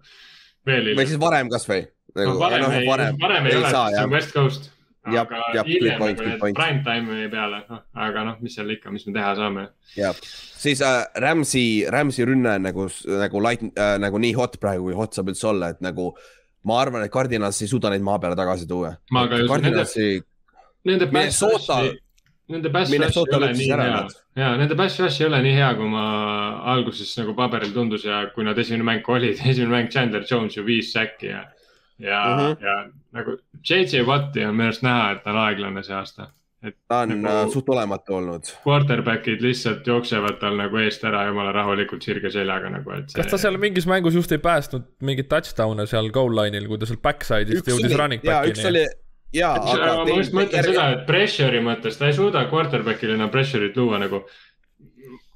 Või 0.69 1.07
siis 1.07 1.21
varem 1.21 1.53
kasvõi 1.53 1.85
nagu,. 1.85 2.33
no 2.33 2.41
varem, 2.41 2.65
no, 2.65 2.73
ei, 2.73 2.89
varem, 2.89 3.21
varem 3.21 3.47
ei, 3.49 3.55
ei 3.55 3.61
ole, 3.61 3.73
see 3.73 4.05
on 4.05 4.15
West 4.17 4.35
Coast. 4.35 4.71
aga 5.09 5.43
jah, 5.57 5.69
hiljem 5.69 6.03
nagu 6.03 6.27
need 6.27 6.57
prime 6.59 6.83
time'i 6.87 7.29
peale, 7.33 7.63
noh, 7.71 7.85
aga 8.07 8.25
noh, 8.31 8.41
mis 8.45 8.57
seal 8.59 8.75
ikka, 8.75 8.93
mis 8.95 9.07
me 9.09 9.15
teha 9.17 9.35
saame. 9.39 9.69
jah, 9.97 10.25
siis 10.65 10.83
äh, 10.85 11.05
Rams'i, 11.25 11.67
Rams'i 11.93 12.27
rünne 12.29 12.57
on 12.59 12.67
nagu, 12.69 12.89
nagu 13.25 13.45
light 13.45 13.65
äh,, 13.71 13.95
nagu 14.03 14.21
nii 14.23 14.35
hot 14.39 14.59
praegu, 14.63 14.91
kui 14.91 14.99
hot 14.99 15.17
saab 15.17 15.33
üldse 15.33 15.49
olla, 15.53 15.73
et 15.75 15.85
nagu 15.85 16.11
ma 16.69 16.83
arvan, 16.83 17.07
et 17.07 17.15
Cardinals 17.15 17.63
ei 17.63 17.71
suuda 17.71 17.93
neid 17.93 18.05
maa 18.05 18.19
peale 18.23 18.37
tagasi 18.39 18.69
tuua. 18.69 18.97
ma 19.15 19.29
ka 19.31 19.41
just, 19.41 19.55
nende, 20.85 21.09
nende 21.09 21.31
rush'i 21.33 21.97
Nende 22.49 22.71
rush 22.73 22.95
ei 22.97 23.37
ole 23.37 23.51
nii 23.53 23.69
hea 23.69 23.97
ja 24.41 24.53
nende 24.57 24.77
rush 24.79 25.21
ei 25.21 25.27
ole 25.27 25.43
nii 25.45 25.57
hea, 25.59 25.69
kui 25.77 25.91
ma 25.93 26.05
alguses 26.73 27.11
nagu 27.21 27.35
paberil 27.37 27.75
tundus 27.75 28.07
ja 28.09 28.23
kui 28.33 28.47
nad 28.47 28.59
esimene 28.59 28.87
mäng 28.89 29.11
olid, 29.13 29.43
esimene 29.53 29.75
mäng 29.75 29.93
Chandler 29.93 30.25
Jones 30.31 30.57
ju 30.57 30.65
viis 30.65 30.93
säkki 30.95 31.29
ja. 31.33 31.45
ja 31.99 32.23
mm, 32.25 32.41
-hmm. 32.41 32.65
ja 32.65 32.79
nagu 33.19 33.37
JJ 33.69 34.07
Watti 34.09 34.45
on 34.45 34.57
minu 34.57 34.71
arust 34.71 34.85
näha, 34.87 35.11
et 35.13 35.23
ta 35.25 35.33
on 35.35 35.41
aeglane 35.45 35.83
see 35.83 35.97
aasta. 35.97 36.31
et 36.63 36.75
ta 36.89 37.03
on 37.05 37.13
nagu, 37.21 37.35
äh, 37.47 37.51
suht 37.53 37.69
olematu 37.69 38.15
olnud. 38.15 38.49
Quarterback'id 38.65 39.43
lihtsalt 39.45 39.87
jooksevad 39.87 40.41
tal 40.41 40.57
nagu 40.59 40.81
eest 40.83 41.05
ära 41.05 41.27
jumala 41.29 41.53
rahulikult 41.53 42.03
sirge 42.03 42.31
seljaga 42.31 42.71
nagu, 42.71 42.91
et 42.97 43.11
see.... 43.11 43.21
kas 43.23 43.31
ta 43.31 43.39
seal 43.39 43.61
mingis 43.61 43.87
mängus 43.87 44.15
just 44.15 44.33
ei 44.33 44.41
päästnud 44.43 44.89
mingeid 45.01 45.29
touchdown'e 45.29 45.87
seal 45.87 46.11
goal 46.11 46.33
line'il, 46.41 46.67
kui 46.67 46.81
ta 46.81 46.89
seal 46.89 47.03
backside'ist 47.05 47.71
jõudis 47.71 47.99
running 47.99 48.25
back'ini? 48.25 48.67
oli, 48.73 48.87
jaa, 49.35 49.55
aga. 49.57 49.95
ma 50.05 50.19
just 50.19 50.37
mõtlen 50.37 50.69
seda, 50.71 50.91
et 50.97 51.07
pressure'i 51.09 51.63
mõttes 51.65 51.99
ta 52.01 52.09
ei 52.09 52.17
suuda 52.17 52.47
quarterback'ile 52.51 53.19
enam 53.19 53.33
pressure'it 53.33 53.77
luua 53.77 54.01
nagu 54.03 54.25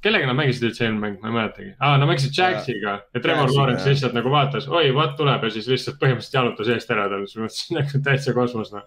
kellega 0.03 0.27
nad 0.27 0.37
mängisid 0.37 0.67
üldse 0.67 0.87
eelmine 0.87 1.05
mäng, 1.05 1.19
ma 1.23 1.31
ei 1.31 1.37
mäletagi. 1.37 1.71
Ah,. 1.79 1.95
Nad 2.01 2.11
mängisid 2.11 2.35
Jaxiga 2.35 2.97
ja 3.15 3.23
Trevor 3.23 3.53
Lawrence 3.55 3.89
lihtsalt 3.89 4.17
nagu 4.17 4.33
vaatas, 4.33 4.67
oi, 4.69 4.91
Watt 4.97 5.17
tuleb? 5.19 5.47
ja 5.47 5.55
siis 5.55 5.69
lihtsalt 5.71 6.01
põhimõtteliselt 6.03 6.39
jalutas 6.41 6.71
eest 6.75 6.95
ära 6.95 7.09
tal, 7.13 7.27
selles 7.31 7.45
mõttes 7.47 7.75
nagu 7.77 8.05
täitsa 8.09 8.35
kosmos 8.37 8.73
noh. 8.75 8.87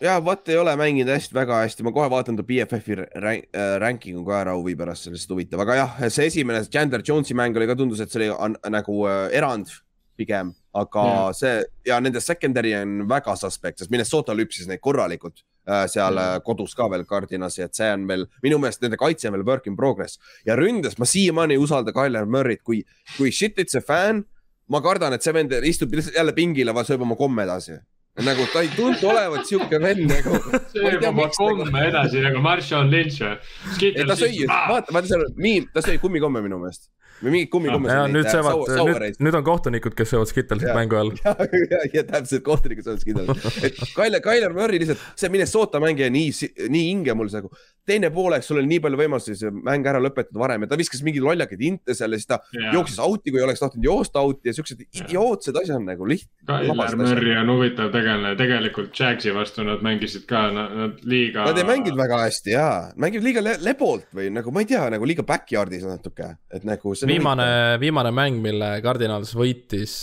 Ja 0.00 0.16
Watt 0.24 0.48
ei 0.48 0.56
ole 0.56 0.72
mänginud 0.80 1.12
hästi, 1.12 1.36
väga 1.36 1.60
hästi, 1.60 1.84
ma 1.86 1.92
kohe 1.94 2.08
vaatan 2.10 2.38
ta 2.38 2.46
BFF-i 2.46 2.96
rank, 2.98 3.46
äh, 3.52 3.74
ranking'u 3.82 4.24
ka 4.26 4.38
ära 4.40 4.56
huvi 4.56 4.74
pärast, 4.78 5.04
see 5.04 5.12
on 5.12 5.18
lihtsalt 5.18 5.36
huvitav, 5.36 5.62
aga 5.66 5.76
jah, 5.82 5.98
see 6.08 6.30
esimene 6.30 6.64
Chandler 6.66 7.04
Jones'i 7.06 7.36
mäng 7.36 7.58
oli 7.60 7.68
ka, 7.68 7.76
tundus, 7.78 8.00
et 8.02 8.10
see 8.10 8.30
oli 8.32 8.56
nagu 8.72 8.96
äh, 9.06 9.26
erand 9.36 9.70
pigem, 10.18 10.54
aga 10.72 11.04
mm. 11.04 11.34
see 11.34 11.54
ja 11.90 11.98
nende 12.02 12.20
secondary 12.22 12.74
on 12.78 13.06
väga 13.10 13.34
suspect, 13.38 13.80
sest 13.80 13.90
Minnesota 13.90 14.34
lüpsis 14.36 14.68
neid 14.70 14.82
korralikult 14.84 15.42
äh, 15.66 15.86
seal 15.90 16.14
mm. 16.14 16.44
kodus 16.46 16.76
ka 16.78 16.86
veel 16.92 17.06
Cardinasi, 17.08 17.64
et 17.66 17.74
see 17.74 17.88
on 17.90 18.06
veel 18.10 18.26
minu 18.44 18.60
meelest 18.62 18.84
nende 18.84 18.98
kaitse 19.00 19.30
on 19.30 19.38
veel 19.38 19.46
work 19.46 19.66
in 19.70 19.78
progress 19.78 20.20
ja 20.46 20.58
ründes 20.58 20.98
ma 20.98 21.08
siiamaani 21.08 21.58
ei 21.58 21.62
usalda 21.62 21.94
Tyler 21.96 22.28
Murry't, 22.28 22.62
kui, 22.62 22.84
kui 23.16 23.32
shit 23.34 23.58
it's 23.58 23.78
a 23.78 23.82
fan 23.82 24.24
ma 24.70 24.78
kardan, 24.84 25.16
et 25.16 25.26
see 25.26 25.34
vend 25.34 25.52
istub 25.66 25.96
jälle 25.98 26.34
pingile, 26.36 26.74
sööb 26.86 27.02
oma 27.02 27.18
komme 27.18 27.42
edasi 27.42 27.80
nagu 28.18 28.46
ta 28.52 28.62
ei 28.64 28.70
tundu 28.74 29.10
olevat 29.10 29.46
siuke 29.48 29.80
vend 29.82 30.06
nagu. 30.10 30.38
sööb 30.72 31.04
oma 31.10 31.28
komme 31.36 31.84
edasi 31.88 32.24
nagu 32.24 32.42
Marshall 32.44 32.90
Lynch 32.90 33.22
või? 33.22 33.92
ta 34.06 34.16
sõi, 34.18 34.46
vaata, 34.48 34.92
vaata 34.92 35.06
seal 35.12 35.26
on 35.28 35.36
miim, 35.38 35.68
ta 35.74 35.84
sõi 35.84 36.00
kummikomme 36.02 36.42
minu 36.44 36.58
meelest 36.62 36.90
või 37.20 37.34
mingid 37.34 37.50
kummikommed 37.52 37.92
ah,. 37.92 38.06
nüüd 38.10 38.28
söövad, 38.30 38.62
nüüd, 38.88 39.18
nüüd 39.20 39.36
on 39.36 39.44
kohtunikud, 39.44 39.94
kes 39.96 40.12
söövad 40.14 40.30
Skittelsit 40.30 40.70
mängu 40.76 40.96
all. 40.96 41.12
ja, 41.24 41.34
ja, 41.44 41.80
ja 41.92 42.04
täpselt, 42.08 42.42
kohtunikud 42.46 42.86
söövad 42.86 43.02
Skittelsit. 43.02 43.66
et 43.68 43.80
Tyler, 43.92 44.22
Tyler 44.24 44.56
Murray 44.56 44.80
lihtsalt, 44.80 45.02
see 45.20 45.32
Minnesota 45.32 45.82
mängija 45.82 46.08
nii, 46.12 46.30
nii 46.72 46.86
hinge 46.88 47.16
mul 47.18 47.30
nagu. 47.32 47.52
teine 47.90 48.10
poolek, 48.14 48.44
sul 48.46 48.60
oli 48.60 48.70
nii 48.70 48.82
palju 48.84 49.00
võimalusi 49.00 49.34
see 49.38 49.50
mäng 49.66 49.86
ära 49.88 50.00
lõpetada 50.02 50.38
varem 50.38 50.64
ja 50.64 50.70
ta 50.70 50.78
viskas 50.78 51.00
mingeid 51.02 51.24
lollakaid 51.26 51.62
inte 51.66 51.96
seal 51.96 52.14
ja 52.14 52.20
siis 52.20 52.28
ta 52.30 52.38
yeah. 52.54 52.74
jooksis 52.76 53.00
out'i, 53.02 53.32
kui 53.34 53.42
oleks 53.42 53.62
tahtnud 53.64 53.84
joosta 53.84 54.22
out'i 54.22 54.52
ja 54.52 54.54
siuksed 54.54 54.84
idiootsed 54.86 55.58
asjad 55.60 55.82
nagu 55.84 56.06
liht-. 56.08 56.28
Tyler 56.46 56.96
Murray 57.00 57.36
on 57.40 57.52
huvitav 57.56 57.90
tegelane, 58.00 58.32
tegelikult 58.38 58.96
Jagsi 58.96 59.32
vastu 59.34 59.64
nad 59.66 59.82
mängisid 59.84 60.26
ka, 60.28 60.46
nad 60.54 61.00
liiga. 61.08 61.44
Nad 61.48 61.58
ei 61.60 61.66
mänginud 61.68 61.98
väga 62.00 62.20
hästi 62.24 62.54
ja, 62.54 62.68
mängivad 63.00 63.26
liiga 63.26 63.44
le 63.44 63.56
lebolt 63.64 64.08
või 64.16 64.30
nagu 64.34 64.52
ma 64.54 64.64
ei 64.64 64.70
tea, 64.70 64.86
nagu 64.94 65.08
liiga 65.08 65.24
backyard'is 65.26 65.86
natuke, 65.88 66.32
et 66.52 66.66
nagu 66.68 66.94
viimane, 67.08 67.50
viimane 67.82 68.12
mäng, 68.14 68.40
mille 68.44 68.72
Cardinals 68.84 69.34
võitis, 69.38 69.94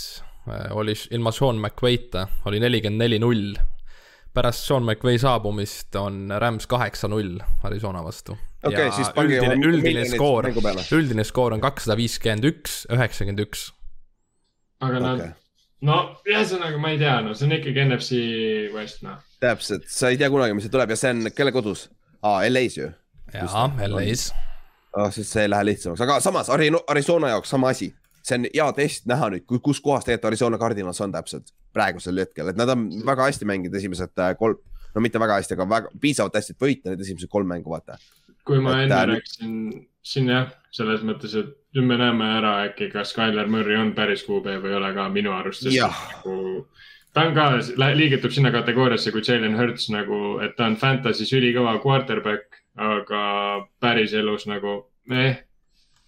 äh, 0.49 0.69
oli 0.77 0.95
ilma 1.15 1.33
Sean 1.35 1.61
McVay'ta, 1.61 2.27
oli 2.49 2.61
nelikümmend 2.63 3.03
neli, 3.05 3.21
null. 3.23 3.57
pärast 4.37 4.67
Sean 4.67 4.85
McVay 4.85 5.17
saabumist 5.17 5.95
on 5.97 6.29
Rams 6.29 6.67
kaheksa-null 6.69 7.39
Arizona 7.65 8.03
vastu. 8.05 8.37
okei 8.63 8.87
okay,, 8.87 8.91
siis 8.93 9.09
pange 9.15 9.39
üldine, 9.39 9.71
üldine 9.71 10.05
skoor, 10.11 10.51
üldine 10.93 11.25
skoor 11.25 11.57
on 11.57 11.63
kakssada 11.63 11.97
viiskümmend 11.97 12.45
üks, 12.45 12.85
üheksakümmend 12.93 13.43
üks. 13.47 13.71
aga 14.81 15.01
nad 15.01 15.25
okay., 15.25 15.46
no 15.85 15.97
ühesõnaga 16.27 16.79
ma 16.81 16.93
ei 16.93 17.01
tea, 17.01 17.19
no 17.25 17.35
see 17.37 17.47
on 17.47 17.55
ikkagi 17.59 17.83
NFC 17.85 18.21
West, 18.73 19.03
noh. 19.05 19.19
täpselt, 19.43 19.85
sa 19.91 20.11
ei 20.13 20.19
tea 20.19 20.29
kunagi, 20.33 20.55
mis 20.57 20.67
see 20.67 20.73
tuleb 20.73 20.93
ja 20.93 20.99
see 20.99 21.13
on 21.13 21.31
kelle 21.35 21.53
kodus? 21.55 21.87
aa, 22.25 22.41
LA-s 22.49 22.79
ju. 22.79 22.89
jaa, 23.33 23.67
LA-s 23.85 24.31
oh,, 24.97 25.11
siis 25.13 25.29
see 25.29 25.45
ei 25.45 25.51
lähe 25.51 25.69
lihtsamaks, 25.71 26.01
aga 26.05 26.19
samas 26.23 26.49
Arizona 26.53 27.33
jaoks 27.35 27.53
sama 27.53 27.73
asi. 27.75 27.91
see 28.23 28.39
on 28.39 28.47
hea 28.49 28.67
test 28.75 29.05
näha 29.07 29.29
nüüd, 29.33 29.45
kus 29.47 29.81
kohas 29.83 30.07
tegelikult 30.07 30.31
Arizona 30.31 30.57
Cardinals 30.61 31.01
on 31.05 31.13
täpselt 31.13 31.53
praegusel 31.75 32.23
hetkel, 32.23 32.49
et 32.51 32.57
nad 32.59 32.69
on 32.73 32.87
väga 33.05 33.29
hästi 33.29 33.47
mänginud 33.47 33.77
esimesed 33.77 34.23
äh, 34.23 34.33
kolm, 34.39 34.57
no 34.95 35.03
mitte 35.03 35.21
väga 35.21 35.37
hästi, 35.39 35.55
aga 35.55 35.69
väga 35.69 35.93
piisavalt 36.01 36.39
hästi, 36.39 36.55
et 36.55 36.65
võita 36.65 36.91
need 36.91 37.05
esimesed 37.05 37.31
kolm 37.31 37.47
mängu, 37.53 37.71
vaata. 37.71 37.99
kui 38.47 38.59
ma 38.63 38.79
et, 38.79 38.87
enne 38.87 38.97
äh, 38.97 39.07
rääkisin 39.13 39.53
siin 40.07 40.31
jah, 40.31 40.49
selles 40.73 41.03
mõttes, 41.07 41.35
et 41.37 41.53
nüüd 41.77 41.87
me 41.87 41.97
näeme 42.01 42.27
ära 42.39 42.53
äkki, 42.65 42.89
kas 42.91 43.13
Tyler 43.15 43.47
Murray 43.47 43.77
on 43.79 43.93
päris 43.97 44.25
QB 44.25 44.59
või 44.63 44.73
ei 44.73 44.77
ole 44.81 44.93
ka 44.97 45.07
minu 45.13 45.33
arust. 45.37 45.67
Nagu, 45.69 46.65
ta 47.13 47.27
on 47.29 47.35
ka, 47.37 47.49
liigitub 47.95 48.33
sinna 48.33 48.51
kategooriasse 48.55 49.13
kui 49.13 49.21
Jalen 49.25 49.57
Hurts 49.59 49.91
nagu, 49.93 50.39
et 50.45 50.57
ta 50.57 50.67
on 50.67 50.79
Fantasy's 50.81 51.33
ülikõva 51.37 51.77
quarterback 51.83 52.57
aga 52.77 53.21
päriselus 53.81 54.45
nagu 54.49 54.79
eh. 55.11 55.41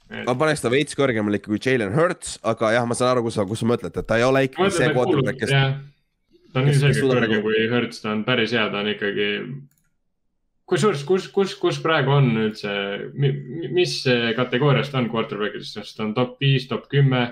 Et... 0.09 0.26
ma 0.26 0.34
paneks 0.38 0.61
ta 0.63 0.72
veits 0.74 0.97
kõrgemale 0.97 1.38
ikka 1.38 1.51
kui 1.51 1.61
Jalen 1.61 1.93
Hurts, 1.93 2.38
aga 2.45 2.74
jah, 2.74 2.86
ma 2.89 2.97
saan 2.97 3.13
aru, 3.13 3.28
kus 3.28 3.38
sa, 3.38 3.45
kus 3.49 3.61
sa 3.61 3.70
mõtled, 3.70 3.93
et 3.93 4.07
ta 4.09 4.17
ei 4.17 4.26
ole 4.26 4.45
ikkagi 4.47 4.72
see 4.74 4.93
quarterback, 4.95 5.38
kes. 5.41 5.51
ta 6.53 6.61
on 6.61 6.70
nii 6.70 6.78
selgelt 6.80 7.11
kõrgem 7.13 7.36
nagu... 7.36 7.43
kui 7.45 7.67
Hurts, 7.70 8.01
ta 8.01 8.13
on 8.15 8.24
päris 8.26 8.55
hea, 8.57 8.65
ta 8.74 8.82
on 8.82 8.89
ikkagi. 8.95 9.28
Kusjuures, 10.70 11.03
kus, 11.07 11.28
kus, 11.34 11.53
kus 11.59 11.80
praegu 11.84 12.13
on 12.13 12.32
üldse, 12.45 12.72
mis 13.76 13.99
kategoorias 14.38 14.91
ta 14.93 15.01
on 15.01 15.11
quarterback'is, 15.11 15.74
sest 15.76 15.97
ta 15.97 16.05
on 16.07 16.15
top 16.17 16.38
viis, 16.41 16.67
top 16.70 16.89
kümme? 16.91 17.28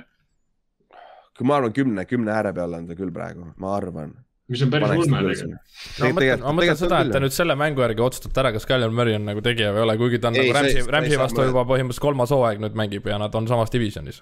ma 1.38 1.60
arvan, 1.60 1.74
kümne, 1.74 2.06
kümne 2.10 2.34
ääre 2.34 2.50
peal 2.58 2.74
on 2.74 2.88
ta 2.90 2.96
küll 2.98 3.14
praegu, 3.14 3.52
ma 3.62 3.76
arvan 3.78 4.16
mis 4.52 4.64
on 4.64 4.72
päris 4.72 4.94
ulme 4.96 5.22
tegelikult. 5.22 5.78
no 6.00 6.08
ma 6.08 6.16
mõtlen, 6.16 6.44
ma 6.44 6.54
mõtlen 6.60 6.80
seda, 6.80 7.02
et 7.04 7.14
ta 7.14 7.22
nüüd 7.24 7.36
selle 7.36 7.58
mängu 7.60 7.84
järgi 7.84 8.04
otsustab 8.06 8.42
ära, 8.44 8.54
kas 8.56 8.68
Kyler 8.70 8.94
Murray 8.96 9.18
on 9.20 9.28
nagu 9.28 9.44
tegija 9.44 9.74
või 9.76 9.82
ei 9.82 9.88
ole, 9.88 9.98
kuigi 10.00 10.22
ta 10.24 10.32
on 10.32 10.40
ei, 10.40 10.48
nagu 10.48 10.58
Rams'i, 10.58 10.84
Rams'i 10.96 11.20
vastu 11.20 11.48
juba 11.50 11.66
põhimõtteliselt 11.68 12.06
kolmas 12.08 12.34
hooaeg 12.36 12.62
nüüd 12.64 12.78
mängib 12.80 13.10
ja 13.12 13.20
nad 13.22 13.36
on 13.36 13.50
samas 13.50 13.74
divisionis. 13.74 14.22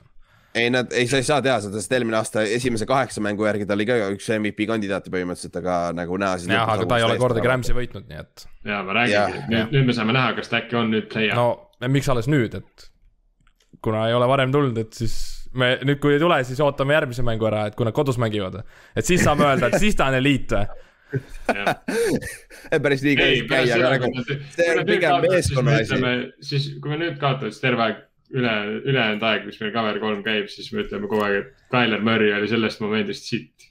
Ei, 0.56 0.70
nad, 0.72 0.91
ei, 0.95 1.08
sa 1.12 1.20
ei 1.20 1.28
saa 1.28 1.41
teha 1.43 1.58
seda, 1.66 1.82
sest 1.82 1.93
eelmine 1.97 2.18
aasta 2.20 2.45
esimese 2.47 2.88
kaheksa 2.89 3.24
mängu 3.24 3.47
järgi 3.47 3.68
ta 3.68 3.76
oli 3.76 3.88
ka 3.89 3.97
üks 4.16 4.28
MVP 4.38 4.68
kandidaate 4.70 5.12
põhimõtteliselt, 5.14 5.60
aga 5.62 5.78
nagu 5.97 6.20
näha. 6.22 6.39
jah, 6.47 6.74
aga 6.76 6.88
ta 6.89 6.99
ei 7.01 7.08
ole 7.08 7.18
kordagi 7.22 7.51
Rams'i 7.51 7.76
võitnud, 7.76 8.08
nii 8.10 8.22
et. 8.24 8.45
ja 8.72 8.82
ma 8.88 8.95
räägingi, 9.01 9.45
nüüd, 9.51 9.76
nüüd 9.76 9.89
me 9.89 9.97
saame 9.97 10.16
näha, 10.16 10.36
kas 10.39 10.51
ta 10.51 10.62
äkki 10.62 10.80
on 10.80 10.93
nüüd 10.95 11.10
play-off. 11.12 11.66
no 11.82 11.91
miks 11.91 12.10
alles 12.14 12.32
nüüd, 12.32 12.56
et 12.62 12.88
kuna 13.84 14.08
ei 14.10 14.16
ole 14.18 14.30
varem 14.32 14.56
tulnud, 14.56 14.80
et 14.82 14.95
siis 14.95 15.20
me 15.60 15.76
nüüd, 15.84 15.99
kui 16.03 16.16
ei 16.16 16.24
tule, 16.24 16.39
siis 16.47 16.64
ootame 16.64 16.95
järgmise 16.95 17.26
mängu 17.28 17.51
ära, 17.51 17.68
et 17.70 17.78
kui 17.78 17.88
nad 17.88 17.95
kodus 17.95 18.20
mängivad. 18.22 18.62
et 18.95 19.06
siis 19.06 19.24
saame 19.28 19.47
öelda, 19.49 19.74
et 19.74 19.84
siis 19.84 19.99
ta 19.99 20.10
on 20.12 20.20
eliit 20.22 20.56
või? 20.56 20.66
päris 22.84 23.03
nii 23.06 23.14
käis 23.16 23.43
käia, 23.47 23.78
aga 23.78 24.08
nagu 24.08 24.24
see 24.26 24.72
on 24.72 24.88
pigem 24.88 25.22
meeskonna 25.28 25.80
asi. 25.84 25.99
siis, 26.49 26.74
kui 26.82 26.95
me 26.95 27.03
nüüd 27.03 27.20
kaotame, 27.22 27.51
siis 27.53 27.64
terve 27.64 27.86
aeg 27.86 28.03
üle, 28.34 28.53
ülejäänud 28.84 29.26
aeg, 29.30 29.49
mis 29.49 29.59
meil 29.61 29.73
cover 29.76 29.99
kolm 30.01 30.21
käib, 30.26 30.47
siis 30.51 30.71
me 30.73 30.86
ütleme 30.86 31.09
kogu 31.11 31.26
aeg, 31.28 31.41
et 31.43 31.71
Tyler 31.73 32.03
Murray 32.05 32.34
oli 32.38 32.49
sellest 32.51 32.82
momendist 32.84 33.30
sitt. 33.30 33.67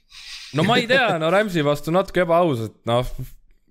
no 0.55 0.63
ma 0.67 0.79
ei 0.79 0.87
tea, 0.89 1.17
no 1.21 1.31
Rams'i 1.33 1.65
vastu 1.65 1.93
natuke 1.95 2.23
ebaaus, 2.23 2.63
et 2.69 2.77
noh 2.89 3.09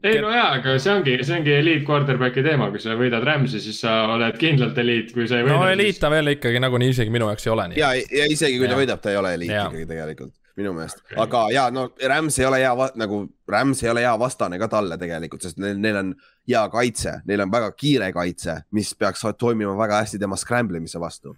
ei 0.05 0.21
no 0.21 0.31
jaa, 0.33 0.51
aga 0.59 0.77
see 0.83 0.93
ongi, 0.93 1.17
see 1.25 1.39
ongi 1.39 1.53
eliit 1.57 1.85
quarterback'i 1.89 2.45
teema, 2.45 2.69
kui 2.73 2.83
sa 2.83 2.97
võidad 2.99 3.25
Rams'i, 3.25 3.61
siis 3.65 3.79
sa 3.81 4.03
oled 4.13 4.37
kindlalt 4.41 4.79
eliit, 4.83 5.13
kui 5.17 5.29
sa 5.31 5.41
ei 5.41 5.47
võida. 5.47 5.57
no 5.57 5.69
eliit 5.73 6.01
ta 6.01 6.11
veel 6.13 6.35
ikkagi 6.35 6.61
nagunii 6.61 6.93
isegi 6.93 7.15
minu 7.15 7.31
jaoks 7.31 7.49
ei 7.49 7.53
ole 7.55 7.69
nii. 7.73 7.81
ja, 7.81 7.93
ja 7.97 8.27
isegi 8.29 8.59
kui 8.61 8.69
ta 8.69 8.77
ja. 8.77 8.81
võidab, 8.83 9.01
ta 9.01 9.15
ei 9.15 9.21
ole 9.21 9.33
eliit 9.39 9.55
ja. 9.55 9.65
ikkagi 9.71 9.89
tegelikult, 9.89 10.35
minu 10.59 10.75
meelest 10.77 11.01
okay., 11.03 11.19
aga 11.25 11.43
ja 11.55 11.65
no 11.75 11.89
Rams 12.09 12.39
ei 12.39 12.47
ole 12.47 12.61
hea, 12.63 12.73
nagu 13.01 13.25
Rams 13.51 13.83
ei 13.85 13.91
ole 13.91 14.05
hea 14.05 14.15
vastane 14.19 14.59
ka 14.61 14.69
talle 14.71 14.99
tegelikult, 15.01 15.43
sest 15.43 15.59
neil, 15.63 15.81
neil 15.83 16.01
on 16.01 16.15
hea 16.49 16.63
kaitse, 16.73 17.19
neil 17.29 17.45
on 17.45 17.53
väga 17.53 17.73
kiire 17.79 18.13
kaitse, 18.15 18.61
mis 18.77 18.95
peaks 18.99 19.27
toimima 19.39 19.77
väga 19.79 20.03
hästi 20.05 20.23
tema 20.23 20.39
scramble 20.41 20.81
imise 20.83 21.03
vastu 21.03 21.37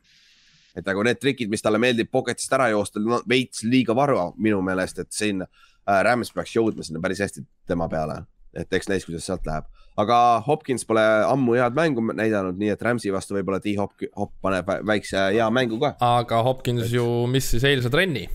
et 0.77 0.85
nagu 0.85 1.03
need 1.07 1.21
trikid, 1.21 1.49
mis 1.49 1.65
talle 1.65 1.81
meeldib 1.81 2.11
pocket'ist 2.13 2.53
ära 2.53 2.69
joosta 2.75 3.01
no,, 3.01 3.23
veits 3.29 3.65
liiga 3.65 3.97
vara 3.97 4.31
minu 4.37 4.61
meelest, 4.65 5.01
et 5.01 5.13
siin 5.13 5.43
äh, 5.43 6.01
Rams 6.05 6.33
peaks 6.37 6.57
jõudma 6.59 6.85
sinna 6.85 7.01
päris 7.01 7.25
hästi 7.25 7.47
tema 7.69 7.89
peale 7.89 8.25
et 8.57 8.73
eks 8.79 8.89
näis, 8.91 9.05
kuidas 9.07 9.27
sealt 9.29 9.47
läheb. 9.47 9.67
aga 9.97 10.17
Hopkins 10.47 10.85
pole 10.89 11.03
ammu 11.29 11.57
head 11.57 11.77
mängu 11.77 12.03
näidanud, 12.13 12.59
nii 12.61 12.73
et 12.75 12.83
Rams'i 12.85 13.13
vastu 13.13 13.37
võib-olla 13.37 13.61
D-Hop, 13.65 13.95
Hop 14.17 14.35
paneb 14.45 14.69
väikse 14.87 15.29
hea 15.37 15.47
mängu 15.53 15.81
ka. 15.81 15.95
aga 16.01 16.43
Hopkins 16.47 16.89
et... 16.89 16.97
ju 16.97 17.07
missis 17.31 17.65
eilse 17.65 17.93
trenni. 17.93 18.27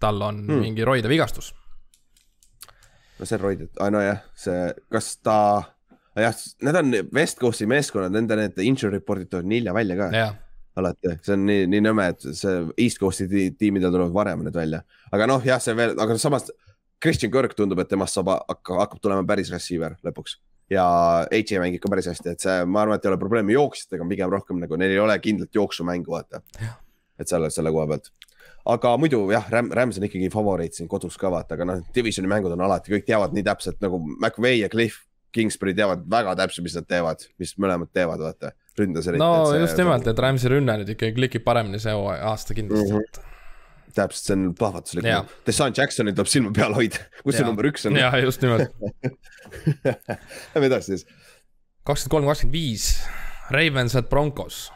Tal 0.00 0.22
on 0.22 0.42
hmm. 0.46 0.66
mingi 0.66 0.86
roide 0.86 1.10
vigastus. 1.10 1.52
no 3.18 3.26
see 3.26 3.38
on 3.38 3.44
roide, 3.44 3.70
nojah, 3.94 4.20
see, 4.38 4.68
kas 4.92 5.14
ta, 5.22 5.38
jah, 6.18 6.36
need 6.62 6.82
on 6.82 6.98
West 7.14 7.40
Coast'i 7.40 7.66
meeskonnad, 7.70 8.14
nende 8.14 8.38
need 8.38 8.60
injury 8.66 8.98
report'id 8.98 9.30
tulevad 9.32 9.50
nii 9.50 9.62
hilja 9.62 9.74
välja 9.80 10.02
ka 10.02 10.12
yeah 10.14 10.36
alati, 10.78 11.10
see 11.26 11.34
on 11.34 11.40
nii, 11.42 11.66
nii 11.72 11.80
nõme, 11.82 12.04
et 12.12 12.24
see 12.38 12.52
East 12.84 13.00
Coast'i 13.02 13.48
tiimidel 13.58 13.90
tulevad 13.90 14.14
varem 14.14 14.44
need 14.46 14.54
välja, 14.54 14.84
aga 15.10 15.26
noh, 15.26 15.42
jah, 15.42 15.58
see 15.62 15.74
veel, 15.74 15.96
aga 15.98 16.16
samas 16.22 16.46
Christian 17.02 17.32
Kirk 17.34 17.56
tundub, 17.58 17.80
et 17.82 17.90
temast 17.90 18.14
saab, 18.14 18.30
hakkab, 18.46 19.00
tulema 19.02 19.26
päris 19.26 19.50
receiver 19.54 19.96
lõpuks 20.06 20.36
ja 20.72 20.84
H 21.24 21.60
mängib 21.62 21.82
ka 21.82 21.90
päris 21.92 22.10
hästi, 22.10 22.34
et 22.34 22.44
see, 22.44 22.56
ma 22.68 22.84
arvan, 22.84 22.98
et 22.98 23.06
ei 23.06 23.12
ole 23.12 23.20
probleemi 23.20 23.56
jooksjatega, 23.56 24.06
pigem 24.10 24.32
rohkem 24.32 24.60
nagu 24.62 24.78
neil 24.80 24.96
ei 24.96 25.02
ole 25.02 25.16
kindlat 25.24 25.54
jooksumängu, 25.54 26.12
vaata. 26.12 26.42
et 27.18 27.30
selle, 27.30 27.50
selle 27.50 27.72
koha 27.74 27.86
pealt. 27.90 28.12
Aga 28.68 28.94
muidu 29.00 29.22
jah, 29.32 29.46
Ram, 29.52 29.70
Rams 29.74 29.98
on 29.98 30.06
ikkagi 30.08 30.30
favoriit 30.32 30.76
siin 30.76 30.88
kodus 30.90 31.16
ka 31.20 31.30
vaata, 31.32 31.56
aga 31.56 31.66
noh, 31.68 31.84
divisioni 31.94 32.30
mängud 32.30 32.52
on 32.54 32.64
alati, 32.66 32.92
kõik 32.92 33.06
teavad 33.08 33.36
nii 33.36 33.46
täpselt 33.46 33.80
nagu 33.84 34.00
McVay 34.18 34.62
ja 34.62 34.72
Cliff 34.72 35.06
Kingsbury 35.34 35.74
teavad 35.76 36.04
väga 36.10 36.34
täpselt, 36.40 36.64
mis 36.64 36.76
nad 36.78 36.88
teevad, 36.88 37.24
mis 37.40 37.54
mõlemad 37.60 37.90
teevad, 37.92 38.22
vaata. 38.24 38.52
ründas 38.78 39.08
eriti. 39.10 39.20
no 39.20 39.56
just 39.58 39.80
nimelt, 39.80 40.06
et 40.08 40.22
Rams'i 40.24 40.52
rünne 40.52 40.78
nüüd 40.80 40.92
ikkagi 40.94 41.16
klikib 41.16 41.44
paremini 41.44 41.80
see 41.82 41.92
aasta 41.94 42.56
kindlasti 42.56 42.92
mm. 42.92 43.02
-hmm 43.08 43.26
täpselt, 43.98 44.24
see 44.26 44.34
on 44.36 44.42
plahvatuslik. 44.54 45.06
Deshaun 45.46 45.72
Jacksonil 45.74 46.14
tuleb 46.14 46.28
silma 46.30 46.50
peal 46.54 46.74
hoida, 46.76 47.00
kus 47.24 47.34
see 47.34 47.46
number 47.46 47.66
üks 47.66 47.86
on. 47.88 47.96
ja 47.96 48.12
just 48.20 48.42
nimelt 48.44 48.68
Lähme 50.54 50.68
edasi 50.68 50.92
siis. 50.92 51.06
kakskümmend 51.88 52.12
kolm, 52.12 52.28
kakskümmend 52.28 52.54
viis, 52.54 52.90
Ravens 53.50 53.96
at 53.96 54.10
Broncos. 54.12 54.68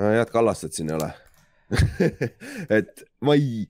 head 0.00 0.32
Kallastet 0.32 0.72
siin 0.72 0.90
ei 0.90 0.96
ole 0.96 1.12
et 2.78 3.04
ma 3.24 3.36
ei 3.38 3.66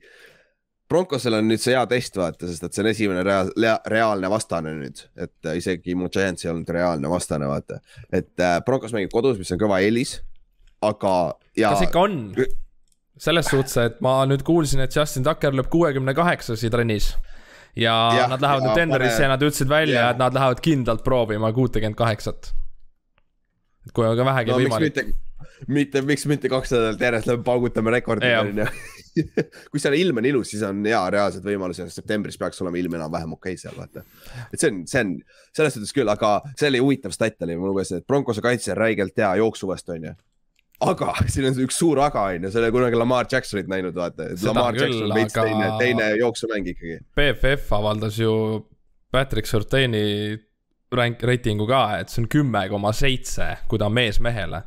Broncosel 0.89 1.33
on 1.33 1.47
nüüd 1.49 1.61
see 1.61 1.73
hea 1.73 1.83
test 1.89 2.17
vaata, 2.19 2.47
sest 2.49 2.65
et 2.67 2.75
see 2.75 2.83
on 2.83 2.89
esimene 2.91 3.23
rea-, 3.25 3.79
reaalne 3.89 4.29
vastane 4.29 4.75
nüüd, 4.77 5.01
et 5.17 5.49
äh, 5.49 5.57
isegi 5.57 5.95
mu 5.97 6.11
Giants 6.13 6.45
ei 6.45 6.51
olnud 6.51 6.69
reaalne 6.75 7.09
vastane, 7.09 7.47
vaata. 7.49 7.79
et 8.13 8.33
äh, 8.37 8.59
Broncos 8.65 8.93
mängib 8.93 9.13
kodus, 9.13 9.39
mis 9.41 9.49
on 9.55 9.61
kõva 9.61 9.81
eelis, 9.85 10.19
aga 10.85 11.15
ja.... 11.57 11.73
kas 11.73 11.87
ikka 11.87 12.05
on? 12.05 12.19
selles 13.17 13.49
suhtes, 13.49 13.77
et 13.81 13.97
ma 14.05 14.19
nüüd 14.29 14.43
kuulsin, 14.45 14.83
et 14.83 14.93
Justin 14.93 15.25
Tucker 15.25 15.55
lööb 15.55 15.71
kuuekümne 15.73 16.13
kaheksasi 16.13 16.69
trennis. 16.69 17.15
ja, 17.73 17.95
ja 18.19 18.29
nad 18.29 18.43
lähevad 18.43 18.69
nüüd 18.69 18.81
Denverisse 18.83 19.25
ja 19.25 19.31
nad 19.33 19.41
ütlesid 19.41 19.71
välja, 19.71 20.11
et 20.13 20.21
nad 20.21 20.37
lähevad 20.37 20.61
kindlalt 20.61 21.03
proovima 21.03 21.49
kuutekümmet 21.55 21.97
kaheksat. 21.97 22.51
et 23.87 23.95
kui 23.95 24.05
on 24.05 24.19
ka 24.19 24.27
vähegi 24.29 24.53
no, 24.53 24.61
võimalik. 24.61 25.15
Mitte, 25.67 26.01
miks 26.05 26.25
mitte 26.29 26.49
kaks 26.51 26.73
nädalat 26.75 27.01
järjest 27.07 27.29
lähme 27.29 27.43
paugutame 27.47 27.93
rekordi, 27.95 28.31
on 28.39 28.63
ju 28.63 28.67
kui 29.71 29.79
seal 29.79 29.95
ilm 29.97 30.19
on 30.19 30.27
ilus, 30.27 30.51
siis 30.51 30.63
on 30.67 30.81
hea 30.85 30.99
reaalsed 31.15 31.45
võimalused, 31.45 31.91
septembris 31.93 32.37
peaks 32.39 32.61
olema 32.63 32.79
ilm 32.81 32.97
enam-vähem 32.99 33.35
okei 33.37 33.55
okay 33.55 33.61
seal 33.61 33.75
vaata. 33.77 34.03
et 34.51 34.59
see 34.59 34.71
on, 34.71 34.83
see 34.89 35.03
on 35.05 35.15
selles 35.55 35.77
suhtes 35.77 35.95
küll, 35.95 36.11
aga 36.11 36.37
see 36.53 36.69
oli 36.71 36.83
huvitav 36.83 37.15
stat 37.15 37.47
oli 37.47 37.57
mul 37.59 37.73
umbes, 37.73 37.93
et 37.95 38.07
Broncose 38.07 38.43
kaitse 38.43 38.73
on 38.73 38.81
räigelt 38.81 39.17
hea 39.17 39.35
jooksuvast 39.41 39.93
on 39.95 40.09
ju 40.09 40.15
aga 40.85 41.13
siin 41.31 41.49
on 41.49 41.59
üks 41.65 41.79
suur 41.79 42.01
aga 42.03 42.27
on 42.33 42.47
ju, 42.47 42.51
sa 42.51 42.59
ei 42.59 42.67
ole 42.67 42.75
kunagi 42.75 42.99
Lamar 42.99 43.29
Jacksonit 43.31 43.71
näinud, 43.71 43.95
vaata. 43.95 44.31
Lamar 44.43 44.75
Jackson 44.75 45.07
on 45.07 45.15
veits 45.15 45.37
aga... 45.37 45.47
teine, 45.47 45.69
teine 45.79 46.09
jooksumäng 46.19 46.67
ikkagi. 46.73 46.99
BFF 47.15 47.71
avaldas 47.77 48.19
ju 48.19 48.33
Patrick 49.11 49.47
Surtaini 49.47 50.35
rank, 50.95 51.23
reitingu 51.23 51.67
ka, 51.67 51.85
et 52.01 52.11
see 52.11 52.23
on 52.23 52.31
kümme 52.31 52.67
koma 52.71 52.91
seitse, 52.95 53.53
kui 53.71 53.79
ta 53.79 53.87
on 53.87 53.95
mees 53.95 54.19
mehele 54.23 54.65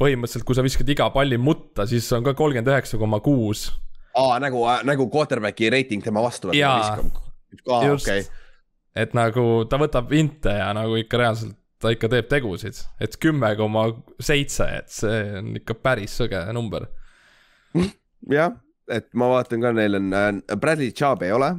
põhimõtteliselt, 0.00 0.46
kui 0.48 0.56
sa 0.56 0.64
viskad 0.64 0.88
iga 0.92 1.08
palli 1.14 1.38
mutta, 1.38 1.86
siis 1.88 2.08
on 2.16 2.24
ka 2.26 2.34
kolmkümmend 2.38 2.70
üheksa 2.72 3.00
koma 3.00 3.20
kuus. 3.24 3.70
aa, 4.18 4.38
nagu, 4.42 4.64
nagu 4.88 5.08
quarterback'i 5.12 5.70
reiting 5.72 6.04
tema 6.04 6.22
vastu. 6.24 6.52
jaa, 6.56 6.98
just 7.86 8.08
okay., 8.08 8.24
et 8.96 9.14
nagu 9.16 9.64
ta 9.68 9.80
võtab 9.80 10.12
inte 10.16 10.52
ja 10.58 10.72
nagu 10.76 10.98
ikka 11.00 11.20
reaalselt 11.20 11.58
ta 11.82 11.90
ikka 11.90 12.08
teeb 12.12 12.28
tegusid, 12.30 12.78
et 13.02 13.16
kümme 13.18 13.48
koma 13.58 13.88
seitse, 14.22 14.68
et 14.78 14.92
see 14.92 15.22
on 15.40 15.56
ikka 15.58 15.74
päris 15.82 16.14
sõge 16.20 16.38
number. 16.54 16.86
jah, 18.36 18.54
et 18.86 19.08
ma 19.18 19.32
vaatan 19.32 19.64
ka, 19.64 19.72
neil 19.74 19.98
on 19.98 20.12
äh,, 20.14 20.28
Bradley 20.54 20.92
Chubb 20.94 21.24
ei 21.26 21.32
ole, 21.34 21.50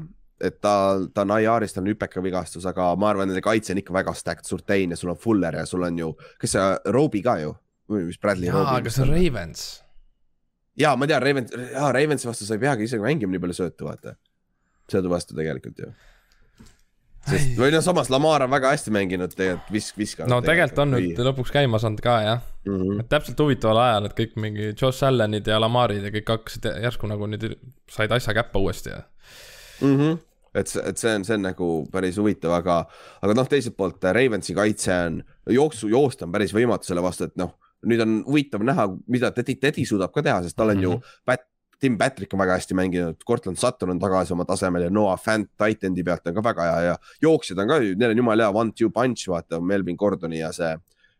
et 0.43 0.61
ta, 0.63 0.75
ta 1.15 1.25
on 1.25 1.35
IR-ist, 1.35 1.75
tal 1.75 1.83
on 1.83 1.91
hüpeka 1.91 2.23
vigastus, 2.23 2.67
aga 2.69 2.93
ma 2.99 3.11
arvan, 3.11 3.29
nende 3.31 3.43
kaitse 3.43 3.75
on 3.75 3.81
ikka 3.83 3.95
väga 3.95 4.15
stacked, 4.15 4.47
Surtain 4.47 4.95
ja 4.95 4.99
sul 4.99 5.11
on 5.11 5.19
Fuller 5.19 5.59
ja 5.59 5.65
sul 5.67 5.83
on 5.87 5.99
ju, 5.99 6.13
kes 6.39 6.55
see, 6.55 6.69
Roby 6.95 7.23
ka 7.25 7.37
ju 7.43 7.51
mis 7.95 8.19
Bradley. 8.21 8.49
jaa, 8.49 8.63
aga 8.77 8.93
see 8.93 9.05
on 9.05 9.13
Ravens. 9.13 9.67
jaa, 10.79 10.95
ma 10.99 11.09
tean, 11.09 11.23
Ravens, 11.23 11.53
jaa, 11.73 11.91
Ravensi 11.95 12.29
vastu 12.29 12.47
sa 12.47 12.57
ei 12.57 12.63
peagi 12.63 12.89
isegi 12.89 13.03
mängima 13.03 13.35
nii 13.35 13.43
palju 13.43 13.59
söötu, 13.59 13.87
vaata. 13.89 14.17
söödu 14.91 15.13
vastu 15.13 15.37
tegelikult 15.37 15.79
ju. 15.83 15.91
sest, 17.29 17.53
või 17.59 17.71
noh, 17.71 17.85
samas 17.85 18.11
Lamar 18.11 18.47
on 18.47 18.51
väga 18.51 18.73
hästi 18.73 18.91
mänginud 18.95 19.37
tegelikult, 19.37 19.71
visk, 19.77 20.01
viskanud. 20.01 20.33
no 20.33 20.41
tegelikult 20.43 20.83
on 20.83 20.93
nüüd 20.97 21.23
lõpuks 21.29 21.53
käima 21.55 21.79
saanud 21.79 22.03
ka 22.03 22.17
jah 22.25 22.43
mm. 22.65 22.75
-hmm. 22.75 23.05
et 23.05 23.09
täpselt 23.13 23.39
huvitaval 23.45 23.79
ajal, 23.85 24.09
et 24.09 24.19
kõik 24.19 24.35
mingi 24.43 24.73
Josh 24.73 25.07
Allanid 25.07 25.47
ja 25.47 25.61
Lamarid 25.61 26.03
ja 26.03 26.11
kõik 26.17 26.35
hakkasid 26.35 26.69
järsku 26.83 27.09
nagu 27.11 27.31
nüüd 27.31 27.49
said 27.91 28.11
asja 28.11 28.35
käppa 28.35 28.59
uuesti 28.59 28.95
ja 28.95 29.01
mm. 29.81 29.97
-hmm 29.97 30.21
et 30.53 30.69
see, 30.69 30.83
et 30.85 31.01
see 31.01 31.13
on, 31.17 31.25
see 31.25 31.37
on 31.37 31.45
nagu 31.47 31.69
päris 31.93 32.17
huvitav, 32.21 32.53
aga, 32.59 32.83
aga 33.25 33.35
noh, 33.37 33.49
teiselt 33.49 33.75
poolt 33.77 34.03
Ravensi 34.03 34.55
kaitse 34.57 34.93
on, 35.07 35.19
jooksu, 35.49 35.89
joosta 35.91 36.27
on 36.27 36.35
päris 36.35 36.53
võimatu 36.55 36.89
selle 36.89 37.03
vastu, 37.05 37.27
et 37.29 37.37
noh, 37.41 37.55
nüüd 37.83 38.03
on 38.03 38.19
huvitav 38.27 38.63
näha, 38.65 38.87
mida 39.11 39.31
Teddy, 39.35 39.55
Teddy 39.59 39.85
suudab 39.87 40.13
ka 40.13 40.23
teha, 40.25 40.41
sest 40.45 40.57
tal 40.57 40.71
on 40.71 40.77
mm 40.77 40.79
-hmm. 40.79 40.83
ju 40.83 40.97
mhm. 40.97 41.25
Pat, 41.25 41.47
Tim 41.83 41.97
Patrick 41.97 42.33
on 42.33 42.39
väga 42.39 42.53
hästi 42.55 42.73
mänginud, 42.79 43.23
Cortland 43.27 43.57
Sutton 43.59 43.89
on 43.89 43.99
tagasi 43.99 44.33
oma 44.33 44.45
tasemel 44.45 44.83
ja 44.83 44.89
Noah 44.89 45.19
Fant 45.19 45.49
Titan'i 45.59 46.03
pealt 46.03 46.27
on 46.27 46.33
ka 46.33 46.43
väga 46.43 46.63
hea 46.63 46.81
ja 46.85 46.97
jooksjad 47.21 47.59
on 47.59 47.67
ka, 47.67 47.79
neil 47.79 48.11
on 48.11 48.17
jumala 48.17 48.43
hea 48.43 48.53
one-two 48.55 48.89
punch, 48.89 49.27
vaata 49.27 49.59
Melvin 49.61 49.97
Gordoni 49.99 50.39
ja 50.39 50.51
see, 50.51 50.77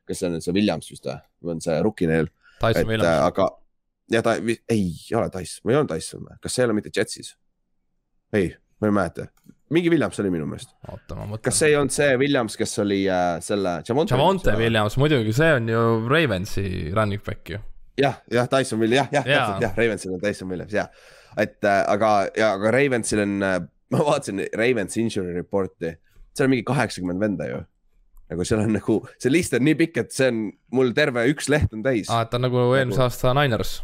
kes 0.07 0.19
see 0.19 0.29
on, 0.29 0.41
see 0.41 0.53
Williams 0.53 0.87
vist 0.91 1.05
või, 1.05 1.19
või 1.43 1.51
on 1.51 1.61
see 1.61 1.81
rookie 1.83 2.07
neil. 2.07 2.31
Äh, 2.63 3.25
aga 3.25 3.49
ja 4.11 4.21
ta 4.23 4.37
ei 4.69 4.87
ole 5.15 5.29
Tyson, 5.33 5.67
või 5.67 5.79
on 5.81 5.87
Tyson 5.87 6.23
või, 6.23 6.39
kas 6.41 6.55
see 6.55 6.63
ei 6.63 6.69
ole 6.69 6.77
mitte 6.79 6.91
Jetsis? 6.95 7.35
ei, 8.33 8.55
ma 8.81 8.87
ei 8.87 8.95
mäleta, 8.95 9.27
mingi 9.69 9.89
Williams 9.89 10.19
oli 10.19 10.31
minu 10.33 10.45
meelest. 10.47 10.73
kas 11.41 11.59
see 11.59 11.71
ei 11.71 11.77
olnud 11.79 11.93
see 11.93 12.15
Williams, 12.19 12.57
kes 12.59 12.79
oli 12.83 13.03
äh, 13.09 13.37
selle 13.43 13.77
Javonte? 13.87 14.15
Javonte 14.15 14.55
Williams, 14.59 14.97
muidugi, 15.01 15.33
see 15.35 15.51
on 15.57 15.69
ju 15.71 15.83
Ravensi 16.11 16.67
running 16.95 17.23
back 17.25 17.49
ju. 17.49 17.59
jah, 17.99 18.19
jah, 18.31 18.49
Tyson 18.49 18.81
Williams, 18.83 19.11
jah, 19.13 19.27
jah, 19.27 19.47
täpselt 19.47 19.67
jah, 19.67 19.75
Ravensil 19.77 20.15
on 20.15 20.23
Tyson 20.23 20.49
Williams, 20.49 20.73
jah. 20.73 20.89
et 21.37 21.59
äh, 21.63 21.83
aga, 21.87 22.13
ja 22.37 22.53
aga 22.57 22.73
Ravensil 22.75 23.23
on 23.25 23.37
äh,, 23.43 23.59
ma 23.93 24.07
vaatasin 24.09 24.47
Ravens 24.57 24.97
injury 24.97 25.35
report'i, 25.37 25.95
seal 26.33 26.49
on 26.49 26.55
mingi 26.55 26.65
kaheksakümmend 26.67 27.21
venda 27.21 27.49
ju 27.49 27.61
nagu 28.33 28.45
seal 28.47 28.63
on 28.63 28.71
nagu, 28.73 28.95
see 29.21 29.29
list 29.29 29.53
on 29.53 29.65
nii 29.67 29.75
pikk, 29.77 29.99
et 30.05 30.15
see 30.15 30.31
on 30.31 30.47
mul 30.73 30.93
terve 30.97 31.25
üks 31.29 31.49
leht 31.53 31.73
on 31.75 31.83
täis. 31.85 32.09
aa, 32.09 32.23
et 32.25 32.31
ta 32.31 32.39
on 32.39 32.47
nagu 32.47 32.63
eelmise 32.73 32.97
nagu... 32.97 33.05
aasta 33.05 33.33
Niners. 33.37 33.75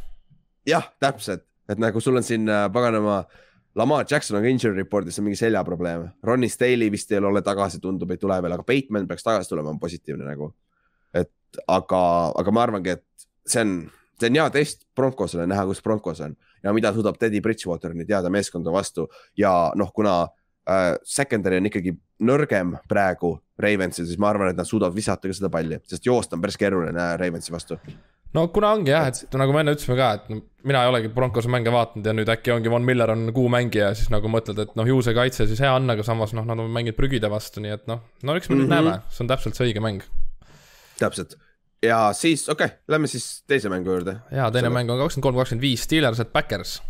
jah, 0.70 0.90
täpselt, 1.04 1.46
et 1.70 1.82
nagu 1.82 2.02
sul 2.02 2.18
on 2.18 2.26
siin 2.26 2.50
äh, 2.50 2.66
paganama 2.74 3.20
äh, 3.22 3.46
Lamar 3.76 4.06
Jackson 4.10 4.40
on 4.40 4.44
ka 4.44 4.50
injury 4.50 4.82
report'is 4.82 5.20
on 5.22 5.28
mingi 5.28 5.38
seljaprobleem. 5.40 6.08
Ronnie 6.26 6.50
Staley 6.50 6.90
vist 6.92 7.12
ei 7.12 7.22
ole 7.22 7.42
tagasi, 7.46 7.80
tundub, 7.84 8.10
ei 8.12 8.18
tule 8.18 8.40
veel, 8.42 8.56
aga 8.56 8.66
Bateman 8.66 9.08
peaks 9.08 9.26
tagasi 9.26 9.52
tulema, 9.52 9.70
on 9.70 9.80
positiivne 9.80 10.26
nagu. 10.26 10.54
et 11.14 11.62
aga, 11.68 12.00
aga 12.38 12.52
ma 12.54 12.62
arvangi, 12.62 12.94
et 12.94 13.30
see 13.50 13.62
on, 13.66 13.72
see 14.22 14.30
on 14.30 14.36
hea 14.38 14.50
test 14.54 14.84
Broncosele 14.96 15.48
näha, 15.50 15.64
kus 15.66 15.82
Broncos 15.82 16.22
on 16.22 16.36
ja 16.64 16.74
mida 16.74 16.92
suudab 16.94 17.18
Teddy 17.20 17.42
Bridgewater 17.42 17.96
nüüd 17.96 18.10
jääda 18.10 18.30
meeskonda 18.34 18.72
vastu 18.74 19.08
ja 19.38 19.72
noh, 19.80 19.92
kuna 19.96 20.16
äh, 20.70 20.94
secondary 21.08 21.60
on 21.60 21.70
ikkagi 21.70 21.96
nõrgem 22.26 22.76
praegu 22.92 23.38
Ravensil, 23.60 24.08
siis 24.08 24.20
ma 24.22 24.30
arvan, 24.32 24.52
et 24.52 24.60
nad 24.60 24.68
suudavad 24.68 24.96
visata 24.96 25.28
ka 25.28 25.36
seda 25.36 25.52
palli, 25.52 25.80
sest 25.90 26.06
joosta 26.06 26.38
on 26.38 26.44
päris 26.44 26.60
keeruline 26.60 27.10
Ravensi 27.20 27.54
vastu 27.56 27.80
no 28.38 28.46
kuna 28.54 28.74
ongi 28.78 28.94
jah, 28.94 29.10
et 29.10 29.38
nagu 29.40 29.56
me 29.56 29.64
enne 29.64 29.74
ütlesime 29.76 29.98
ka, 30.00 30.12
et 30.20 30.32
no, 30.34 30.40
mina 30.70 30.84
ei 30.86 30.92
olegi 30.92 31.12
Broncose 31.14 31.52
mänge 31.52 31.74
vaadanud 31.74 32.06
ja 32.10 32.16
nüüd 32.16 32.30
äkki 32.30 32.54
ongi 32.54 32.72
Von 32.72 32.86
Miller 32.86 33.14
on 33.16 33.30
kuu 33.36 33.50
mängija, 33.52 33.92
siis 33.98 34.12
nagu 34.14 34.32
mõtled, 34.32 34.62
et 34.66 34.74
noh, 34.80 34.88
ju 34.90 35.02
see 35.06 35.18
kaitse 35.18 35.48
siis 35.50 35.62
hea 35.64 35.74
on, 35.76 35.90
aga 35.90 36.06
samas 36.06 36.36
noh, 36.38 36.48
nad 36.48 36.62
on 36.62 36.72
mänginud 36.74 36.98
prügide 37.00 37.32
vastu, 37.32 37.64
nii 37.66 37.76
et 37.78 37.86
noh, 37.90 38.04
no 38.24 38.38
eks 38.38 38.50
me 38.50 38.56
mm 38.56 38.62
-hmm. 38.62 38.66
nüüd 38.66 38.74
mhm. 38.76 38.90
näeme, 38.90 39.14
see 39.14 39.26
on 39.26 39.32
täpselt 39.34 39.60
see 39.60 39.70
õige 39.70 39.86
mäng. 39.86 40.04
täpselt 41.00 41.38
ja 41.84 42.14
siis 42.14 42.50
okei 42.50 42.66
okay,, 42.66 42.78
lähme 42.88 43.08
siis 43.08 43.44
teise 43.48 43.70
mängu 43.70 43.90
juurde. 43.90 44.16
ja 44.32 44.52
teine 44.52 44.68
Selle... 44.68 44.74
mäng 44.74 44.92
on 44.92 45.00
kakskümmend 45.00 45.24
kolm, 45.24 45.38
kakskümmend 45.38 45.62
viis, 45.62 45.84
Steelers 45.84 46.20
at 46.20 46.34
Backers. 46.34 46.82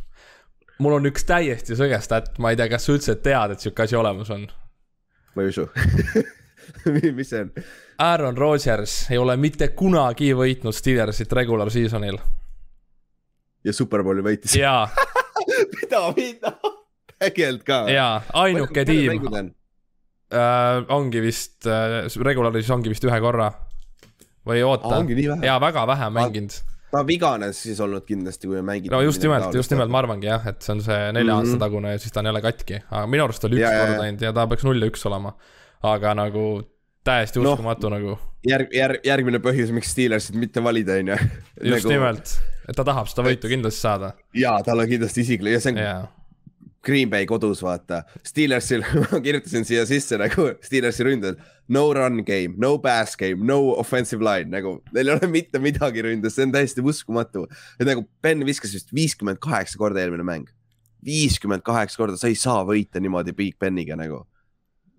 mul 0.80 0.98
on 0.98 1.06
üks 1.06 1.26
täiesti 1.26 1.78
sõge 1.78 2.00
stat, 2.02 2.38
ma 2.40 2.50
ei 2.50 2.58
tea, 2.60 2.70
kas 2.70 2.86
sa 2.86 2.96
üldse 2.96 3.16
tead, 3.16 3.54
et 3.54 3.60
sihuke 3.60 3.86
asi 3.86 3.96
olemas 4.00 4.30
on? 4.34 4.48
ma 5.36 5.46
ei 5.46 5.54
usu 5.54 5.68
mis 7.18 7.30
see 7.30 7.46
on? 7.46 7.54
Aaron 8.00 8.38
Rodgers 8.38 9.12
ei 9.12 9.18
ole 9.20 9.36
mitte 9.38 9.68
kunagi 9.76 10.32
võitnud 10.38 10.76
Steelersit 10.76 11.34
regular 11.36 11.72
season'il. 11.72 12.20
ja 13.64 13.74
Superbowli 13.74 14.24
võitis. 14.24 14.56
jaa 14.56 14.88
mida, 15.76 16.04
mida? 16.16 16.54
tegelikult 17.20 17.66
ka? 17.68 17.80
jaa, 17.92 18.22
ainuke 18.44 18.86
tiim. 18.88 19.28
Äh, 20.30 20.86
ongi 20.94 21.22
vist 21.26 21.68
äh,, 21.68 22.06
regularis 22.24 22.70
ongi 22.72 22.94
vist 22.94 23.04
ühe 23.04 23.20
korra. 23.20 23.52
või 24.48 24.64
oota, 24.64 25.04
jaa, 25.44 25.60
väga 25.62 25.88
vähe 25.90 26.10
mänginud 26.14 26.60
ta 26.90 27.04
vigane 27.06 27.52
siis 27.54 27.80
olnud 27.84 28.06
kindlasti, 28.08 28.48
kui 28.48 28.62
mängiti. 28.66 28.94
no 28.94 29.02
just 29.02 29.22
nimelt, 29.22 29.54
just 29.54 29.72
nimelt, 29.74 29.92
ma 29.92 30.00
arvangi 30.02 30.30
jah, 30.30 30.48
et 30.50 30.64
see 30.64 30.74
on 30.74 30.82
see 30.82 31.12
nelja 31.12 31.36
mm 31.36 31.42
-hmm. 31.42 31.52
aasta 31.52 31.60
tagune 31.66 31.92
ja 31.92 32.00
siis 32.00 32.14
ta 32.14 32.24
on 32.24 32.32
jälle 32.32 32.42
katki, 32.42 32.82
aga 32.90 33.08
minu 33.08 33.28
arust 33.28 33.44
oli 33.46 33.60
üks 33.60 33.68
ja, 33.68 33.86
kord 33.86 34.04
ainult 34.06 34.22
ja 34.22 34.34
ta 34.34 34.48
peaks 34.48 34.64
null 34.64 34.82
ja 34.82 34.90
üks 34.90 35.06
olema. 35.06 35.34
aga 35.84 36.14
nagu 36.14 36.46
täiesti 37.08 37.42
noh, 37.42 37.56
uskumatu 37.56 37.90
no, 37.90 37.98
nagu. 37.98 38.16
järg, 38.48 38.72
järg, 38.76 39.02
järgmine 39.08 39.42
põhjus, 39.44 39.74
miks 39.76 39.94
Steelersit 39.94 40.38
mitte 40.40 40.64
valida, 40.64 41.00
on 41.00 41.14
ju. 41.14 41.18
just 41.72 41.88
nagu... 41.88 41.94
nimelt, 41.94 42.34
et 42.68 42.78
ta 42.78 42.86
tahab 42.88 43.10
seda 43.12 43.28
võitu 43.28 43.52
kindlasti 43.52 43.86
saada. 43.88 44.14
ja, 44.38 44.58
tal 44.66 44.84
on 44.84 44.90
kindlasti 44.90 45.26
isiklik 45.26 45.58
ja 45.58 45.62
see 45.64 45.76
on 45.76 45.84
yeah. 45.84 46.08
Green 46.86 47.10
Bay 47.12 47.26
kodus, 47.28 47.60
vaata. 47.60 48.06
Steelersil 48.24 48.86
ma 49.12 49.20
kirjutasin 49.24 49.66
siia 49.68 49.84
sisse 49.88 50.16
nagu 50.20 50.46
Steelersi 50.64 51.04
ründel. 51.04 51.36
No 51.70 51.90
run 51.94 52.24
game, 52.26 52.56
no 52.58 52.78
pass 52.82 53.20
game, 53.20 53.44
no 53.46 53.60
offensive 53.78 54.24
line 54.26 54.50
nagu, 54.54 54.78
neil 54.96 55.12
ei 55.12 55.18
ole 55.18 55.28
mitte 55.30 55.60
midagi 55.62 56.06
ründes, 56.06 56.38
see 56.38 56.48
on 56.48 56.56
täiesti 56.56 56.82
uskumatu. 56.82 57.46
et 57.78 57.86
nagu 57.88 58.08
Ben 58.24 58.42
viskas 58.48 58.74
vist 58.74 58.96
viiskümmend 58.96 59.42
kaheksa 59.44 59.78
korda 59.78 60.02
eelmine 60.02 60.26
mäng. 60.26 60.48
viiskümmend 61.06 61.62
kaheksa 61.68 62.00
korda, 62.00 62.18
sa 62.18 62.32
ei 62.32 62.40
saa 62.40 62.64
võita 62.66 63.04
niimoodi 63.04 63.36
Big 63.36 63.60
Beniga 63.60 64.00
nagu 64.00 64.24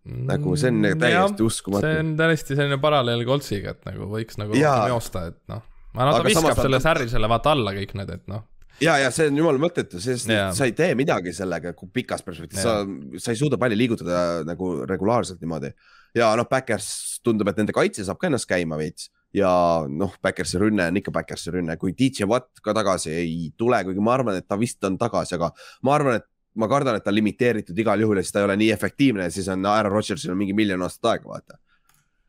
nagu 0.05 0.55
see 0.57 0.71
on 0.73 0.79
mm, 0.81 1.01
täiesti 1.03 1.45
uskumatu. 1.45 1.87
see 1.87 2.05
on 2.05 2.15
täiesti 2.19 2.57
selline 2.57 2.79
paralleel 2.83 3.25
Coltsiga, 3.29 3.75
et 3.77 3.91
nagu 3.91 4.09
võiks 4.13 4.41
nagu 4.41 4.55
rohkem 4.55 4.95
joosta, 4.95 5.27
et 5.33 5.39
noh. 5.53 5.61
no 5.99 6.15
ta 6.15 6.25
viskab 6.25 6.49
samas, 6.49 6.65
selle 6.65 6.81
särrisele 6.85 7.31
vaata 7.31 7.55
alla 7.57 7.75
kõik 7.77 7.95
need, 8.01 8.17
et 8.17 8.27
noh 8.33 8.47
ja, 8.81 8.97
ja 9.05 9.13
see 9.15 9.29
on 9.31 9.39
jumala 9.43 9.61
mõttetu, 9.61 10.01
sest 10.03 10.31
yeah. 10.31 10.51
sa 10.57 10.69
ei 10.69 10.75
tee 10.77 10.95
midagi 10.99 11.35
sellega 11.37 11.75
pikas 11.93 12.25
perspektiivis 12.27 12.65
sa, 12.65 12.81
sa 13.21 13.35
ei 13.35 13.41
suuda 13.41 13.61
palli 13.61 13.79
liigutada 13.79 14.43
nagu 14.49 14.73
regulaarselt 14.89 15.41
niimoodi. 15.45 15.73
ja 16.17 16.33
noh, 16.39 16.49
Backers 16.49 17.21
tundub, 17.25 17.51
et 17.53 17.61
nende 17.61 17.77
kaitse 17.77 18.07
saab 18.07 18.21
ka 18.21 18.31
ennast 18.31 18.49
käima 18.49 18.81
veits 18.81 19.11
ja 19.37 19.51
noh, 19.87 20.15
Backersi 20.23 20.59
rünne 20.59 20.89
on 20.91 20.99
ikka 20.99 21.13
Backersi 21.15 21.53
rünne, 21.55 21.77
kui 21.79 21.95
DJ 21.97 22.27
Watt 22.31 22.63
ka 22.65 22.75
tagasi 22.77 23.13
ei 23.15 23.37
tule, 23.59 23.79
kuigi 23.87 24.03
ma 24.03 24.17
arvan, 24.17 24.41
et 24.41 24.49
ta 24.49 24.59
vist 24.59 24.83
on 24.87 24.99
tagasi, 24.99 25.37
aga 25.39 25.53
ma 25.87 25.95
arvan, 25.95 26.21
et 26.21 26.27
ma 26.59 26.69
kardan, 26.69 26.97
et 26.99 27.05
ta 27.05 27.13
on 27.13 27.19
limiteeritud 27.19 27.79
igal 27.79 28.01
juhul 28.03 28.19
ja 28.19 28.25
siis 28.25 28.35
ta 28.35 28.43
ei 28.43 28.49
ole 28.49 28.57
nii 28.59 28.71
efektiivne 28.75 29.29
ja 29.29 29.35
siis 29.35 29.49
on 29.53 29.67
Aaron 29.67 29.93
Rodgersil 29.93 30.33
on 30.33 30.41
mingi 30.41 30.57
miljon 30.57 30.83
aastat 30.83 31.13
aega, 31.13 31.29
vaata. 31.29 31.59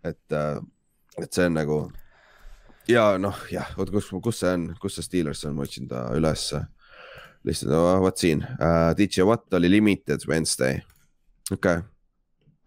et, 0.04 0.36
äh, 0.38 0.62
et 1.22 1.34
see 1.34 1.48
on 1.50 1.58
nagu 1.58 1.80
ja 2.90 3.06
noh, 3.22 3.38
jah, 3.52 3.72
oota, 3.78 3.94
kus, 3.94 4.12
kus 4.24 4.42
see 4.44 4.52
on, 4.58 4.68
kus 4.82 4.98
see 4.98 5.08
Steelers 5.08 5.44
on, 5.48 5.56
ma 5.58 5.66
otsin 5.66 5.90
ta 5.90 6.08
ülesse. 6.18 6.62
lihtsalt 7.48 7.74
no, 7.74 7.82
vot 8.04 8.22
siin 8.22 8.44
uh,, 8.46 8.92
DJ 8.98 9.26
Watt 9.26 9.54
oli 9.58 9.72
limited 9.72 10.28
Wednesday, 10.30 10.78
okei 11.52 11.80
okay. 11.80 11.88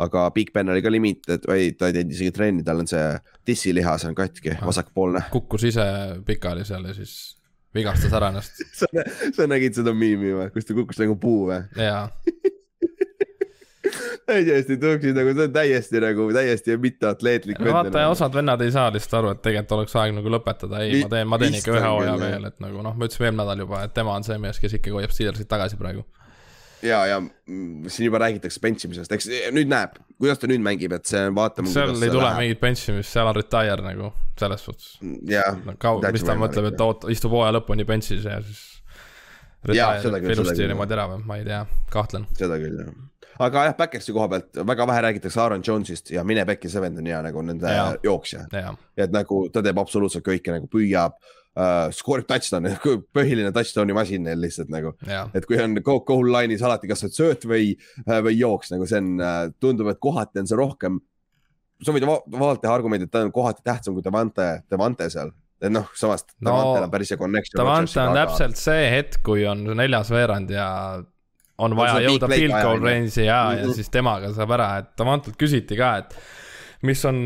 aga 0.03 0.27
Big 0.35 0.51
Ben 0.53 0.73
oli 0.75 0.83
ka 0.83 0.91
limited 0.91 1.47
või 1.47 1.71
ta 1.79 1.87
ei 1.87 2.01
teinud 2.01 2.17
isegi 2.17 2.35
trenni, 2.35 2.67
tal 2.67 2.83
on 2.83 2.91
see 2.91 3.07
tissilihas 3.47 4.09
on 4.09 4.19
katki, 4.19 4.57
vasakpoolne. 4.59 5.29
kukkus 5.31 5.71
ise 5.71 5.87
pikali 6.27 6.67
seal 6.67 6.91
ja 6.91 6.97
siis 6.97 7.37
vigastas 7.75 8.13
ära 8.15 8.31
ennast 8.33 8.65
sa, 8.81 8.91
sa 9.37 9.49
nägid 9.51 9.79
seda 9.79 9.95
miimi 9.97 10.35
või, 10.37 10.51
kus 10.55 10.69
ta 10.69 10.77
kukkus 10.77 11.01
nagu 11.03 11.17
puu 11.21 11.49
või? 11.51 11.63
jaa 11.81 12.09
täiesti 14.29 14.77
tõuksid 14.81 15.17
nagu, 15.17 15.33
see 15.37 15.49
on 15.49 15.55
täiesti 15.55 16.01
nagu 16.03 16.27
täiesti 16.35 16.77
mitteatleetlik. 16.81 17.61
vaata 17.61 18.05
ja 18.05 18.11
osad 18.13 18.35
vennad 18.35 18.63
ei 18.65 18.73
saa 18.75 18.91
lihtsalt 18.95 19.19
aru, 19.21 19.33
et 19.35 19.43
tegelikult 19.45 19.79
oleks 19.79 19.97
aeg 20.01 20.17
nagu 20.17 20.33
lõpetada, 20.33 20.81
ei, 20.85 21.05
ma 21.05 21.13
teen, 21.13 21.31
ma 21.31 21.41
teen 21.43 21.59
ikka 21.61 21.75
ühe 21.75 21.85
hooaja 21.85 22.17
veel, 22.21 22.49
et 22.51 22.61
nagu 22.65 22.85
noh, 22.85 22.97
me 22.97 23.09
ütlesime 23.09 23.29
eelmine 23.29 23.45
nädal 23.45 23.65
juba, 23.67 23.83
et 23.85 23.95
tema 23.97 24.17
on 24.17 24.27
see 24.27 24.39
mees, 24.41 24.61
kes 24.63 24.79
ikkagi 24.79 24.97
hoiab 24.97 25.15
Steelersit 25.15 25.51
tagasi 25.51 25.81
praegu. 25.81 26.07
Ja, 26.85 27.01
ja 27.09 27.21
siin 27.89 28.09
juba 28.09 28.21
räägitakse 28.23 28.61
bench 28.63 28.87
imisest, 28.89 29.13
eks 29.17 29.29
nüüd 29.55 29.71
näeb, 29.71 29.97
kuidas 30.21 30.41
ta 30.43 30.51
nüüd 30.51 30.65
mängib, 30.65 30.95
et 30.97 31.09
see 31.09 31.23
vaatame. 31.37 31.73
seal 31.73 31.95
ei 31.97 32.13
tule 32.13 32.35
mingit 32.39 32.61
bench 32.63 32.93
imist, 32.93 33.13
seal 33.15 33.31
on 33.31 33.39
retire 33.39 33.81
nagu 33.85 34.13
selles 34.41 34.67
suhtes. 34.69 34.93
jah 35.31 35.57
no,. 35.65 35.97
mis 36.13 36.27
ta 36.27 36.37
mõtleb, 36.39 36.73
et 36.73 36.85
oot-, 36.85 37.09
istub 37.15 37.35
hooaja 37.37 37.57
lõpuni 37.59 37.89
bench'is 37.89 38.29
ja 38.29 38.39
siis. 38.45 38.63
ilusti 39.69 40.69
niimoodi 40.69 40.97
ära 40.97 41.09
või, 41.15 41.25
ma 41.27 41.41
ei 41.41 41.49
tea, 41.49 41.65
kahtlen. 41.93 42.29
seda 42.39 42.61
küll 42.63 42.85
jah 42.85 42.95
aga 43.43 43.65
jah, 43.69 43.77
Backersi 43.79 44.13
koha 44.15 44.29
pealt 44.31 44.61
väga 44.67 44.87
vähe 44.87 45.01
räägitakse 45.09 45.41
Aaron 45.43 45.63
Jones'ist 45.67 46.13
ja 46.15 46.25
mine 46.25 46.45
pekki, 46.47 46.69
see 46.71 46.83
vend 46.83 47.01
on 47.01 47.09
hea 47.11 47.21
nagu 47.25 47.43
nende 47.43 47.73
ja. 47.73 47.87
jooksja. 48.03 48.45
et 48.97 49.15
nagu 49.15 49.49
ta 49.53 49.63
teeb 49.65 49.79
absoluutselt 49.83 50.27
kõike 50.27 50.55
nagu 50.55 50.71
püüab 50.71 51.17
uh,, 51.57 51.89
skoorib 51.95 52.29
touchdown'i, 52.31 52.75
põhiline 53.17 53.53
touchdown'i 53.55 53.97
masin 53.97 54.27
neil 54.29 54.43
lihtsalt 54.45 54.73
nagu. 54.73 54.95
et 55.35 55.47
kui 55.49 55.61
on 55.63 55.77
goal 55.85 56.31
line'is 56.37 56.65
alati 56.67 56.91
kas 56.91 57.07
sööt 57.09 57.47
või, 57.49 57.73
äh, 58.07 58.21
või 58.25 58.37
jooks, 58.39 58.75
nagu 58.75 58.89
see 58.91 59.03
on, 59.03 59.15
äh, 59.23 59.41
tundub, 59.63 59.93
et 59.93 60.03
kohati 60.03 60.43
on 60.43 60.51
see 60.51 60.61
rohkem. 60.61 61.01
sa 61.85 61.93
võid 61.93 62.07
vabalt 62.07 62.63
teha 62.63 62.75
argumendi, 62.75 63.09
et 63.09 63.13
ta 63.13 63.25
on 63.25 63.33
kohati 63.35 63.65
tähtsam 63.65 63.97
kui 63.97 64.05
Devante, 64.05 64.63
Devante 64.71 65.11
seal 65.11 65.33
et 65.65 65.73
noh, 65.73 65.89
samas 65.97 66.27
no, 66.41 66.51
Davantel 66.51 66.87
on 66.87 66.93
päris 66.93 67.11
hea 67.13 67.19
connection. 67.19 67.59
Davante 67.61 68.01
on 68.03 68.17
täpselt 68.19 68.61
see 68.61 68.87
hetk, 68.93 69.21
kui 69.25 69.47
on 69.49 69.65
neljas 69.79 70.11
veerand 70.13 70.51
ja 70.53 70.69
on 71.65 71.77
vaja 71.79 72.01
jõuda 72.09 72.29
field 72.33 72.57
goal 72.59 72.83
range'i 72.83 73.27
ja 73.27 73.39
-hmm. 73.49 73.59
ja 73.59 73.67
mhm. 73.67 73.75
siis 73.79 73.91
temaga 73.91 74.33
saab 74.35 74.51
ära, 74.57 74.71
et 74.83 74.91
Davantelt 74.99 75.39
küsiti 75.41 75.79
ka, 75.79 75.97
et 76.03 76.17
mis 76.83 77.05
on, 77.05 77.25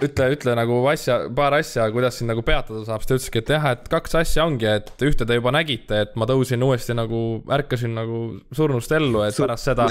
ütle, 0.00 0.28
ütle 0.34 0.54
nagu 0.56 0.78
asja, 0.90 1.18
paar 1.36 1.56
asja, 1.58 1.84
kuidas 1.94 2.16
sind 2.18 2.32
nagu 2.32 2.44
peatada 2.46 2.80
saab, 2.86 3.02
siis 3.02 3.10
ta 3.10 3.18
ütleski, 3.18 3.42
et 3.42 3.52
jah, 3.56 3.66
et 3.76 3.90
kaks 3.92 4.16
asja 4.22 4.46
ongi, 4.48 4.70
et 4.70 5.04
ühte 5.04 5.26
te 5.28 5.36
juba 5.36 5.52
nägite, 5.54 6.00
et 6.06 6.16
ma 6.18 6.28
tõusin 6.30 6.64
uuesti 6.64 6.96
nagu, 6.96 7.20
ärkasin 7.58 7.94
nagu 7.98 8.22
surnust 8.56 8.94
ellu, 8.96 9.26
et 9.26 9.36
pärast 9.38 9.70
seda. 9.70 9.90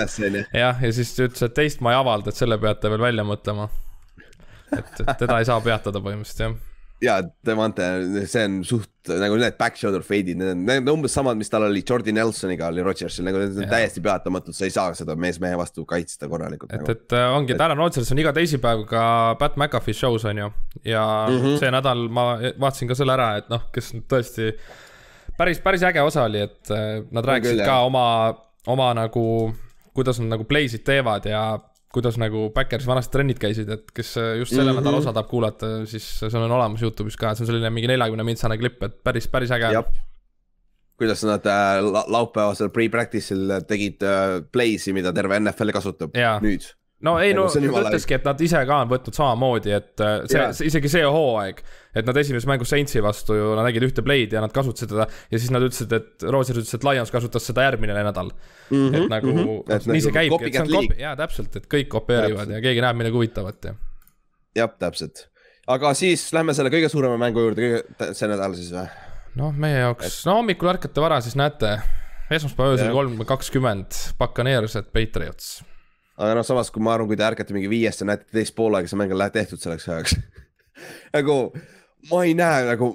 jah, 0.58 0.82
ja 0.82 0.92
siis 0.96 1.14
ta 1.18 1.30
ütles, 1.30 1.46
et 1.48 1.56
teist 1.62 1.86
ma 1.86 1.94
ei 1.94 2.02
avalda, 2.02 2.34
et 2.34 2.42
selle 2.42 2.58
peate 2.62 2.92
veel 2.92 3.06
välja 3.06 3.28
mõtlema. 3.28 3.70
et, 4.72 4.92
et 5.04 5.16
teda 5.20 5.40
ei 5.40 5.48
saa 5.48 5.62
peatada 5.64 6.02
põhimõtteliselt 6.04 6.48
jah 6.48 6.60
ja 7.02 7.18
Devante, 7.46 7.86
see 8.30 8.44
on 8.46 8.62
suht 8.68 8.90
nagu 9.10 9.38
need 9.40 9.56
back 9.58 9.80
shoulder 9.80 10.04
fade'id, 10.06 10.38
need 10.38 10.52
on, 10.54 10.60
need 10.68 10.84
on 10.86 11.00
umbes 11.00 11.16
samad, 11.18 11.40
mis 11.40 11.50
tal 11.50 11.66
oli 11.66 11.82
Jordi 11.88 12.14
Nelsoniga 12.14 12.68
oli 12.70 12.84
Rodgersil, 12.86 13.26
nagu 13.26 13.42
need 13.42 13.58
on 13.58 13.66
ja. 13.66 13.72
täiesti 13.72 14.04
peatamatud, 14.06 14.54
sa 14.54 14.68
ei 14.68 14.74
saa 14.74 14.94
seda 14.98 15.16
mees 15.20 15.40
mehe 15.42 15.58
vastu 15.58 15.86
kaitsta 15.90 16.30
korralikult. 16.30 16.74
et 16.76 16.84
nagu., 16.84 16.94
et 16.94 17.18
äh, 17.18 17.26
ongi, 17.34 17.56
et 17.56 17.66
Aaron 17.66 17.82
Rodgers 17.82 18.14
on 18.14 18.22
iga 18.22 18.34
teisipäev 18.38 18.86
ka 18.90 19.04
Pat 19.42 19.58
McAfee 19.58 19.98
show's 19.98 20.28
on 20.30 20.44
ju. 20.44 20.52
ja 20.86 21.04
mm 21.30 21.40
-hmm. 21.40 21.58
see 21.64 21.74
nädal 21.74 22.06
ma 22.10 22.28
vaatasin 22.60 22.92
ka 22.92 23.00
selle 23.00 23.18
ära, 23.18 23.32
et 23.42 23.50
noh, 23.50 23.66
kes 23.74 23.94
tõesti 24.12 24.52
päris, 25.38 25.60
päris 25.60 25.84
äge 25.84 26.02
osa 26.06 26.28
oli, 26.30 26.46
et 26.46 26.72
äh, 26.72 27.02
nad 27.12 27.26
rääkisid 27.26 27.58
küll, 27.58 27.66
ka 27.66 27.80
jah. 27.80 27.86
oma, 27.90 28.06
oma 28.68 28.94
nagu, 28.94 29.26
kuidas 29.94 30.20
nad 30.22 30.36
nagu 30.38 30.46
play'sid 30.46 30.86
teevad 30.86 31.26
ja 31.26 31.60
kuidas 31.94 32.18
nagu 32.22 32.50
Backers 32.56 32.88
vanasti 32.88 33.16
trennid 33.16 33.40
käisid, 33.42 33.70
et 33.70 33.92
kes 33.96 34.16
just 34.40 34.54
selle 34.54 34.72
mm 34.72 34.78
-hmm. 34.78 34.82
nädala 34.82 34.98
osa 34.98 35.14
tahab 35.14 35.30
kuulata, 35.30 35.86
siis 35.86 36.08
see 36.20 36.40
on 36.40 36.52
olemas 36.52 36.82
Youtube'is 36.82 37.18
ka, 37.20 37.36
see 37.36 37.44
on 37.44 37.52
selline 37.52 37.70
mingi 37.70 37.92
neljakümne 37.92 38.24
mintsane 38.24 38.58
klipp, 38.58 38.84
et 38.84 39.04
päris, 39.04 39.28
päris 39.28 39.52
äge. 39.52 39.84
kuidas 40.98 41.24
nad 41.24 41.46
äh, 41.46 41.82
laupäevasel 42.08 42.70
pre-practice'il 42.70 43.64
tegid 43.68 44.04
äh, 44.04 44.42
play'si, 44.52 44.94
mida 44.94 45.14
terve 45.14 45.40
NFL 45.40 45.72
kasutab 45.74 46.16
ja. 46.16 46.40
nüüd 46.40 46.68
no 47.06 47.16
ei, 47.22 47.34
no 47.38 47.48
ta 47.50 47.62
ütleski, 47.62 48.16
et 48.18 48.26
nad 48.28 48.42
ise 48.44 48.62
ka 48.68 48.80
on 48.84 48.90
võtnud 48.92 49.18
samamoodi, 49.18 49.74
et 49.74 50.04
äh, 50.04 50.18
see, 50.30 50.44
see, 50.58 50.68
isegi 50.70 50.92
see 50.94 51.04
hooaeg, 51.06 51.62
et 51.98 52.08
nad 52.08 52.18
esimeses 52.22 52.48
mängus 52.50 52.72
Saintsi 52.72 53.02
vastu 53.04 53.38
ju, 53.38 53.52
nad 53.58 53.66
nägid 53.68 53.88
ühte 53.88 54.04
play'd 54.06 54.36
ja 54.36 54.44
nad 54.44 54.54
kasutasid 54.56 54.94
seda 54.94 55.08
ja 55.08 55.40
siis 55.40 55.54
nad 55.54 55.66
ütlesid, 55.66 55.94
et 55.98 56.26
Roosers 56.28 56.62
ütles, 56.62 56.74
et 56.78 56.88
Lions 56.88 57.14
kasutas 57.14 57.48
seda 57.50 57.66
järgmine 57.68 57.96
nädal 57.98 58.30
mm. 58.32 58.76
-hmm, 58.76 58.98
et 58.98 59.14
nagu 59.14 59.32
mm, 59.32 59.40
-hmm. 59.40 59.76
et 59.76 59.88
nii 59.88 59.96
nagu 59.98 60.06
see 60.06 60.18
käibki, 60.18 60.52
et 60.52 60.58
see 60.60 60.66
on 60.66 60.74
kopi-, 60.76 61.00
jaa, 61.02 61.16
täpselt, 61.24 61.56
et 61.62 61.70
kõik 61.72 61.90
kopeerivad 61.96 62.54
ja 62.58 62.62
keegi 62.64 62.86
näeb 62.86 63.02
midagi 63.02 63.18
huvitavat 63.18 63.72
ja. 63.72 63.74
jah, 64.62 64.76
täpselt, 64.86 65.26
aga 65.68 65.96
siis 65.98 66.28
lähme 66.38 66.54
selle 66.58 66.74
kõige 66.74 66.92
suurema 66.92 67.18
mängu 67.18 67.48
juurde, 67.48 67.66
kõige, 67.66 68.14
see 68.18 68.30
nädal 68.30 68.56
siis 68.60 68.70
või? 68.76 68.86
noh, 69.42 69.58
meie 69.58 69.82
jaoks, 69.88 70.22
no 70.30 70.38
hommikul 70.42 70.70
ärkate 70.76 71.02
vara, 71.02 71.18
siis 71.22 71.40
näete, 71.40 71.80
esmaspäeva 72.30 72.78
öösel 72.78 72.94
kolm 72.94 73.18
kakskümmend, 73.26 74.00
Buccaneers, 74.22 74.78
et 74.80 74.94
Patriots 74.94 75.60
aga 76.22 76.38
noh, 76.38 76.46
samas 76.46 76.70
kui 76.74 76.84
ma 76.84 76.96
arvan, 76.96 77.10
kui 77.10 77.18
te 77.20 77.26
ärkate 77.26 77.56
mingi 77.56 77.70
viiest 77.72 78.04
ja 78.04 78.12
näete 78.12 78.30
teist 78.34 78.56
poolega, 78.58 78.90
see 78.90 79.00
mäng 79.00 79.14
on 79.16 79.24
tehtud 79.34 79.62
selleks 79.62 79.88
ajaks 79.90 80.18
nagu 81.18 81.38
ma 82.12 82.24
ei 82.28 82.36
näe 82.38 82.66
nagu 82.70 82.94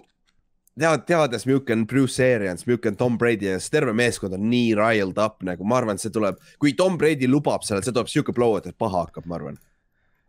tead, 0.78 1.06
teades, 1.08 1.46
milline 1.48 1.80
on 1.80 1.86
Bruce 1.90 2.24
Arians, 2.24 2.66
milline 2.68 2.92
on 2.92 2.98
Tom 3.00 3.18
Brady 3.18 3.50
ja 3.50 3.60
see 3.60 3.72
terve 3.76 3.94
meeskond 3.96 4.36
on 4.36 4.44
nii 4.50 4.74
riled 4.78 5.22
up 5.22 5.42
nagu 5.46 5.66
ma 5.66 5.80
arvan, 5.80 5.98
et 5.98 6.04
see 6.04 6.14
tuleb, 6.14 6.38
kui 6.62 6.74
Tom 6.78 6.98
Brady 7.00 7.30
lubab 7.30 7.64
selle, 7.66 7.84
see 7.84 7.94
tuleb 7.94 8.12
sihuke 8.12 8.34
blowout, 8.36 8.68
et 8.68 8.78
paha 8.78 9.06
hakkab, 9.06 9.26
ma 9.26 9.40
arvan. 9.40 9.58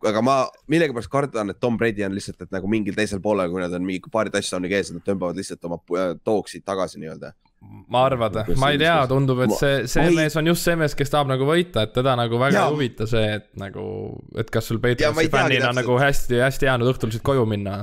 aga 0.06 0.22
ma 0.22 0.38
millegipärast 0.70 1.10
kardan, 1.10 1.50
et 1.50 1.60
Tom 1.60 1.76
Brady 1.78 2.04
on 2.06 2.14
lihtsalt, 2.14 2.42
et 2.46 2.54
nagu 2.54 2.70
mingil 2.70 2.94
teisel 2.94 3.20
poolel, 3.22 3.50
kui 3.50 3.62
nad 3.62 3.74
on 3.74 3.84
mingi 3.86 4.10
paari 4.12 4.30
touchdown'i 4.34 4.70
kees, 4.70 4.92
nad 4.94 5.04
tõmbavad 5.06 5.38
lihtsalt 5.38 5.64
oma 5.66 5.80
tooksid 6.24 6.66
tagasi 6.66 7.02
nii-öelda 7.02 7.34
ma 7.60 8.04
arvad, 8.04 8.36
ma 8.56 8.70
ei 8.70 8.78
tea, 8.78 8.98
tundub, 9.10 9.40
et 9.46 9.54
see, 9.58 9.86
see 9.90 10.04
ma 10.04 10.20
mees 10.22 10.36
on 10.38 10.50
just 10.50 10.66
see 10.66 10.76
mees, 10.78 10.94
kes 10.98 11.10
tahab 11.10 11.30
nagu 11.30 11.46
võita, 11.48 11.86
et 11.88 11.94
teda 11.96 12.14
nagu 12.18 12.38
väga 12.40 12.66
ei 12.66 12.74
huvita 12.74 13.08
see, 13.10 13.24
et 13.40 13.48
nagu, 13.58 13.82
et 14.38 14.52
kas 14.52 14.70
sul 14.70 14.78
Patriotsi 14.82 15.32
fännina 15.32 15.72
nagu 15.76 15.96
hästi, 15.98 16.38
hästi 16.44 16.68
jäänud 16.68 16.92
õhtul 16.92 17.10
lihtsalt 17.10 17.26
koju 17.26 17.46
minna. 17.50 17.80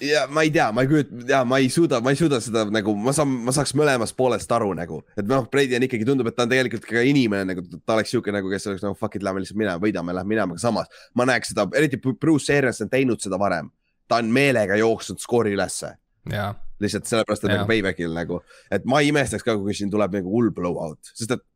ja 0.00 0.22
ma 0.32 0.46
ei 0.46 0.52
tea, 0.54 0.70
ma 0.72 0.86
ei 0.86 0.88
kujuta, 0.88 1.20
ja 1.28 1.42
ma 1.44 1.58
ei 1.60 1.68
suuda, 1.72 2.00
ma 2.00 2.14
ei 2.14 2.20
suuda 2.22 2.38
seda 2.40 2.64
nagu, 2.72 2.94
ma 2.96 3.12
saan, 3.16 3.34
ma 3.44 3.52
saaks 3.52 3.74
mõlemast 3.76 4.16
poolest 4.16 4.56
aru 4.56 4.72
nagu, 4.78 5.02
et 5.12 5.28
noh, 5.28 5.44
Brady 5.52 5.76
on 5.76 5.84
ikkagi, 5.84 6.08
tundub, 6.08 6.30
et 6.30 6.38
ta 6.38 6.48
on 6.48 6.54
tegelikult 6.54 6.88
ka 6.88 7.04
inimene 7.04 7.50
nagu, 7.52 7.66
ta 7.84 7.98
oleks 7.98 8.14
sihuke 8.14 8.32
nagu, 8.32 8.48
kes 8.54 8.70
oleks 8.70 8.86
nagu 8.86 8.96
fuck 8.96 9.20
it, 9.20 9.26
lähme 9.26 9.44
lihtsalt 9.44 9.60
minema, 9.60 9.82
võidame, 9.82 10.16
lähme 10.16 10.36
minema, 10.36 10.56
aga 10.56 10.64
samas 10.64 11.04
ma 11.18 11.28
näeks 11.28 11.52
seda, 11.52 11.68
eriti 11.76 12.00
Bruce 12.00 12.56
Arians 12.56 12.80
on 12.86 12.94
teinud 12.96 13.20
seda 13.20 13.38
varem. 13.40 13.68
ta 14.08 14.22
on 14.22 14.32
meelega 14.32 14.80
jooksnud 14.80 15.20
skoori 15.20 15.52
ülesse. 15.54 15.94
jaa 16.32 16.54
lihtsalt 16.80 17.08
sellepärast, 17.08 17.44
et 17.44 17.54
nagu 17.54 17.68
payback'il 17.68 18.12
nagu, 18.16 18.40
et 18.72 18.84
ma 18.88 19.02
ei 19.02 19.12
imestaks 19.12 19.44
ka, 19.46 19.56
kui 19.60 19.76
siin 19.76 19.92
tuleb 19.92 20.18
nagu 20.20 20.32
hull 20.32 20.52
blowout, 20.56 21.12
sest 21.14 21.36
et 21.36 21.46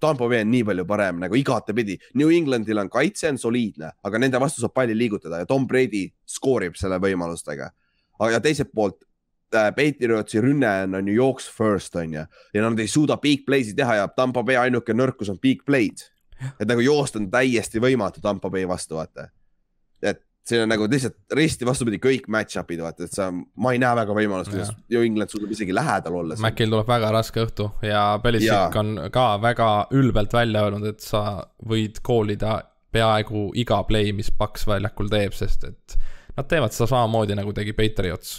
Tampo 0.00 0.28
Bay 0.28 0.40
on 0.40 0.50
nii 0.50 0.64
palju 0.64 0.84
parem 0.88 1.18
nagu 1.20 1.36
igatepidi. 1.36 1.98
New 2.16 2.30
Englandil 2.32 2.80
on 2.80 2.88
kaitse 2.92 3.28
on 3.28 3.38
soliidne, 3.40 3.90
aga 4.04 4.20
nende 4.20 4.40
vastu 4.40 4.62
saab 4.62 4.72
palli 4.76 4.96
liigutada 4.96 5.42
ja 5.42 5.48
Tom 5.48 5.66
Brady 5.68 6.06
skoorib 6.24 6.78
selle 6.80 6.98
võimalustega. 7.02 7.70
ja 8.32 8.40
teiselt 8.40 8.72
poolt 8.74 9.02
äh, 9.54 9.72
Patriotsi 9.76 10.40
rünne 10.40 10.70
on, 10.84 10.94
on 10.94 11.08
ju 11.08 11.14
jooks 11.14 11.48
first 11.52 11.96
on 11.96 12.14
ju 12.14 12.24
ja 12.54 12.62
nad 12.62 12.78
ei 12.80 12.88
suuda 12.88 13.16
big 13.16 13.44
play'si 13.44 13.76
teha 13.76 13.94
ja 13.94 14.08
Tampo 14.08 14.42
Bay 14.42 14.56
ainuke 14.56 14.92
nõrkus 14.92 15.30
on 15.30 15.38
big 15.38 15.64
play'd. 15.66 16.08
et 16.60 16.68
nagu 16.68 16.80
joosta 16.80 17.18
on 17.18 17.30
täiesti 17.30 17.80
võimatu 17.80 18.20
Tampo 18.20 18.50
Bay 18.50 18.68
vastu 18.68 18.96
vaata. 18.96 19.28
Siin 20.46 20.62
on 20.62 20.70
nagu 20.70 20.86
lihtsalt 20.90 21.34
risti 21.34 21.66
vastupidi 21.66 21.98
kõik 22.02 22.28
match-up'id, 22.30 22.80
vaata, 22.82 23.08
et 23.08 23.14
sa, 23.16 23.28
ma 23.32 23.72
ei 23.74 23.80
näe 23.82 23.98
väga 23.98 24.14
võimalust, 24.14 24.52
kuidas 24.52 24.72
New 24.92 25.02
England 25.02 25.32
suudab 25.32 25.52
isegi 25.56 25.74
lähedal 25.74 26.18
olla. 26.20 26.38
Macil 26.42 26.70
tuleb 26.72 26.88
väga 26.90 27.10
raske 27.16 27.42
õhtu 27.42 27.68
ja 27.86 28.04
Belichik 28.22 28.78
on 28.80 28.96
ka 29.14 29.26
väga 29.42 29.70
ülbelt 29.98 30.36
välja 30.36 30.66
öelnud, 30.66 30.86
et 30.92 31.02
sa 31.04 31.22
võid 31.66 32.00
koolida 32.06 32.60
peaaegu 32.94 33.50
iga 33.58 33.82
play, 33.88 34.12
mis 34.16 34.30
Paks 34.32 34.66
väljakul 34.70 35.10
teeb, 35.12 35.34
sest 35.36 35.66
et 35.68 35.98
nad 36.36 36.48
teevad 36.48 36.74
seda 36.76 36.88
samamoodi, 36.94 37.36
nagu 37.38 37.54
tegi 37.56 37.74
Patriots. 37.76 38.38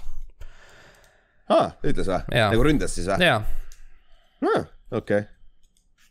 aa, 1.52 1.72
ütles 1.84 2.08
või? 2.08 2.22
nagu 2.38 2.70
ründas 2.72 2.96
siis 2.96 3.10
või? 3.12 3.28
jaa. 3.28 3.42
okei 4.96 5.26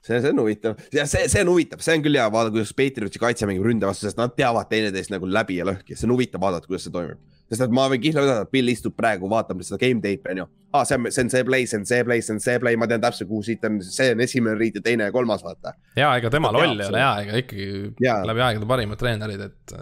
see, 0.07 0.21
see 0.23 0.33
on 0.33 0.43
huvitav 0.43 0.83
ja 0.95 1.07
see, 1.11 1.29
see 1.33 1.45
on 1.45 1.53
huvitav, 1.53 1.83
see 1.85 1.97
on 1.99 2.05
küll 2.05 2.19
hea 2.19 2.27
vaadata, 2.33 2.55
kuidas 2.55 2.75
Patriotsi 2.77 3.23
kaitse 3.23 3.49
mängib 3.49 3.67
ründe 3.67 3.89
vastu, 3.89 4.07
sest 4.07 4.21
nad 4.21 4.35
teavad 4.39 4.71
teineteist 4.71 5.13
nagu 5.15 5.29
läbi 5.31 5.59
ja 5.61 5.67
lõhki, 5.69 5.97
see 5.97 6.09
on 6.09 6.15
huvitav 6.17 6.43
vaadata, 6.43 6.71
kuidas 6.71 6.87
see 6.87 6.95
toimib. 6.95 7.23
sest 7.51 7.63
et 7.63 7.75
ma 7.79 7.87
võin 7.91 8.03
kihla 8.03 8.25
ütelda, 8.25 8.45
et 8.47 8.53
Bill 8.55 8.73
istub 8.73 8.97
praegu, 8.99 9.31
vaatab 9.31 9.63
seda 9.67 9.79
game 9.83 10.03
tape'i 10.03 10.35
on 10.35 10.43
ju. 10.43 10.49
aa, 10.73 10.85
see 10.85 10.99
on, 10.99 11.11
see 11.15 11.27
on 11.27 11.33
see 11.35 11.49
play, 11.49 11.71
see 11.71 11.81
on 11.81 11.89
see 11.89 12.05
play, 12.09 12.25
see 12.27 12.37
on 12.37 12.43
see 12.43 12.63
play, 12.63 12.79
ma 12.81 12.91
tean 12.91 13.03
täpselt, 13.05 13.31
kuhu 13.31 13.47
siit 13.47 13.65
on, 13.69 13.81
see 13.87 14.13
on 14.15 14.23
esimene 14.27 14.59
riid 14.59 14.81
ja 14.81 14.85
teine 14.87 15.11
ja 15.11 15.15
kolmas, 15.15 15.45
vaata. 15.47 15.77
ja 15.99 16.13
ega 16.21 16.33
tema 16.33 16.53
loll 16.55 16.75
ei 16.75 16.91
ole 16.91 17.03
ja, 17.03 17.13
ega 17.25 17.43
ikkagi 17.45 17.69
ja. 18.03 18.21
läbi 18.27 18.47
aegade 18.49 18.71
parimad 18.75 19.03
treenerid, 19.03 19.47
et 19.51 19.77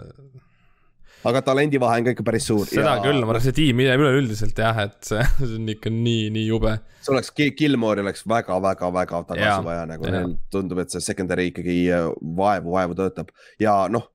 aga 1.25 1.41
talendivahe 1.45 1.99
on 1.99 2.07
ka 2.07 2.13
ikka 2.13 2.25
päris 2.25 2.47
suur. 2.49 2.67
seda 2.69 2.97
ja... 2.97 3.03
küll, 3.03 3.21
ma 3.23 3.33
arvan, 3.33 3.43
see 3.43 3.55
tiim 3.57 3.81
üleüldiselt 3.81 4.59
jah, 4.61 4.81
et 4.85 4.97
see, 5.09 5.23
on 5.47 5.71
ikka 5.73 5.91
nii, 5.93 6.27
nii 6.35 6.45
jube. 6.49 6.75
see 7.01 7.13
oleks, 7.15 7.31
Gilmore'i 7.59 8.05
oleks 8.05 8.25
väga-väga-väga 8.29 9.23
tagasi 9.31 9.47
ja, 9.47 9.57
vaja, 9.65 9.87
nagu 9.89 10.11
ja. 10.11 10.21
tundub, 10.53 10.83
et 10.83 10.93
see 10.93 11.03
secondary 11.03 11.49
ikkagi 11.51 11.79
äh, 11.95 12.11
vaevu, 12.37 12.75
vaevu 12.77 12.97
töötab 12.99 13.33
ja 13.61 13.85
noh. 13.91 14.11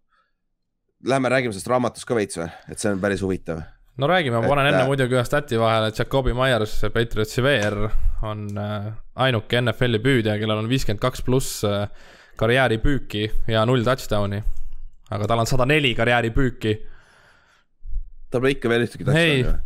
Lähme 1.08 1.30
räägime 1.32 1.54
sellest 1.54 1.70
raamatust 1.72 2.04
ka 2.04 2.12
veits 2.12 2.36
või, 2.36 2.50
et 2.68 2.82
see 2.82 2.90
on 2.92 2.98
päris 3.00 3.22
huvitav 3.24 3.62
no 4.00 4.08
räägime, 4.08 4.36
ma 4.36 4.48
panen 4.52 4.68
enne 4.68 4.82
äh, 4.84 4.88
muidugi 4.88 5.16
ühe 5.16 5.24
stati 5.26 5.58
vahele, 5.60 5.88
et 5.90 5.98
Jakobi 5.98 6.34
Myers, 6.36 6.76
Patriotsi 6.92 7.42
VR 7.44 7.88
on 8.28 8.46
äh, 8.60 8.90
ainuke 9.26 9.62
NFL-i 9.64 10.02
püüdja, 10.04 10.36
kellel 10.40 10.60
on 10.60 10.70
viiskümmend 10.70 11.02
kaks 11.02 11.24
pluss 11.26 11.64
karjääripüüki 12.40 13.26
ja 13.52 13.64
null 13.68 13.84
touchdown'i. 13.84 14.38
aga 15.10 15.26
tal 15.26 15.42
on 15.42 15.48
sada 15.48 15.66
neli 15.66 15.90
karjääripüüki 15.98 16.76
tal 18.30 18.42
pole 18.42 18.54
ikka 18.56 18.72
veel 18.72 18.86
ühtegi 18.86 19.06
touchdown'i 19.06 19.44
või? 19.48 19.58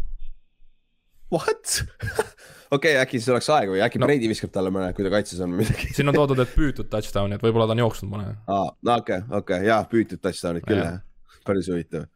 What 1.35 1.79
okei 2.75 2.95
okay,, 2.95 3.03
äkki 3.03 3.21
siis 3.21 3.31
oleks 3.33 3.49
aeg 3.55 3.73
või 3.73 3.83
äkki 3.85 4.01
no. 4.01 4.09
Brady 4.09 4.29
viskab 4.31 4.53
talle 4.55 4.73
mõne, 4.75 4.91
kui 4.97 5.07
ta 5.07 5.13
kaitses 5.15 5.41
on 5.45 5.55
või 5.55 5.65
midagi 5.65 5.95
siin 5.97 6.11
on 6.11 6.19
toodud, 6.19 6.43
et 6.45 6.53
püütud 6.59 6.91
touchdown'i, 6.93 7.39
et 7.39 7.45
võib-olla 7.45 7.69
ta 7.71 7.77
on 7.77 7.85
jooksnud 7.85 8.13
mõne. 8.13 8.37
aa, 8.47 8.69
no 8.75 9.01
okei 9.01 9.21
okay,, 9.23 9.27
okei 9.31 9.59
okay., 9.61 9.71
jaa, 9.71 9.81
püütud 9.91 10.23
touchdown'id 10.25 10.69
küll 10.69 10.81
jah, 10.81 11.03
päris 11.47 11.71
huvitav. 11.73 12.09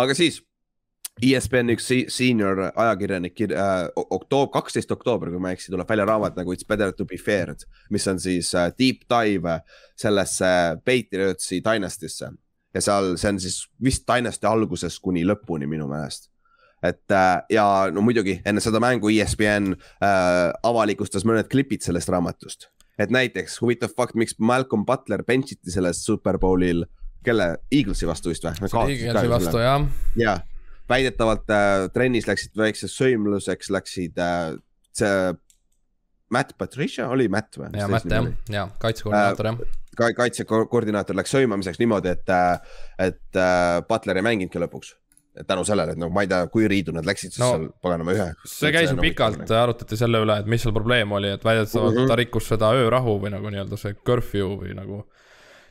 aga 0.00 0.16
siis, 0.18 0.40
ESPN 1.20 1.74
üks 1.74 1.88
senior 2.14 2.62
ajakirjanik 2.70 3.42
äh,, 3.50 3.72
oktoober, 4.00 4.52
kaksteist 4.54 4.92
oktoober, 4.94 5.32
kui 5.32 5.42
ma 5.42 5.50
ei 5.50 5.58
eksi, 5.58 5.72
tuleb 5.72 5.88
välja 5.90 6.06
raamat 6.08 6.38
nagu 6.38 6.54
It's 6.54 6.64
better 6.64 6.94
to 6.96 7.04
be 7.04 7.18
fair, 7.20 7.52
mis 7.92 8.06
on 8.08 8.20
siis 8.22 8.54
äh, 8.56 8.70
deep 8.78 9.04
dive 9.10 9.58
sellesse 10.00 10.52
Patriotsi 10.86 11.60
dynasty'sse 11.66 12.30
ja 12.74 12.82
seal, 12.84 13.14
see 13.20 13.32
on 13.32 13.40
siis 13.42 13.62
vist 13.82 14.06
Dynasty 14.08 14.48
algusest 14.48 15.00
kuni 15.02 15.24
lõpuni 15.26 15.68
minu 15.70 15.88
meelest. 15.90 16.30
Et 16.86 17.12
äh, 17.12 17.42
ja 17.52 17.64
no 17.92 18.00
muidugi 18.04 18.38
enne 18.48 18.62
seda 18.64 18.80
mängu 18.80 19.10
ESPN 19.12 19.74
äh, 19.76 20.52
avalikustas 20.64 21.26
mõned 21.28 21.50
klipid 21.52 21.84
sellest 21.84 22.08
raamatust. 22.12 22.70
et 23.00 23.12
näiteks 23.12 23.58
huvitav 23.62 23.92
fakt, 23.96 24.14
miks 24.14 24.34
Malcolm 24.38 24.84
Butler 24.84 25.22
bench 25.24 25.54
iti 25.54 25.72
sellest 25.72 26.04
Superbowlil, 26.04 26.84
kelle, 27.24 27.54
Eaglesi 27.72 28.08
vastu 28.08 28.32
vist 28.32 28.44
või? 28.44 28.72
Eaglesi 28.92 29.30
vastu 29.32 29.60
jah. 29.60 29.84
ja, 30.20 30.38
väidetavalt 30.88 31.52
äh, 31.52 31.86
trennis 31.92 32.28
läksid 32.28 32.56
väikseks 32.60 32.96
sõimluseks, 32.96 33.72
läksid 33.72 34.20
äh, 34.20 34.56
see 34.96 35.32
Matt 36.30 36.56
Patricia? 36.58 37.08
Oli 37.12 37.28
Matt 37.28 37.60
või? 37.60 37.72
ja, 37.76 37.88
Matt 37.90 38.08
jah, 38.08 38.32
ja 38.48 38.66
kaitsekoordinaator 38.80 39.52
jah. 39.52 39.62
äh, 39.64 39.79
kaitsekoordinaator 39.98 41.16
läks 41.18 41.34
sõimamiseks 41.34 41.80
niimoodi, 41.80 42.14
et, 42.14 42.28
äh, 42.30 42.80
et 43.10 43.38
äh, 43.38 43.80
Butler 43.88 44.20
ei 44.20 44.26
mänginudki 44.26 44.62
lõpuks. 44.62 44.96
tänu 45.46 45.62
sellele, 45.64 45.92
et 45.94 45.98
no 45.98 46.08
ma 46.10 46.24
ei 46.24 46.28
tea, 46.28 46.46
kui 46.50 46.66
riidu 46.68 46.92
nad 46.92 47.06
läksid 47.06 47.30
siis 47.30 47.40
no, 47.40 47.50
seal 47.54 47.66
paganama 47.82 48.12
ühe. 48.12 48.24
see 48.50 48.72
käis 48.74 48.90
ju 48.90 48.96
pikalt, 48.98 49.50
arutati 49.54 49.96
selle 49.96 50.18
üle, 50.24 50.40
et 50.42 50.48
mis 50.50 50.62
seal 50.62 50.74
probleem 50.74 51.12
oli, 51.16 51.30
et 51.36 51.44
väidetavalt 51.44 51.94
mm 51.94 52.00
-hmm. 52.00 52.08
ta 52.10 52.16
rikkus 52.18 52.48
seda 52.50 52.72
öörahu 52.74 53.14
või 53.22 53.30
nagu 53.30 53.52
nii-öelda 53.54 53.78
see 53.78 53.94
curfew 53.94 54.58
või 54.58 54.74
nagu 54.74 55.04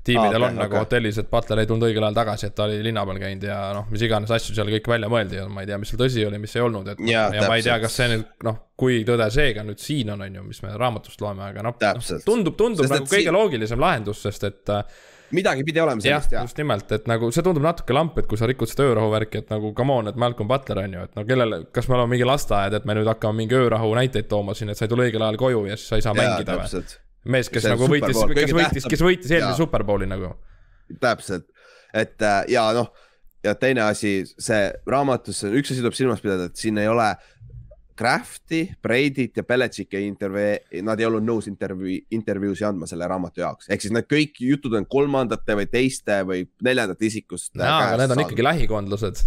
tiimidel 0.03 0.35
ah, 0.35 0.47
okay, 0.47 0.49
on 0.49 0.61
nagu 0.63 0.73
okay. 0.73 0.85
hotellis, 0.85 1.19
et 1.21 1.29
Butler 1.31 1.61
ei 1.63 1.69
tulnud 1.69 1.87
õigel 1.89 2.05
ajal 2.07 2.17
tagasi, 2.21 2.49
et 2.49 2.55
ta 2.57 2.65
oli 2.65 2.79
linna 2.85 3.03
peal 3.09 3.19
käinud 3.21 3.45
ja 3.49 3.59
noh, 3.75 3.89
mis 3.91 4.05
iganes 4.07 4.31
asju 4.37 4.55
seal 4.57 4.71
kõik 4.71 4.89
välja 4.93 5.11
mõeldi 5.11 5.39
ja 5.39 5.45
ma 5.51 5.65
ei 5.65 5.69
tea, 5.69 5.77
mis 5.81 5.91
seal 5.91 6.01
tõsi 6.01 6.25
oli, 6.27 6.41
mis 6.41 6.55
ei 6.55 6.65
olnud, 6.65 6.89
et 6.93 7.03
ja, 7.09 7.27
ja 7.35 7.45
ma 7.49 7.59
ei 7.59 7.65
tea, 7.65 7.77
kas 7.83 7.99
see 7.99 8.09
nüüd 8.13 8.47
noh, 8.47 8.59
kui 8.79 9.03
tõde 9.07 9.29
see 9.35 9.53
ka 9.57 9.67
nüüd 9.67 9.83
siin 9.83 10.11
on, 10.15 10.25
on 10.25 10.39
ju, 10.39 10.47
mis 10.47 10.63
me 10.65 10.73
raamatust 10.79 11.21
loeme, 11.23 11.45
aga 11.51 11.65
noh 11.67 11.75
no,, 11.75 12.19
tundub, 12.25 12.57
tundub 12.59 12.85
sest 12.85 12.95
nagu 12.95 13.09
kõige 13.09 13.27
siin... 13.27 13.35
loogilisem 13.35 13.81
lahendus, 13.83 14.23
sest 14.23 14.47
et 14.47 14.73
äh, 14.75 14.99
midagi 15.35 15.63
pidi 15.67 15.81
olema 15.83 16.01
sellist, 16.01 16.31
jah. 16.33 16.45
just 16.47 16.57
nimelt, 16.59 16.91
et 16.95 17.09
nagu 17.09 17.29
see 17.35 17.45
tundub 17.45 17.65
natuke 17.65 17.95
lamp, 17.95 18.17
et 18.21 18.29
kui 18.29 18.39
sa 18.39 18.49
rikud 18.49 18.71
seda 18.71 18.87
öörahu 18.89 19.11
värki, 19.13 19.43
et 19.43 19.51
nagu 19.53 19.73
come 19.77 19.99
on, 19.99 20.09
et 20.11 20.17
Malcolm 20.19 20.49
Butler 20.49 20.83
on 20.85 20.95
ju, 20.97 21.05
et 21.09 21.19
no 21.19 21.25
kellele, 21.27 21.61
kas 21.75 21.89
me 21.91 21.99
oleme 21.99 22.15
mingi 22.15 22.27
lasteaed, 22.27 22.79
et 22.79 22.87
me 22.89 22.97
nüüd 22.97 23.09
hakkame 23.11 23.43
mingi 23.43 23.59
öörahu 23.59 23.91
näiteid 23.99 24.31
tooma 24.31 24.57
siin, 24.57 24.71
et 24.73 24.79
sa 24.79 24.87
ei 24.87 24.93
tule 24.93 25.09
õigel 25.09 25.27
ajal 25.27 25.39
koju 25.41 25.67
ja 25.69 25.77
siis 25.77 25.91
sa 25.91 25.99
ei 25.99 26.05
saa 26.05 26.15
ja, 26.15 26.23
mängida 26.23 26.57
või? 26.61 26.83
Mees, 27.25 27.49
kes 27.51 27.65
see 27.65 27.73
nagu 27.73 27.89
võitis, 27.89 28.23
kes 28.35 28.55
võitis, 28.55 28.87
kes 28.89 29.03
võitis 29.03 29.33
eelmise 29.35 29.59
superbowli 29.59 30.07
nagu. 30.09 30.33
Täpselt, 31.01 31.49
et 31.93 32.21
äh, 32.25 32.43
ja 32.49 32.69
noh, 32.73 32.89
ja 33.45 33.55
teine 33.59 33.85
asi, 33.87 34.21
see 34.41 34.69
raamatus, 34.89 35.43
üks 35.49 35.73
asi 35.73 35.83
tuleb 35.83 35.97
silmas 35.97 36.23
pidada, 36.23 36.49
et 36.49 36.59
siin 36.59 36.79
ei 36.81 36.89
ole 36.89 37.11
Crafti, 37.99 38.61
Braidit 38.81 39.35
ja 39.37 39.43
Belichicki 39.43 39.99
intervjuu, 40.07 40.83
nad 40.87 41.01
ei 41.01 41.07
olnud 41.09 41.25
nõus 41.27 41.49
intervjuu, 41.51 41.97
intervjuusi 42.15 42.63
andma 42.63 42.87
selle 42.87 43.07
raamatu 43.11 43.43
jaoks, 43.43 43.67
ehk 43.67 43.83
siis 43.83 43.93
need 43.95 44.07
kõik 44.07 44.39
jutud 44.39 44.77
on 44.79 44.87
kolmandate 44.87 45.57
või 45.59 45.67
teiste 45.71 46.21
või 46.27 46.45
neljandate 46.63 47.09
isikust. 47.09 47.51
Jaa, 47.59 47.89
aga 47.89 47.99
need 47.99 48.15
on 48.15 48.23
ikkagi 48.23 48.47
lähikondlused. 48.47 49.25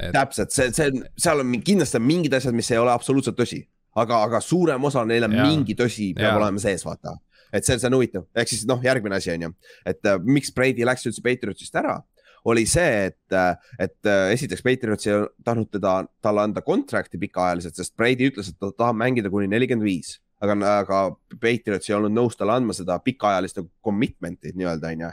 Et.... 0.00 0.12
täpselt, 0.14 0.52
see, 0.54 0.68
see, 0.76 0.92
seal 1.20 1.42
on 1.42 1.56
kindlasti 1.64 1.98
on 1.98 2.04
mingid 2.06 2.36
asjad, 2.36 2.54
mis 2.56 2.68
ei 2.72 2.78
ole 2.80 2.92
absoluutselt 2.92 3.36
tõsi, 3.40 3.62
aga, 4.00 4.20
aga 4.28 4.40
suurem 4.44 4.84
osa 4.88 5.02
neil 5.08 5.26
on 5.26 5.34
mingi 5.34 5.74
tõsi 5.76 6.12
peab 6.16 6.34
ja. 6.34 6.36
olema 6.38 6.60
sees, 6.62 6.84
vaata 6.86 7.16
et 7.52 7.66
see, 7.66 7.78
see 7.78 7.90
on 7.90 7.98
huvitav, 7.98 8.26
ehk 8.34 8.52
siis 8.52 8.64
noh, 8.68 8.80
järgmine 8.84 9.18
asi 9.18 9.32
on 9.34 9.48
ju, 9.48 9.52
et 9.86 10.00
uh, 10.08 10.18
miks 10.22 10.54
Brady 10.54 10.86
läks 10.86 11.06
üldse 11.10 11.24
Patriotsist 11.24 11.76
ära 11.80 11.98
oli 12.44 12.64
see, 12.66 13.06
et, 13.10 13.32
äh, 13.36 13.56
et 13.78 14.08
uh, 14.08 14.30
esiteks 14.32 14.62
Patriots 14.64 15.08
ei 15.08 15.18
tahtnud 15.44 15.70
teda, 15.72 15.98
talle 16.24 16.44
anda 16.46 16.62
contract'i 16.64 17.20
pikaajaliselt, 17.20 17.76
sest 17.76 17.96
Brady 17.96 18.30
ütles, 18.30 18.48
et 18.48 18.58
ta 18.60 18.70
tahab 18.72 18.96
mängida 19.00 19.32
kuni 19.32 19.50
nelikümmend 19.50 19.84
viis. 19.84 20.18
aga, 20.40 20.54
aga 20.80 20.98
Patriots 21.36 21.90
ei 21.90 21.94
olnud 21.98 22.14
nõus 22.16 22.38
talle 22.38 22.54
andma 22.56 22.72
seda 22.72 22.94
pikaajalist 23.04 23.58
commitment'i 23.84 24.54
nii-öelda, 24.56 24.88
on 24.94 25.02
ju. 25.04 25.10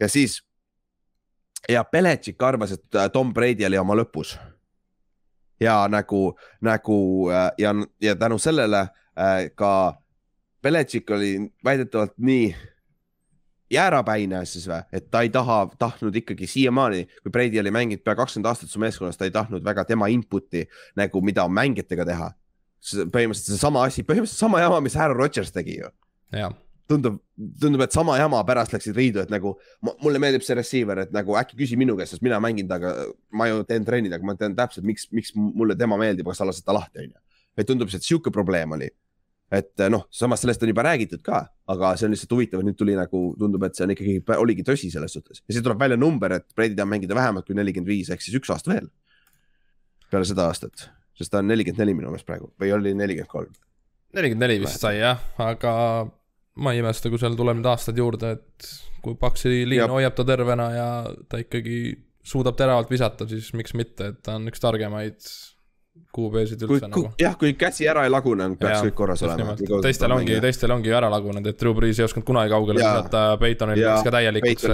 ja 0.00 0.08
siis 0.08 0.38
ja 1.68 1.82
Belichik 1.84 2.42
arvas, 2.42 2.76
et 2.76 2.98
Tom 3.12 3.32
Brady 3.34 3.66
oli 3.66 3.78
oma 3.78 3.96
lõpus. 3.98 4.36
ja 5.60 5.88
nagu, 5.90 6.38
nagu 6.62 7.30
ja, 7.58 7.74
ja 8.00 8.14
tänu 8.16 8.38
sellele 8.38 8.86
äh, 9.18 9.50
ka 9.54 9.98
Beletšik 10.62 11.10
oli 11.14 11.32
väidetavalt 11.64 12.16
nii 12.18 12.50
jäärapäine 13.70 14.40
siis 14.48 14.66
või, 14.68 14.80
et 14.92 15.08
ta 15.12 15.22
ei 15.24 15.30
taha, 15.32 15.58
tahtnud 15.78 16.16
ikkagi 16.22 16.48
siiamaani, 16.48 17.04
kui 17.22 17.32
Brady 17.32 17.60
oli 17.60 17.72
mänginud 17.74 18.04
pea 18.04 18.16
kakskümmend 18.18 18.48
aastat 18.50 18.72
su 18.72 18.80
meeskonnas, 18.82 19.18
ta 19.18 19.28
ei 19.28 19.34
tahtnud 19.34 19.64
väga 19.64 19.84
tema 19.88 20.08
input'i 20.12 20.64
nagu, 20.96 21.22
mida 21.24 21.46
mängijatega 21.48 22.06
teha. 22.08 22.30
põhimõtteliselt 23.12 23.52
seesama 23.52 23.82
asi, 23.84 24.04
põhimõtteliselt 24.06 24.46
sama 24.46 24.60
jama, 24.62 24.80
mis 24.80 24.96
Aaron 24.96 25.18
Rodgers 25.18 25.52
tegi 25.52 25.78
ju. 25.80 25.90
tundub, 26.88 27.18
tundub, 27.60 27.82
et 27.84 27.92
sama 27.92 28.16
jama 28.16 28.38
pärast 28.48 28.72
läksid 28.72 28.96
riidu, 28.96 29.20
et 29.20 29.30
nagu 29.30 29.58
mulle 30.00 30.18
meeldib 30.22 30.42
see 30.42 30.56
receiver, 30.56 31.02
et 31.04 31.10
nagu 31.12 31.36
äkki 31.36 31.58
küsi 31.58 31.76
minu 31.76 31.96
käest, 31.98 32.14
sest 32.14 32.24
mina 32.24 32.38
mängin 32.40 32.68
temaga, 32.70 32.94
ma 33.30 33.48
ju 33.50 33.60
teen 33.68 33.84
trennid, 33.84 34.14
aga 34.16 34.24
ma 34.24 34.34
tean 34.38 34.56
täpselt, 34.56 34.86
miks, 34.88 35.04
miks 35.12 35.34
mulle 35.36 35.76
tema 35.76 35.98
meeldib, 36.00 36.30
aga 36.30 36.38
sa 36.38 36.48
lased 36.48 36.64
ta 36.64 36.72
lahti, 36.72 37.04
onju. 37.04 37.20
et 37.58 37.68
tundub, 37.68 37.92
et 37.92 38.06
sihuke 38.06 38.32
probleem 38.32 38.72
oli 38.72 38.88
et 39.48 39.80
eh, 39.80 39.88
noh, 39.92 40.04
samas 40.12 40.42
sellest 40.42 40.62
on 40.64 40.72
juba 40.72 40.84
räägitud 40.84 41.22
ka, 41.24 41.40
aga 41.72 41.92
see 41.96 42.08
on 42.08 42.14
lihtsalt 42.14 42.34
huvitav, 42.36 42.60
et 42.60 42.68
nüüd 42.68 42.78
tuli 42.78 42.96
nagu 42.98 43.22
tundub, 43.40 43.64
et 43.64 43.78
see 43.78 43.86
on 43.86 43.94
ikkagi, 43.94 44.18
oligi 44.36 44.64
tõsi 44.66 44.90
selles 44.92 45.14
suhtes. 45.16 45.40
Ja 45.46 45.56
siis 45.56 45.64
tuleb 45.64 45.80
välja 45.80 45.96
number, 46.00 46.36
et 46.36 46.48
Brady 46.56 46.76
tahab 46.76 46.92
mängida 46.92 47.16
vähemalt 47.16 47.48
kui 47.48 47.56
nelikümmend 47.56 47.88
viis 47.88 48.12
ehk 48.12 48.24
siis 48.24 48.36
üks 48.40 48.52
aasta 48.52 48.74
veel. 48.74 48.90
peale 50.08 50.28
seda 50.28 50.46
aastat, 50.48 50.88
sest 51.16 51.32
ta 51.32 51.42
on 51.42 51.48
nelikümmend 51.48 51.84
neli 51.84 51.96
minu 51.96 52.12
meelest 52.12 52.28
praegu. 52.28 52.52
Või 52.60 52.72
oli 52.76 52.94
nelikümmend 52.96 53.32
kolm. 53.32 53.56
nelikümmend 54.16 54.46
neli 54.46 54.60
vist 54.64 54.84
sai 54.84 54.98
jah, 55.00 55.20
aga 55.40 55.72
ma 56.58 56.74
ei 56.74 56.82
imesta, 56.82 57.08
kui 57.08 57.20
seal 57.20 57.36
tuleb 57.38 57.60
nüüd 57.60 57.70
aastaid 57.70 58.00
juurde, 58.00 58.36
et 58.36 58.70
kui 59.04 59.16
Paxi 59.16 59.62
liin 59.68 59.92
hoiab 59.92 60.16
ta 60.16 60.24
tervena 60.28 60.68
ja 60.74 60.88
ta 61.30 61.40
ikkagi 61.40 61.78
suudab 62.28 62.56
teravalt 62.58 62.90
visata, 62.92 63.28
siis 63.28 63.52
miks 63.56 63.72
mitte, 63.78 64.12
et 64.12 64.20
ta 64.24 64.36
on 64.36 64.50
üks 64.50 64.60
targemaid 64.60 65.22
kuubeesid 66.14 66.62
üldse 66.64 66.70
kui, 66.70 66.80
nagu. 66.88 67.02
jah, 67.20 67.34
kui 67.38 67.52
käsi 67.58 67.86
ära 67.90 68.04
ei 68.06 68.12
lagunenud, 68.12 68.58
peaks 68.60 68.86
kõik 68.86 68.96
korras 68.98 69.22
olema. 69.26 69.54
teistel 69.84 70.14
ongi, 70.14 70.38
teistel 70.42 70.72
ongi 70.74 70.94
ära 70.94 71.10
lagunenud, 71.12 71.50
et 71.50 71.60
Drew 71.60 71.76
Brees 71.76 72.00
ei 72.00 72.06
osanud 72.06 72.26
kunagi 72.28 72.52
kaugele 72.52 72.80
visata, 72.80 73.24
Peitonil 73.40 73.82
läks 73.82 74.06
ka 74.06 74.14
täielikuks. 74.16 74.66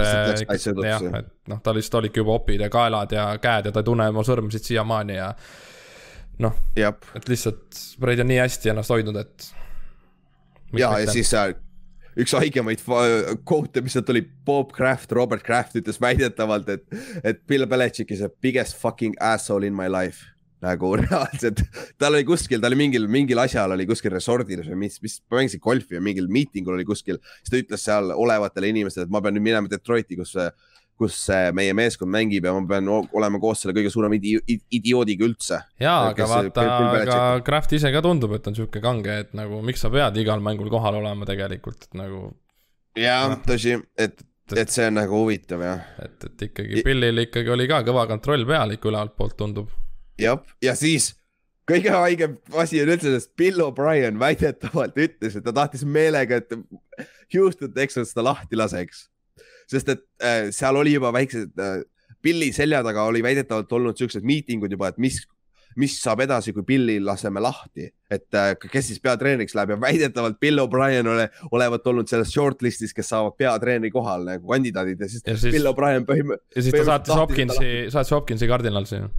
jah, 0.87 1.05
et 1.21 1.29
noh, 1.51 1.61
tal 1.65 1.77
lihtsalt 1.77 1.99
olidki 2.01 2.23
juba 2.23 2.37
opid 2.39 2.65
ja 2.65 2.71
kaelad 2.73 3.15
ja 3.15 3.27
käed 3.41 3.69
ja 3.69 3.75
ta 3.75 3.83
ei 3.83 3.89
tunne 3.91 4.07
oma 4.13 4.25
sõrmesid 4.27 4.71
siiamaani 4.71 5.19
ja. 5.19 5.31
noh, 6.45 6.57
et 6.75 7.29
lihtsalt 7.29 7.83
Brady 8.01 8.25
on 8.25 8.31
nii 8.31 8.41
hästi 8.41 8.73
ennast 8.73 8.95
hoidnud, 8.95 9.19
et. 9.21 9.49
ja, 10.73 10.93
ja 11.03 11.11
siis 11.11 11.33
äh, 11.37 11.51
üks 12.19 12.35
haigemaid 12.37 12.85
quote'e, 12.85 13.83
mis 13.83 13.97
sealt 13.97 14.07
tuli, 14.07 14.23
Bob 14.23 14.71
Kraft, 14.75 15.11
Robert 15.11 15.43
Kraft 15.43 15.75
ütles 15.81 15.99
väidetavalt, 16.01 16.71
et, 16.71 16.87
et 17.23 17.43
Bill 17.47 17.67
Belichik 17.67 18.15
is 18.15 18.23
the 18.23 18.31
biggest 18.41 18.79
fucking 18.79 19.19
asshole 19.19 19.67
in 19.67 19.75
my 19.75 19.91
life 19.91 20.34
nagu 20.65 20.93
reaalselt, 21.01 21.63
tal 22.01 22.17
oli 22.17 22.27
kuskil, 22.27 22.61
ta 22.61 22.71
oli 22.71 22.81
mingil, 22.83 23.09
mingil 23.11 23.41
asjal 23.45 23.75
oli 23.77 23.87
kuskil 23.89 24.13
resordil 24.15 24.65
või 24.65 24.85
mis, 24.85 24.99
mis, 25.05 25.19
mängisid 25.31 25.63
golfi 25.63 25.99
või 25.99 26.09
mingil 26.11 26.31
miitingul 26.31 26.77
oli 26.77 26.87
kuskil, 26.87 27.21
siis 27.41 27.53
ta 27.53 27.61
ütles 27.61 27.85
seal 27.85 28.13
olevatele 28.15 28.73
inimestele, 28.73 29.07
et 29.07 29.13
ma 29.13 29.23
pean 29.23 29.37
nüüd 29.37 29.47
minema 29.49 29.71
Detroiti, 29.71 30.17
kus 30.19 30.35
kus 30.99 31.17
meie 31.55 31.73
meeskond 31.75 32.11
mängib 32.11 32.45
ja 32.47 32.53
ma 32.55 32.63
pean 32.69 32.87
olema 32.89 33.39
koos 33.43 33.63
selle 33.63 33.75
kõige 33.75 33.91
suurema 33.91 34.15
idi 34.15 34.37
idioodiga 34.77 35.27
üldse. 35.27 35.59
ja, 35.81 35.95
aga 36.11 36.27
vaata, 36.31 36.65
aga 37.01 37.17
Kraft 37.45 37.75
ise 37.75 37.91
ka 37.91 38.01
tundub, 38.05 38.35
et 38.37 38.47
on 38.47 38.55
sihuke 38.57 38.81
kange, 38.83 39.19
et 39.25 39.35
nagu 39.37 39.59
miks 39.65 39.83
sa 39.83 39.91
pead 39.93 40.15
igal 40.21 40.43
mängul 40.43 40.71
kohal 40.71 41.01
olema 41.01 41.27
tegelikult, 41.27 41.89
et 41.89 41.99
nagu. 41.99 42.29
jah, 42.99 43.35
tõsi, 43.47 43.75
et, 43.99 44.23
et 44.55 44.71
see 44.71 44.87
on 44.87 45.01
nagu 45.01 45.23
huvitav 45.25 45.65
jah. 45.67 45.83
et, 46.05 46.29
et 46.29 46.47
ikkagi 46.49 46.85
Billil 46.87 47.25
ikkagi 47.27 47.51
oli 47.57 47.67
ka 47.71 47.83
kõva 47.87 48.07
kontroll 48.11 48.47
peal 48.47 48.77
ikka 48.77 48.91
ülevalt 48.93 49.17
poolt 49.19 49.37
tundub. 49.41 49.75
Jah, 50.19 50.41
ja 50.63 50.75
siis 50.79 51.13
kõige 51.69 51.91
haigem 51.93 52.37
asi 52.61 52.81
on 52.83 52.93
üldse, 52.93 53.11
sest 53.15 53.33
Bill 53.39 53.63
O'Brien 53.65 54.19
väidetavalt 54.21 54.97
ütles, 55.01 55.37
et 55.37 55.45
ta 55.45 55.53
tahtis 55.55 55.85
meelega, 55.87 56.41
et 56.41 57.05
Houston 57.33 57.73
Texans 57.73 58.13
ta 58.13 58.25
lahti 58.25 58.57
laseks. 58.59 59.07
Sest 59.69 59.89
et 59.89 60.03
äh, 60.21 60.51
seal 60.53 60.77
oli 60.77 60.93
juba 60.93 61.11
väiksed 61.15 61.57
äh,, 61.61 61.79
Billi 62.25 62.51
selja 62.53 62.81
taga 62.85 63.03
oli 63.05 63.21
väidetavalt 63.21 63.71
olnud 63.77 63.97
siuksed 63.97 64.25
miitingud 64.25 64.71
juba, 64.73 64.89
et 64.89 64.97
mis, 65.01 65.19
mis 65.77 65.97
saab 66.01 66.23
edasi, 66.25 66.53
kui 66.53 66.65
Billi 66.65 66.95
laseme 67.01 67.41
lahti, 67.41 67.89
et 68.09 68.37
äh, 68.37 68.53
kes 68.61 68.91
siis 68.91 69.01
peatreeneriks 69.01 69.57
läheb? 69.57 69.75
Ja 69.75 69.79
väidetavalt 69.81 70.39
Bill 70.41 70.61
O'Brien 70.61 71.09
ole, 71.09 71.27
olevat 71.51 71.85
olnud 71.89 72.09
selles 72.09 72.33
shortlist'is, 72.33 72.93
kes 72.97 73.09
saavad 73.13 73.37
peatreeneri 73.41 73.93
kohal 73.93 74.25
nagu 74.29 74.53
kandidaadid. 74.53 75.01
Ja 75.01 75.09
siis, 75.09 75.25
ja 75.25 75.37
siis 75.37 75.57
Bill 75.57 75.73
O'Brien 75.73 76.05
põhimõtteliselt. 76.05 76.57
ja 76.57 76.65
siis 76.65 76.77
ta 76.77 76.89
saatis 76.93 77.21
Hopkinsi, 77.21 77.71
saatis 77.93 78.17
Hopkinsi 78.17 78.53
Cardinalsi 78.53 79.01
ju 79.01 79.13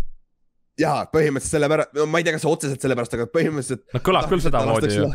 jaa, 0.80 1.06
põhimõtteliselt 1.12 1.56
sellepärast, 1.56 1.96
no 1.96 2.06
ma 2.10 2.20
ei 2.20 2.26
tea, 2.26 2.36
kas 2.36 2.46
otseselt 2.48 2.84
sellepärast, 2.84 3.18
aga 3.18 3.28
põhimõtteliselt. 3.32 3.84
no 3.96 4.04
kõlab 4.04 4.30
küll 4.30 4.44
sedamoodi 4.44 4.94
ju. 4.94 5.10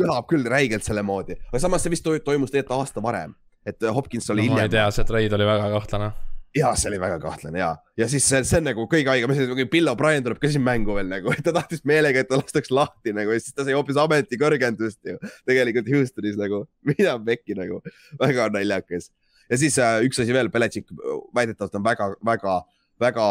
kõlab 0.00 0.26
küll 0.30 0.48
räigelt 0.48 0.86
selle 0.86 1.04
moodi, 1.06 1.38
aga 1.50 1.62
samas 1.62 1.84
see 1.84 1.94
vist 1.94 2.06
toimus 2.06 2.52
tegelikult 2.52 2.78
aasta 2.78 3.04
varem 3.04 3.36
et 3.66 3.82
äh, 3.82 3.94
Hopkins 3.94 4.30
oli 4.30 4.42
no, 4.42 4.42
hiljem. 4.42 4.58
ma 4.58 4.66
ei 4.66 4.72
tea, 4.72 4.88
see 4.94 5.06
trade 5.08 5.36
oli 5.36 5.46
väga 5.48 5.70
kahtlane. 5.74 6.10
ja 6.56 6.72
see 6.78 6.90
oli 6.90 6.98
väga 7.02 7.18
kahtlane 7.22 7.60
ja, 7.60 7.70
ja 8.00 8.08
siis 8.10 8.26
see, 8.26 8.42
see 8.48 8.60
on 8.60 8.68
nagu 8.70 8.86
kõige 8.90 9.12
haigem 9.12 9.32
asi, 9.34 9.46
kui 9.52 9.66
Bill 9.70 9.92
O'Brien 9.92 10.24
tuleb 10.26 10.40
ka 10.42 10.50
siin 10.50 10.64
mängu 10.66 10.96
veel 10.96 11.10
nagu, 11.10 11.32
et 11.36 11.44
ta 11.46 11.54
tahtis 11.56 11.84
meelega, 11.88 12.24
et 12.24 12.30
ta 12.30 12.40
lastaks 12.40 12.72
lahti 12.74 13.14
nagu 13.16 13.34
ja 13.34 13.42
siis 13.42 13.56
ta 13.56 13.66
sai 13.66 13.76
hoopis 13.76 14.00
ametikõrgendust 14.00 15.00
ju. 15.12 15.18
tegelikult 15.48 15.90
Houstonis 15.94 16.38
nagu, 16.40 16.64
mida 16.88 17.16
pekki 17.26 17.58
nagu, 17.58 17.82
väga 18.20 18.48
naljakas. 18.56 19.10
ja 19.50 19.60
siis 19.60 19.78
äh, 19.82 19.98
üks 20.06 20.22
asi 20.22 20.36
veel, 20.36 20.52
Belichik 20.52 20.88
väidetavalt 21.36 21.76
on 21.78 21.84
väga, 21.86 22.14
väga, 22.32 22.60
väga, 23.00 23.26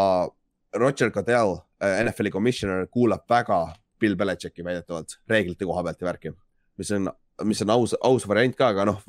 Roger 0.77 1.09
äh,, 1.09 1.57
NFL-i 1.79 2.31
commissioner, 2.33 2.87
kuulab 2.91 3.23
väga 3.29 3.59
Bill 3.99 4.15
Belichicki 4.19 4.63
väidetavalt 4.63 5.19
reeglite 5.29 5.67
koha 5.67 5.83
pealt 5.83 6.01
ja 6.01 6.07
värki, 6.07 6.33
mis 6.79 6.91
on, 6.95 7.11
mis 7.47 7.61
on 7.63 7.75
aus, 7.75 7.95
aus 8.03 8.27
variant 8.27 8.55
ka, 8.57 8.73
aga 8.73 8.87
noh 8.89 8.99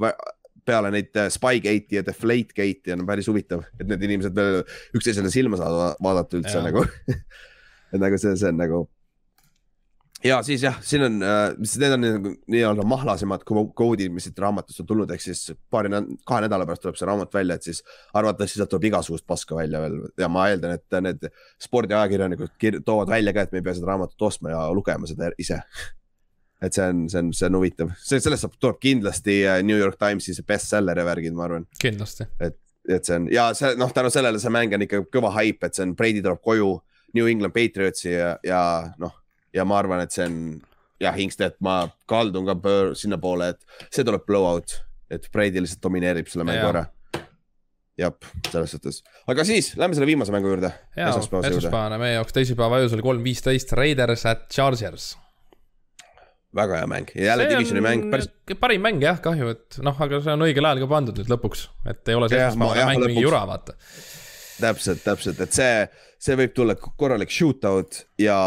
peale 0.67 0.91
neid 0.93 1.17
äh, 1.19 1.31
Spygate'i 1.33 1.99
ja 1.99 2.05
Deflategate'i 2.07 2.95
on 2.95 3.07
päris 3.09 3.29
huvitav, 3.31 3.65
et 3.81 3.89
need 3.89 4.03
inimesed 4.07 4.37
veel 4.37 4.63
üksteisele 4.97 5.33
silma 5.33 5.59
saavad 5.61 6.01
vaadata 6.05 6.39
üldse 6.39 6.59
ja. 6.59 6.65
nagu 6.67 6.85
et 7.93 8.01
nagu 8.03 8.21
see, 8.21 8.35
see 8.39 8.53
on 8.53 8.61
nagu. 8.61 8.85
Ja 10.25 10.41
siis 10.47 10.63
jah, 10.63 10.77
siin 10.85 11.05
on 11.07 11.23
äh,, 11.23 11.55
need 11.81 11.95
on 11.95 12.05
nagu 12.05 12.33
nii-öelda 12.53 12.87
mahlasemad 12.89 13.45
koodid, 13.47 14.13
mis 14.13 14.29
siit 14.29 14.39
raamatust 14.43 14.83
on 14.83 14.89
tulnud, 14.91 15.15
ehk 15.15 15.25
siis 15.25 15.55
paari, 15.73 15.93
kahe 16.29 16.45
nädala 16.45 16.67
pärast 16.69 16.85
tuleb 16.85 16.99
see 17.01 17.09
raamat 17.09 17.35
välja, 17.35 17.57
et 17.57 17.71
siis 17.71 17.83
arvatavasti 18.15 18.61
sealt 18.61 18.73
tuleb 18.73 18.91
igasugust 18.91 19.27
paska 19.29 19.57
välja 19.59 19.81
veel 19.85 19.97
ja 20.21 20.29
ma 20.33 20.49
eeldan, 20.51 20.77
et 20.77 21.01
need 21.07 21.31
spordiajakirjanikud 21.63 22.85
toovad 22.85 23.13
välja 23.13 23.35
ka, 23.37 23.47
et 23.47 23.55
me 23.57 23.63
ei 23.63 23.67
pea 23.69 23.79
seda 23.79 23.93
raamatut 23.93 24.29
ostma 24.29 24.53
ja 24.53 24.67
lugema 24.77 25.09
seda 25.11 25.33
ise 25.41 25.63
et 26.61 26.77
see 26.77 26.85
on, 26.85 27.07
see 27.09 27.23
on, 27.23 27.31
see 27.37 27.49
on 27.49 27.57
huvitav, 27.57 27.95
see, 28.05 28.21
sellest 28.21 28.45
saab, 28.45 28.59
tuleb 28.61 28.81
kindlasti 28.83 29.41
äh, 29.49 29.63
New 29.65 29.79
York 29.79 29.97
Timesi 30.01 30.37
see 30.37 30.47
bestseller 30.47 30.99
ja 31.01 31.07
värgid, 31.09 31.37
ma 31.37 31.47
arvan. 31.49 31.65
kindlasti. 31.81 32.29
et, 32.45 32.59
et 32.89 33.09
see 33.09 33.17
on 33.17 33.31
ja 33.33 33.51
see 33.57 33.73
noh, 33.81 33.93
tänu 33.97 34.13
sellele 34.13 34.43
see 34.43 34.53
mäng 34.53 34.77
on 34.77 34.85
ikka 34.85 35.03
kõva 35.09 35.33
haip, 35.39 35.65
et 35.65 35.77
see 35.77 35.87
on, 35.89 35.97
Brady 35.97 36.21
tuleb 36.25 36.43
koju 36.45 36.75
New 37.17 37.27
England 37.27 37.57
Patriotsi 37.57 38.13
ja, 38.13 38.35
ja 38.47 38.61
noh, 39.01 39.17
ja 39.55 39.67
ma 39.69 39.79
arvan, 39.81 40.05
et 40.05 40.15
see 40.15 40.27
on 40.29 40.39
jah, 41.01 41.17
Hingstead, 41.17 41.59
ma 41.65 41.83
kaldun 42.11 42.49
ka 42.49 42.57
sinnapoole, 42.99 43.53
et 43.55 43.91
see 43.91 44.07
tuleb 44.07 44.27
blowout, 44.29 44.81
et 45.11 45.29
Brady 45.33 45.65
lihtsalt 45.65 45.83
domineerib 45.87 46.29
selle 46.31 46.47
mängu 46.49 46.69
ära 46.73 46.87
jah, 48.01 48.15
selles 48.51 48.75
suhtes, 48.75 49.01
aga 49.31 49.45
siis 49.49 49.73
lähme 49.81 49.97
selle 49.97 50.09
viimase 50.09 50.33
mängu 50.35 50.53
juurde. 50.53 50.73
esmaspäevane 50.97 51.99
meie 52.01 52.15
jaoks 52.19 52.37
teisipäeva 52.37 52.81
öösel 52.85 53.03
kolm 53.05 53.25
viisteist 53.25 53.75
Raiders 53.77 54.25
at 54.31 54.49
Chargers 54.55 55.13
väga 56.57 56.81
hea 56.81 56.87
mäng 56.91 57.11
ja 57.15 57.25
jälle 57.25 57.49
divisioni 57.51 57.81
mäng 57.85 58.11
päris. 58.11 58.29
parim 58.61 58.83
mäng 58.83 59.03
jah, 59.03 59.21
kahju, 59.23 59.51
et 59.55 59.81
noh, 59.87 59.97
aga 60.03 60.21
see 60.25 60.35
on 60.35 60.47
õigel 60.49 60.67
ajal 60.67 60.85
ka 60.85 60.91
pandud 60.91 61.21
nüüd 61.21 61.31
lõpuks, 61.31 61.67
et 61.91 62.11
ei 62.11 62.19
ole 62.19 62.31
see 62.33 62.41
esmaspäevane 62.43 62.87
mäng 62.91 63.03
lõpuks. 63.03 63.15
mingi 63.15 63.27
jura, 63.27 63.43
vaata. 63.47 63.77
täpselt, 64.61 65.05
täpselt, 65.05 65.43
et 65.47 65.57
see, 65.57 65.75
see 66.21 66.39
võib 66.41 66.55
tulla 66.57 66.77
korralik 66.81 67.31
shootout 67.35 68.03
ja 68.21 68.39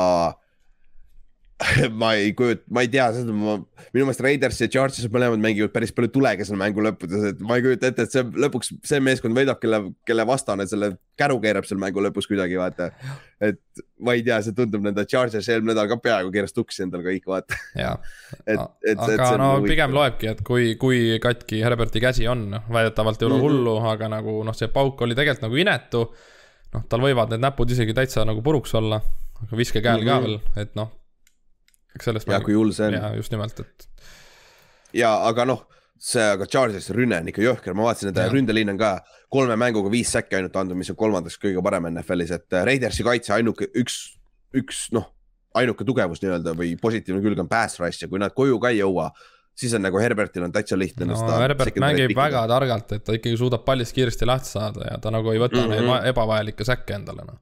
ma 2.02 2.14
ei 2.18 2.34
kujuta, 2.38 2.64
ma 2.74 2.84
ei 2.84 2.90
tea, 2.92 3.06
seda 3.16 3.34
ma, 3.36 3.56
minu 3.94 4.08
meelest 4.08 4.24
Raiders 4.24 4.60
ja 4.62 4.68
Chargers 4.72 5.08
mõlemad 5.12 5.42
mängivad 5.44 5.74
päris 5.74 5.94
palju 5.96 6.12
tulega 6.14 6.46
seal 6.48 6.60
mängu 6.60 6.84
lõppudes, 6.84 7.26
et 7.32 7.44
ma 7.46 7.58
ei 7.58 7.66
kujuta 7.66 7.90
ette, 7.92 8.06
et 8.08 8.16
see 8.16 8.24
lõpuks 8.46 8.72
see 8.88 9.02
meeskond 9.04 9.38
võidab, 9.38 9.60
kelle, 9.62 9.80
kelle 10.08 10.26
vastane 10.28 10.66
selle 10.70 10.94
käru 11.20 11.38
keerab 11.44 11.68
seal 11.68 11.80
mängu 11.82 12.04
lõpus 12.04 12.28
kuidagi, 12.30 12.58
vaata. 12.60 12.90
et 13.44 13.84
ma 14.04 14.16
ei 14.18 14.26
tea, 14.26 14.40
see 14.46 14.56
tundub 14.58 14.86
nende 14.86 15.06
Chargers 15.10 15.50
eelmine 15.50 15.74
nädal 15.74 15.90
ka 15.92 16.00
peaaegu 16.04 16.34
keeras 16.34 16.56
tuksi 16.56 16.86
endal 16.88 17.06
kõik, 17.06 17.28
vaata. 17.30 17.60
et, 17.78 18.66
et, 18.88 18.98
aga 18.98 19.30
et 19.30 19.40
no 19.42 19.52
pigem 19.68 19.96
loebki, 19.96 20.32
et 20.34 20.44
kui, 20.48 20.74
kui 20.82 21.20
katki 21.24 21.62
Herberti 21.64 22.04
käsi 22.04 22.28
on, 22.32 22.48
noh, 22.56 22.68
väidetavalt 22.74 23.22
ei 23.22 23.30
ole 23.30 23.38
mm 23.38 23.42
-hmm. 23.42 23.60
hullu, 23.60 23.78
aga 23.94 24.12
nagu 24.18 24.40
noh, 24.48 24.58
see 24.58 24.72
pauk 24.74 25.02
oli 25.06 25.16
tegelikult 25.16 25.48
nagu 25.48 25.62
inetu. 25.62 26.08
noh, 26.74 26.84
tal 26.90 27.02
võivad 27.06 27.30
need 27.30 27.44
näpud 27.44 27.70
isegi 27.70 27.94
täitsa 27.94 28.26
nagu 28.26 28.42
puruks 28.42 28.74
olla, 28.76 29.02
aga 29.44 29.58
viske 29.58 29.82
käel 29.82 30.02
mm 30.02 30.08
-hmm. 30.08 30.10
ka 30.10 30.20
mhm. 30.20 30.26
veel, 30.26 30.66
et 30.66 30.76
noh 30.76 30.92
eks 31.96 32.10
sellest. 32.10 32.32
ja 32.32 32.42
kui 32.44 32.58
hull 32.58 32.74
see 32.76 32.90
on. 32.92 32.98
ja 33.00 33.14
just 33.18 33.34
nimelt, 33.34 33.60
et. 33.64 33.88
ja 34.98 35.14
aga 35.30 35.46
noh, 35.50 35.66
see, 35.98 36.24
aga 36.36 36.48
Chargersi 36.50 36.96
rünne 36.96 37.22
on 37.24 37.32
ikka 37.32 37.44
jõhker, 37.46 37.76
ma 37.78 37.88
vaatasin, 37.90 38.12
et 38.12 38.34
ründeliin 38.34 38.74
on 38.74 38.82
ka 38.82 38.96
kolme 39.34 39.58
mänguga 39.60 39.92
viis 39.94 40.12
säkki 40.14 40.38
ainult 40.38 40.58
andnud, 40.60 40.78
mis 40.78 40.92
on 40.94 41.00
kolmandaks 41.00 41.40
kõige 41.42 41.64
parem 41.66 41.90
NFL-is, 41.94 42.34
et 42.36 42.58
äh, 42.58 42.66
Raidersi 42.70 43.06
kaitse 43.06 43.34
ainuke 43.38 43.70
üks, 43.80 44.02
üks 44.58 44.88
noh, 44.96 45.08
ainuke 45.58 45.86
tugevus 45.86 46.22
nii-öelda 46.24 46.56
või 46.58 46.74
positiivne 46.82 47.22
külg 47.24 47.40
on 47.42 47.50
pass 47.50 47.80
rush 47.82 48.04
ja 48.04 48.10
kui 48.10 48.22
nad 48.22 48.34
koju 48.36 48.60
ka 48.62 48.74
ei 48.74 48.82
jõua 48.82 49.12
siis 49.54 49.74
on 49.78 49.84
nagu 49.86 50.00
Herbertil 50.02 50.46
on 50.48 50.54
täitsa 50.54 50.78
lihtne 50.80 51.06
no, 51.06 51.18
Herbert 51.38 51.78
mängib 51.82 52.16
väga 52.18 52.44
targalt, 52.50 52.96
et 52.96 53.04
ta 53.06 53.14
ikkagi 53.14 53.38
suudab 53.38 53.62
pallist 53.68 53.94
kiiresti 53.94 54.26
lahti 54.26 54.50
saada 54.50 54.88
ja 54.90 55.00
ta 55.02 55.12
nagu 55.14 55.30
ei 55.30 55.42
võta 55.42 55.62
mm 55.62 55.70
-hmm. 55.70 55.90
neid 55.92 56.10
ebavajalikke 56.10 56.66
säkke 56.66 56.98
endale, 56.98 57.26
noh. 57.28 57.38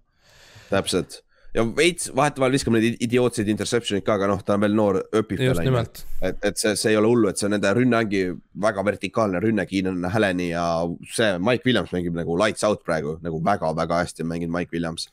täpselt 0.69 1.21
ja 1.55 1.63
veits 1.75 2.09
vahetevahel 2.15 2.55
viskab 2.55 2.75
neid 2.75 3.01
idiootseid 3.03 3.49
interception'id 3.51 4.05
ka, 4.07 4.15
aga 4.15 4.29
noh, 4.31 4.43
ta 4.45 4.55
on 4.55 4.63
veel 4.63 4.75
noor, 4.77 5.01
õpib 5.19 5.41
veel 5.41 5.59
on 5.59 5.67
ju. 5.67 6.03
et, 6.27 6.37
et 6.47 6.61
see, 6.61 6.75
see 6.79 6.93
ei 6.93 6.99
ole 6.99 7.09
hullu, 7.11 7.31
et 7.31 7.41
see 7.41 7.49
nende 7.51 7.73
rünne 7.75 7.97
ongi 7.99 8.21
väga 8.65 8.85
vertikaalne 8.87 9.41
rünne, 9.43 9.65
Keenan 9.67 10.07
Haleni 10.13 10.51
ja 10.53 10.65
see 11.11 11.33
Mike 11.43 11.67
Williams 11.67 11.91
mängib 11.95 12.15
nagu 12.17 12.37
lights 12.39 12.63
out 12.67 12.85
praegu 12.87 13.17
nagu 13.25 13.41
väga-väga 13.43 14.03
hästi 14.05 14.23
on 14.25 14.31
mänginud 14.31 14.55
Mike 14.55 14.75
Williams. 14.75 15.09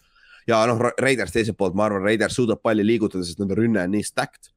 ja 0.47 0.61
noh, 0.71 0.79
Raiders 1.03 1.35
teiselt 1.35 1.59
poolt, 1.59 1.75
ma 1.75 1.89
arvan, 1.89 2.07
Raiders 2.07 2.39
suudab 2.39 2.63
palli 2.63 2.87
liigutada, 2.87 3.27
sest 3.27 3.43
nende 3.43 3.59
rünne 3.59 3.83
on 3.83 3.93
nii 3.97 4.07
stacked. 4.07 4.53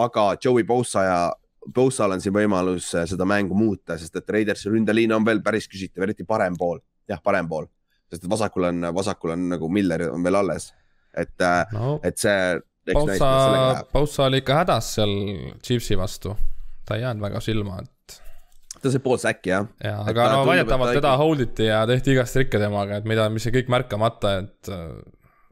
aga 0.00 0.32
Joey 0.42 0.64
Bosa 0.64 1.04
ja 1.04 1.20
Bosal 1.60 2.14
on 2.14 2.22
siin 2.24 2.32
võimalus 2.32 2.94
äh, 2.96 3.04
seda 3.04 3.26
mängu 3.28 3.54
muuta, 3.54 3.98
sest 4.00 4.16
et 4.16 4.30
Raidersi 4.32 4.70
ründeliin 4.72 5.12
on 5.12 5.26
veel 5.26 5.42
päris 5.44 5.68
küsitav, 5.68 6.06
eriti 6.06 6.24
parem 6.24 6.56
pool, 6.56 6.80
jah, 7.04 7.20
parem 7.20 7.48
pool, 7.48 7.68
sest 8.08 8.24
vasakul 8.24 8.70
on, 8.70 8.86
vasakul 8.96 9.36
on 9.36 9.50
nagu 9.52 9.68
Miller 9.68 10.08
on 10.08 10.24
veel 10.24 10.40
alles 10.40 10.70
et 11.16 11.46
äh, 11.46 11.62
no,, 11.76 11.98
et 12.04 12.18
see. 12.20 12.58
Pausa, 12.90 13.84
Pausa 13.92 14.24
oli 14.26 14.40
ikka 14.40 14.62
hädas 14.62 14.94
seal 14.96 15.12
Chiefsi 15.62 15.94
vastu, 16.00 16.32
ta 16.88 16.96
ei 16.96 17.04
jäänud 17.04 17.22
väga 17.22 17.42
silma, 17.44 17.76
et. 17.84 18.16
ta 18.80 18.90
sai 18.90 19.02
pool 19.04 19.20
säkki 19.20 19.52
jah. 19.52 19.68
ja, 19.84 20.00
aga 20.10 20.26
no 20.32 20.40
väidetavalt 20.48 20.96
teda 20.98 21.12
hold 21.20 21.44
iti 21.44 21.68
ja 21.68 21.84
tehti 21.86 22.16
igast 22.16 22.34
trikke 22.34 22.58
temaga, 22.58 22.98
et 22.98 23.06
mida, 23.06 23.28
mis 23.30 23.46
jäi 23.46 23.54
kõik 23.60 23.70
märkamata, 23.76 24.32
et 24.40 24.72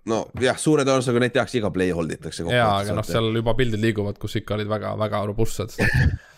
nojah, 0.08 0.58
suure 0.58 0.86
tõenäosusega 0.88 1.22
neid 1.22 1.36
tehakse 1.36 1.60
iga 1.60 1.70
play 1.74 1.92
hold 1.94 2.16
itakse. 2.16 2.48
jaa, 2.48 2.72
aga 2.80 2.96
noh, 2.96 3.06
seal 3.06 3.30
juba 3.36 3.54
pildid 3.58 3.84
liiguvad, 3.84 4.18
kus 4.18 4.40
ikka 4.40 4.56
olid 4.56 4.72
väga, 4.72 4.96
väga 4.98 5.22
robustsed 5.30 5.76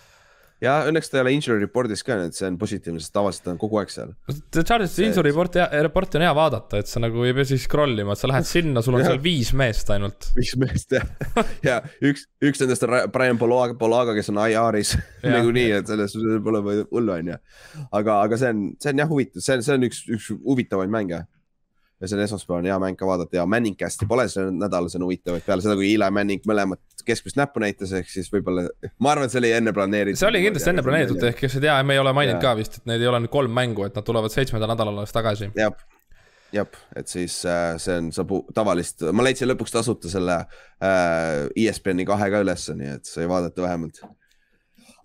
ja 0.65 0.77
õnneks 0.89 1.11
ta 1.11 1.19
ei 1.19 1.25
ole 1.25 1.33
injury 1.37 1.61
report'is 1.63 2.03
ka, 2.07 2.19
et 2.27 2.37
see 2.37 2.49
on 2.49 2.59
positiivne, 2.61 3.01
sest 3.03 3.15
tavaliselt 3.15 3.47
ta 3.47 3.55
on 3.55 3.61
kogu 3.61 3.81
aeg 3.81 3.93
seal. 3.93 4.13
Charges'i 4.57 5.07
injury 5.07 5.33
report'i, 5.33 5.63
report'i 5.87 6.21
on 6.21 6.27
hea 6.27 6.35
vaadata, 6.37 6.83
et 6.83 6.91
sa 6.91 7.03
nagu 7.03 7.25
ei 7.27 7.35
pea 7.37 7.49
siis 7.49 7.65
scroll 7.69 8.05
ima, 8.05 8.17
et 8.17 8.23
sa 8.23 8.31
lähed 8.31 8.49
sinna, 8.49 8.85
sul 8.85 8.99
on 8.99 9.05
seal 9.09 9.21
viis 9.25 9.53
meest 9.57 9.93
ainult. 9.95 10.31
viis 10.37 10.55
meest 10.61 10.97
jah, 10.97 11.09
ja 11.69 11.81
üks, 12.05 12.27
üks 12.45 12.63
nendest 12.63 12.87
on 12.87 12.97
Brian 13.15 13.41
Polaga, 13.41 13.77
Polaga, 13.81 14.17
kes 14.19 14.33
on 14.33 14.43
IR-is 14.45 14.95
nagunii, 15.37 15.69
et 15.81 15.91
selles 15.91 16.17
pole 16.45 16.63
hullu, 16.65 17.17
on 17.17 17.35
ju. 17.35 17.43
aga, 17.89 18.21
aga 18.21 18.41
see 18.41 18.55
on, 18.55 18.65
see 18.81 18.95
on 18.95 19.05
jah 19.05 19.13
huvitav, 19.13 19.45
see 19.45 19.59
on, 19.59 19.67
see 19.67 19.79
on 19.81 19.91
üks, 19.91 20.05
üks 20.13 20.33
huvitavaid 20.37 20.93
mänge 20.93 21.25
ja 22.01 22.09
see 22.09 22.17
on 22.17 22.23
esmaspäeval 22.25 22.65
hea 22.65 22.79
mäng 22.81 22.97
ka 22.97 23.07
vaadata 23.09 23.37
ja 23.37 23.47
Manning 23.47 23.77
cast'i 23.79 24.09
pole 24.09 24.25
sel 24.33 24.49
nädalal, 24.57 24.89
see 24.93 25.01
on 25.01 25.05
huvitav, 25.05 25.37
et 25.37 25.47
peale 25.47 25.65
seda, 25.65 25.77
kui 25.77 25.93
Eli 25.93 26.09
Manning 26.17 26.47
mõlemat 26.49 27.05
keskmist 27.07 27.37
näppu 27.37 27.61
näitas, 27.63 27.93
ehk 27.97 28.09
siis 28.09 28.31
võib-olla, 28.33 28.67
ma 29.03 29.13
arvan, 29.13 29.29
et 29.29 29.35
see 29.35 29.41
oli 29.43 29.53
enne 29.57 29.75
planeeritud. 29.77 30.21
see 30.21 30.29
oli 30.31 30.43
kindlasti 30.47 30.73
enne 30.73 30.85
planeeritud, 30.87 31.27
ehk 31.29 31.41
kes 31.45 31.59
ei 31.59 31.67
tea, 31.67 31.77
me 31.85 31.97
ei 31.97 32.03
ole 32.03 32.15
maininud 32.17 32.41
ka 32.43 32.55
vist, 32.59 32.81
et 32.81 32.89
need 32.89 33.05
ei 33.05 33.11
ole 33.11 33.23
nüüd 33.25 33.33
kolm 33.35 33.53
mängu, 33.57 33.85
et 33.89 33.97
nad 33.99 34.07
tulevad 34.07 34.33
seitsmendal 34.33 34.73
nädalal 34.73 35.03
alles 35.03 35.13
tagasi. 35.17 35.51
jah, 35.61 35.77
jah, 36.57 36.81
et 36.97 37.13
siis 37.13 37.37
äh, 37.49 37.75
see 37.83 37.99
on, 38.01 38.11
saab 38.17 38.33
tavalist, 38.57 39.05
ma 39.13 39.27
leidsin 39.27 39.53
lõpuks 39.53 39.77
tasuta 39.77 40.13
selle 40.13 40.41
äh, 40.41 41.51
ESPN-i 41.53 42.09
kahe 42.09 42.33
ka 42.33 42.45
ülesse, 42.47 42.77
nii 42.81 42.97
et 42.97 43.13
sai 43.13 43.29
vaadata 43.29 43.67
vähemalt. 43.67 44.01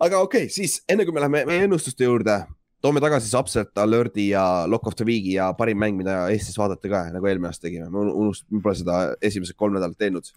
aga 0.00 0.24
okei 0.24 0.48
okay,, 0.48 0.52
siis 0.52 0.80
enne 0.88 1.04
kui 1.04 1.12
me 1.12 1.24
läheme 1.24 1.44
meie 1.48 1.68
ennustuste 1.68 2.08
juurde 2.08 2.40
toome 2.86 3.02
tagasi 3.02 3.26
siis 3.28 3.38
Upset 3.38 3.78
Alert'i 3.82 4.30
ja 4.30 4.44
Lock 4.70 4.86
of 4.86 4.98
the 4.98 5.06
Week'i 5.06 5.36
ja 5.36 5.50
parim 5.58 5.80
mäng, 5.82 5.98
mida 5.98 6.26
Eestis 6.32 6.58
vaadata 6.58 6.90
ka, 6.90 7.06
nagu 7.14 7.30
eelmine 7.30 7.50
aasta 7.50 7.68
tegime, 7.68 7.88
ma 7.92 8.04
unust-, 8.06 8.46
ma 8.52 8.62
pole 8.64 8.78
seda 8.78 9.00
esimesed 9.24 9.58
kolm 9.58 9.76
nädalat 9.76 9.98
teinud. 9.98 10.30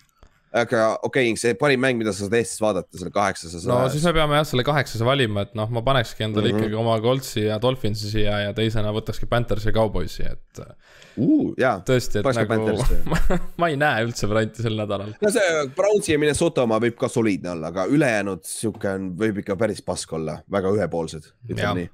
aga 0.50 0.96
okei 1.06 1.28
okay,, 1.30 1.38
see 1.38 1.54
parim 1.54 1.82
mäng, 1.84 2.00
mida 2.02 2.10
sa 2.10 2.26
saad 2.26 2.34
Eestis 2.40 2.62
vaadata, 2.64 2.98
selle 2.98 3.14
kaheksasasa. 3.14 3.70
no 3.70 3.90
siis 3.94 4.06
me 4.08 4.16
peame 4.18 4.40
jah, 4.40 4.48
selle 4.50 4.66
kaheksase 4.66 5.06
valima, 5.06 5.44
et 5.46 5.54
noh, 5.58 5.70
ma 5.70 5.84
panekski 5.86 6.26
endale 6.26 6.50
mm 6.50 6.56
-hmm. 6.56 6.64
ikkagi 6.64 6.80
oma 6.82 6.96
Coltsi 7.04 7.44
ja 7.46 7.60
Dolphinsi 7.62 8.10
siia 8.10 8.40
ja 8.48 8.56
teisena 8.58 8.94
võtakski 8.96 9.30
Panthersi 9.30 9.70
ja 9.70 9.76
Cowboysi, 9.78 10.26
et 10.26 10.64
uh,. 10.64 11.54
tõesti, 11.86 12.24
et 12.24 12.32
nagu 12.42 12.80
ma, 13.14 13.22
ma 13.62 13.70
ei 13.70 13.78
näe 13.78 14.08
üldse 14.08 14.32
varianti 14.32 14.66
sel 14.66 14.80
nädalal. 14.80 15.14
no 15.22 15.34
see 15.38 15.70
Brownsi 15.78 16.16
ja 16.16 16.24
Minnesota 16.26 16.66
oma 16.66 16.82
võib 16.82 16.98
ka 16.98 17.12
soliidne 17.14 17.54
olla, 17.54 17.70
aga 17.70 17.86
ülejäänud 17.86 18.42
sihuke 18.42 18.90
on, 18.90 19.14
võib 19.22 19.46
ikka 19.46 19.56
päris 19.56 19.86
pask 19.86 20.18
olla, 20.18 20.42
väga 20.50 20.74
ühepoolsed, 20.80 21.30
ütleme 21.46 21.84
nii 21.84 21.90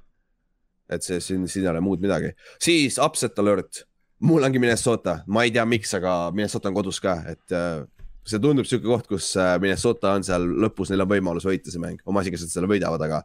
et 0.92 1.04
see 1.06 1.20
siin, 1.22 1.46
siin 1.50 1.66
ei 1.66 1.72
ole 1.72 1.82
muud 1.84 2.02
midagi, 2.02 2.32
siis 2.62 2.98
upset 3.02 3.38
alert, 3.42 3.82
mul 4.26 4.46
ongi 4.46 4.60
Minnesota, 4.62 5.20
ma 5.26 5.44
ei 5.46 5.52
tea, 5.54 5.64
miks, 5.68 5.92
aga 5.98 6.16
Minnesota 6.34 6.70
on 6.70 6.78
kodus 6.78 7.00
ka, 7.02 7.18
et 7.32 7.56
uh, 7.56 7.82
see 8.26 8.42
tundub 8.42 8.68
sihuke 8.68 8.88
koht, 8.88 9.08
kus 9.10 9.32
uh, 9.38 9.56
Minnesota 9.62 10.14
on 10.16 10.26
seal 10.26 10.46
lõpus, 10.66 10.92
neil 10.92 11.04
on 11.04 11.10
võimalus 11.10 11.48
võita 11.48 11.72
see 11.72 11.82
mäng, 11.82 12.00
oma 12.06 12.22
asi, 12.22 12.32
kes 12.34 12.46
nad 12.46 12.54
selle 12.54 12.70
võidavad, 12.70 13.02
aga, 13.08 13.22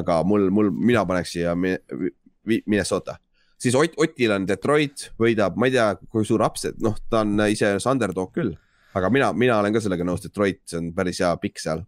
aga 0.00 0.22
mul, 0.26 0.48
mul, 0.54 0.72
mina 0.72 1.04
paneks 1.08 1.36
siia 1.36 1.54
Minnesota. 1.56 3.18
Siis 3.62 3.76
Ott, 3.78 3.94
Otil 4.02 4.32
on 4.34 4.46
Detroit, 4.48 5.12
võidab, 5.20 5.54
ma 5.60 5.68
ei 5.68 5.76
tea, 5.76 5.92
kui 6.10 6.26
suur 6.26 6.42
upset, 6.42 6.80
noh, 6.82 6.96
ta 7.12 7.22
on 7.22 7.44
ise 7.46 7.76
underdog 7.86 8.32
küll, 8.34 8.56
aga 8.98 9.10
mina, 9.12 9.30
mina 9.36 9.60
olen 9.62 9.76
ka 9.76 9.84
sellega 9.84 10.06
nõus, 10.06 10.24
Detroit, 10.24 10.64
see 10.66 10.80
on 10.80 10.90
päris 10.96 11.22
hea 11.22 11.30
pikk 11.44 11.62
seal 11.62 11.84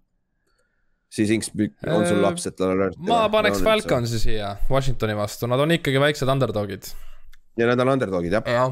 siis 1.15 1.31
Inks 1.35 1.51
on 1.87 2.07
sul 2.09 2.23
laps, 2.23 2.49
et 2.51 2.57
tal 2.59 2.75
on. 2.75 2.97
ma 3.07 3.25
paneks 3.33 3.63
Falconsi 3.65 4.21
siia 4.23 4.55
Washingtoni 4.71 5.17
vastu, 5.19 5.49
nad 5.51 5.63
on 5.63 5.75
ikkagi 5.77 6.03
väiksed 6.03 6.31
underdog'id. 6.31 6.91
ja 7.61 7.69
nad 7.71 7.85
on 7.85 7.95
underdog'id 7.95 8.35
jah. 8.35 8.51
Ja.. 8.51 8.65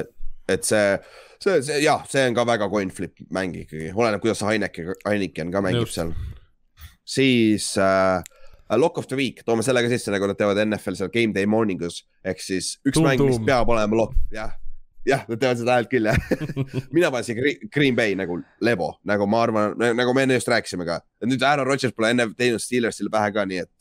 et, 0.00 0.12
et 0.56 0.64
see, 0.68 0.94
see, 1.42 1.58
see 1.68 1.82
jah, 1.84 2.06
see 2.10 2.24
on 2.30 2.38
ka 2.38 2.46
väga 2.48 2.70
coin 2.72 2.92
flip 2.94 3.20
mäng 3.34 3.56
ikkagi, 3.64 3.92
oleneb, 3.92 4.22
kuidas 4.24 4.40
see 4.40 4.54
Heineken, 4.54 4.94
Heineken 5.04 5.52
ka 5.54 5.64
mängib 5.64 5.86
Just. 5.86 6.00
seal. 6.00 6.14
siis 7.04 7.74
äh, 7.80 8.22
Lock 8.74 8.98
of 8.98 9.06
the 9.06 9.16
week, 9.18 9.44
toome 9.46 9.62
selle 9.62 9.84
ka 9.84 9.92
sisse, 9.92 10.10
nagu 10.14 10.26
nad 10.26 10.40
teevad 10.40 10.58
NFL 10.64 10.96
seal 10.98 11.12
game 11.14 11.36
day 11.36 11.46
morning 11.46 11.84
us 11.84 12.00
ehk 12.24 12.40
siis 12.42 12.78
üks 12.82 12.96
tuum, 12.96 13.10
mäng, 13.10 13.20
mis 13.28 13.42
peab 13.44 13.68
olema 13.70 14.04
lock, 14.04 14.16
jah 14.34 14.56
jah, 15.08 15.24
nad 15.28 15.40
teevad 15.40 15.60
seda 15.60 15.78
häält 15.78 15.90
küll 15.92 16.08
jah 16.08 16.18
mina 16.96 17.10
siia 17.24 17.54
Green 17.72 17.96
Bay 17.96 18.16
nagu 18.18 18.40
Levo, 18.64 18.94
nagu 19.08 19.28
ma 19.30 19.44
arvan, 19.46 19.86
nagu 19.96 20.14
me 20.16 20.26
enne 20.26 20.38
just 20.38 20.50
rääkisime 20.50 20.86
ka. 20.88 21.00
nüüd 21.26 21.44
Aaron 21.44 21.68
Rodgers 21.68 21.94
pole 21.96 22.12
enne 22.14 22.28
teinud 22.38 22.62
Steelersile 22.62 23.12
pähe 23.12 23.32
ka, 23.34 23.46
nii 23.48 23.62
et. 23.64 23.72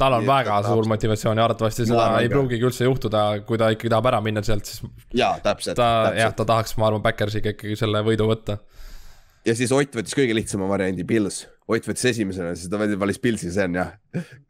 tal 0.00 0.18
on 0.18 0.26
väga 0.26 0.58
et, 0.60 0.68
suur 0.68 0.90
motivatsioon 0.90 1.40
ja 1.40 1.46
arvatavasti 1.48 1.88
seda 1.90 2.08
ei 2.22 2.30
pruugigi 2.32 2.66
üldse 2.66 2.88
juhtuda, 2.88 3.24
kui 3.48 3.60
ta 3.60 3.70
ikkagi 3.74 3.92
tahab 3.92 4.10
ära 4.12 4.22
minna 4.24 4.42
sealt, 4.46 4.70
siis. 4.70 4.84
jaa, 5.14 5.38
täpselt. 5.44 5.78
ta, 5.78 6.12
jah, 6.18 6.34
ta 6.34 6.46
tahaks, 6.48 6.76
ma 6.80 6.90
arvan, 6.90 7.04
Backersiga 7.04 7.54
ikkagi 7.54 7.78
selle 7.78 8.02
võidu 8.06 8.28
võtta. 8.30 8.58
ja 9.46 9.56
siis 9.56 9.74
Ott 9.74 9.98
võttis 10.00 10.16
kõige 10.18 10.36
lihtsama 10.36 10.70
variandi, 10.70 11.06
Pils. 11.06 11.44
Ott 11.70 11.86
võttis 11.88 12.10
esimesena, 12.10 12.52
siis 12.58 12.68
ta 12.68 12.76
valis 13.00 13.22
Pilsi, 13.22 13.48
see 13.54 13.70
on 13.70 13.78
jah. 13.80 13.94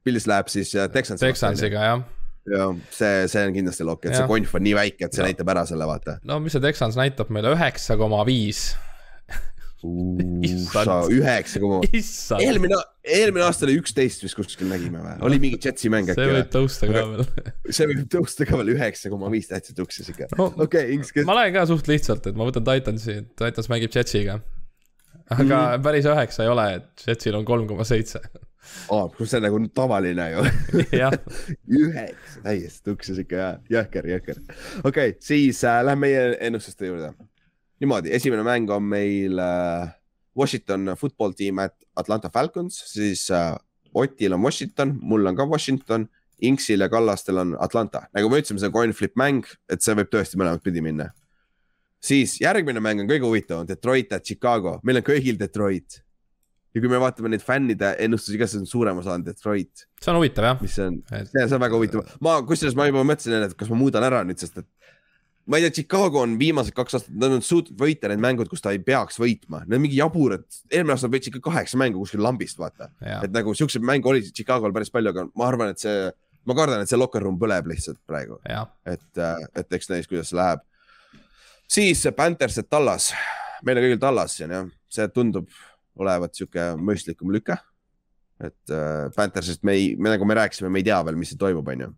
Pils 0.03 0.27
läheb 0.27 0.49
siis 0.51 0.73
Texansi. 0.75 1.29
Texansiga 1.29 1.89
jah 1.93 2.07
ja 2.51 2.71
see, 2.93 3.29
see 3.31 3.45
on 3.49 3.55
kindlasti 3.57 3.87
lokk, 3.89 4.09
et 4.09 4.15
ja. 4.15 4.23
see 4.23 4.31
konf 4.31 4.57
on 4.59 4.65
nii 4.67 4.75
väike, 4.77 5.07
et 5.07 5.17
see 5.17 5.23
ja. 5.23 5.31
näitab 5.31 5.53
ära 5.55 5.65
selle, 5.69 5.87
vaata. 5.89 6.19
no 6.29 6.41
mis 6.45 6.55
see 6.57 6.65
Texans 6.65 6.99
näitab 7.01 7.31
meile, 7.35 7.55
üheksa 7.57 7.97
koma 8.01 8.21
viis. 8.29 8.73
üheksa 9.85 11.61
koma, 11.61 11.81
eelmine, 12.41 12.79
eelmine 13.05 13.45
aasta 13.45 13.67
oli 13.67 13.77
üksteist 13.81 14.25
vist 14.25 14.37
kuskil 14.39 14.71
nägime 14.71 15.03
või, 15.03 15.17
oli 15.29 15.41
mingi 15.43 15.61
Jetsi 15.61 15.91
mäng 15.93 16.09
äkki 16.09 16.23
see 16.23 16.37
võib 16.39 16.53
tõusta 16.55 16.89
ka 16.89 17.03
veel 17.11 17.27
see 17.77 17.89
võib 17.91 18.07
tõusta 18.13 18.49
ka 18.49 18.61
veel 18.61 18.73
üheksa 18.77 19.13
koma 19.13 19.29
viis 19.33 19.51
täitsa 19.51 19.77
tuksis 19.77 20.09
ikka 20.13 20.31
no,. 20.39 20.49
okei 20.57 20.97
okay,, 20.97 21.13
kes... 21.13 21.29
ma 21.29 21.37
lähen 21.37 21.53
ka 21.57 21.67
suht 21.69 21.89
lihtsalt, 21.93 22.31
et 22.31 22.41
ma 22.41 22.49
võtan 22.49 22.65
Titansi, 22.65 23.21
Titans 23.37 23.69
mängib 23.73 23.93
Jetsiga. 23.93 24.39
aga 25.29 25.45
mm. 25.45 25.85
päris 25.85 26.09
üheksa 26.09 26.49
ei 26.49 26.53
ole, 26.55 26.67
et 26.81 27.07
Jetsil 27.09 27.37
on 27.37 27.45
kolm 27.49 27.69
koma 27.69 27.85
seitse 27.89 28.25
oh,. 28.89 29.13
see 29.25 29.39
on 29.39 29.47
nagu 29.47 29.61
tavaline 29.75 30.31
ju 30.33 30.45
üheksa, 31.81 32.43
täiesti 32.45 32.91
tuksis 32.91 33.21
ikka 33.25 33.37
ja 33.37 33.51
jõhker, 33.79 34.09
jõhker. 34.15 34.41
okei 34.83 34.89
okay,, 34.91 35.17
siis 35.23 35.63
äh, 35.65 35.83
lähme 35.85 36.07
meie 36.09 36.25
ennustuste 36.49 36.89
juurde. 36.89 37.13
niimoodi, 37.81 38.13
esimene 38.15 38.45
mäng 38.47 38.71
on 38.71 38.87
meil 38.89 39.39
äh, 39.41 39.93
Washington 40.37 40.95
football 40.99 41.33
team 41.33 41.59
at 41.63 41.75
Atlanta 41.97 42.31
Falcons, 42.31 42.83
siis 42.93 43.31
äh, 43.31 43.55
Otil 43.95 44.35
on 44.35 44.43
Washington, 44.43 44.97
mul 45.01 45.27
on 45.27 45.37
ka 45.37 45.47
Washington, 45.47 46.09
Inksil 46.43 46.83
ja 46.83 46.89
Kallastel 46.91 47.39
on 47.39 47.57
Atlanta. 47.63 48.09
nagu 48.13 48.29
me 48.29 48.41
ütlesime, 48.43 48.59
see 48.59 48.71
on 48.71 48.75
coin 48.75 48.93
flip 48.93 49.15
mäng, 49.17 49.47
et 49.71 49.83
see 49.83 49.95
võib 49.95 50.11
tõesti 50.11 50.41
mõlemat 50.41 50.65
pidi 50.65 50.83
minna. 50.83 51.13
siis 52.05 52.41
järgmine 52.41 52.83
mäng 52.85 53.01
on 53.01 53.09
kõige 53.09 53.25
huvitavam, 53.25 53.69
Detroit 53.69 54.13
at 54.13 54.27
Chicago, 54.27 54.81
meil 54.83 55.01
on 55.01 55.07
kõigil 55.07 55.39
Detroit 55.39 56.03
ja 56.75 56.83
kui 56.83 56.91
me 56.91 57.01
vaatame 57.03 57.31
neid 57.31 57.45
fännide 57.47 57.95
ennustusi 58.03 58.39
ka, 58.41 58.49
siis 58.51 58.65
on 58.65 58.71
suurem 58.71 58.99
osa 58.99 59.15
on 59.15 59.25
Detroit. 59.27 59.87
see 60.03 60.11
on 60.11 60.19
huvitav 60.19 60.49
jah. 60.49 60.63
mis 60.63 60.79
on 60.83 61.01
et..., 61.15 61.31
see 61.31 61.47
on 61.47 61.63
väga 61.63 61.79
huvitav, 61.79 62.17
ma 62.25 62.41
kusjuures 62.47 62.77
ma 62.79 62.89
juba 62.91 63.05
mõtlesin, 63.07 63.47
et 63.47 63.55
kas 63.59 63.71
ma 63.71 63.79
muudan 63.79 64.07
ära 64.07 64.25
nüüd, 64.27 64.41
sest 64.43 64.59
et 64.63 64.69
ma 65.47 65.61
ei 65.61 65.67
tea, 65.67 65.75
Chicago 65.79 66.23
on 66.25 66.35
viimased 66.41 66.75
kaks 66.77 66.99
aastat, 66.99 67.15
nad 67.21 67.35
on 67.37 67.45
suutnud 67.45 67.79
võita 67.81 68.09
need 68.11 68.23
mängud, 68.25 68.49
kus 68.51 68.65
ta 68.65 68.73
ei 68.75 68.81
peaks 68.83 69.21
võitma, 69.21 69.63
need 69.65 69.79
on 69.79 69.85
mingi 69.85 70.01
jaburad, 70.01 70.47
eelmine 70.71 70.97
aasta 70.97 71.11
võitsid 71.13 71.35
ikka 71.35 71.51
kaheksa 71.51 71.81
mängu 71.81 72.01
kuskil 72.03 72.25
lambist, 72.25 72.59
vaata. 72.61 72.91
et 73.21 73.33
nagu 73.35 73.55
siukseid 73.57 73.85
mänge 73.85 74.11
oli 74.11 74.25
Chicagol 74.31 74.75
päris 74.75 74.93
palju, 74.95 75.13
aga 75.13 75.27
ma 75.37 75.49
arvan, 75.51 75.75
et 75.75 75.85
see, 75.85 76.09
ma 76.49 76.57
kardan, 76.57 76.85
et 76.85 76.91
see 76.91 77.01
locker 77.01 77.23
room 77.25 77.37
põleb 77.41 77.69
lihtsalt 77.71 78.01
praegu. 78.09 78.41
et, 78.49 79.11
äh, 79.21 79.47
et 79.61 79.79
eks 79.79 79.93
näis, 79.93 80.09
kuidas 80.11 80.33
see 80.33 80.41
läheb. 80.41 80.65
siis 81.69 82.07
Panthers, 82.17 82.59
et 82.59 82.71
Tallas, 82.71 83.13
meil 83.63 83.79
on 83.79 83.89
kõigil 83.89 84.01
Tallas 84.01 84.41
siin 84.41 84.57
jah, 84.57 84.67
see 84.89 85.09
tundub 85.13 85.53
olevat 86.01 86.35
sihuke 86.35 86.73
mõistlikum 86.81 87.33
lüke. 87.35 87.57
et 88.43 88.73
äh, 88.75 89.11
Panthersist 89.15 89.63
me 89.63 89.77
ei, 89.79 89.93
me 89.97 90.11
nagu 90.11 90.27
me 90.27 90.35
rääkisime, 90.35 90.71
me 90.73 90.83
ei 90.83 90.89
tea 90.89 90.99
veel, 91.07 91.17
mis 91.17 91.31
siin 91.33 91.39
toimub, 91.39 91.69
on 91.71 91.85
ju. 91.87 91.93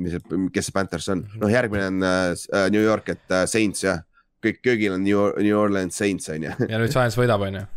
mis, 0.00 0.16
kes 0.54 0.70
see 0.70 0.74
Panthers 0.74 1.08
on, 1.12 1.26
noh, 1.36 1.52
järgmine 1.52 1.90
on 1.90 2.08
äh, 2.08 2.32
New 2.72 2.82
York, 2.82 3.12
et 3.12 3.34
äh, 3.34 3.44
Saints 3.50 3.84
jah, 3.84 4.00
kõik 4.42 4.62
köögil 4.64 4.96
on 4.96 5.04
New, 5.04 5.20
New 5.44 5.58
Orleans 5.58 5.98
Saints 6.00 6.32
on 6.32 6.48
ju. 6.48 6.56
ja 6.68 6.80
nüüd 6.80 6.94
Giants 6.94 7.18
võidab, 7.20 7.44
on 7.44 7.60
ju 7.60 7.68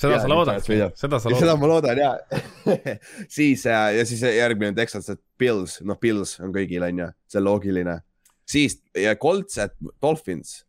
seda 0.00 0.16
ja, 0.16 0.20
sa 0.22 0.30
loodad, 0.30 0.64
seda 0.64 1.18
sa 1.20 1.28
loodad. 1.28 1.42
seda 1.42 1.56
ma 1.60 1.68
loodan 1.68 2.00
ja 2.00 2.10
siis 3.36 3.66
äh, 3.68 3.90
ja 3.98 4.06
siis 4.08 4.22
järgmine 4.24 4.72
on 4.72 4.78
Texans, 4.78 5.10
et 5.12 5.20
Bills, 5.38 5.78
noh, 5.86 5.98
Bills 6.00 6.38
on 6.40 6.54
kõigil 6.54 6.84
on 6.86 7.04
ju, 7.04 7.08
see 7.30 7.40
on 7.40 7.46
loogiline. 7.46 7.96
siis 8.48 8.80
ja 8.96 9.14
Colts, 9.20 9.58
et 9.60 9.76
Dolphins 10.02 10.60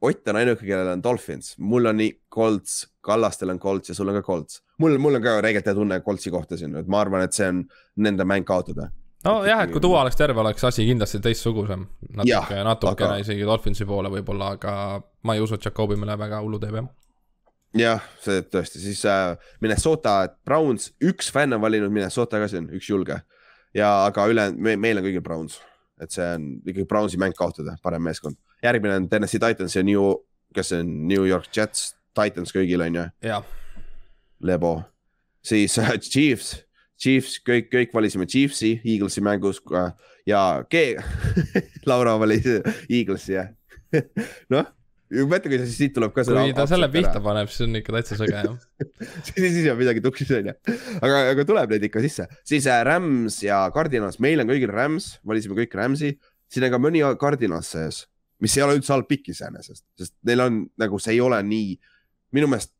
Ott 0.00 0.28
on 0.28 0.36
ainuke, 0.38 0.62
kellel 0.62 0.92
on 0.92 1.02
Dolphins, 1.02 1.56
mul 1.58 1.90
on 1.90 1.96
nii 1.98 2.12
Colts, 2.30 2.84
Kallastel 3.02 3.50
on 3.50 3.58
Colts 3.58 3.90
ja 3.90 3.94
sul 3.98 4.08
on 4.08 4.20
ka 4.20 4.22
Colts. 4.22 4.62
mul, 4.78 4.98
mul 4.98 5.18
on 5.18 5.22
ka 5.22 5.40
hea 5.42 5.74
tunne 5.74 6.00
Coltsi 6.00 6.30
kohta 6.30 6.56
siin, 6.56 6.76
et 6.76 6.86
ma 6.86 7.00
arvan, 7.00 7.24
et 7.26 7.34
see 7.34 7.48
on 7.48 7.64
nende 7.96 8.24
mäng 8.24 8.46
kaotada. 8.46 8.90
nojah, 9.24 9.64
et 9.64 9.72
kui 9.74 9.82
Duo 9.82 9.98
oleks 10.00 10.16
terve, 10.16 10.40
oleks 10.40 10.64
asi 10.64 10.86
kindlasti 10.86 11.18
teistsugusem. 11.20 11.86
natuke, 12.14 12.62
natukene 12.64 13.16
aga... 13.16 13.24
isegi 13.26 13.48
Dolphinsi 13.48 13.84
poole 13.84 14.12
võib-olla, 14.12 14.52
aga 14.54 15.02
ma 15.22 15.34
ei 15.34 15.42
usu, 15.42 15.58
et 15.58 15.66
Jakobi 15.66 15.98
meile 15.98 16.18
väga 16.18 16.40
hullu 16.44 16.62
teeb, 16.62 16.78
jah 16.78 16.94
jah, 17.76 18.04
see 18.24 18.42
tõesti, 18.48 18.80
siis 18.80 19.02
äh, 19.08 19.34
Minnesota 19.60 20.20
Browns, 20.46 20.92
üks 21.04 21.32
fänn 21.32 21.56
on 21.56 21.60
valinud 21.64 21.92
Minnesota 21.92 22.40
ka 22.40 22.48
siin, 22.50 22.70
üks 22.74 22.88
julge. 22.88 23.18
ja, 23.74 24.06
aga 24.06 24.26
ülejäänud 24.30 24.62
me,, 24.62 24.76
meil 24.76 25.00
on 25.00 25.04
kõigil 25.04 25.24
Browns, 25.24 25.58
et 26.02 26.14
see 26.14 26.24
on 26.34 26.48
ikkagi 26.64 26.86
Brownsi 26.88 27.20
mäng 27.20 27.36
kaotada, 27.36 27.76
parem 27.82 28.04
meeskond. 28.06 28.38
Järgmine 28.62 28.96
on 29.00 29.08
Tennessee 29.08 29.40
Titans 29.42 29.76
ja 29.76 29.82
New, 29.86 30.14
kes 30.54 30.72
see 30.72 30.82
on, 30.84 30.94
New 31.08 31.26
York 31.28 31.50
Jets, 31.54 31.92
Titans 32.16 32.54
kõigil 32.54 32.82
on 32.86 33.00
ju. 33.00 33.04
Lebo, 34.48 34.72
siis 35.44 35.74
uh, 35.82 35.94
Chiefs, 36.02 36.54
Chiefs, 36.98 37.38
kõik, 37.46 37.70
kõik 37.72 37.94
valisime 37.94 38.26
Chiefsi 38.26 38.76
Eaglesi 38.82 39.22
mängus 39.22 39.60
ja 40.26 40.42
G 40.70 40.96
Laura 41.88 42.16
valis 42.18 42.46
Eaglesi 42.88 43.36
jah. 43.36 43.52
Noh, 44.52 44.66
mõtle, 45.08 45.50
kui 45.50 45.68
siit 45.70 45.94
tuleb 45.96 46.12
ka 46.14 46.24
kui 46.26 46.54
ta 46.56 46.66
selle 46.68 46.88
pihta 46.92 47.20
paneb, 47.24 47.50
siis 47.52 47.66
on 47.66 47.78
ikka 47.80 47.94
täitsa 47.96 48.18
sõge 48.20 48.34
jah. 48.34 48.56
Siis, 49.28 49.52
siis 49.54 49.66
on 49.72 49.78
midagi 49.78 50.02
tuksis 50.04 50.30
on 50.36 50.50
ju, 50.50 50.54
aga, 51.00 51.22
aga 51.32 51.44
tuleb 51.48 51.74
neid 51.74 51.86
ikka 51.88 52.02
sisse, 52.04 52.28
siis 52.46 52.66
äh, 52.70 52.80
Rams 52.86 53.40
ja 53.42 53.64
Cardinals, 53.74 54.20
meil 54.22 54.42
on 54.42 54.50
kõigil 54.50 54.70
Rams, 54.72 55.10
valisime 55.26 55.56
kõik 55.58 55.74
Ramsi, 55.78 56.12
siin 56.50 56.66
on 56.68 56.74
ka 56.74 56.80
mõni 56.82 57.02
Cardinals 57.20 57.72
sees, 57.74 58.02
mis 58.42 58.54
ei 58.58 58.64
ole 58.66 58.78
üldse 58.78 58.94
halb 58.94 59.08
pikk 59.10 59.32
iseenesest, 59.34 59.84
sest 59.98 60.14
neil 60.28 60.44
on 60.44 60.60
nagu, 60.80 61.00
see 61.02 61.16
ei 61.16 61.22
ole 61.24 61.40
nii, 61.46 61.78
minu 62.36 62.50
meelest 62.50 62.74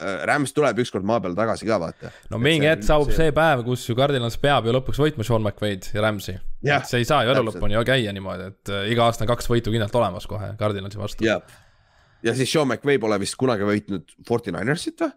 Rams 0.00 0.54
tuleb 0.56 0.78
ükskord 0.82 1.04
maa 1.06 1.20
peale 1.20 1.36
tagasi 1.36 1.68
ka 1.68 1.78
vaata. 1.80 2.10
no 2.32 2.38
mingi 2.40 2.68
hetk 2.68 2.84
saabub 2.86 3.12
see 3.14 3.32
päev, 3.36 3.64
kus 3.66 3.84
ju 3.88 3.96
Cardinals 3.98 4.38
peab 4.40 4.68
ju 4.68 4.74
lõpuks 4.76 5.00
võitma 5.02 5.26
Sean 5.26 5.44
McVaid 5.44 5.90
ja 5.94 6.04
Rams'i. 6.04 6.36
see 6.88 7.02
ei 7.02 7.08
saa 7.08 7.24
ju 7.26 7.34
elu 7.34 7.44
lõpuni 7.50 7.80
käia 7.86 8.14
niimoodi, 8.16 8.50
et 8.54 8.72
äh, 8.72 8.90
iga 8.94 9.08
aasta 9.08 9.26
on 9.26 9.32
kaks 9.32 9.50
võitu 9.50 9.74
kindlalt 9.74 9.96
olemas 10.00 10.28
kohe 10.30 10.52
Cardinalsi 10.60 11.00
vastu. 11.00 11.26
ja, 11.28 11.40
ja 12.24 12.36
siis 12.38 12.52
Sean 12.52 12.68
McVay 12.68 13.00
pole 13.02 13.20
vist 13.20 13.36
kunagi 13.40 13.68
võitnud 13.68 14.16
Forty 14.28 14.54
Ninersit 14.56 15.04
või? 15.04 15.14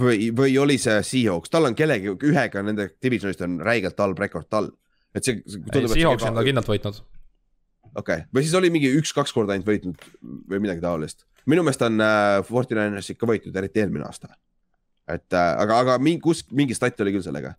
või, 0.00 0.30
või 0.36 0.56
oli 0.60 0.78
see 0.82 1.00
Seahawks, 1.06 1.52
tal 1.52 1.70
on 1.70 1.76
kellegi, 1.78 2.12
ühega 2.28 2.64
nende 2.66 2.90
divisionist 3.02 3.44
on 3.46 3.60
räigelt 3.64 4.00
halb 4.00 4.18
rekord 4.20 4.50
tal. 4.50 4.72
et 5.14 5.24
see. 5.24 5.40
Seahawks 5.48 6.28
on 6.28 6.36
ta 6.36 6.44
kindlalt 6.46 6.68
võitnud. 6.68 7.04
okei 7.94 8.24
okay., 8.24 8.26
või 8.34 8.44
siis 8.44 8.58
oli 8.60 8.72
mingi 8.74 8.92
üks-kaks 9.00 9.32
korda 9.32 9.56
ainult 9.56 9.70
võitnud 9.70 10.10
või 10.50 10.66
midagi 10.66 10.84
taolist 10.84 11.24
minu 11.50 11.64
meelest 11.64 11.82
on 11.84 12.00
äh, 12.00 12.40
Forty 12.46 12.76
Niners 12.78 13.10
ikka 13.12 13.28
võitnud, 13.28 13.56
eriti 13.56 13.82
eelmine 13.82 14.06
aasta. 14.08 14.32
et 15.08 15.32
äh, 15.36 15.50
aga, 15.60 15.78
aga 15.84 15.98
mingi, 16.00 16.22
kus, 16.24 16.44
mingi 16.50 16.76
stat 16.76 17.00
oli 17.04 17.12
küll 17.16 17.24
sellega. 17.26 17.54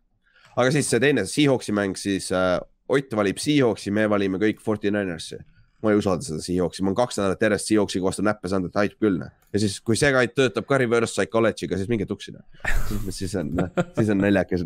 aga 0.55 0.71
siis 0.73 0.89
see 0.89 1.01
teine 1.03 1.25
Seahawksi 1.29 1.75
mäng, 1.75 1.99
siis 1.99 2.31
äh, 2.33 2.59
Ott 2.89 3.15
valib 3.17 3.39
Seahawksi, 3.41 3.89
me 3.89 4.05
valime 4.09 4.37
kõik 4.41 4.59
Forty 4.61 4.91
Ninersi. 4.93 5.39
ma 5.83 5.91
ei 5.93 5.99
usalda 5.99 6.25
seda 6.25 6.41
Seahawksi, 6.41 6.81
ma 6.81 6.89
olen 6.89 6.97
kaks 6.97 7.17
nädalat 7.19 7.41
järjest 7.45 7.67
Seahawksiga 7.69 8.07
vastu 8.07 8.23
näppe 8.25 8.49
saanud, 8.49 8.71
et 8.71 8.77
aitab 8.81 9.05
küll. 9.05 9.21
ja 9.53 9.61
siis, 9.61 9.79
kui 9.81 9.97
see 9.97 10.11
kait 10.13 10.33
töötab 10.37 10.65
ka 10.69 10.79
reverse 10.81 11.13
psychology'ga, 11.13 11.77
siis 11.77 11.89
minge 11.89 12.05
tuksi. 12.09 12.33
siis 13.17 13.35
on, 13.41 13.51
siis 13.97 14.09
on 14.13 14.21
naljakas. 14.21 14.65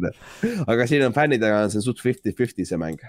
aga 0.68 0.88
siin 0.88 1.04
on 1.08 1.16
fännidega 1.16 1.64
on 1.66 1.72
see 1.72 1.84
suht 1.84 2.04
fifty-fifty 2.04 2.68
see 2.68 2.80
mäng. 2.80 3.04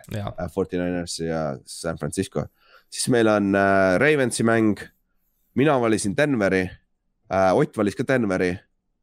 Forty 0.54 0.78
Niners 0.78 1.20
ja 1.22 1.44
San 1.66 1.98
Francisco. 1.98 2.46
siis 2.90 3.08
meil 3.14 3.28
on 3.30 3.54
äh, 3.54 3.98
Ravensi 4.02 4.42
mäng 4.42 4.78
mina 5.54 5.80
valisin 5.80 6.16
Denveri 6.16 6.62
äh,, 7.32 7.56
Ott 7.56 7.76
valis 7.76 7.96
ka 7.96 8.04
Denveri, 8.08 8.54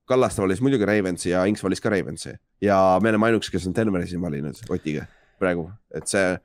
Kallaste 0.07 0.41
valis 0.41 0.61
muidugi 0.63 0.85
Ravensi 0.87 1.29
ja 1.29 1.45
Inks 1.45 1.63
valis 1.63 1.81
ka 1.83 1.89
Ravensi 1.89 2.35
ja 2.61 2.77
me 3.03 3.09
oleme 3.09 3.29
ainukesed, 3.31 3.51
kes 3.51 3.67
on 3.67 3.75
Denveri 3.75 4.07
siin 4.07 4.21
valinud 4.21 4.63
Otiga 4.69 5.05
praegu, 5.39 5.67
et 5.95 6.07
see. 6.09 6.37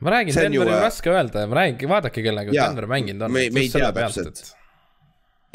ma 0.00 0.14
räägin, 0.16 0.34
Denveri 0.36 0.62
on 0.62 0.78
äh, 0.78 0.86
raske 0.86 1.12
öelda, 1.12 1.44
ma 1.50 1.60
räägin, 1.62 1.90
vaadake 1.90 2.24
kellega 2.24 2.54
ja, 2.54 2.70
Denver 2.70 2.88
mänginud 2.90 3.26
on. 3.26 3.34
me, 3.34 3.48
me 3.52 3.66
ei 3.66 3.72
tea 3.72 3.92
täpselt 3.96 4.32
et... 4.32 4.54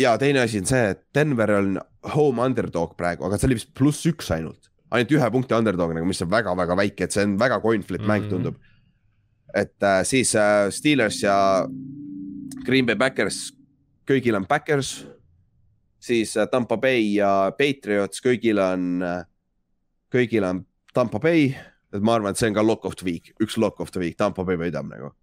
ja 0.06 0.16
teine 0.22 0.44
asi 0.46 0.62
on 0.62 0.70
see, 0.70 0.94
et 0.94 1.04
Denver 1.16 1.58
on 1.58 1.80
home 2.16 2.44
underdog 2.44 2.96
praegu, 3.00 3.28
aga 3.28 3.40
see 3.40 3.50
oli 3.50 3.60
vist 3.62 3.74
pluss 3.78 4.06
üks 4.10 4.32
ainult, 4.36 4.70
ainult 4.94 5.18
ühe 5.18 5.32
punkti 5.34 5.58
underdog 5.58 5.96
nagu, 5.98 6.08
mis 6.08 6.22
on 6.26 6.32
väga-väga 6.32 6.78
väike, 6.84 7.08
et 7.08 7.16
see 7.16 7.26
on 7.26 7.40
väga 7.42 7.62
coin 7.64 7.84
flip 7.84 8.04
mm 8.04 8.08
-hmm. 8.08 8.28
mäng 8.28 8.30
tundub. 8.30 8.56
et 9.56 9.84
äh, 9.84 10.04
siis 10.04 10.36
äh, 10.36 10.70
Steelers 10.70 11.24
ja 11.24 11.68
Green 12.66 12.86
Bay 12.86 12.96
Backers 12.96 13.56
kõigil 14.08 14.38
on 14.38 14.48
Backers, 14.50 15.06
siis 16.00 16.36
äh, 16.38 16.48
Tampa 16.52 16.78
Bay 16.82 17.16
ja 17.18 17.52
Patriots, 17.58 18.22
kõigil 18.24 18.62
on, 18.62 19.04
äh, 19.06 19.22
kõigil 20.14 20.46
on 20.48 20.64
Tampa 20.94 21.20
Bay, 21.20 21.52
et 21.94 22.02
ma 22.04 22.18
arvan, 22.18 22.34
et 22.34 22.40
see 22.40 22.50
on 22.52 22.58
ka 22.58 22.66
lock 22.66 22.86
of 22.86 22.98
the 23.00 23.08
week, 23.08 23.34
üks 23.44 23.58
lock 23.62 23.82
of 23.84 23.94
the 23.96 24.04
week, 24.04 24.18
Tampa 24.18 24.46
Bay 24.48 24.60
võidab 24.60 24.88
nagu. 24.90 25.14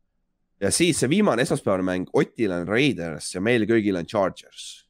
ja 0.62 0.70
siis 0.70 1.00
see 1.00 1.10
viimane 1.10 1.42
esmaspäevane 1.42 1.82
mäng, 1.86 2.10
Otil 2.14 2.52
on 2.54 2.68
Raiders 2.68 3.32
ja 3.34 3.40
meil 3.42 3.66
kõigil 3.66 3.98
on 3.98 4.06
Chargers, 4.06 4.86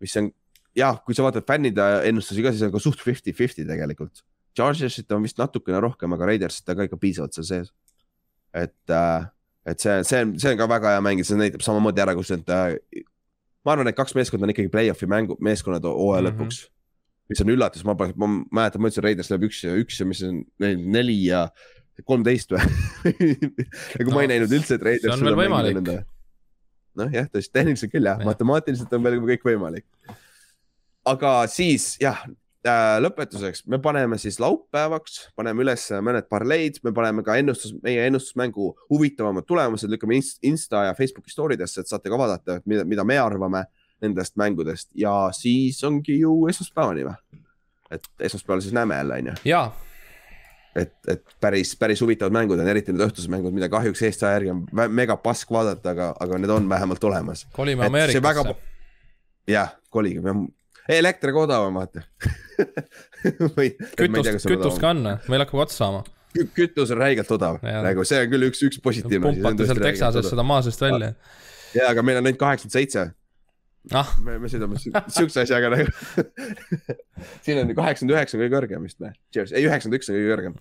mis 0.00 0.16
on 0.16 0.30
jah, 0.76 1.00
kui 1.04 1.16
sa 1.16 1.24
vaatad 1.26 1.46
fännide 1.48 1.84
ennustusi 2.08 2.44
ka, 2.44 2.52
siis 2.52 2.66
on 2.66 2.72
ka 2.74 2.80
suht 2.82 3.00
fifty-fifty 3.04 3.64
tegelikult. 3.68 4.24
Chargersit 4.56 5.12
on 5.12 5.24
vist 5.24 5.40
natukene 5.40 5.80
rohkem, 5.84 6.12
aga 6.16 6.28
Raidersit 6.30 6.68
on 6.72 6.78
ka 6.78 6.86
ikka 6.88 6.98
piisavalt 7.00 7.36
seal 7.36 7.48
sees. 7.48 7.72
et 8.56 8.92
äh, 8.92 9.26
et 9.66 9.82
see, 9.82 9.98
see 10.06 10.22
on, 10.22 10.32
see 10.38 10.52
on 10.52 10.60
ka 10.60 10.68
väga 10.70 10.94
hea 10.94 11.04
mäng 11.04 11.20
ja 11.20 11.26
see 11.26 11.38
näitab 11.38 11.64
samamoodi 11.64 12.02
ära, 12.04 12.14
kus 12.18 12.32
need 12.34 12.50
äh,. 12.54 13.04
ma 13.66 13.74
arvan, 13.74 13.90
et 13.90 13.98
kaks 13.98 14.14
meeskonda 14.18 14.46
on 14.46 14.54
ikkagi 14.54 14.70
play-off'i 14.72 15.08
mängu, 15.10 15.38
meeskonnad 15.42 15.86
hooaja 15.88 16.22
mm 16.22 16.28
-hmm. 16.28 16.44
lõpuks. 16.46 16.60
mis 17.28 17.42
on 17.42 17.50
üllatus, 17.50 17.84
ma, 17.84 17.96
ma 17.98 18.28
mäletan, 18.60 18.80
ma 18.80 18.90
ütlesin 18.90 19.06
Raiders 19.08 19.30
läheb 19.32 19.48
üks 19.48 19.64
ja 19.64 19.74
üks 19.74 19.98
ja 20.00 20.06
mis 20.06 20.22
on 20.22 20.44
neli 20.64 21.18
ja 21.26 21.48
kolmteist 22.04 22.52
või 22.52 22.62
nagu 23.98 24.10
no, 24.10 24.14
ma 24.14 24.22
ei 24.22 24.30
näinud 24.34 24.52
üldse, 24.52 24.78
et 24.78 24.86
Raiders. 24.86 25.10
see 25.10 25.18
on 25.18 25.26
veel 25.30 25.40
võimalik. 25.42 25.82
noh 26.96 27.12
jah, 27.12 27.26
tõesti 27.32 27.52
tehniliselt 27.52 27.92
küll 27.92 28.06
jah 28.06 28.20
ja., 28.20 28.28
matemaatiliselt 28.28 28.92
on 28.92 29.02
veel 29.02 29.18
kõik 29.34 29.48
võimalik. 29.50 29.86
aga 31.04 31.38
siis 31.50 31.96
jah 32.00 32.22
lõpetuseks 33.02 33.64
me 33.70 33.78
paneme 33.82 34.18
siis 34.18 34.38
laupäevaks, 34.42 35.18
paneme 35.38 35.64
üles 35.64 35.86
mõned 36.04 36.28
parleid, 36.30 36.80
me 36.84 36.92
paneme 36.96 37.24
ka 37.26 37.36
ennustus, 37.40 37.74
meie 37.84 38.06
ennustusmängu 38.08 38.72
huvitavamad 38.90 39.46
tulemused, 39.48 39.90
lükkame 39.92 40.18
Insta 40.46 40.86
ja 40.88 40.94
Facebooki 40.98 41.30
story 41.30 41.58
desse, 41.58 41.82
et 41.82 41.90
saate 41.90 42.12
ka 42.12 42.18
vaadata, 42.18 42.60
mida, 42.66 42.84
mida 42.88 43.04
me 43.04 43.18
arvame 43.20 43.66
nendest 44.02 44.36
mängudest 44.36 44.90
ja 44.98 45.12
siis 45.36 45.80
ongi 45.84 46.18
ju 46.20 46.44
esmaspäevani 46.50 47.06
või? 47.08 47.42
et 47.90 48.08
esmaspäeval 48.28 48.60
siis 48.64 48.74
näeme 48.74 48.96
jälle, 48.96 49.14
on 49.14 49.26
ju. 49.30 49.34
jaa. 49.44 49.66
et, 50.76 50.94
et 51.08 51.36
päris, 51.40 51.76
päris 51.78 52.00
huvitavad 52.00 52.34
mängud 52.34 52.60
on, 52.60 52.68
eriti 52.68 52.92
need 52.92 53.06
õhtused 53.06 53.32
mängud, 53.32 53.54
mida 53.56 53.70
kahjuks 53.72 54.02
Eesti 54.02 54.26
aja 54.26 54.40
järgi 54.40 54.52
on 54.52 54.64
mega 54.90 55.16
pask 55.16 55.50
vaadata, 55.50 55.94
aga, 55.94 56.12
aga 56.20 56.40
need 56.42 56.52
on 56.52 56.68
vähemalt 56.68 57.04
olemas. 57.04 57.46
kolime 57.56 57.86
Ameerikasse. 57.86 58.22
Väga... 58.22 58.56
jah, 59.48 59.76
kolige, 59.90 60.24
elekter 60.88 61.32
ka 61.34 61.42
odavam, 61.46 61.80
vaata 61.80 62.04
kütust, 63.96 64.46
kütust 64.46 64.82
ka 64.82 64.92
on, 64.92 65.02
meil 65.30 65.44
hakkab 65.44 65.64
otsa 65.66 65.82
saama. 65.82 66.04
kütus 66.56 66.92
on 66.94 67.00
räigelt 67.00 67.30
odav, 67.36 67.60
nagu 67.62 68.06
see 68.08 68.22
on 68.24 68.32
küll 68.32 68.48
üks, 68.50 68.62
üks 68.68 68.80
positiivne 68.84 69.30
pumpate 69.30 69.68
sealt 69.68 69.84
Texasest 69.84 70.32
seda 70.32 70.46
maa 70.46 70.64
seest 70.66 70.82
välja. 70.84 71.14
ja, 71.76 71.90
aga 71.90 72.04
meil 72.06 72.20
on 72.20 72.30
ainult 72.30 72.40
kaheksakümmend 72.42 72.78
seitse. 72.78 73.06
ah. 73.96 74.14
me, 74.22 74.38
me 74.42 74.52
sõidame 74.52 74.80
siukse 74.82 75.44
asjaga 75.44 75.72
nagu 75.74 75.90
siin 77.44 77.62
on 77.62 77.74
kaheksakümmend 77.74 78.16
üheksa 78.16 78.40
kõige 78.40 78.54
kõrgem 78.56 78.88
vist 78.88 79.02
või? 79.02 79.12
ei, 79.34 79.66
üheksakümmend 79.66 80.00
üks 80.00 80.10
on 80.12 80.18
kõige 80.18 80.32
kõrgem 80.34 80.58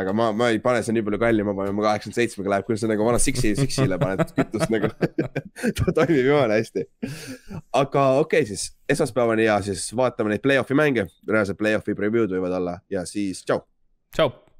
aga 0.00 0.14
ma, 0.16 0.28
ma 0.36 0.50
ei 0.52 0.60
pane 0.62 0.82
seda 0.82 0.96
nii 0.96 1.06
palju 1.06 1.20
kalli, 1.22 1.46
ma 1.46 1.54
panen, 1.56 1.76
ma 1.76 1.86
kaheksakümmend 1.86 2.18
seitsmega 2.18 2.54
läheb, 2.54 2.68
küll 2.68 2.80
see 2.80 2.90
nagu 2.90 3.06
vana 3.06 3.20
Sixi, 3.22 3.54
Sixile 3.58 3.98
paned 4.02 4.32
kütust 4.36 4.72
nagu 4.72 4.92
ta 5.78 5.96
toimib 6.00 6.28
jumala 6.28 6.60
hästi. 6.60 6.86
aga 7.82 8.06
okei 8.22 8.44
okay,, 8.44 8.48
siis 8.52 8.70
esmaspäevani 8.92 9.48
ja 9.48 9.58
siis 9.64 9.88
vaatame 9.96 10.34
neid 10.34 10.44
play-off'i 10.44 10.78
mänge, 10.78 11.08
reaalselt 11.28 11.60
play-off'i 11.60 11.96
preview'd 11.98 12.32
võivad 12.36 12.56
olla 12.60 12.78
ja 12.92 13.06
siis 13.08 13.44
tšau. 13.46 13.62
tšau. 14.16 14.51